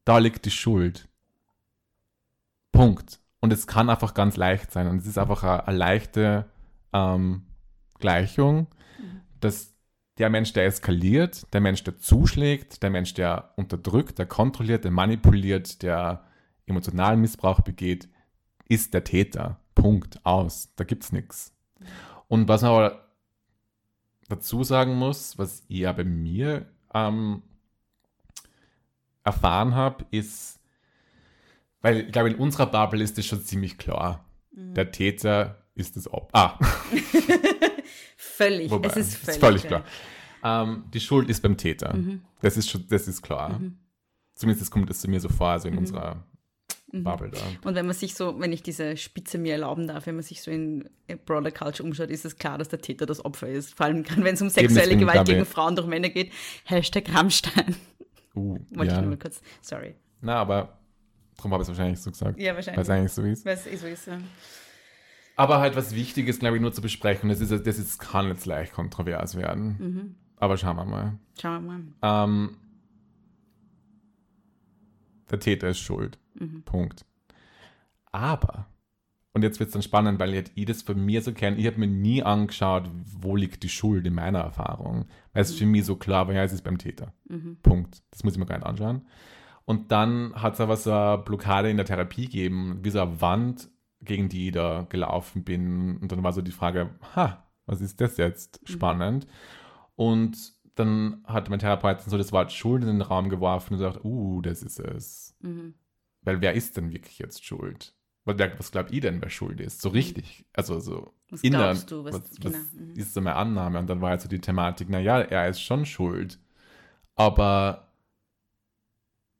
da 0.03 0.17
liegt 0.17 0.45
die 0.45 0.51
Schuld. 0.51 1.07
Punkt. 2.71 3.19
Und 3.39 3.53
es 3.53 3.67
kann 3.67 3.89
einfach 3.89 4.13
ganz 4.13 4.35
leicht 4.35 4.71
sein. 4.71 4.87
Und 4.87 4.97
es 4.97 5.05
ist 5.05 5.17
einfach 5.17 5.43
eine, 5.43 5.67
eine 5.67 5.77
leichte 5.77 6.45
ähm, 6.93 7.45
Gleichung, 7.99 8.67
dass 9.39 9.73
der 10.17 10.29
Mensch, 10.29 10.51
der 10.53 10.65
eskaliert, 10.65 11.53
der 11.53 11.61
Mensch, 11.61 11.83
der 11.83 11.97
zuschlägt, 11.97 12.83
der 12.83 12.89
Mensch, 12.89 13.13
der 13.13 13.53
unterdrückt, 13.55 14.19
der 14.19 14.25
kontrolliert, 14.25 14.83
der 14.83 14.91
manipuliert, 14.91 15.81
der 15.81 16.25
emotionalen 16.65 17.21
Missbrauch 17.21 17.61
begeht, 17.61 18.09
ist 18.67 18.93
der 18.93 19.03
Täter. 19.03 19.59
Punkt. 19.75 20.19
Aus. 20.25 20.73
Da 20.75 20.83
gibt's 20.83 21.11
nichts. 21.11 21.53
Und 22.27 22.47
was 22.47 22.61
man 22.61 22.71
aber 22.71 23.08
dazu 24.29 24.63
sagen 24.63 24.95
muss, 24.95 25.37
was 25.37 25.63
ich 25.67 25.79
ja 25.79 25.91
bei 25.91 26.03
mir 26.03 26.65
ähm, 26.93 27.41
erfahren 29.23 29.75
habe, 29.75 30.05
ist, 30.11 30.59
weil 31.81 32.01
ich 32.01 32.11
glaube, 32.11 32.29
in 32.29 32.35
unserer 32.35 32.67
Bubble 32.67 33.03
ist 33.03 33.17
es 33.17 33.25
schon 33.25 33.43
ziemlich 33.43 33.77
klar. 33.77 34.25
Der 34.51 34.91
Täter 34.91 35.63
ist 35.75 35.95
das 35.95 36.11
Opfer. 36.11 36.29
Ah, 36.33 36.59
Völlig. 38.17 38.69
wobei, 38.71 38.89
es 38.89 38.97
ist 38.97 39.15
völlig, 39.17 39.39
völlig 39.39 39.63
klar. 39.67 39.83
Ähm, 40.43 40.83
die 40.93 40.99
Schuld 40.99 41.29
ist 41.29 41.41
beim 41.41 41.57
Täter. 41.57 41.97
Das 42.41 42.57
ist 42.57 42.69
schon, 42.69 42.85
das 42.87 43.07
ist 43.07 43.21
klar. 43.21 43.59
Zumindest 44.35 44.71
kommt 44.71 44.89
es 44.89 45.01
zu 45.01 45.09
mir 45.09 45.19
so 45.19 45.29
vor, 45.29 45.49
also 45.49 45.67
in 45.67 45.77
unserer 45.77 46.23
Bubble 46.91 47.29
da. 47.29 47.39
Und 47.63 47.75
wenn 47.75 47.85
man 47.85 47.95
sich 47.95 48.15
so, 48.15 48.39
wenn 48.39 48.51
ich 48.51 48.63
diese 48.63 48.97
Spitze 48.97 49.37
mir 49.37 49.53
erlauben 49.53 49.87
darf, 49.87 50.07
wenn 50.07 50.15
man 50.15 50.23
sich 50.23 50.41
so 50.41 50.51
in 50.51 50.89
Broader 51.25 51.51
Culture 51.51 51.87
umschaut, 51.87 52.09
ist 52.09 52.25
es 52.25 52.37
klar, 52.37 52.57
dass 52.57 52.69
der 52.69 52.81
Täter 52.81 53.05
das 53.05 53.23
Opfer 53.23 53.47
ist. 53.47 53.75
Vor 53.75 53.85
allem, 53.85 54.03
wenn 54.17 54.33
es 54.33 54.41
um 54.41 54.49
sexuelle 54.49 54.97
Gewalt 54.97 55.27
gegen 55.27 55.45
Frauen 55.45 55.75
durch 55.75 55.87
Männer 55.87 56.09
geht. 56.09 56.31
Hashtag 56.65 57.13
Rammstein. 57.13 57.75
Uh, 58.35 58.57
Wollte 58.71 58.91
ja. 58.91 58.97
ich 58.97 59.01
nur 59.01 59.11
mal 59.11 59.17
kurz, 59.17 59.41
sorry. 59.61 59.95
Na, 60.21 60.35
aber 60.35 60.79
darum 61.37 61.53
habe 61.53 61.63
ich 61.63 61.69
es 61.69 61.77
wahrscheinlich 61.77 62.01
so 62.01 62.11
gesagt. 62.11 62.39
Ja, 62.39 62.53
Weil 62.53 62.59
es 62.61 62.67
wahrscheinlich. 62.67 62.91
eigentlich 62.91 63.11
so 63.11 63.23
ist. 63.23 63.45
Weil 63.45 63.55
es 63.55 63.67
eh 63.67 63.75
so 63.75 63.87
ist, 63.87 64.07
ja. 64.07 64.17
Aber 65.35 65.59
halt 65.59 65.75
was 65.75 65.95
Wichtiges, 65.95 66.39
glaube 66.39 66.57
ich, 66.57 66.61
nur 66.61 66.73
zu 66.73 66.81
besprechen. 66.81 67.29
Das, 67.29 67.39
ist, 67.39 67.51
das 67.65 67.79
ist, 67.79 67.99
kann 67.99 68.27
jetzt 68.27 68.45
leicht 68.45 68.73
kontrovers 68.73 69.37
werden. 69.37 69.77
Mhm. 69.79 70.15
Aber 70.35 70.57
schauen 70.57 70.75
wir 70.75 70.85
mal. 70.85 71.17
Schauen 71.39 71.63
wir 71.63 71.77
mal. 72.01 72.25
Ähm, 72.25 72.57
der 75.31 75.39
Täter 75.39 75.69
ist 75.69 75.79
schuld. 75.79 76.17
Mhm. 76.39 76.63
Punkt. 76.63 77.05
Aber, 78.11 78.67
und 79.33 79.43
jetzt 79.43 79.59
wird 79.59 79.67
es 79.67 79.73
dann 79.73 79.81
spannend, 79.81 80.19
weil 80.19 80.33
ich 80.33 80.65
das 80.65 80.81
von 80.81 81.03
mir 81.03 81.21
so 81.21 81.31
kenne, 81.33 81.57
ich 81.57 81.67
habe 81.67 81.79
mir 81.79 81.87
nie 81.87 82.23
angeschaut, 82.23 82.89
wo 83.19 83.35
liegt 83.35 83.63
die 83.63 83.69
Schuld 83.69 84.07
in 84.07 84.15
meiner 84.15 84.39
Erfahrung. 84.39 85.05
Weil 85.33 85.43
es 85.43 85.53
für 85.53 85.65
mich 85.65 85.85
so 85.85 85.95
klar 85.95 86.27
war, 86.27 86.33
ja, 86.33 86.43
es 86.43 86.53
ist 86.53 86.63
beim 86.63 86.77
Täter. 86.77 87.13
Mhm. 87.27 87.57
Punkt. 87.61 88.01
Das 88.11 88.23
muss 88.23 88.33
ich 88.33 88.39
mir 88.39 88.45
gar 88.45 88.57
nicht 88.57 88.67
anschauen. 88.67 89.03
Und 89.65 89.91
dann 89.91 90.33
hat 90.33 90.55
es 90.55 90.61
aber 90.61 90.77
so 90.77 90.91
eine 90.91 91.19
Blockade 91.19 91.69
in 91.69 91.77
der 91.77 91.85
Therapie 91.85 92.25
gegeben, 92.25 92.79
wie 92.81 92.89
so 92.89 93.01
eine 93.01 93.21
Wand, 93.21 93.69
gegen 94.01 94.27
die 94.27 94.47
ich 94.47 94.53
da 94.53 94.87
gelaufen 94.89 95.43
bin. 95.43 95.97
Und 95.97 96.11
dann 96.11 96.23
war 96.23 96.33
so 96.33 96.41
die 96.41 96.51
Frage, 96.51 96.89
ha, 97.15 97.45
was 97.67 97.81
ist 97.81 98.01
das 98.01 98.17
jetzt? 98.17 98.61
Spannend. 98.67 99.27
Und 99.95 100.53
dann 100.73 101.21
hat 101.25 101.49
mein 101.49 101.59
Therapeut 101.59 102.01
so 102.01 102.17
das 102.17 102.31
Wort 102.31 102.51
Schuld 102.51 102.83
in 102.83 102.87
den 102.87 103.01
Raum 103.01 103.29
geworfen 103.29 103.73
und 103.73 103.79
gesagt, 103.79 104.03
uh, 104.03 104.41
das 104.41 104.63
ist 104.63 104.79
es. 104.79 105.35
Mhm. 105.41 105.75
Weil 106.29 106.41
wer 106.41 106.53
ist 106.53 106.77
denn 106.77 106.91
wirklich 106.91 107.17
jetzt 107.17 107.43
schuld? 107.43 107.95
Was, 108.23 108.71
glaubt 108.71 108.91
ihr 108.91 109.01
denn, 109.01 109.19
wer 109.19 109.31
schuld 109.31 109.59
ist? 109.59 109.81
So 109.81 109.89
richtig. 109.89 110.45
Also 110.53 110.79
so 110.79 111.11
Was 111.31 111.41
inner. 111.41 111.57
glaubst 111.57 111.89
du? 111.89 112.03
Was, 112.03 112.13
was, 112.13 112.43
was. 112.43 112.53
Mhm. 112.73 112.93
ist 112.93 113.15
so 113.15 113.21
meine 113.21 113.35
Annahme? 113.35 113.79
Und 113.79 113.89
dann 113.89 113.99
war 113.99 114.11
halt 114.11 114.21
so 114.21 114.29
die 114.29 114.39
Thematik, 114.39 114.89
naja, 114.89 115.21
er 115.21 115.49
ist 115.49 115.59
schon 115.59 115.87
schuld. 115.87 116.37
Aber 117.15 117.87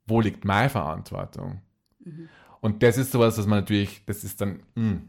wo 0.04 0.20
liegt 0.20 0.44
meine 0.44 0.68
Verantwortung? 0.68 1.62
Mhm. 2.00 2.28
Und 2.60 2.82
das 2.82 2.98
ist 2.98 3.12
sowas, 3.12 3.38
was 3.38 3.46
man 3.46 3.60
natürlich, 3.60 4.04
das 4.06 4.24
ist 4.24 4.40
dann, 4.40 4.64
mh, 4.74 5.02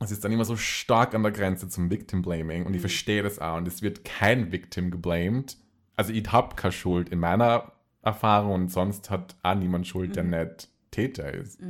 das 0.00 0.10
ist 0.10 0.22
dann 0.22 0.32
immer 0.32 0.44
so 0.44 0.58
stark 0.58 1.14
an 1.14 1.22
der 1.22 1.32
Grenze 1.32 1.70
zum 1.70 1.90
Victim 1.90 2.20
Blaming. 2.20 2.66
Und 2.66 2.74
ich 2.74 2.82
verstehe 2.82 3.22
das 3.22 3.38
auch. 3.38 3.56
Und 3.56 3.66
es 3.66 3.80
wird 3.80 4.04
kein 4.04 4.52
Victim 4.52 4.90
geblamed. 4.90 5.56
Also 5.96 6.12
ich 6.12 6.30
habe 6.30 6.54
keine 6.54 6.72
Schuld 6.72 7.08
in 7.08 7.20
meiner 7.20 7.72
Erfahrung 8.02 8.52
und 8.52 8.68
sonst 8.70 9.08
hat 9.08 9.36
auch 9.42 9.54
niemand 9.54 9.86
Schuld, 9.86 10.14
der 10.14 10.24
nicht 10.24 10.68
Täter 10.90 11.32
ist. 11.32 11.60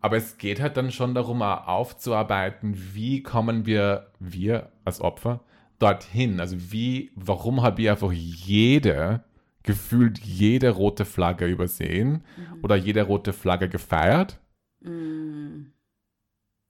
Aber 0.00 0.16
es 0.16 0.36
geht 0.38 0.60
halt 0.60 0.76
dann 0.76 0.90
schon 0.92 1.14
darum, 1.14 1.40
aufzuarbeiten, 1.42 2.74
wie 2.94 3.22
kommen 3.22 3.64
wir, 3.66 4.12
wir 4.20 4.70
als 4.84 5.00
Opfer, 5.00 5.40
dorthin. 5.78 6.40
Also 6.40 6.70
wie, 6.72 7.10
warum 7.14 7.62
habe 7.62 7.82
ich 7.82 7.90
einfach 7.90 8.12
jede, 8.12 9.24
gefühlt 9.62 10.18
jede 10.18 10.70
rote 10.70 11.04
Flagge 11.04 11.46
übersehen 11.46 12.22
oder 12.62 12.76
jede 12.76 13.02
rote 13.02 13.32
Flagge 13.32 13.68
gefeiert? 13.68 14.38
Mhm. 14.80 15.72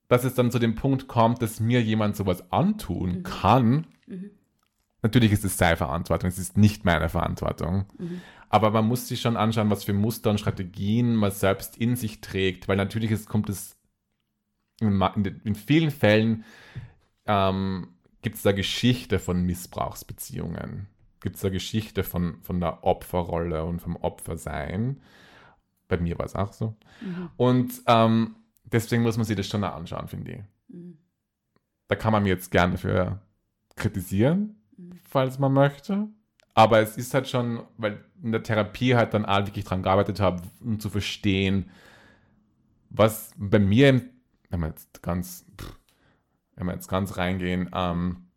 dass 0.07 0.23
es 0.23 0.35
dann 0.35 0.53
zu 0.53 0.61
dem 0.61 0.77
Punkt 0.77 1.09
kommt, 1.09 1.43
dass 1.43 1.59
mir 1.59 1.83
jemand 1.83 2.15
sowas 2.15 2.53
antun 2.53 3.25
kann. 3.25 3.87
Natürlich 5.03 5.33
ist 5.33 5.45
es 5.45 5.59
seine 5.59 5.77
Verantwortung, 5.77 6.29
es 6.29 6.39
ist 6.39 6.57
nicht 6.57 6.85
meine 6.85 7.09
Verantwortung. 7.09 7.87
Aber 8.49 8.71
man 8.71 8.87
muss 8.87 9.09
sich 9.09 9.21
schon 9.21 9.37
anschauen, 9.37 9.71
was 9.71 9.85
für 9.85 9.93
Muster 9.93 10.31
und 10.31 10.39
Strategien 10.39 11.17
man 11.17 11.31
selbst 11.31 11.77
in 11.77 11.97
sich 11.97 12.21
trägt, 12.21 12.69
weil 12.69 12.77
natürlich 12.77 13.11
ist, 13.11 13.29
kommt 13.29 13.49
es 13.49 13.77
in, 14.81 15.01
in, 15.45 15.55
vielen 15.55 15.91
Fällen 15.91 16.45
ähm, 17.27 17.95
gibt 18.23 18.37
es 18.37 18.43
da 18.43 18.53
Geschichte 18.53 19.19
von 19.19 19.45
Missbrauchsbeziehungen. 19.45 20.89
Gibt 21.21 21.37
es 21.37 21.43
da 21.43 21.49
Geschichte 21.49 22.03
von, 22.03 22.43
von 22.43 22.61
der 22.61 22.85
Opferrolle 22.85 23.65
und 23.65 23.81
vom 23.81 23.97
Opfersein. 23.97 25.01
Bei 25.89 25.97
mir 25.97 26.19
war 26.19 26.27
es 26.27 26.35
auch 26.35 26.53
so. 26.53 26.77
Und 27.37 27.83
ähm, 27.87 28.37
deswegen 28.65 29.03
muss 29.03 29.17
man 29.17 29.25
sich 29.25 29.37
das 29.37 29.47
schon 29.47 29.65
anschauen, 29.65 30.09
finde 30.09 30.33
ich. 30.33 30.41
Da 31.89 31.97
kann 31.97 32.13
man 32.13 32.23
mir 32.23 32.31
jetzt 32.31 32.51
gerne 32.51 32.73
dafür 32.73 33.21
kritisieren, 33.77 34.57
falls 35.09 35.39
man 35.39 35.53
möchte. 35.53 36.09
Aber 36.55 36.81
es 36.81 36.97
ist 36.97 37.13
halt 37.15 37.29
schon, 37.29 37.63
weil 37.77 38.05
in 38.23 38.33
der 38.33 38.43
Therapie 38.43 38.95
halt 38.95 39.13
dann 39.13 39.25
auch 39.25 39.45
wirklich 39.47 39.65
dran 39.65 39.83
gearbeitet 39.83 40.21
habe, 40.21 40.43
um 40.61 40.79
zu 40.79 40.89
verstehen, 40.89 41.71
was 42.91 43.33
bei 43.37 43.59
mir, 43.59 44.03
wenn 44.51 44.61
wir 44.61 44.69
jetzt 44.69 45.03
ganz, 45.03 45.45
wenn 46.55 46.67
wir 46.67 46.75
jetzt 46.75 46.89
ganz 46.89 47.17
reingehen, 47.17 47.71
ähm, 47.75 48.29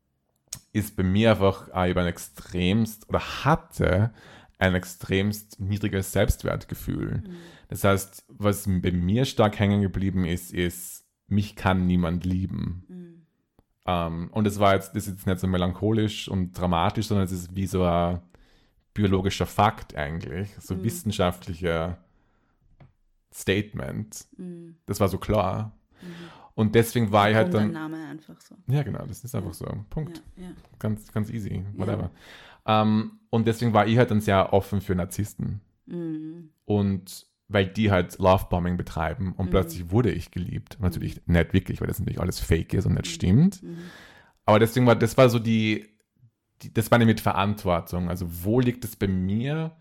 ist 0.73 0.95
bei 0.95 1.03
mir 1.03 1.31
einfach 1.31 1.69
auch 1.71 1.87
über 1.87 2.01
ein 2.01 2.07
extremst 2.07 3.07
oder 3.07 3.19
hatte 3.19 4.13
ein 4.57 4.73
extremst 4.73 5.59
niedriges 5.59 6.11
Selbstwertgefühl. 6.11 7.23
Das 7.67 7.83
heißt, 7.83 8.25
was 8.29 8.67
bei 8.67 8.91
mir 8.91 9.25
stark 9.25 9.59
hängen 9.59 9.81
geblieben 9.81 10.25
ist, 10.25 10.51
ist, 10.53 11.05
mich 11.27 11.55
kann 11.55 11.85
niemand 11.85 12.25
lieben. 12.25 13.16
Ähm, 13.87 14.29
und 14.31 14.45
es 14.45 14.59
war 14.59 14.75
jetzt, 14.75 14.95
das 14.95 15.07
ist 15.07 15.15
jetzt 15.15 15.27
nicht 15.27 15.39
so 15.39 15.47
melancholisch 15.47 16.27
und 16.27 16.53
dramatisch, 16.53 17.07
sondern 17.07 17.25
es 17.25 17.31
ist 17.31 17.55
wie 17.55 17.65
so 17.65 17.83
ein 17.83 18.21
biologischer 18.93 19.45
Fakt 19.45 19.95
eigentlich, 19.95 20.49
so 20.59 20.83
wissenschaftlicher 20.83 21.97
Statement. 23.33 24.27
Das 24.85 24.99
war 24.99 25.07
so 25.07 25.17
klar. 25.17 25.71
Und 26.55 26.73
deswegen 26.73 27.11
war 27.11 27.29
ich 27.29 27.35
halt 27.35 27.53
dann. 27.53 27.71
Name 27.71 28.07
einfach 28.07 28.41
so. 28.41 28.55
Ja, 28.67 28.81
genau, 28.81 29.05
das 29.05 29.23
ist 29.23 29.35
einfach 29.35 29.53
so. 29.53 29.65
Punkt. 29.91 30.23
Ja, 30.35 30.45
ja. 30.45 30.49
Ganz, 30.79 31.11
ganz 31.13 31.29
easy, 31.29 31.63
whatever. 31.75 32.09
Ähm, 32.65 33.19
und 33.29 33.45
deswegen 33.45 33.73
war 33.73 33.85
ich 33.85 33.97
halt 33.97 34.09
dann 34.09 34.21
sehr 34.21 34.51
offen 34.53 34.81
für 34.81 34.95
Narzissten. 34.95 35.61
Mhm. 35.85 36.49
Und 36.65 37.27
weil 37.49 37.65
die 37.67 37.91
halt 37.91 38.17
Lovebombing 38.19 38.75
betreiben 38.77 39.33
und 39.33 39.49
plötzlich 39.49 39.89
wurde 39.91 40.11
ich 40.11 40.31
geliebt. 40.31 40.77
Natürlich 40.81 41.21
nicht 41.27 41.53
wirklich, 41.53 41.79
weil 41.79 41.87
das 41.87 41.99
natürlich 41.99 42.19
alles 42.19 42.39
fake 42.39 42.73
ist 42.73 42.85
und 42.85 42.95
nicht 42.95 43.07
stimmt. 43.07 43.61
Aber 44.45 44.59
deswegen 44.59 44.85
war, 44.85 44.95
das 44.95 45.17
war 45.17 45.29
so 45.29 45.39
die, 45.39 45.85
die, 46.61 46.73
das 46.73 46.91
war 46.91 46.97
eine 46.97 47.05
mit 47.05 47.21
Verantwortung. 47.21 48.09
Also 48.09 48.27
wo 48.43 48.59
liegt 48.59 48.83
es 48.83 48.95
bei 48.95 49.07
mir? 49.07 49.75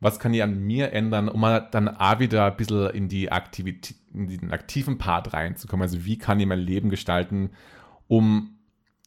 Was 0.00 0.18
kann 0.18 0.32
ich 0.32 0.42
an 0.42 0.58
mir 0.60 0.92
ändern, 0.92 1.28
um 1.28 1.42
dann 1.42 1.88
auch 1.88 2.20
wieder 2.20 2.46
ein 2.46 2.56
bisschen 2.56 2.88
in 2.90 3.08
die 3.08 3.30
Aktivität, 3.30 3.96
in 4.14 4.28
den 4.28 4.50
aktiven 4.50 4.96
Part 4.96 5.34
reinzukommen? 5.34 5.82
Also 5.82 6.06
wie 6.06 6.16
kann 6.16 6.40
ich 6.40 6.46
mein 6.46 6.58
Leben 6.58 6.88
gestalten, 6.88 7.50
um 8.08 8.58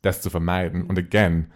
das 0.04 0.22
zu 0.22 0.30
vermeiden? 0.30 0.84
Und 0.84 1.00
again, 1.00 1.52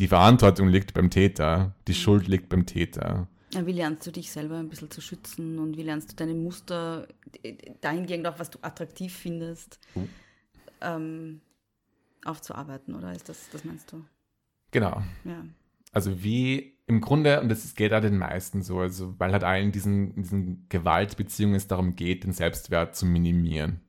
die 0.00 0.08
Verantwortung 0.08 0.68
liegt 0.68 0.94
beim 0.94 1.10
Täter, 1.10 1.74
die 1.86 1.94
Schuld 1.94 2.26
liegt 2.26 2.48
beim 2.48 2.66
Täter. 2.66 3.28
Ja, 3.52 3.64
Wie 3.66 3.72
lernst 3.72 4.06
du 4.06 4.10
dich 4.10 4.30
selber 4.30 4.58
ein 4.58 4.68
bisschen 4.68 4.90
zu 4.90 5.00
schützen 5.00 5.58
und 5.58 5.76
wie 5.76 5.82
lernst 5.82 6.10
du 6.12 6.16
deine 6.16 6.34
Muster 6.34 7.06
dahingehend 7.80 8.26
auch, 8.26 8.38
was 8.38 8.50
du 8.50 8.58
attraktiv 8.62 9.14
findest, 9.14 9.78
Oh. 9.94 10.02
ähm, 10.80 11.40
aufzuarbeiten, 12.24 12.94
oder 12.94 13.12
ist 13.12 13.28
das, 13.28 13.48
das 13.50 13.64
meinst 13.64 13.92
du? 13.92 14.04
Genau. 14.72 15.00
Ja. 15.24 15.44
Also 15.92 16.22
wie 16.22 16.76
im 16.88 17.00
Grunde, 17.00 17.40
und 17.40 17.48
das 17.48 17.74
geht 17.74 17.92
auch 17.92 18.00
den 18.00 18.18
meisten 18.18 18.62
so, 18.62 18.80
also 18.80 19.14
weil 19.18 19.32
halt 19.32 19.44
allen 19.44 19.72
diesen, 19.72 20.14
in 20.14 20.22
diesen 20.22 20.66
Gewaltbeziehungen 20.68 21.54
es 21.56 21.68
darum 21.68 21.96
geht, 21.96 22.24
den 22.24 22.32
Selbstwert 22.32 22.94
zu 22.96 23.06
minimieren. 23.06 23.80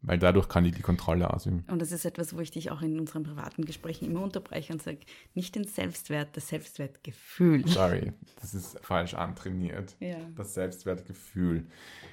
Weil 0.00 0.18
dadurch 0.18 0.48
kann 0.48 0.64
ich 0.64 0.74
die 0.74 0.82
Kontrolle 0.82 1.32
ausüben. 1.32 1.64
Und 1.66 1.82
das 1.82 1.90
ist 1.90 2.04
etwas, 2.04 2.34
wo 2.36 2.40
ich 2.40 2.52
dich 2.52 2.70
auch 2.70 2.82
in 2.82 3.00
unseren 3.00 3.24
privaten 3.24 3.64
Gesprächen 3.64 4.04
immer 4.04 4.22
unterbreche 4.22 4.72
und 4.72 4.80
sage, 4.80 5.00
nicht 5.34 5.56
den 5.56 5.64
Selbstwert, 5.64 6.36
das 6.36 6.48
Selbstwertgefühl. 6.48 7.66
Sorry, 7.66 8.12
das 8.40 8.54
ist 8.54 8.78
falsch 8.80 9.14
antrainiert. 9.14 9.96
Ja. 9.98 10.18
Das 10.36 10.54
Selbstwertgefühl. 10.54 11.66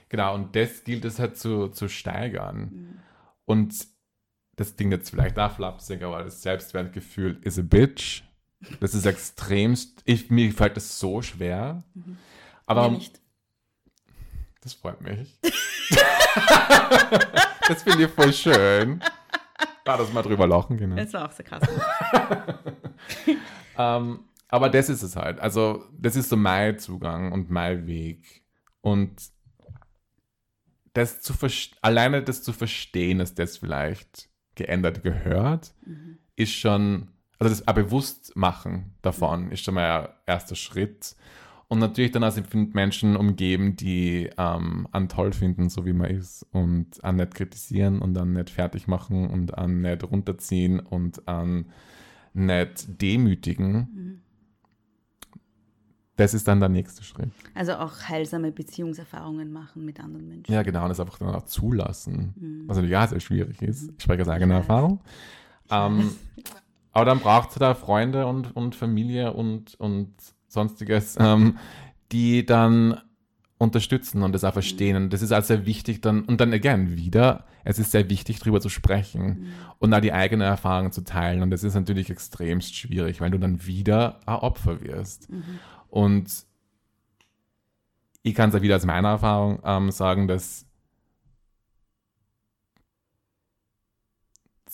Genau, 0.09 0.33
und 0.33 0.55
das 0.55 0.83
gilt 0.83 1.05
es 1.05 1.19
halt 1.19 1.37
zu, 1.37 1.67
zu 1.67 1.87
steigern. 1.87 2.71
Mhm. 2.71 2.99
Und 3.45 3.87
das 4.55 4.75
klingt 4.75 4.93
jetzt 4.93 5.11
vielleicht 5.11 5.37
auch 5.37 5.51
flapsig, 5.51 6.01
aber 6.01 6.23
das 6.23 6.41
Selbstwertgefühl 6.41 7.39
is 7.43 7.59
a 7.59 7.61
bitch. 7.61 8.23
Das 8.79 8.95
ist 8.95 9.05
extremst, 9.05 10.01
ich, 10.05 10.31
mir 10.31 10.51
fällt 10.51 10.75
das 10.75 10.97
so 10.97 11.21
schwer. 11.21 11.83
Aber 12.65 12.89
Mir 12.89 12.97
nicht. 12.97 13.21
das 14.61 14.73
freut 14.73 15.01
mich. 15.01 15.37
das 17.67 17.83
finde 17.83 18.05
ich 18.05 18.11
voll 18.11 18.33
schön. 18.33 19.01
Da 19.83 19.97
das 19.97 20.11
mal 20.11 20.23
drüber 20.23 20.47
lachen 20.47 20.77
können. 20.77 20.97
Es 20.97 21.13
war 21.13 21.27
auch 21.27 21.31
sarkastisch. 21.31 21.69
Ähm, 23.77 24.19
aber 24.47 24.69
das 24.69 24.89
ist 24.89 25.03
es 25.03 25.15
halt. 25.15 25.39
Also, 25.39 25.85
das 25.97 26.15
ist 26.15 26.29
so 26.29 26.37
mein 26.37 26.79
Zugang 26.79 27.31
und 27.31 27.49
mein 27.49 27.87
Weg. 27.87 28.43
Und 28.81 29.21
das 30.93 31.21
zu 31.21 31.33
alleine 31.81 32.23
das 32.23 32.41
zu 32.41 32.53
verstehen, 32.53 33.19
dass 33.19 33.35
das 33.35 33.57
vielleicht 33.57 34.29
geändert 34.55 35.03
gehört, 35.03 35.73
ist 36.37 36.53
schon, 36.53 37.09
also 37.37 37.53
das 37.53 37.75
Bewusstmachen 37.75 38.95
davon 39.01 39.51
ist 39.51 39.63
schon 39.63 39.73
mal 39.73 40.15
erster 40.25 40.55
Schritt. 40.55 41.15
Und 41.67 41.79
natürlich 41.79 42.11
dann 42.11 42.23
also 42.23 42.41
mit 42.53 42.75
Menschen 42.75 43.15
umgeben, 43.15 43.75
die 43.75 44.29
ähm, 44.37 44.87
an 44.91 45.09
toll 45.09 45.33
finden, 45.33 45.69
so 45.69 45.85
wie 45.85 45.93
man 45.93 46.11
ist, 46.11 46.45
und 46.51 47.03
an 47.03 47.15
nicht 47.15 47.33
kritisieren 47.33 47.99
und 48.01 48.17
an 48.17 48.33
nicht 48.33 48.51
fertig 48.51 48.87
machen 48.87 49.29
und 49.29 49.57
an 49.57 49.81
nicht 49.81 50.03
runterziehen 50.03 50.79
und 50.79 51.27
an 51.27 51.65
nicht 52.33 53.01
demütigen. 53.01 54.21
Das 56.17 56.33
ist 56.33 56.47
dann 56.47 56.59
der 56.59 56.69
nächste 56.69 57.03
Schritt. 57.03 57.29
Also 57.55 57.73
auch 57.73 57.93
heilsame 58.07 58.51
Beziehungserfahrungen 58.51 59.51
machen 59.51 59.83
mit 59.83 59.99
anderen 59.99 60.27
Menschen. 60.27 60.53
Ja, 60.53 60.63
genau, 60.63 60.83
und 60.83 60.89
das 60.89 60.99
einfach 60.99 61.17
dann 61.17 61.35
auch 61.35 61.45
zulassen. 61.45 62.33
Mhm. 62.37 62.63
Was 62.67 62.77
natürlich 62.77 62.95
auch 62.95 63.07
sehr 63.07 63.19
schwierig 63.19 63.61
ist. 63.61 63.91
Ich 63.97 64.03
spreche 64.03 64.21
aus 64.21 64.29
eigener. 64.29 64.55
Erfahrung. 64.55 65.01
Ähm, 65.69 66.11
aber 66.93 67.05
dann 67.05 67.19
braucht 67.19 67.49
es 67.49 67.55
da 67.55 67.73
Freunde 67.73 68.27
und, 68.27 68.55
und 68.55 68.75
Familie 68.75 69.33
und, 69.33 69.75
und 69.75 70.13
sonstiges, 70.55 71.15
ähm, 71.19 71.57
die 72.11 72.45
dann 72.45 72.99
unterstützen 73.57 74.23
und 74.23 74.33
das 74.33 74.43
auch 74.43 74.53
verstehen. 74.53 74.97
Und 74.97 75.13
das 75.13 75.21
ist 75.21 75.31
also 75.31 75.47
sehr 75.47 75.65
wichtig 75.65 76.01
dann, 76.01 76.23
und 76.23 76.41
dann 76.41 76.51
again 76.51 76.97
wieder, 76.97 77.45
es 77.63 77.79
ist 77.79 77.91
sehr 77.91 78.09
wichtig, 78.09 78.39
darüber 78.39 78.59
zu 78.59 78.69
sprechen 78.69 79.47
und 79.79 79.93
auch 79.93 80.01
die 80.01 80.13
eigene 80.13 80.43
Erfahrung 80.43 80.91
zu 80.91 81.03
teilen. 81.03 81.41
Und 81.41 81.51
das 81.51 81.63
ist 81.63 81.75
natürlich 81.75 82.09
extremst 82.09 82.75
schwierig, 82.75 83.21
weil 83.21 83.31
du 83.31 83.37
dann 83.37 83.65
wieder 83.65 84.19
ein 84.25 84.35
Opfer 84.35 84.81
wirst. 84.81 85.29
Und 85.89 86.45
ich 88.23 88.35
kann 88.35 88.49
es 88.49 88.55
auch 88.55 88.61
wieder 88.61 88.75
aus 88.75 88.85
meiner 88.85 89.09
Erfahrung 89.09 89.59
ähm, 89.63 89.91
sagen, 89.91 90.27
dass 90.27 90.65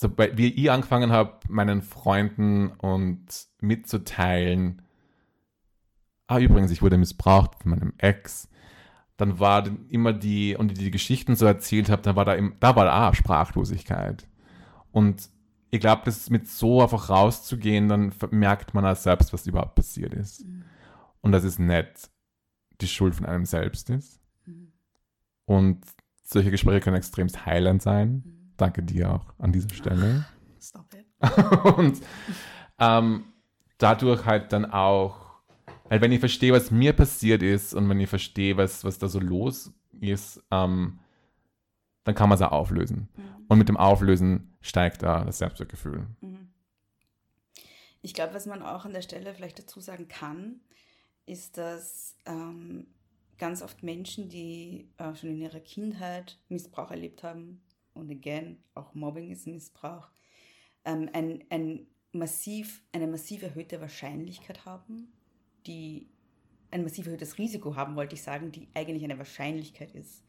sobald 0.02 0.36
wie 0.36 0.48
ich 0.48 0.70
angefangen 0.70 1.12
habe, 1.12 1.38
meinen 1.48 1.80
Freunden 1.80 2.68
und 2.72 3.24
mitzuteilen, 3.60 4.82
ah 6.26 6.38
übrigens, 6.38 6.70
ich 6.70 6.82
wurde 6.82 6.98
missbraucht 6.98 7.62
von 7.62 7.72
meinem 7.72 7.92
Ex, 7.98 8.48
dann 9.16 9.38
war 9.38 9.62
dann 9.62 9.86
immer 9.88 10.12
die, 10.12 10.56
und 10.56 10.68
die 10.68 10.74
die 10.74 10.90
Geschichten 10.90 11.36
so 11.36 11.46
erzählt 11.46 11.90
habe, 11.90 12.02
dann 12.02 12.16
war 12.16 12.24
da, 12.24 12.34
im, 12.34 12.56
da 12.60 12.74
war 12.76 12.86
da 12.86 13.14
Sprachlosigkeit. 13.14 14.26
Und 14.90 15.28
ich 15.70 15.80
glaube, 15.80 16.02
das 16.04 16.28
mit 16.28 16.48
so 16.48 16.82
einfach 16.82 17.08
rauszugehen, 17.08 17.88
dann 17.88 18.12
merkt 18.30 18.74
man 18.74 18.84
auch 18.84 18.96
selbst, 18.96 19.32
was 19.32 19.46
überhaupt 19.46 19.74
passiert 19.74 20.12
ist. 20.12 20.44
Und 21.20 21.32
dass 21.32 21.44
es 21.44 21.58
nicht 21.58 22.10
die 22.80 22.88
Schuld 22.88 23.14
von 23.14 23.26
einem 23.26 23.46
selbst 23.46 23.88
ist. 23.90 24.20
Und 25.46 25.84
solche 26.22 26.50
Gespräche 26.50 26.80
können 26.80 26.96
extremst 26.96 27.46
heilend 27.46 27.82
sein. 27.82 28.52
Danke 28.56 28.82
dir 28.82 29.12
auch 29.12 29.34
an 29.38 29.52
dieser 29.52 29.70
Stelle. 29.70 30.26
Stop 30.60 30.92
it. 30.94 31.06
und 31.76 32.00
ähm, 32.78 33.24
dadurch 33.78 34.26
halt 34.26 34.52
dann 34.52 34.64
auch, 34.64 35.21
weil 35.88 36.00
wenn 36.00 36.12
ich 36.12 36.20
verstehe, 36.20 36.52
was 36.52 36.70
mir 36.70 36.92
passiert 36.92 37.42
ist 37.42 37.74
und 37.74 37.88
wenn 37.88 38.00
ich 38.00 38.08
verstehe, 38.08 38.56
was, 38.56 38.84
was 38.84 38.98
da 38.98 39.08
so 39.08 39.20
los 39.20 39.72
ist, 40.00 40.42
ähm, 40.50 40.98
dann 42.04 42.14
kann 42.14 42.28
man 42.28 42.36
es 42.36 42.42
auch 42.42 42.52
auflösen. 42.52 43.08
Und 43.48 43.58
mit 43.58 43.68
dem 43.68 43.76
Auflösen 43.76 44.56
steigt 44.60 45.02
da 45.02 45.24
das 45.24 45.38
Selbstwertgefühl. 45.38 46.06
Ich 48.00 48.14
glaube, 48.14 48.34
was 48.34 48.46
man 48.46 48.62
auch 48.62 48.84
an 48.84 48.92
der 48.92 49.02
Stelle 49.02 49.34
vielleicht 49.34 49.58
dazu 49.58 49.80
sagen 49.80 50.08
kann, 50.08 50.60
ist, 51.26 51.58
dass 51.58 52.16
ähm, 52.26 52.86
ganz 53.38 53.62
oft 53.62 53.82
Menschen, 53.82 54.28
die 54.28 54.90
äh, 54.98 55.14
schon 55.14 55.30
in 55.30 55.38
ihrer 55.38 55.60
Kindheit 55.60 56.38
Missbrauch 56.48 56.90
erlebt 56.90 57.22
haben, 57.22 57.60
und 57.94 58.10
again, 58.10 58.62
auch 58.74 58.94
Mobbing 58.94 59.30
ist 59.30 59.46
Missbrauch, 59.46 60.08
ähm, 60.84 61.10
ein, 61.12 61.44
ein 61.50 61.86
massiv, 62.12 62.82
eine 62.92 63.06
massiv 63.06 63.42
erhöhte 63.42 63.80
Wahrscheinlichkeit 63.80 64.64
haben, 64.64 65.12
die 65.66 66.08
ein 66.70 66.82
massiv 66.82 67.06
erhöhtes 67.06 67.38
Risiko 67.38 67.76
haben, 67.76 67.96
wollte 67.96 68.14
ich 68.14 68.22
sagen, 68.22 68.50
die 68.50 68.68
eigentlich 68.74 69.04
eine 69.04 69.18
Wahrscheinlichkeit 69.18 69.94
ist, 69.94 70.24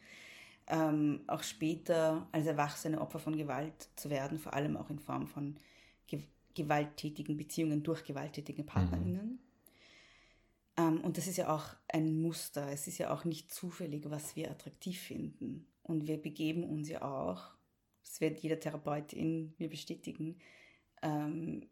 ähm, 0.68 1.22
auch 1.28 1.44
später 1.44 2.28
als 2.32 2.46
Erwachsene 2.46 3.00
Opfer 3.00 3.20
von 3.20 3.38
Gewalt 3.38 3.90
zu 3.96 4.10
werden, 4.10 4.40
vor 4.40 4.54
allem 4.54 4.78
auch 4.78 4.90
in 4.90 5.00
Form 5.00 5.28
von 5.28 5.58
ge 6.08 6.22
gewalttätigen 6.56 7.36
Beziehungen 7.36 7.82
durch 7.82 8.04
gewalttätige 8.04 8.64
PartnerInnen. 8.64 9.40
Ähm, 10.78 11.02
und 11.02 11.18
das 11.18 11.28
ist 11.28 11.38
ja 11.38 11.54
auch 11.54 11.66
ein 11.88 12.22
Muster. 12.22 12.72
Es 12.72 12.88
ist 12.88 12.98
ja 13.00 13.14
auch 13.14 13.26
nicht 13.26 13.52
zufällig, 13.52 14.10
was 14.10 14.36
wir 14.36 14.52
attraktiv 14.52 15.00
finden. 15.00 15.66
Und 15.82 16.08
wir 16.08 16.22
begeben 16.22 16.64
uns 16.64 16.90
ja 16.90 17.02
auch, 17.02 17.56
das 18.04 18.22
wird 18.22 18.40
jeder 18.40 18.60
Therapeutin 18.60 19.54
mir 19.58 19.70
bestätigen, 19.70 20.38
ähm, 21.02 21.68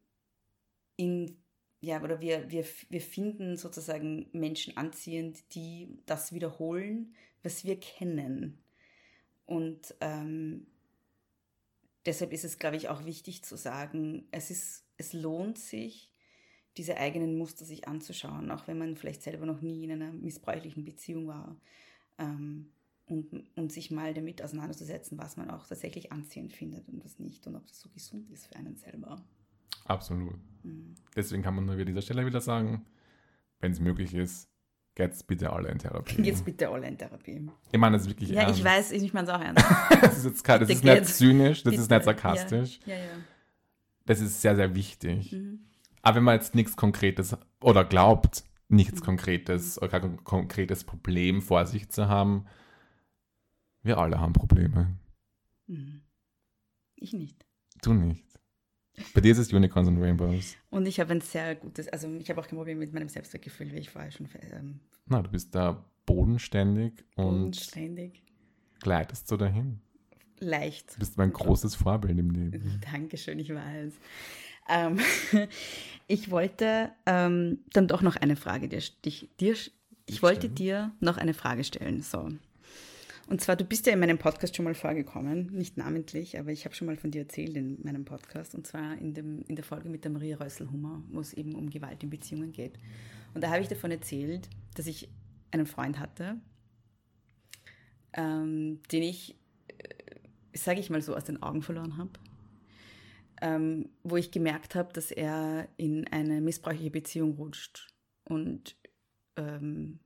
in, 0.97 1.40
ja, 1.81 2.01
oder 2.01 2.21
wir, 2.21 2.49
wir, 2.51 2.63
wir 2.89 3.01
finden 3.01 3.57
sozusagen 3.57 4.27
Menschen 4.33 4.77
anziehend, 4.77 5.39
die 5.55 5.97
das 6.05 6.31
wiederholen, 6.31 7.15
was 7.41 7.63
wir 7.65 7.79
kennen. 7.79 8.59
Und 9.47 9.95
ähm, 9.99 10.67
deshalb 12.05 12.33
ist 12.33 12.45
es, 12.45 12.59
glaube 12.59 12.75
ich, 12.77 12.89
auch 12.89 13.05
wichtig 13.05 13.43
zu 13.43 13.57
sagen, 13.57 14.27
es, 14.29 14.51
ist, 14.51 14.85
es 14.97 15.13
lohnt 15.13 15.57
sich, 15.57 16.11
diese 16.77 16.97
eigenen 16.97 17.37
Muster 17.37 17.65
sich 17.65 17.87
anzuschauen, 17.87 18.51
auch 18.51 18.67
wenn 18.67 18.77
man 18.77 18.95
vielleicht 18.95 19.23
selber 19.23 19.47
noch 19.47 19.61
nie 19.61 19.83
in 19.83 19.91
einer 19.91 20.13
missbräuchlichen 20.13 20.85
Beziehung 20.85 21.27
war. 21.27 21.59
Ähm, 22.19 22.71
und, 23.07 23.43
und 23.57 23.71
sich 23.73 23.91
mal 23.91 24.13
damit 24.13 24.41
auseinanderzusetzen, 24.41 25.17
was 25.17 25.35
man 25.35 25.49
auch 25.49 25.67
tatsächlich 25.67 26.13
anziehend 26.13 26.53
findet 26.53 26.87
und 26.87 27.03
was 27.03 27.19
nicht 27.19 27.45
und 27.45 27.55
ob 27.55 27.67
das 27.67 27.81
so 27.81 27.89
gesund 27.89 28.29
ist 28.31 28.47
für 28.47 28.55
einen 28.55 28.77
selber. 28.77 29.21
Absolut. 29.85 30.35
Mhm. 30.63 30.95
Deswegen 31.15 31.43
kann 31.43 31.55
man 31.55 31.65
nur 31.65 31.75
an 31.75 31.85
dieser 31.85 32.01
Stelle 32.01 32.25
wieder 32.25 32.41
sagen, 32.41 32.85
wenn 33.59 33.71
es 33.71 33.79
möglich 33.79 34.13
ist, 34.13 34.47
geht's 34.95 35.23
bitte 35.23 35.51
alle 35.51 35.69
in 35.69 35.77
Therapie. 35.79 36.21
Jetzt 36.21 36.45
bitte 36.45 36.69
alle 36.69 36.87
in 36.87 36.97
Therapie. 36.97 37.49
Ich 37.71 37.79
meine 37.79 37.95
das 37.97 38.03
ist 38.03 38.09
wirklich 38.09 38.29
Ja, 38.29 38.41
ernst. 38.43 38.59
ich 38.59 38.65
weiß, 38.65 38.91
ich 38.91 39.13
meine 39.13 39.27
es 39.27 39.33
auch 39.33 39.41
ernst. 39.41 39.65
Das 40.01 40.17
ist 40.17 40.25
jetzt 40.25 40.47
das 40.47 40.61
ist 40.69 40.83
nicht 40.83 40.83
geht's. 40.83 41.17
zynisch, 41.17 41.63
das 41.63 41.73
ist 41.75 41.81
Bitte. 41.87 41.95
nicht 41.95 42.03
sarkastisch. 42.05 42.79
Ja, 42.85 42.95
ja. 42.95 42.99
ja. 43.03 43.09
Das 44.05 44.19
ist 44.19 44.41
sehr, 44.41 44.55
sehr 44.55 44.73
wichtig. 44.75 45.31
Mhm. 45.31 45.59
Aber 46.01 46.17
wenn 46.17 46.23
man 46.23 46.35
jetzt 46.35 46.55
nichts 46.55 46.75
Konkretes 46.75 47.37
oder 47.61 47.85
glaubt, 47.85 48.43
nichts 48.67 48.99
Mhm. 49.01 49.05
Konkretes 49.05 49.77
oder 49.81 49.89
kein 49.99 50.23
konkretes 50.23 50.83
Problem 50.83 51.41
vor 51.41 51.65
sich 51.65 51.89
zu 51.89 52.07
haben, 52.07 52.45
wir 53.83 53.97
alle 53.97 54.19
haben 54.19 54.33
Probleme. 54.33 54.97
Mhm. 55.67 56.01
Ich 56.95 57.13
nicht. 57.13 57.45
Du 57.81 57.93
nicht. 57.93 58.25
Bei 59.13 59.21
dir 59.21 59.31
ist 59.31 59.37
es 59.37 59.53
Unicorns 59.53 59.87
und 59.87 60.01
Rainbows. 60.01 60.55
Und 60.69 60.85
ich 60.85 60.99
habe 60.99 61.11
ein 61.13 61.21
sehr 61.21 61.55
gutes, 61.55 61.87
also 61.89 62.13
ich 62.15 62.29
habe 62.29 62.41
auch 62.41 62.47
kein 62.47 62.57
Problem 62.57 62.79
mit 62.79 62.93
meinem 62.93 63.09
Selbstwertgefühl, 63.09 63.71
wie 63.71 63.77
ich 63.77 63.89
vorher 63.89 64.11
schon 64.11 64.27
ähm, 64.51 64.79
Na, 65.07 65.21
du 65.21 65.29
bist 65.31 65.55
da 65.55 65.85
bodenständig 66.05 66.93
und 67.15 67.55
ständig 67.55 68.21
gleitest 68.79 69.27
so 69.27 69.37
dahin. 69.37 69.79
leicht. 70.39 70.95
Du 70.95 70.99
bist 70.99 71.17
mein 71.17 71.31
großes 71.31 71.75
Vorbild 71.75 72.17
im 72.17 72.31
Leben. 72.31 72.81
Dankeschön, 72.91 73.39
ich 73.39 73.53
weiß. 73.53 73.93
Ähm, 74.69 74.99
ich 76.07 76.31
wollte 76.31 76.91
ähm, 77.05 77.59
dann 77.73 77.87
doch 77.87 78.01
noch 78.01 78.15
eine 78.15 78.35
Frage 78.35 78.67
dir, 78.67 78.81
dich, 79.05 79.29
dir 79.39 79.55
ich 80.05 80.21
wollte 80.23 80.41
stellen? 80.41 80.55
dir 80.55 80.91
noch 80.99 81.17
eine 81.17 81.33
Frage 81.33 81.63
stellen. 81.63 82.01
So. 82.01 82.29
Und 83.31 83.39
zwar, 83.39 83.55
du 83.55 83.63
bist 83.63 83.85
ja 83.87 83.93
in 83.93 83.99
meinem 83.99 84.17
Podcast 84.17 84.55
schon 84.55 84.65
mal 84.65 84.73
vorgekommen, 84.73 85.47
nicht 85.53 85.77
namentlich, 85.77 86.37
aber 86.37 86.51
ich 86.51 86.65
habe 86.65 86.75
schon 86.75 86.85
mal 86.85 86.97
von 86.97 87.11
dir 87.11 87.21
erzählt 87.21 87.55
in 87.55 87.81
meinem 87.81 88.03
Podcast, 88.03 88.53
und 88.55 88.67
zwar 88.67 88.97
in, 88.97 89.13
dem, 89.13 89.43
in 89.47 89.55
der 89.55 89.63
Folge 89.63 89.87
mit 89.87 90.03
der 90.03 90.11
Maria 90.11 90.35
Rösselhummer, 90.35 91.01
wo 91.09 91.21
es 91.21 91.33
eben 91.33 91.55
um 91.55 91.69
Gewalt 91.69 92.03
in 92.03 92.09
Beziehungen 92.09 92.51
geht. 92.51 92.77
Und 93.33 93.41
da 93.41 93.49
habe 93.49 93.61
ich 93.61 93.69
davon 93.69 93.89
erzählt, 93.89 94.49
dass 94.75 94.85
ich 94.85 95.07
einen 95.51 95.65
Freund 95.65 95.97
hatte, 95.97 96.41
ähm, 98.13 98.81
den 98.91 99.03
ich 99.03 99.37
sage 100.53 100.79
ich 100.81 100.89
mal 100.89 101.01
so, 101.01 101.15
aus 101.15 101.23
den 101.23 101.41
Augen 101.41 101.61
verloren 101.61 101.97
habe. 101.97 102.11
Ähm, 103.41 103.89
wo 104.03 104.17
ich 104.17 104.31
gemerkt 104.31 104.75
habe, 104.75 104.93
dass 104.93 105.09
er 105.09 105.67
in 105.77 106.05
eine 106.09 106.41
missbräuchliche 106.41 106.91
Beziehung 106.91 107.35
rutscht 107.35 107.87
und 108.25 108.75
ähm, 109.35 109.99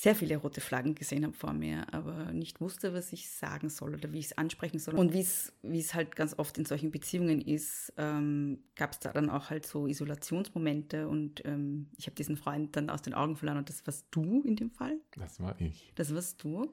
sehr 0.00 0.14
viele 0.14 0.36
rote 0.36 0.60
Flaggen 0.60 0.94
gesehen 0.94 1.24
habe 1.24 1.34
vor 1.34 1.52
mir, 1.52 1.92
aber 1.92 2.30
nicht 2.32 2.60
wusste, 2.60 2.94
was 2.94 3.12
ich 3.12 3.28
sagen 3.30 3.68
soll 3.68 3.96
oder 3.96 4.12
wie 4.12 4.20
ich 4.20 4.26
es 4.26 4.38
ansprechen 4.38 4.78
soll. 4.78 4.94
Und 4.94 5.12
wie 5.12 5.18
es 5.18 5.92
halt 5.92 6.14
ganz 6.14 6.38
oft 6.38 6.56
in 6.56 6.64
solchen 6.64 6.92
Beziehungen 6.92 7.40
ist, 7.40 7.92
ähm, 7.96 8.60
gab 8.76 8.92
es 8.92 9.00
da 9.00 9.12
dann 9.12 9.28
auch 9.28 9.50
halt 9.50 9.66
so 9.66 9.88
Isolationsmomente 9.88 11.08
und 11.08 11.44
ähm, 11.44 11.88
ich 11.96 12.06
habe 12.06 12.14
diesen 12.14 12.36
Freund 12.36 12.76
dann 12.76 12.90
aus 12.90 13.02
den 13.02 13.12
Augen 13.12 13.34
verloren 13.34 13.58
und 13.58 13.68
das 13.68 13.84
warst 13.88 14.06
du 14.12 14.40
in 14.42 14.54
dem 14.54 14.70
Fall. 14.70 15.00
Das 15.16 15.40
war 15.40 15.60
ich. 15.60 15.92
Das 15.96 16.14
warst 16.14 16.44
du. 16.44 16.72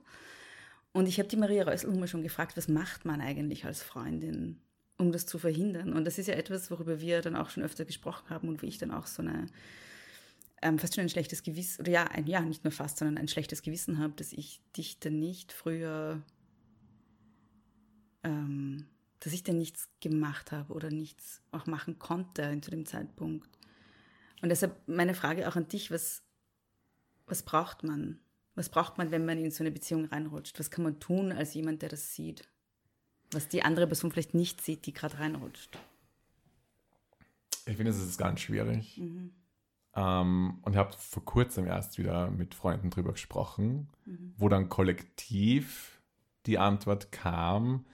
Und 0.91 1.07
ich 1.07 1.18
habe 1.18 1.27
die 1.27 1.38
Maria 1.38 1.64
Rösselhummer 1.64 2.06
schon 2.06 2.22
gefragt, 2.22 2.56
was 2.57 2.68
macht 2.68 3.06
man 3.06 3.22
eigentlich 3.22 3.65
als 3.65 3.81
Freundin, 3.81 4.61
um 4.99 5.11
das 5.11 5.26
zu 5.26 5.39
verhindern? 5.39 5.93
Und 5.93 6.06
das 6.06 6.19
ist 6.19 6.27
ja 6.27 6.35
etwas, 6.35 6.69
worüber 6.69 7.02
wir 7.02 7.23
dann 7.23 7.35
auch 7.35 7.49
schon 7.49 7.64
öfter 7.64 7.85
gesprochen 7.85 8.30
haben 8.30 8.49
und 8.49 8.61
wo 8.61 8.68
ich 8.68 8.77
dann 8.77 8.91
auch 8.91 9.07
so 9.07 9.23
eine 9.23 9.47
ähm, 10.65 10.79
fast 10.79 10.95
schon 10.95 11.03
ein 11.03 11.09
schlechtes 11.09 11.43
Gewissen, 11.43 11.81
oder 11.81 11.91
ja, 11.91 12.03
ein, 12.05 12.25
ja, 12.25 12.41
nicht 12.41 12.63
nur 12.63 12.71
fast, 12.71 12.97
sondern 12.97 13.19
ein 13.19 13.27
schlechtes 13.27 13.61
Gewissen 13.61 13.99
habe, 13.99 14.13
dass 14.15 14.33
ich 14.33 14.61
dich 14.75 14.99
dann 14.99 15.19
nicht 15.19 15.53
früher, 15.53 16.23
ähm, 18.23 18.87
dass 19.19 19.31
ich 19.31 19.43
dann 19.43 19.59
nichts 19.59 19.89
gemacht 20.01 20.51
habe 20.51 20.73
oder 20.73 20.89
nichts 20.89 21.43
auch 21.51 21.67
machen 21.67 21.99
konnte 21.99 22.59
zu 22.61 22.71
dem 22.71 22.87
Zeitpunkt. 22.87 23.47
Und 24.41 24.49
deshalb 24.49 24.75
meine 24.87 25.13
Frage 25.13 25.47
auch 25.47 25.55
an 25.55 25.67
dich, 25.67 25.91
was, 25.91 26.23
was 27.27 27.43
braucht 27.43 27.83
man? 27.83 28.19
Was 28.55 28.69
braucht 28.69 28.97
man, 28.97 29.11
wenn 29.11 29.25
man 29.25 29.37
in 29.37 29.51
so 29.51 29.63
eine 29.63 29.71
Beziehung 29.71 30.05
reinrutscht? 30.05 30.59
Was 30.59 30.71
kann 30.71 30.83
man 30.83 30.99
tun 30.99 31.31
als 31.31 31.53
jemand, 31.53 31.83
der 31.83 31.89
das 31.89 32.15
sieht? 32.15 32.47
Was 33.31 33.47
die 33.47 33.61
andere 33.61 33.85
Person 33.85 34.11
vielleicht 34.11 34.33
nicht 34.33 34.61
sieht, 34.61 34.85
die 34.87 34.93
gerade 34.93 35.19
reinrutscht. 35.19 35.77
Ich 37.67 37.75
finde, 37.75 37.91
es 37.91 37.97
ist 37.97 38.17
ganz 38.17 38.39
schwierig. 38.39 38.97
Mhm. 38.97 39.33
Ähm, 39.95 40.59
und 40.61 40.76
habe 40.76 40.93
vor 40.97 41.23
kurzem 41.23 41.65
erst 41.67 41.97
wieder 41.97 42.30
mit 42.30 42.53
Freunden 42.53 42.89
drüber 42.89 43.13
gesprochen, 43.13 43.89
mhm. 44.05 44.34
wo 44.38 44.49
dann 44.49 44.69
kollektiv 44.69 46.01
die 46.45 46.57
Antwort 46.57 47.11
kam, 47.11 47.85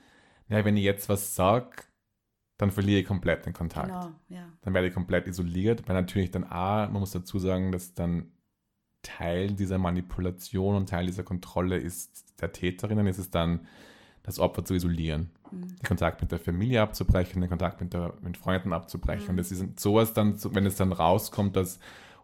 naja, 0.48 0.65
wenn 0.65 0.78
ich 0.78 0.84
jetzt 0.84 1.10
was 1.10 1.36
sage, 1.36 1.84
dann 2.57 2.72
verliere 2.72 2.99
ich 2.99 3.07
komplett 3.07 3.45
den 3.45 3.53
Kontakt. 3.53 3.88
Genau, 3.88 4.11
ja. 4.30 4.48
Dann 4.61 4.73
werde 4.73 4.88
ich 4.88 4.94
komplett 4.94 5.28
isoliert, 5.28 5.88
weil 5.88 5.95
natürlich 5.95 6.32
dann 6.32 6.44
A, 6.44 6.88
man 6.88 6.99
muss 6.99 7.11
dazu 7.11 7.40
sagen, 7.40 7.72
dass 7.72 7.94
dann 7.94 8.32
Teil 9.02 9.53
dieser 9.53 9.78
Manipulation 9.78 10.76
und 10.76 10.90
Teil 10.90 11.07
dieser 11.07 11.23
Kontrolle 11.23 11.78
ist 11.78 12.40
der 12.41 12.52
Täterin, 12.52 12.98
dann 12.98 13.07
ist 13.07 13.18
es 13.18 13.32
dann 13.32 13.68
das 14.23 14.39
Opfer 14.39 14.64
zu 14.64 14.73
isolieren, 14.73 15.30
mhm. 15.52 15.68
den 15.68 15.84
Kontakt 15.88 16.22
mit 16.22 16.31
der 16.31 16.39
Familie 16.39 16.81
abzubrechen, 16.81 17.41
den 17.41 17.49
Kontakt 17.49 17.81
mit, 17.81 17.93
der, 17.93 18.14
mit 18.22 18.38
Freunden 18.38 18.73
abzubrechen. 18.73 19.26
Mhm. 19.26 19.30
Und 19.31 19.38
das 19.38 19.52
ist 19.52 19.80
sowas 19.80 20.14
dann, 20.14 20.35
wenn 20.53 20.65
es 20.65 20.76
dann 20.76 20.91
rauskommt, 20.91 21.56
dass, 21.56 21.80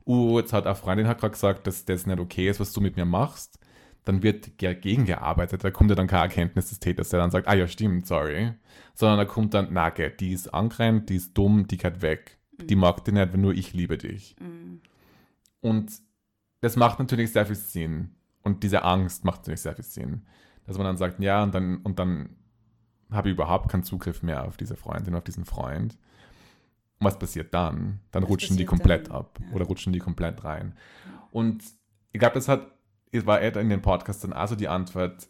uh, 0.05 0.39
jetzt 0.39 0.53
hat 0.53 0.65
eine 0.65 0.75
Freundin 0.75 1.07
hat 1.07 1.19
gerade 1.19 1.31
gesagt, 1.31 1.67
dass 1.67 1.85
das 1.85 2.05
nicht 2.05 2.19
okay 2.19 2.49
ist, 2.49 2.59
was 2.59 2.73
du 2.73 2.81
mit 2.81 2.97
mir 2.97 3.05
machst, 3.05 3.59
dann 4.05 4.23
wird 4.23 4.57
gegengearbeitet. 4.57 5.63
Da 5.63 5.71
kommt 5.71 5.89
ja 5.89 5.95
dann 5.95 6.07
keine 6.07 6.23
Erkenntnis 6.23 6.69
des 6.69 6.79
Täters, 6.79 7.09
der 7.09 7.19
dann 7.19 7.31
sagt, 7.31 7.47
ah 7.47 7.55
ja, 7.55 7.67
stimmt, 7.67 8.07
sorry. 8.07 8.53
Sondern 8.93 9.17
da 9.17 9.25
kommt 9.25 9.53
dann, 9.53 9.67
na, 9.71 9.89
die 9.89 10.31
ist 10.31 10.53
angerannt, 10.53 11.09
die 11.09 11.17
ist 11.17 11.37
dumm, 11.37 11.67
die 11.67 11.77
geht 11.77 12.01
weg. 12.01 12.37
Mhm. 12.57 12.67
Die 12.67 12.75
mag 12.75 13.03
dich 13.03 13.13
nicht, 13.13 13.33
wenn 13.33 13.41
nur 13.41 13.53
ich 13.53 13.73
liebe 13.73 13.97
dich. 13.97 14.35
Mhm. 14.39 14.81
Und 15.59 15.91
das 16.61 16.77
macht 16.77 16.99
natürlich 16.99 17.33
sehr 17.33 17.45
viel 17.45 17.55
Sinn. 17.55 18.15
Und 18.43 18.63
diese 18.63 18.83
Angst 18.83 19.25
macht 19.25 19.41
natürlich 19.41 19.61
sehr 19.61 19.75
viel 19.75 19.83
Sinn 19.83 20.21
dass 20.67 20.77
man 20.77 20.85
dann 20.85 20.97
sagt, 20.97 21.19
ja, 21.19 21.41
und 21.41 21.55
dann, 21.55 21.77
und 21.77 21.97
dann 21.97 22.29
habe 23.09 23.29
ich 23.29 23.33
überhaupt 23.33 23.71
keinen 23.71 23.83
Zugriff 23.83 24.21
mehr 24.21 24.45
auf 24.45 24.57
diese 24.57 24.75
Freundin, 24.75 25.15
auf 25.15 25.23
diesen 25.23 25.45
Freund. 25.45 25.97
Und 26.99 27.05
was 27.05 27.17
passiert 27.17 27.53
dann? 27.53 28.01
Dann 28.11 28.23
was 28.23 28.29
rutschen 28.29 28.57
die 28.57 28.65
komplett 28.65 29.07
dann? 29.07 29.15
ab 29.15 29.39
ja. 29.41 29.55
oder 29.55 29.65
rutschen 29.65 29.93
die 29.93 29.99
komplett 29.99 30.43
rein. 30.43 30.73
Und 31.31 31.63
ich 32.11 32.19
glaube, 32.19 32.35
das 32.35 32.47
hat, 32.47 32.67
es 33.11 33.25
war 33.25 33.41
in 33.41 33.69
den 33.69 33.81
Podcast 33.81 34.23
dann 34.23 34.33
also 34.33 34.55
die 34.55 34.67
Antwort, 34.67 35.27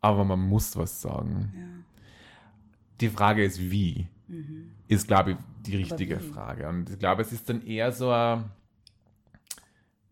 aber 0.00 0.24
man 0.24 0.40
muss 0.40 0.76
was 0.76 1.00
sagen. 1.00 1.52
Ja. 1.56 1.62
Die 3.00 3.08
Frage 3.08 3.44
ist, 3.44 3.58
wie? 3.70 4.08
Mhm. 4.28 4.72
Ist, 4.88 5.06
glaube 5.06 5.32
ich, 5.32 5.36
die 5.66 5.76
richtige 5.76 6.20
Frage. 6.20 6.68
Und 6.68 6.90
ich 6.90 6.98
glaube, 6.98 7.22
es 7.22 7.32
ist 7.32 7.48
dann 7.48 7.62
eher 7.62 7.92
so, 7.92 8.12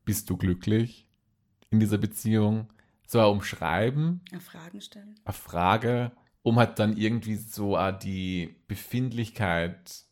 bist 0.05 0.31
du 0.31 0.37
glücklich 0.37 1.09
in 1.71 1.81
dieser 1.81 1.99
Beziehung? 1.99 2.69
So 3.07 3.21
ein 3.21 3.27
Umschreiben. 3.27 4.21
Eine 4.31 4.41
Fragen 4.41 4.81
stellen. 4.81 5.15
Eine 5.25 5.35
Frage, 5.35 6.13
um 6.43 6.59
halt 6.59 6.79
dann 6.79 6.97
irgendwie 6.97 7.37
so 7.37 7.79
die 7.93 8.57
Befindlichkeit 8.67 10.05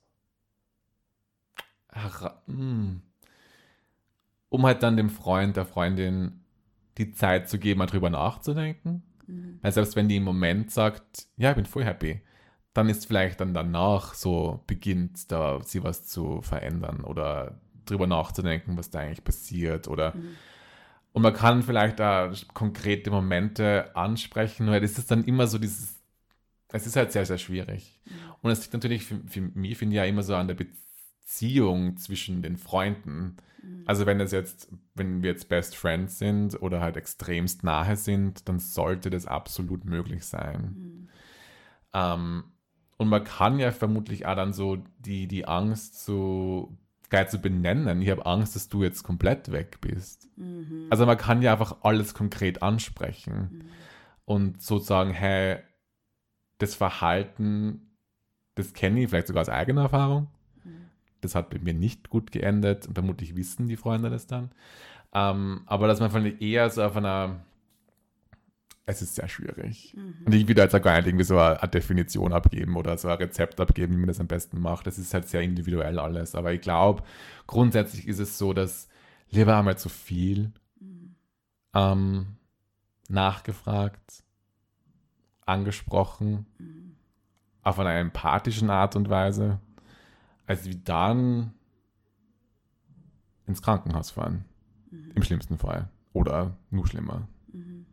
hm, 2.47 3.03
um 4.49 4.67
halt 4.67 4.83
dann 4.83 4.97
dem 4.97 5.11
Freund, 5.11 5.57
der 5.57 5.67
Freundin 5.67 6.41
die 6.99 7.13
Zeit 7.13 7.49
zu 7.49 7.59
geben, 7.59 7.79
mal 7.79 7.87
drüber 7.87 8.11
nachzudenken. 8.11 9.03
Mhm. 9.27 9.59
Weil 9.63 9.73
selbst 9.73 9.97
wenn 9.97 10.09
die 10.09 10.17
im 10.17 10.25
Moment 10.25 10.71
sagt, 10.71 11.27
ja, 11.37 11.51
ich 11.51 11.57
bin 11.57 11.67
voll 11.67 11.85
happy, 11.85 12.21
dann 12.75 12.89
ist 12.89 13.07
vielleicht 13.07 13.41
dann 13.41 13.55
danach 13.55 14.15
so 14.15 14.63
beginnt, 14.67 15.31
da 15.31 15.61
sie 15.63 15.83
was 15.85 16.07
zu 16.07 16.41
verändern 16.43 17.03
oder 17.03 17.61
drüber 17.85 18.07
nachzudenken, 18.07 18.77
was 18.79 18.91
da 18.91 19.01
eigentlich 19.01 19.25
passiert 19.25 19.89
oder 19.89 20.15
mhm 20.17 20.37
und 21.13 21.23
man 21.23 21.35
kann 21.35 21.63
vielleicht 21.63 21.99
da 22.01 22.33
konkrete 22.55 23.11
Momente 23.11 23.95
ansprechen, 23.95 24.67
weil 24.69 24.83
es 24.83 24.99
ist 24.99 25.11
dann 25.11 25.25
immer 25.25 25.47
so 25.47 25.59
dieses, 25.59 26.01
es 26.69 26.87
ist 26.87 26.97
halt 26.97 27.13
sehr, 27.13 27.27
sehr 27.27 27.39
schwierig. 27.39 28.01
Mhm. 28.07 28.13
Und 28.41 28.51
es 28.51 28.61
liegt 28.63 28.73
natürlich 28.73 29.05
für, 29.05 29.21
für 29.27 29.41
mich, 29.41 29.77
finde 29.77 29.95
ich, 29.95 29.99
ja 29.99 30.05
immer 30.05 30.23
so 30.23 30.35
an 30.35 30.49
der 30.49 30.55
Beziehung 30.55 31.99
zwischen 31.99 32.43
den 32.43 32.57
Freunden. 32.57 33.37
Mhm. 33.63 33.83
Also 33.85 34.07
wenn 34.07 34.21
es 34.21 34.33
jetzt, 34.33 34.73
wenn 34.95 35.23
wir 35.23 35.31
jetzt 35.31 35.51
Best 35.51 35.77
Friends 35.77 36.19
sind 36.19 36.61
oder 36.63 36.81
halt 36.81 36.97
extremst 36.97 37.63
nahe 37.63 37.97
sind, 37.97 38.49
dann 38.49 38.59
sollte 38.59 39.11
das 39.11 39.27
absolut 39.27 39.85
möglich 39.85 40.25
sein. 40.25 40.63
Mhm. 40.63 41.09
Ähm, 41.93 42.45
und 42.97 43.09
man 43.09 43.25
kann 43.25 43.59
ja 43.59 43.71
vermutlich 43.71 44.25
auch 44.27 44.37
dann 44.37 44.55
so 44.55 44.79
die, 44.99 45.27
die 45.27 45.47
Angst 45.47 46.05
so 46.05 46.79
geil 47.13 47.29
zu 47.29 47.39
benennen. 47.39 48.01
Ich 48.01 48.11
habe 48.11 48.25
Angst, 48.25 48.57
dass 48.57 48.69
du 48.69 48.83
jetzt 48.83 49.03
komplett 49.03 49.53
weg 49.53 49.81
bist. 49.83 50.29
Mhm. 50.37 50.87
Also 50.91 51.05
man 51.05 51.19
kann 51.19 51.43
ja 51.43 51.53
einfach 51.53 51.77
alles 51.83 52.15
konkret 52.15 52.63
ansprechen 52.63 53.51
mhm. 53.53 53.65
und 54.25 54.63
sozusagen, 54.63 55.13
hey, 55.13 55.59
das 56.57 56.75
Verhalten, 56.75 57.99
das 58.55 58.73
kenne 58.73 59.03
ich 59.03 59.11
vielleicht 59.11 59.27
sogar 59.27 59.43
aus 59.43 59.51
eigener 59.51 59.83
Erfahrung. 59.83 60.29
Mhm. 60.65 60.87
Das 61.21 61.35
hat 61.35 61.51
bei 61.51 61.59
mir 61.59 61.75
nicht 61.75 62.09
gut 62.09 62.33
geendet 62.33 62.87
und 62.87 62.95
vermutlich 62.95 63.37
wissen 63.37 63.69
die 63.69 63.77
Freunde 63.77 64.09
das 64.09 64.27
dann. 64.27 64.51
Ähm, 65.13 65.61
aber 65.67 65.89
dass 65.89 66.01
man 66.01 66.11
von 66.11 66.25
eher 66.41 66.71
so 66.71 66.83
auf 66.83 66.97
einer 66.97 67.45
es 68.85 69.03
ist 69.03 69.15
sehr 69.15 69.29
schwierig. 69.29 69.95
Mhm. 69.97 70.15
Und 70.25 70.33
ich 70.35 70.47
will 70.49 70.55
da 70.55 70.65
jetzt 70.65 70.75
auch 70.75 70.83
gar 70.83 70.97
nicht 70.97 71.07
irgendwie 71.07 71.25
so 71.25 71.39
eine, 71.39 71.61
eine, 71.61 71.71
Definition 71.71 72.33
abgeben 72.33 72.77
oder 72.77 72.97
so 72.99 73.09
ein 73.09 73.17
Rezept 73.17 73.61
abgeben, 73.61 73.95
wie 73.95 73.99
man 73.99 74.09
das 74.09 74.21
am 74.21 74.27
besten 74.27 74.61
macht. 74.61 74.87
Das 74.87 74.99
ist 74.99 75.15
halt 75.15 75.29
sehr 75.29 75.43
individuell 75.43 75.99
alles. 75.99 76.35
Aber 76.35 76.53
ich 76.53 76.61
glaube, 76.61 77.03
grundsätzlich 77.47 78.09
ist 78.09 78.19
es 78.19 78.39
so, 78.39 78.53
dass 78.53 78.89
lieber 79.31 79.57
einmal 79.57 79.79
zu 79.79 79.89
viel 79.89 80.53
mhm. 80.81 81.15
ähm, 81.75 82.27
nachgefragt, 83.09 84.25
angesprochen, 85.47 86.47
mhm. 86.59 86.97
auf 87.63 87.79
einer 87.79 87.95
empathischen 87.95 88.71
Art 88.71 88.97
und 88.97 89.09
Weise, 89.09 89.61
als 90.47 90.65
wie 90.65 90.77
dann 90.77 91.55
ins 93.47 93.63
Krankenhaus 93.63 94.11
fahren. 94.11 94.45
Mhm. 94.91 95.13
Im 95.15 95.23
schlimmsten 95.23 95.59
Fall. 95.59 95.89
Oder 96.13 96.57
nur 96.71 96.87
schlimmer. 96.87 97.29
Mhm. 97.53 97.87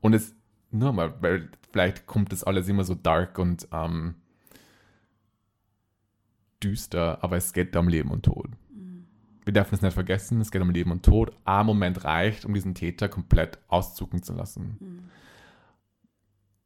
Und 0.00 0.14
es, 0.14 0.34
nur 0.70 0.92
mal, 0.92 1.14
weil 1.22 1.50
vielleicht 1.72 2.06
kommt 2.06 2.32
das 2.32 2.44
alles 2.44 2.68
immer 2.68 2.84
so 2.84 2.94
dark 2.94 3.38
und 3.38 3.68
ähm, 3.72 4.16
düster, 6.62 7.22
aber 7.22 7.36
es 7.36 7.52
geht 7.52 7.74
um 7.76 7.88
Leben 7.88 8.10
und 8.10 8.24
Tod. 8.24 8.50
Mhm. 8.72 9.06
Wir 9.44 9.52
dürfen 9.52 9.74
es 9.74 9.82
nicht 9.82 9.94
vergessen, 9.94 10.40
es 10.40 10.50
geht 10.50 10.62
um 10.62 10.70
Leben 10.70 10.90
und 10.90 11.04
Tod. 11.04 11.32
Ein 11.44 11.66
Moment 11.66 12.04
reicht, 12.04 12.44
um 12.44 12.54
diesen 12.54 12.74
Täter 12.74 13.08
komplett 13.08 13.58
auszucken 13.68 14.22
zu 14.22 14.34
lassen. 14.34 14.76
Mhm. 14.80 15.10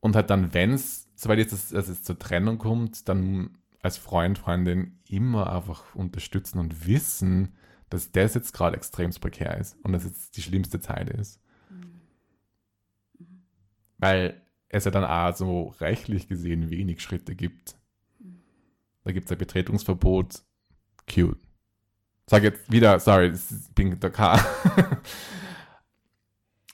Und 0.01 0.17
halt 0.17 0.29
dann, 0.31 0.53
wenn 0.53 0.73
es, 0.73 1.09
soweit 1.15 1.39
jetzt 1.39 1.73
dass 1.73 1.89
es 1.89 2.03
zur 2.03 2.19
Trennung 2.19 2.59
kommt, 2.59 3.09
dann 3.09 3.57
als 3.81 3.97
Freund, 3.97 4.39
Freundin 4.39 4.99
immer 5.09 5.53
einfach 5.53 5.95
unterstützen 5.95 6.59
und 6.59 6.87
wissen, 6.87 7.55
dass 7.91 8.13
das 8.13 8.35
jetzt 8.35 8.53
gerade 8.53 8.77
extrem 8.77 9.11
prekär 9.11 9.59
ist 9.59 9.77
und 9.83 9.93
dass 9.93 10.05
jetzt 10.05 10.37
die 10.37 10.43
schlimmste 10.43 10.81
Zeit 10.81 11.11
ist. 11.11 11.41
Weil 14.05 14.43
es 14.69 14.85
ja 14.85 14.91
dann 14.91 15.05
auch 15.05 15.35
so 15.35 15.69
rechtlich 15.81 16.29
gesehen 16.29 16.69
wenig 16.69 17.01
Schritte 17.01 17.35
gibt. 17.35 17.77
Da 19.05 19.13
gibt 19.13 19.27
es 19.27 19.33
ein 19.33 19.39
Betretungsverbot. 19.39 20.43
Cute. 21.11 21.39
Sag 22.27 22.43
jetzt 22.43 22.71
wieder, 22.71 23.01
sorry, 23.01 23.29
ich 23.29 23.75
bin 23.75 23.99
der 23.99 24.11
K. 24.11 24.39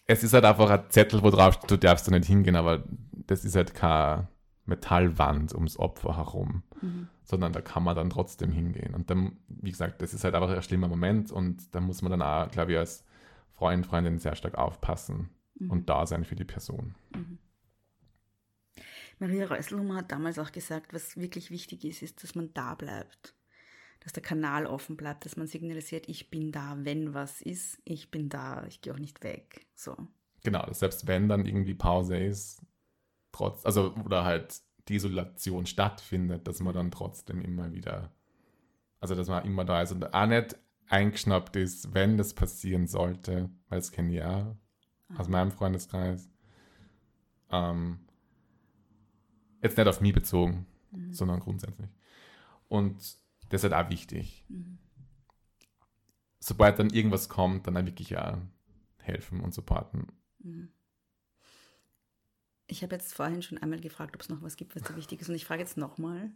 es 0.07 0.25
ist 0.25 0.33
halt 0.33 0.45
einfach 0.45 0.71
ein 0.71 0.85
Zettel, 0.89 1.23
wo 1.23 1.31
drauf 1.31 1.55
steht, 1.55 1.71
du 1.71 1.77
darfst 1.77 2.09
da 2.09 2.11
nicht 2.11 2.27
hingehen, 2.27 2.57
aber 2.57 2.83
das 3.13 3.45
ist 3.45 3.55
halt 3.55 3.75
keine 3.75 4.27
Metallwand 4.65 5.55
ums 5.55 5.77
Opfer 5.79 6.17
herum, 6.17 6.65
Mhm. 6.81 7.09
sondern 7.23 7.53
da 7.53 7.61
kann 7.61 7.85
man 7.85 7.95
dann 7.95 8.11
trotzdem 8.11 8.51
hingehen. 8.51 8.95
Und 8.95 9.09
dann, 9.11 9.37
wie 9.47 9.71
gesagt, 9.71 10.03
das 10.03 10.15
ist 10.15 10.25
halt 10.25 10.35
einfach 10.35 10.51
ein 10.51 10.63
schlimmer 10.63 10.89
Moment 10.89 11.31
und 11.31 11.75
da 11.75 11.81
muss 11.81 12.03
man 12.03 12.11
dann 12.11 12.23
auch, 12.23 12.51
glaube 12.51 12.73
ich, 12.73 12.79
als 12.79 13.05
Freund, 13.53 13.87
Freundin 13.87 14.19
sehr 14.19 14.35
stark 14.35 14.57
aufpassen 14.57 15.31
Mhm. 15.61 15.71
und 15.71 15.89
da 15.89 16.07
sein 16.07 16.25
für 16.25 16.37
die 16.37 16.45
Person. 16.45 16.95
Maria 19.19 19.47
Reuselhummer 19.47 19.97
hat 19.97 20.11
damals 20.11 20.39
auch 20.39 20.51
gesagt, 20.51 20.95
was 20.95 21.17
wirklich 21.17 21.51
wichtig 21.51 21.85
ist, 21.85 22.03
ist, 22.03 22.23
dass 22.23 22.35
man 22.35 22.53
da 22.55 22.75
bleibt. 22.75 23.35
Dass 24.01 24.15
der 24.15 24.23
Kanal 24.23 24.67
offen 24.67 24.97
bleibt, 24.97 25.27
dass 25.27 25.37
man 25.37 25.47
signalisiert, 25.47 26.09
ich 26.09 26.31
bin 26.31 26.53
da, 26.53 26.79
wenn 26.81 27.13
was 27.13 27.43
ist, 27.43 27.79
ich 27.85 28.11
bin 28.11 28.31
da, 28.31 28.65
ich 28.67 28.81
gehe 28.81 28.95
auch 28.95 28.99
nicht 28.99 29.23
weg. 29.23 29.67
So. 29.75 29.95
Genau, 30.43 30.65
dass 30.65 30.79
selbst 30.79 31.07
wenn 31.07 31.29
dann 31.29 31.45
irgendwie 31.45 31.75
Pause 31.75 32.17
ist, 32.17 32.63
trotz, 33.31 33.67
also 33.67 33.95
oder 34.07 34.25
halt 34.25 34.63
die 34.89 34.95
Isolation 34.95 35.67
stattfindet, 35.67 36.49
dass 36.49 36.61
man 36.61 36.73
dann 36.73 36.91
trotzdem 36.91 37.43
immer 37.43 37.75
wieder, 37.75 38.11
also 39.01 39.15
dass 39.15 39.29
man 39.29 39.45
immer 39.45 39.67
da 39.67 39.83
ist 39.83 39.93
und 39.93 40.15
auch 40.15 40.27
nicht 40.27 40.57
eingeschnappt 40.89 41.57
ist, 41.57 41.93
wenn 41.93 42.17
das 42.17 42.33
passieren 42.33 42.87
sollte, 42.87 43.51
weil 43.69 43.79
das 43.81 43.93
kenne 43.93 44.15
ich 44.15 44.23
auch 44.23 44.57
aus 45.17 45.29
meinem 45.29 45.51
Freundeskreis. 45.53 46.29
Ähm, 47.51 48.01
jetzt 49.63 49.77
nicht 49.77 49.87
auf 49.87 50.01
mich 50.01 50.13
bezogen, 50.13 50.67
sondern 51.11 51.41
grundsätzlich. 51.41 51.91
Und 52.69 52.97
das 53.49 53.65
ist 53.65 53.71
halt 53.71 53.87
auch 53.87 53.91
wichtig. 53.91 54.45
Sobald 56.39 56.79
dann 56.79 56.91
irgendwas 56.91 57.29
kommt, 57.29 57.67
dann 57.67 57.77
auch 57.77 57.85
wirklich 57.85 58.17
auch 58.17 58.39
helfen 58.99 59.41
und 59.41 59.53
supporten. 59.53 60.07
Ich 62.67 62.83
habe 62.83 62.95
jetzt 62.95 63.13
vorhin 63.13 63.43
schon 63.43 63.59
einmal 63.59 63.81
gefragt, 63.81 64.15
ob 64.15 64.23
es 64.23 64.29
noch 64.29 64.43
was 64.43 64.57
gibt, 64.57 64.77
was 64.77 64.83
dir 64.83 64.97
wichtig 64.97 65.21
ist. 65.21 65.29
Und 65.29 65.35
ich 65.35 65.45
frage 65.45 65.63
jetzt 65.63 65.77
nochmal. 65.77 66.31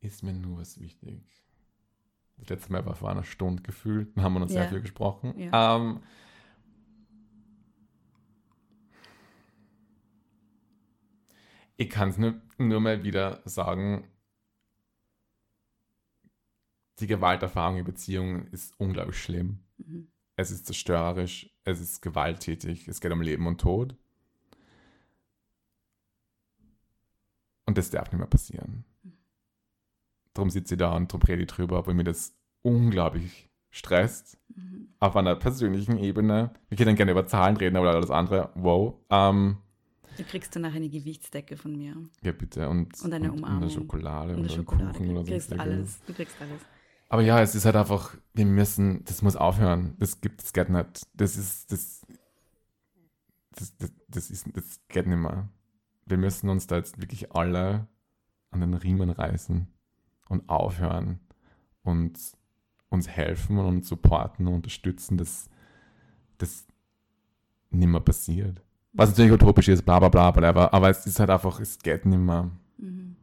ist 0.00 0.22
mir 0.22 0.32
nur 0.32 0.58
was 0.58 0.80
wichtig. 0.80 1.22
Das 2.38 2.48
letzte 2.48 2.72
Mal 2.72 2.86
war 2.86 2.94
vor 2.94 3.10
einer 3.10 3.24
Stunde 3.24 3.62
gefühlt, 3.62 4.16
dann 4.16 4.24
haben 4.24 4.34
wir 4.34 4.40
noch 4.40 4.48
sehr 4.48 4.62
Ja. 4.64 4.68
viel 4.68 4.80
gesprochen. 4.80 5.38
Ja. 5.38 5.76
Ähm, 5.76 6.00
ich 11.76 11.90
kann 11.90 12.10
es 12.10 12.18
nur, 12.18 12.40
nur 12.58 12.80
mal 12.80 13.02
wieder 13.04 13.40
sagen, 13.44 14.04
die 17.00 17.06
Gewalterfahrung 17.06 17.78
in 17.78 17.84
Beziehungen 17.84 18.48
ist 18.48 18.74
unglaublich 18.78 19.18
schlimm. 19.22 19.60
Mhm. 19.78 20.08
Es 20.36 20.50
ist 20.50 20.66
zerstörerisch, 20.66 21.50
es 21.64 21.80
ist 21.80 22.00
gewalttätig, 22.00 22.88
es 22.88 23.00
geht 23.00 23.12
um 23.12 23.20
Leben 23.22 23.46
und 23.46 23.60
Tod. 23.60 23.96
Und 27.66 27.76
das 27.76 27.90
darf 27.90 28.10
nicht 28.10 28.18
mehr 28.18 28.26
passieren. 28.28 28.84
Darum 30.38 30.50
sitze 30.50 30.74
ich 30.74 30.78
da 30.78 30.94
und 30.94 31.12
darum 31.12 31.22
rede 31.26 31.42
ich 31.42 31.48
drüber, 31.48 31.84
weil 31.84 31.94
mir 31.94 32.04
das 32.04 32.32
unglaublich 32.62 33.50
stresst. 33.70 34.38
Mhm. 34.54 34.86
Auf 35.00 35.16
einer 35.16 35.34
persönlichen 35.34 35.98
Ebene. 35.98 36.52
Wir 36.68 36.78
können 36.78 36.94
gerne 36.94 37.10
über 37.10 37.26
Zahlen 37.26 37.56
reden, 37.56 37.76
aber 37.76 37.90
alles 37.90 38.12
andere, 38.12 38.52
wow. 38.54 38.94
Ähm, 39.10 39.56
Du 40.16 40.22
kriegst 40.22 40.54
danach 40.54 40.72
eine 40.76 40.88
Gewichtsdecke 40.88 41.56
von 41.56 41.76
mir. 41.76 41.96
ja, 42.22 42.30
bitte. 42.30 42.68
Und, 42.68 43.02
Und 43.02 43.12
eine 43.12 43.32
und, 43.32 43.38
Umarmung. 43.38 43.62
eine 43.62 43.70
Schokolade 43.72 44.34
Und 44.34 44.38
eine 44.38 44.48
Schokolade. 44.48 44.92
Kuchen 44.96 45.14
Du 45.16 45.24
kriegst 45.24 45.48
sonst 45.48 45.60
alles. 45.60 46.00
Du 46.06 46.12
kriegst 46.12 46.40
alles. 46.40 46.60
Aber 47.08 47.22
ja, 47.22 47.42
es 47.42 47.56
ist 47.56 47.64
halt 47.64 47.74
einfach, 47.74 48.14
wir 48.34 48.46
müssen, 48.46 49.04
das 49.06 49.22
muss 49.22 49.34
aufhören. 49.34 49.96
Das 49.98 50.20
gibt, 50.20 50.40
das 50.40 50.52
geht 50.52 50.68
nicht. 50.68 51.04
Das 51.14 51.36
ist, 51.36 51.72
das, 51.72 52.06
das, 53.56 53.76
das, 53.76 53.92
das 54.06 54.30
ist, 54.30 54.46
das 54.56 54.78
geht 54.86 55.08
nicht 55.08 55.18
mehr. 55.18 55.48
Wir 56.06 56.16
müssen 56.16 56.48
uns 56.48 56.68
da 56.68 56.76
jetzt 56.76 57.00
wirklich 57.00 57.32
alle 57.32 57.88
an 58.52 58.60
den 58.60 58.74
Riemen 58.74 59.10
reißen 59.10 59.66
und 60.28 60.48
aufhören 60.48 61.20
und 61.82 62.18
uns 62.90 63.08
helfen 63.08 63.58
und 63.58 63.66
uns 63.66 63.88
supporten 63.88 64.46
und 64.46 64.54
unterstützen, 64.54 65.18
dass 65.18 65.48
das 66.38 66.66
nicht 67.70 67.88
mehr 67.88 68.00
passiert. 68.00 68.62
Was 68.92 69.10
natürlich 69.10 69.32
utopisch 69.32 69.68
ist, 69.68 69.82
bla 69.82 69.98
bla 69.98 70.08
bla, 70.08 70.34
whatever, 70.34 70.72
aber 70.72 70.88
es 70.88 71.06
ist 71.06 71.20
halt 71.20 71.30
einfach, 71.30 71.60
es 71.60 71.78
geht 71.78 72.06
nicht 72.06 72.18
mehr. 72.18 72.50
Mhm. 72.78 73.16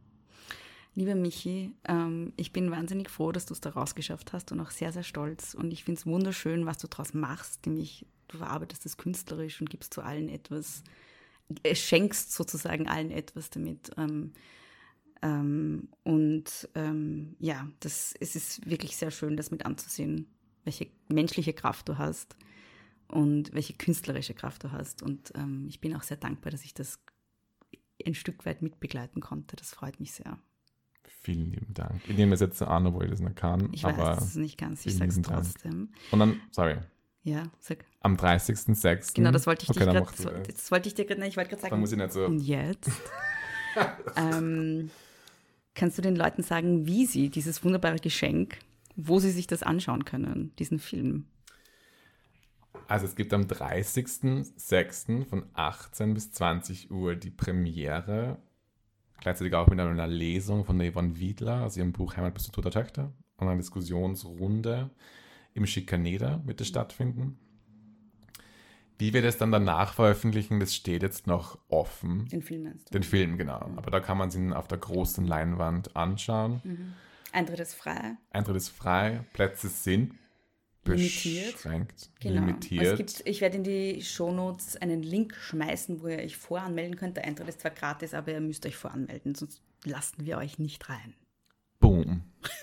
Lieber 0.94 1.14
Michi, 1.14 1.74
ähm, 1.86 2.32
ich 2.36 2.52
bin 2.52 2.70
wahnsinnig 2.70 3.10
froh, 3.10 3.30
dass 3.30 3.44
du 3.44 3.52
es 3.52 3.60
da 3.60 3.70
rausgeschafft 3.70 4.32
hast 4.32 4.50
und 4.52 4.60
auch 4.60 4.70
sehr, 4.70 4.92
sehr 4.92 5.02
stolz. 5.02 5.52
Und 5.52 5.70
ich 5.70 5.84
finde 5.84 5.98
es 5.98 6.06
wunderschön, 6.06 6.64
was 6.64 6.78
du 6.78 6.86
daraus 6.86 7.12
machst, 7.12 7.66
nämlich 7.66 8.06
du 8.28 8.38
verarbeitest 8.38 8.86
das 8.86 8.96
künstlerisch 8.96 9.60
und 9.60 9.68
gibst 9.68 9.92
zu 9.92 10.02
allen 10.02 10.30
etwas, 10.30 10.82
äh, 11.64 11.74
schenkst 11.74 12.32
sozusagen 12.32 12.88
allen 12.88 13.10
etwas 13.10 13.50
damit. 13.50 13.90
Ähm, 13.98 14.32
ähm, 15.22 15.88
und 16.02 16.68
ähm, 16.74 17.36
ja, 17.38 17.68
das, 17.80 18.14
es 18.20 18.36
ist 18.36 18.68
wirklich 18.68 18.96
sehr 18.96 19.10
schön, 19.10 19.36
das 19.36 19.50
mit 19.50 19.64
anzusehen, 19.66 20.26
welche 20.64 20.88
menschliche 21.08 21.52
Kraft 21.52 21.88
du 21.88 21.98
hast 21.98 22.36
und 23.08 23.52
welche 23.54 23.74
künstlerische 23.74 24.34
Kraft 24.34 24.64
du 24.64 24.72
hast. 24.72 25.02
Und 25.02 25.32
ähm, 25.36 25.66
ich 25.68 25.80
bin 25.80 25.94
auch 25.96 26.02
sehr 26.02 26.16
dankbar, 26.16 26.50
dass 26.50 26.64
ich 26.64 26.74
das 26.74 26.98
ein 28.04 28.14
Stück 28.14 28.44
weit 28.46 28.62
mitbegleiten 28.62 29.20
konnte. 29.22 29.56
Das 29.56 29.70
freut 29.72 30.00
mich 30.00 30.12
sehr. 30.12 30.38
Vielen 31.22 31.50
lieben 31.52 31.72
Dank. 31.74 32.00
Ich 32.08 32.16
nehme 32.16 32.34
es 32.34 32.40
jetzt 32.40 32.58
so 32.58 32.66
an, 32.66 32.86
obwohl 32.86 33.04
ich 33.04 33.10
das 33.10 33.20
nicht 33.20 33.36
kann. 33.36 33.68
Ich 33.72 33.84
aber 33.84 33.96
weiß 34.16 34.22
es 34.22 34.34
nicht 34.36 34.58
ganz, 34.58 34.84
ich 34.86 34.94
es 34.94 35.00
lieben 35.00 35.22
Dank. 35.22 35.44
trotzdem. 35.44 35.88
Und 36.10 36.18
dann, 36.18 36.40
sorry, 36.50 36.76
Ja, 37.22 37.44
sag. 37.60 37.84
am 38.00 38.16
30.06. 38.16 39.14
Genau, 39.14 39.30
das 39.30 39.46
wollte 39.46 39.64
ich 39.64 39.70
okay, 39.70 39.84
dann 39.86 40.04
gerade, 40.04 40.42
das. 40.46 40.70
wollte 40.70 40.88
ich 40.88 40.94
dir 40.94 41.04
gerade, 41.04 41.20
nein, 41.20 41.28
ich 41.30 41.36
wollte 41.36 41.50
gerade 41.50 41.62
Dann 41.62 41.70
sagen. 41.70 41.80
muss 41.80 41.92
ich 41.92 41.98
nicht 41.98 42.12
so. 42.12 42.26
Und 42.26 42.40
jetzt 42.40 42.90
ähm, 44.16 44.90
kannst 45.76 45.98
du 45.98 46.02
den 46.02 46.16
Leuten 46.16 46.42
sagen, 46.42 46.86
wie 46.86 47.06
sie 47.06 47.28
dieses 47.30 47.62
wunderbare 47.64 47.98
Geschenk, 47.98 48.58
wo 48.96 49.20
sie 49.20 49.30
sich 49.30 49.46
das 49.46 49.62
anschauen 49.62 50.04
können, 50.04 50.52
diesen 50.58 50.80
Film. 50.80 51.26
Also 52.88 53.06
es 53.06 53.14
gibt 53.14 53.32
am 53.32 53.42
30.06. 53.42 55.24
von 55.26 55.44
18 55.54 56.14
bis 56.14 56.32
20 56.32 56.90
Uhr 56.90 57.14
die 57.14 57.30
Premiere. 57.30 58.38
Gleichzeitig 59.20 59.54
auch 59.54 59.68
mit 59.68 59.80
einer 59.80 60.06
Lesung 60.06 60.64
von 60.64 60.80
Yvonne 60.80 61.18
Wiedler 61.18 61.64
aus 61.64 61.76
ihrem 61.76 61.92
Buch 61.92 62.16
Heimat 62.16 62.34
bis 62.34 62.44
zu 62.44 62.52
toter 62.52 62.70
Töchter. 62.70 63.12
Und 63.36 63.48
eine 63.48 63.58
Diskussionsrunde 63.58 64.90
im 65.54 65.66
Schikaneder 65.66 66.42
wird 66.44 66.60
es 66.60 66.68
stattfinden. 66.68 67.38
Wie 68.98 69.12
wir 69.12 69.22
das 69.22 69.36
dann 69.38 69.52
danach 69.52 69.92
veröffentlichen, 69.94 70.58
das 70.60 70.74
steht 70.74 71.02
jetzt 71.02 71.26
noch 71.26 71.58
offen. 71.68 72.26
Den 72.28 72.42
Film 72.42 72.62
meinst 72.64 72.88
du? 72.88 72.92
Den 72.92 73.02
Film, 73.02 73.36
genau. 73.36 73.70
Aber 73.76 73.90
da 73.90 74.00
kann 74.00 74.16
man 74.18 74.30
ihn 74.30 74.52
auf 74.52 74.68
der 74.68 74.78
großen 74.78 75.26
Leinwand 75.26 75.94
anschauen. 75.96 76.60
Mhm. 76.64 76.92
Eintritt 77.32 77.60
ist 77.60 77.74
frei. 77.74 78.16
Eintritt 78.30 78.56
ist 78.56 78.70
frei, 78.70 79.20
Plätze 79.34 79.68
sind 79.68 80.14
Limitiert. 80.86 81.52
beschränkt, 81.54 82.10
Genau. 82.20 82.40
limitiert. 82.40 82.84
Es 83.00 83.16
gibt, 83.16 83.22
ich 83.28 83.40
werde 83.40 83.56
in 83.56 83.64
die 83.64 84.00
Shownotes 84.02 84.76
einen 84.76 85.02
Link 85.02 85.34
schmeißen, 85.34 86.00
wo 86.00 86.06
ihr 86.08 86.18
euch 86.18 86.36
voranmelden 86.36 86.96
könnt. 86.96 87.16
Der 87.16 87.24
Eintritt 87.24 87.48
ist 87.48 87.60
zwar 87.60 87.72
gratis, 87.72 88.14
aber 88.14 88.32
ihr 88.32 88.40
müsst 88.40 88.64
euch 88.64 88.76
voranmelden, 88.76 89.34
sonst 89.34 89.60
lassen 89.84 90.24
wir 90.24 90.38
euch 90.38 90.58
nicht 90.58 90.88
rein. 90.88 91.14
Boom. 91.80 92.22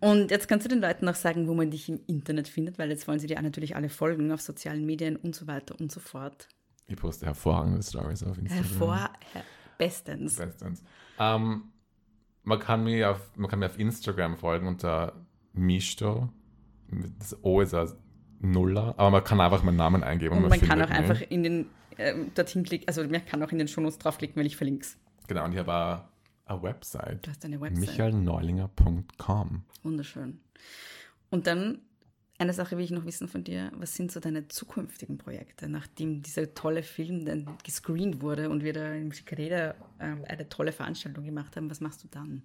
Und 0.00 0.30
jetzt 0.30 0.48
kannst 0.48 0.64
du 0.64 0.68
den 0.68 0.80
Leuten 0.80 1.04
noch 1.04 1.14
sagen, 1.14 1.46
wo 1.46 1.54
man 1.54 1.70
dich 1.70 1.88
im 1.88 2.00
Internet 2.06 2.48
findet, 2.48 2.78
weil 2.78 2.88
jetzt 2.88 3.06
wollen 3.06 3.18
sie 3.18 3.26
dir 3.26 3.38
auch 3.38 3.42
natürlich 3.42 3.76
alle 3.76 3.90
folgen 3.90 4.32
auf 4.32 4.40
sozialen 4.40 4.86
Medien 4.86 5.16
und 5.16 5.34
so 5.34 5.46
weiter 5.46 5.78
und 5.78 5.92
so 5.92 6.00
fort. 6.00 6.48
Ich 6.86 6.96
poste 6.96 7.26
hervorragende 7.26 7.82
Stories 7.82 8.22
auf 8.22 8.38
Instagram. 8.38 8.64
Hervor, 8.64 9.10
her, 9.32 9.44
bestens. 9.78 10.36
Bestens. 10.36 10.82
Ähm, 11.18 11.64
man, 12.42 12.58
kann 12.58 12.82
mir 12.84 13.10
auf, 13.10 13.30
man 13.36 13.50
kann 13.50 13.58
mir 13.58 13.66
auf 13.66 13.78
Instagram 13.78 14.36
folgen 14.36 14.66
unter 14.66 15.12
Misto. 15.52 16.30
Das 17.18 17.36
O 17.44 17.60
ist 17.60 17.74
ein 17.74 17.92
Nuller, 18.40 18.94
aber 18.96 19.10
man 19.10 19.22
kann 19.22 19.40
einfach 19.40 19.62
meinen 19.62 19.76
Namen 19.76 20.02
eingeben. 20.02 20.36
Und 20.36 20.48
man 20.48 20.58
kann 20.58 20.68
findet 20.68 20.86
auch 20.86 20.88
mich. 20.88 20.98
einfach 20.98 21.30
in 21.30 21.42
den, 21.42 21.66
ähm, 21.98 22.32
dorthin 22.34 22.64
klicken, 22.64 22.88
also 22.88 23.04
man 23.06 23.24
kann 23.26 23.42
auch 23.42 23.52
in 23.52 23.58
den 23.58 23.68
Shownotes 23.68 23.98
draufklicken, 23.98 24.36
weil 24.36 24.46
ich 24.46 24.56
verlinke 24.56 24.82
es. 24.82 24.98
Genau, 25.28 25.44
und 25.44 25.52
ich 25.52 25.58
habe 25.58 25.72
auch 25.72 26.00
eine 26.50 26.62
Website. 26.62 27.26
Du 27.26 27.30
hast 27.30 27.44
eine 27.44 27.60
Website. 27.60 27.80
michaelneulinger.com. 27.80 29.62
Wunderschön. 29.82 30.40
Und 31.30 31.46
dann 31.46 31.78
eine 32.38 32.52
Sache 32.54 32.76
will 32.78 32.84
ich 32.84 32.90
noch 32.90 33.04
wissen 33.04 33.28
von 33.28 33.44
dir. 33.44 33.70
Was 33.76 33.94
sind 33.94 34.10
so 34.10 34.18
deine 34.18 34.48
zukünftigen 34.48 35.18
Projekte, 35.18 35.68
nachdem 35.68 36.22
dieser 36.22 36.54
tolle 36.54 36.82
Film 36.82 37.24
dann 37.26 37.46
gescreent 37.64 38.22
wurde 38.22 38.48
und 38.48 38.64
wir 38.64 38.72
da 38.72 38.94
im 38.94 39.12
Schikareda 39.12 39.74
ähm, 40.00 40.24
eine 40.26 40.48
tolle 40.48 40.72
Veranstaltung 40.72 41.24
gemacht 41.24 41.56
haben? 41.56 41.70
Was 41.70 41.80
machst 41.80 42.02
du 42.02 42.08
dann? 42.08 42.42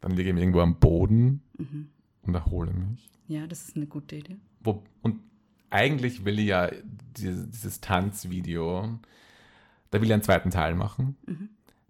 Dann 0.00 0.12
liege 0.12 0.28
ich 0.28 0.34
mir 0.34 0.40
irgendwo 0.40 0.60
am 0.60 0.78
Boden 0.78 1.42
Mhm. 1.56 1.88
und 2.22 2.34
erhole 2.34 2.72
mich. 2.72 3.10
Ja, 3.26 3.46
das 3.46 3.68
ist 3.68 3.76
eine 3.76 3.86
gute 3.86 4.16
Idee. 4.16 4.36
Wo, 4.60 4.84
und 5.02 5.20
eigentlich 5.70 6.24
will 6.24 6.38
ich 6.38 6.46
ja 6.48 6.70
dieses, 7.16 7.50
dieses 7.50 7.80
Tanzvideo, 7.80 8.98
da 9.90 10.00
will 10.00 10.06
ich 10.06 10.12
einen 10.12 10.22
zweiten 10.22 10.50
Teil 10.50 10.74
machen, 10.74 11.16
Mhm. 11.26 11.48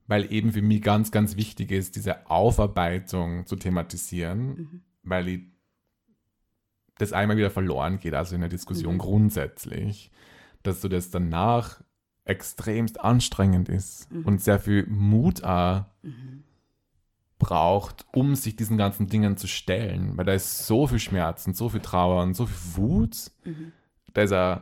Weil 0.09 0.33
eben 0.33 0.53
für 0.53 0.63
mich 0.63 0.83
ganz, 0.83 1.13
ganz 1.13 1.37
wichtig 1.37 1.71
ist, 1.71 1.95
diese 1.95 2.29
Aufarbeitung 2.29 3.47
zu 3.47 3.55
thematisieren, 3.55 4.47
Mhm. 4.49 4.81
weil 5.05 5.29
ich 5.29 5.41
das 6.97 7.13
einmal 7.13 7.37
wieder 7.37 7.51
verloren 7.51 8.01
geht, 8.01 8.15
also 8.15 8.35
in 8.35 8.41
der 8.41 8.51
Diskussion 8.51 8.95
mhm. 8.95 8.99
grundsätzlich, 8.99 10.11
dass 10.65 10.81
du 10.81 10.89
das 10.89 11.11
danach 11.11 11.81
extremst 12.25 13.01
anstrengend 13.01 13.69
ist 13.69 14.11
mhm. 14.11 14.25
und 14.25 14.41
sehr 14.43 14.59
viel 14.59 14.87
Mut 14.87 15.45
auch 15.45 15.85
mhm. 16.03 16.43
braucht, 17.39 18.07
um 18.13 18.35
sich 18.35 18.57
diesen 18.57 18.77
ganzen 18.77 19.07
Dingen 19.07 19.37
zu 19.37 19.47
stellen. 19.47 20.17
Weil 20.17 20.25
da 20.25 20.33
ist 20.33 20.67
so 20.67 20.87
viel 20.87 20.99
Schmerz 20.99 21.47
und 21.47 21.57
so 21.57 21.69
viel 21.69 21.81
Trauer 21.81 22.23
und 22.23 22.35
so 22.35 22.47
viel 22.47 22.77
Wut. 22.77 23.31
Mhm. 23.45 23.73
Da 24.13 24.23
ist 24.23 24.33
ein 24.33 24.61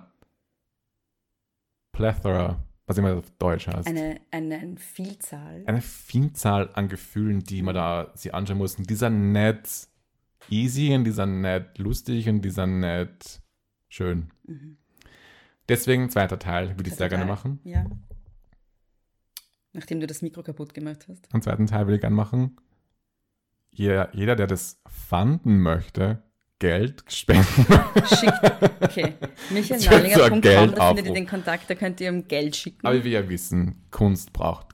Plethora, 1.93 2.62
was 2.86 2.98
immer 2.98 3.14
auf 3.14 3.30
Deutsch 3.38 3.66
heißt. 3.66 3.88
Eine, 3.88 4.20
eine 4.30 4.76
Vielzahl. 4.76 5.64
Eine 5.66 5.80
Vielzahl 5.80 6.70
an 6.74 6.88
Gefühlen, 6.88 7.40
die 7.40 7.62
man 7.62 7.74
da 7.74 8.12
sich 8.14 8.32
anschauen 8.32 8.58
muss. 8.58 8.76
Und 8.76 8.88
dieser 8.88 9.10
nett 9.10 9.88
easy 10.48 10.94
und 10.94 11.04
dieser 11.04 11.26
nett 11.26 11.78
lustig 11.78 12.28
und 12.28 12.42
dieser 12.42 12.66
nett 12.66 13.42
schön. 13.88 14.30
Mhm. 14.44 14.78
Deswegen 15.68 16.10
zweiter 16.10 16.38
Teil, 16.38 16.76
würde 16.76 16.88
ich 16.88 16.94
sehr 16.94 17.08
gerne 17.08 17.24
machen. 17.24 17.58
Ja. 17.64 17.86
Nachdem 19.72 20.00
du 20.00 20.06
das 20.06 20.22
Mikro 20.22 20.42
kaputt 20.42 20.72
gemacht 20.72 21.06
hast. 21.08 21.32
Den 21.32 21.42
zweiten 21.42 21.66
Teil 21.66 21.86
würde 21.86 21.96
ich 21.96 22.00
gerne 22.00 22.14
machen. 22.14 22.56
Jeder, 23.72 24.14
jeder, 24.14 24.36
der 24.36 24.46
das 24.46 24.80
fanden 24.86 25.58
möchte, 25.60 26.22
Geld 26.59 27.05
spenden. 27.09 27.66
Schickt. 28.07 28.41
Okay. 28.81 29.15
Michaelnallinger.com, 29.51 30.41
da 30.41 30.89
findet 30.89 31.07
ihr 31.07 31.12
den 31.12 31.27
Kontakt, 31.27 31.69
da 31.69 31.74
könnt 31.74 32.01
ihr 32.01 32.09
ihm 32.09 32.27
Geld 32.27 32.57
schicken. 32.57 32.87
Aber 32.87 32.95
wie 32.97 33.05
wir 33.05 33.20
ja 33.20 33.28
wissen, 33.28 33.83
Kunst 33.91 34.33
braucht 34.33 34.69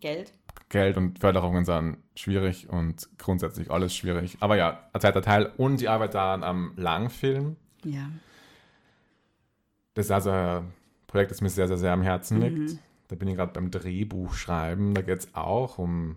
Geld. 0.00 0.32
Geld 0.70 0.96
und 0.96 1.18
Förderungen 1.18 1.66
sind 1.66 1.98
schwierig 2.16 2.68
und 2.70 3.08
grundsätzlich 3.18 3.70
alles 3.70 3.94
schwierig. 3.94 4.38
Aber 4.40 4.56
ja, 4.56 4.88
ein 4.92 5.00
zweiter 5.00 5.20
Teil 5.20 5.52
und 5.58 5.80
die 5.80 5.88
Arbeit 5.88 6.14
daran 6.14 6.42
am 6.42 6.72
Langfilm. 6.76 7.56
Ja. 7.84 8.08
Das 9.92 10.06
ist 10.06 10.10
also 10.12 10.30
ein 10.30 10.72
Projekt, 11.06 11.30
das 11.30 11.42
mir 11.42 11.50
sehr, 11.50 11.68
sehr, 11.68 11.76
sehr 11.76 11.92
am 11.92 12.00
Herzen 12.00 12.40
liegt. 12.40 12.72
Mhm. 12.72 12.78
Da 13.08 13.16
bin 13.16 13.28
ich 13.28 13.36
gerade 13.36 13.52
beim 13.52 13.70
Drehbuch 13.70 14.32
schreiben. 14.32 14.94
Da 14.94 15.02
geht 15.02 15.18
es 15.18 15.34
auch 15.34 15.76
um 15.76 16.16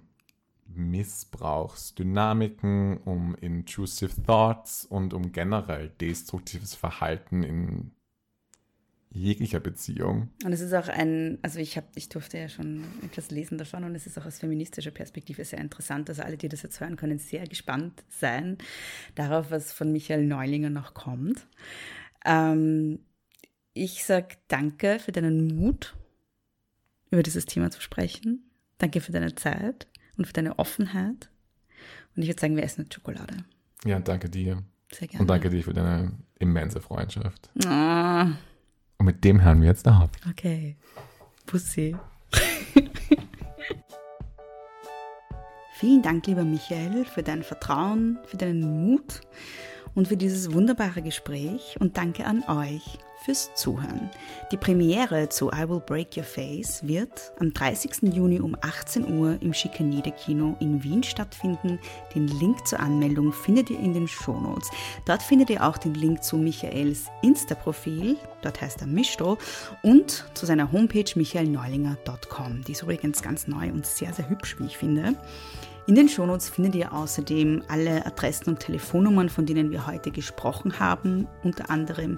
Missbrauchsdynamiken, 0.76 2.98
um 2.98 3.36
intrusive 3.36 4.22
Thoughts 4.24 4.86
und 4.86 5.14
um 5.14 5.32
generell 5.32 5.90
destruktives 6.00 6.76
Verhalten 6.76 7.44
in 7.44 7.92
jeglicher 9.16 9.62
Beziehung. 9.62 10.30
Und 10.44 10.52
es 10.52 10.60
ist 10.60 10.74
auch 10.74 10.90
ein, 10.90 11.40
also 11.42 11.60
ich 11.60 11.78
habe, 11.78 11.88
ich 11.96 12.10
durfte 12.10 12.38
ja 12.38 12.50
schon 12.50 12.84
etwas 13.02 13.32
lesen 13.32 13.58
davon 13.58 13.86
und 13.86 13.96
es 13.96 14.06
ist 14.06 14.20
auch 14.20 14.26
aus 14.26 14.40
feministischer 14.40 14.92
Perspektive 14.92 15.46
sehr 15.46 15.60
interessant. 15.60 16.10
Also 16.10 16.22
alle, 16.22 16.38
die 16.38 16.50
das 16.50 16.64
jetzt 16.64 16.82
hören, 16.82 16.98
können 16.98 17.18
sehr 17.18 17.48
gespannt 17.48 18.04
sein 18.10 18.58
darauf, 19.16 19.52
was 19.52 19.72
von 19.72 19.92
Michael 19.92 20.26
Neulinger 20.26 20.70
noch 20.70 20.94
kommt. 20.94 21.48
Ähm, 22.26 23.00
ich 23.74 24.04
sage 24.04 24.36
danke 24.50 25.00
für 25.00 25.14
deinen 25.14 25.56
Mut, 25.56 25.96
über 27.10 27.24
dieses 27.24 27.46
Thema 27.46 27.72
zu 27.72 27.82
sprechen. 27.82 28.52
Danke 28.78 29.00
für 29.00 29.14
deine 29.14 29.34
Zeit 29.36 29.88
und 30.18 30.26
für 30.26 30.34
deine 30.34 30.60
Offenheit. 30.60 31.30
Und 32.16 32.24
ich 32.24 32.30
würde 32.30 32.40
sagen, 32.40 32.56
wir 32.56 32.64
essen 32.64 32.82
eine 32.82 32.92
Schokolade. 32.94 33.38
Ja, 33.86 34.00
danke 34.00 34.30
dir. 34.30 34.64
Sehr 34.92 35.08
gerne. 35.08 35.22
Und 35.22 35.28
danke 35.28 35.50
dir 35.50 35.64
für 35.64 35.74
deine 35.74 36.12
immense 36.40 36.82
Freundschaft. 36.82 37.50
Oh. 37.66 38.26
Und 38.98 39.06
mit 39.06 39.24
dem 39.24 39.44
hören 39.44 39.62
wir 39.62 39.68
jetzt 39.68 39.88
auf. 39.88 40.10
Okay. 40.30 40.78
Pussy. 41.46 41.96
Vielen 45.80 46.02
Dank, 46.02 46.26
lieber 46.28 46.46
Michael, 46.46 47.06
für 47.06 47.22
dein 47.22 47.44
Vertrauen, 47.44 48.18
für 48.26 48.38
deinen 48.38 48.62
Mut 48.62 49.22
und 49.96 50.08
für 50.08 50.18
dieses 50.18 50.54
wunderbare 50.54 51.02
Gespräch 51.02 51.78
und 51.80 51.98
danke 51.98 52.26
an 52.26 52.44
euch 52.48 53.00
fürs 53.24 53.50
Zuhören. 53.56 54.12
Die 54.52 54.58
Premiere 54.58 55.30
zu 55.30 55.50
I 55.50 55.68
Will 55.68 55.80
Break 55.80 56.16
Your 56.16 56.24
Face 56.24 56.88
wird 56.88 57.34
am 57.40 57.54
30. 57.54 58.14
Juni 58.14 58.40
um 58.40 58.56
18 58.62 59.18
Uhr 59.18 59.38
im 59.42 59.52
Schikanede 59.54 60.12
Kino 60.12 60.56
in 60.60 60.84
Wien 60.84 61.02
stattfinden. 61.02 61.80
Den 62.14 62.28
Link 62.28 62.68
zur 62.68 62.80
Anmeldung 62.80 63.34
findet 63.34 63.72
ihr 63.72 63.80
in 63.80 63.94
den 63.94 64.08
Shownotes. 64.08 64.70
Dort 65.06 65.24
findet 65.24 65.50
ihr 65.50 65.66
auch 65.66 65.78
den 65.78 65.96
Link 65.96 66.24
zu 66.24 66.38
Michaels 66.38 67.06
Insta-Profil, 67.24 68.18
dort 68.44 68.62
heißt 68.62 68.82
er 68.82 68.88
Misto, 68.88 69.40
und 69.82 70.26
zu 70.36 70.46
seiner 70.46 70.72
Homepage 70.72 71.12
michaelneulinger.com. 71.16 72.64
Die 72.64 72.74
ist 72.74 72.84
übrigens 72.84 73.24
ganz 73.24 73.48
neu 73.48 73.72
und 73.72 73.88
sehr, 73.88 74.14
sehr 74.14 74.30
hübsch, 74.30 74.58
wie 74.60 74.66
ich 74.66 74.78
finde. 74.78 75.16
In 75.88 75.94
den 75.94 76.10
Shownotes 76.10 76.50
findet 76.50 76.74
ihr 76.74 76.94
außerdem 76.94 77.62
alle 77.68 78.04
Adressen 78.08 78.50
und 78.50 78.60
Telefonnummern, 78.60 79.30
von 79.30 79.46
denen 79.46 79.70
wir 79.70 79.86
heute 79.86 80.10
gesprochen 80.10 80.80
haben, 80.80 81.28
unter 81.44 81.70
anderem 81.70 82.18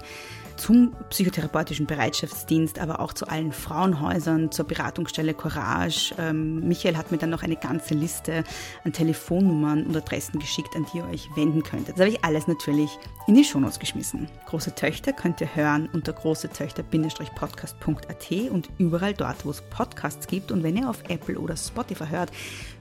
zum 0.57 0.93
psychotherapeutischen 1.09 1.85
Bereitschaftsdienst, 1.85 2.79
aber 2.79 2.99
auch 2.99 3.13
zu 3.13 3.27
allen 3.27 3.51
Frauenhäusern, 3.51 4.51
zur 4.51 4.65
Beratungsstelle 4.65 5.34
Courage. 5.34 6.13
Ähm, 6.17 6.67
Michael 6.67 6.97
hat 6.97 7.11
mir 7.11 7.17
dann 7.17 7.29
noch 7.29 7.43
eine 7.43 7.55
ganze 7.55 7.93
Liste 7.93 8.43
an 8.84 8.91
Telefonnummern 8.91 9.85
und 9.85 9.95
Adressen 9.95 10.39
geschickt, 10.39 10.75
an 10.75 10.85
die 10.91 10.97
ihr 10.97 11.07
euch 11.07 11.29
wenden 11.35 11.63
könntet. 11.63 11.95
Das 11.95 12.01
habe 12.01 12.09
ich 12.09 12.25
alles 12.25 12.47
natürlich 12.47 12.89
in 13.27 13.35
die 13.35 13.43
Shownotes 13.43 13.77
geschmissen. 13.79 14.27
Große 14.47 14.73
Töchter 14.75 15.13
könnt 15.13 15.39
ihr 15.41 15.55
hören 15.55 15.88
unter 15.93 16.13
großetöchter-podcast.at 16.13 18.51
und 18.51 18.69
überall 18.77 19.13
dort, 19.13 19.45
wo 19.45 19.51
es 19.51 19.61
Podcasts 19.61 20.27
gibt. 20.27 20.51
Und 20.51 20.63
wenn 20.63 20.77
ihr 20.77 20.89
auf 20.89 21.03
Apple 21.07 21.39
oder 21.39 21.55
Spotify 21.55 22.07
hört, 22.09 22.31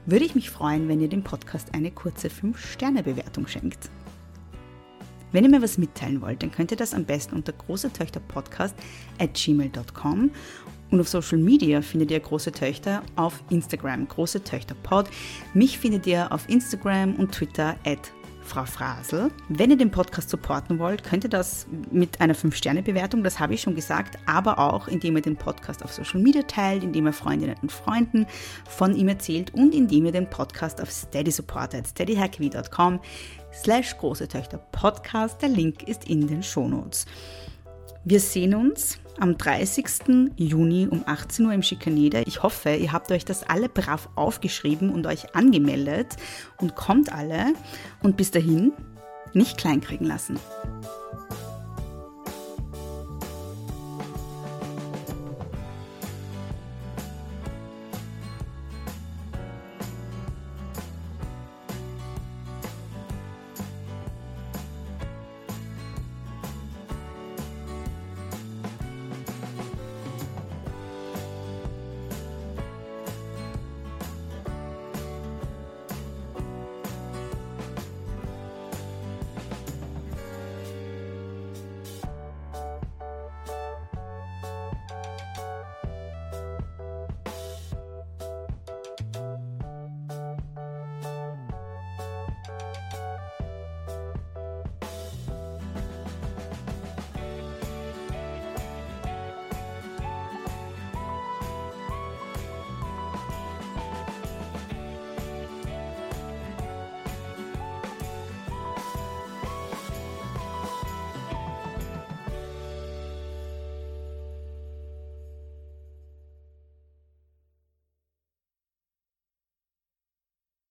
würde 0.05 0.25
ich 0.25 0.35
mich 0.35 0.49
freuen, 0.49 0.87
wenn 0.87 1.01
ihr 1.01 1.09
dem 1.09 1.23
Podcast 1.23 1.73
eine 1.73 1.91
kurze 1.91 2.29
5-Sterne-Bewertung 2.29 3.47
schenkt. 3.47 3.89
Wenn 5.31 5.43
ihr 5.43 5.49
mir 5.49 5.61
was 5.61 5.77
mitteilen 5.77 6.21
wollt, 6.21 6.41
dann 6.41 6.51
könnt 6.51 6.71
ihr 6.71 6.77
das 6.77 6.93
am 6.93 7.05
besten 7.05 7.35
unter 7.35 7.53
großetöchterpodcast 7.53 8.75
at 9.19 9.33
gmail.com 9.33 10.31
und 10.89 11.01
auf 11.01 11.09
Social 11.09 11.37
Media 11.37 11.81
findet 11.81 12.11
ihr 12.11 12.19
Große 12.19 12.51
Töchter 12.51 13.03
auf 13.15 13.43
Instagram, 13.49 14.07
Große 14.07 14.43
Töchter 14.43 14.75
Pod. 14.83 15.09
Mich 15.53 15.77
findet 15.77 16.07
ihr 16.07 16.31
auf 16.31 16.47
Instagram 16.47 17.15
und 17.15 17.33
Twitter 17.33 17.75
at 17.85 18.11
Frau 18.47 18.63
Frasel. 18.63 19.29
Wenn 19.49 19.71
ihr 19.71 19.77
den 19.77 19.91
Podcast 19.91 20.29
supporten 20.29 20.79
wollt, 20.79 21.03
könnt 21.03 21.25
ihr 21.25 21.29
das 21.29 21.67
mit 21.91 22.21
einer 22.21 22.33
5-Sterne-Bewertung, 22.33 23.21
das 23.21 23.41
habe 23.41 23.53
ich 23.53 23.61
schon 23.61 23.75
gesagt, 23.75 24.17
aber 24.25 24.57
auch 24.57 24.87
indem 24.87 25.17
ihr 25.17 25.21
den 25.21 25.35
Podcast 25.35 25.83
auf 25.83 25.91
Social 25.91 26.21
Media 26.21 26.43
teilt, 26.43 26.83
indem 26.83 27.07
ihr 27.07 27.13
Freundinnen 27.13 27.57
und 27.61 27.73
Freunden 27.73 28.25
von 28.69 28.95
ihm 28.95 29.09
erzählt 29.09 29.53
und 29.53 29.75
indem 29.75 30.05
ihr 30.05 30.13
den 30.13 30.29
Podcast 30.29 30.81
auf 30.81 30.89
Steady 30.89 31.31
supportet, 31.31 31.87
steadyhackme.com 31.87 33.01
slash 33.61 33.97
große 33.97 34.27
Töchter 34.27 34.57
Podcast. 34.71 35.41
Der 35.41 35.49
Link 35.49 35.83
ist 35.83 36.07
in 36.09 36.27
den 36.27 36.43
Shownotes. 36.43 37.05
Wir 38.03 38.19
sehen 38.19 38.55
uns 38.55 38.99
am 39.19 39.37
30. 39.37 40.31
Juni 40.37 40.87
um 40.89 41.03
18 41.05 41.45
Uhr 41.45 41.53
im 41.53 41.63
Schikaneder. 41.63 42.25
Ich 42.27 42.43
hoffe, 42.43 42.75
ihr 42.75 42.91
habt 42.93 43.11
euch 43.11 43.25
das 43.25 43.43
alle 43.43 43.67
brav 43.67 44.09
aufgeschrieben 44.15 44.91
und 44.91 45.07
euch 45.07 45.35
angemeldet 45.35 46.15
und 46.57 46.75
kommt 46.75 47.11
alle. 47.11 47.53
Und 48.03 48.15
bis 48.15 48.31
dahin 48.31 48.73
nicht 49.33 49.57
kleinkriegen 49.57 50.07
lassen. 50.07 50.39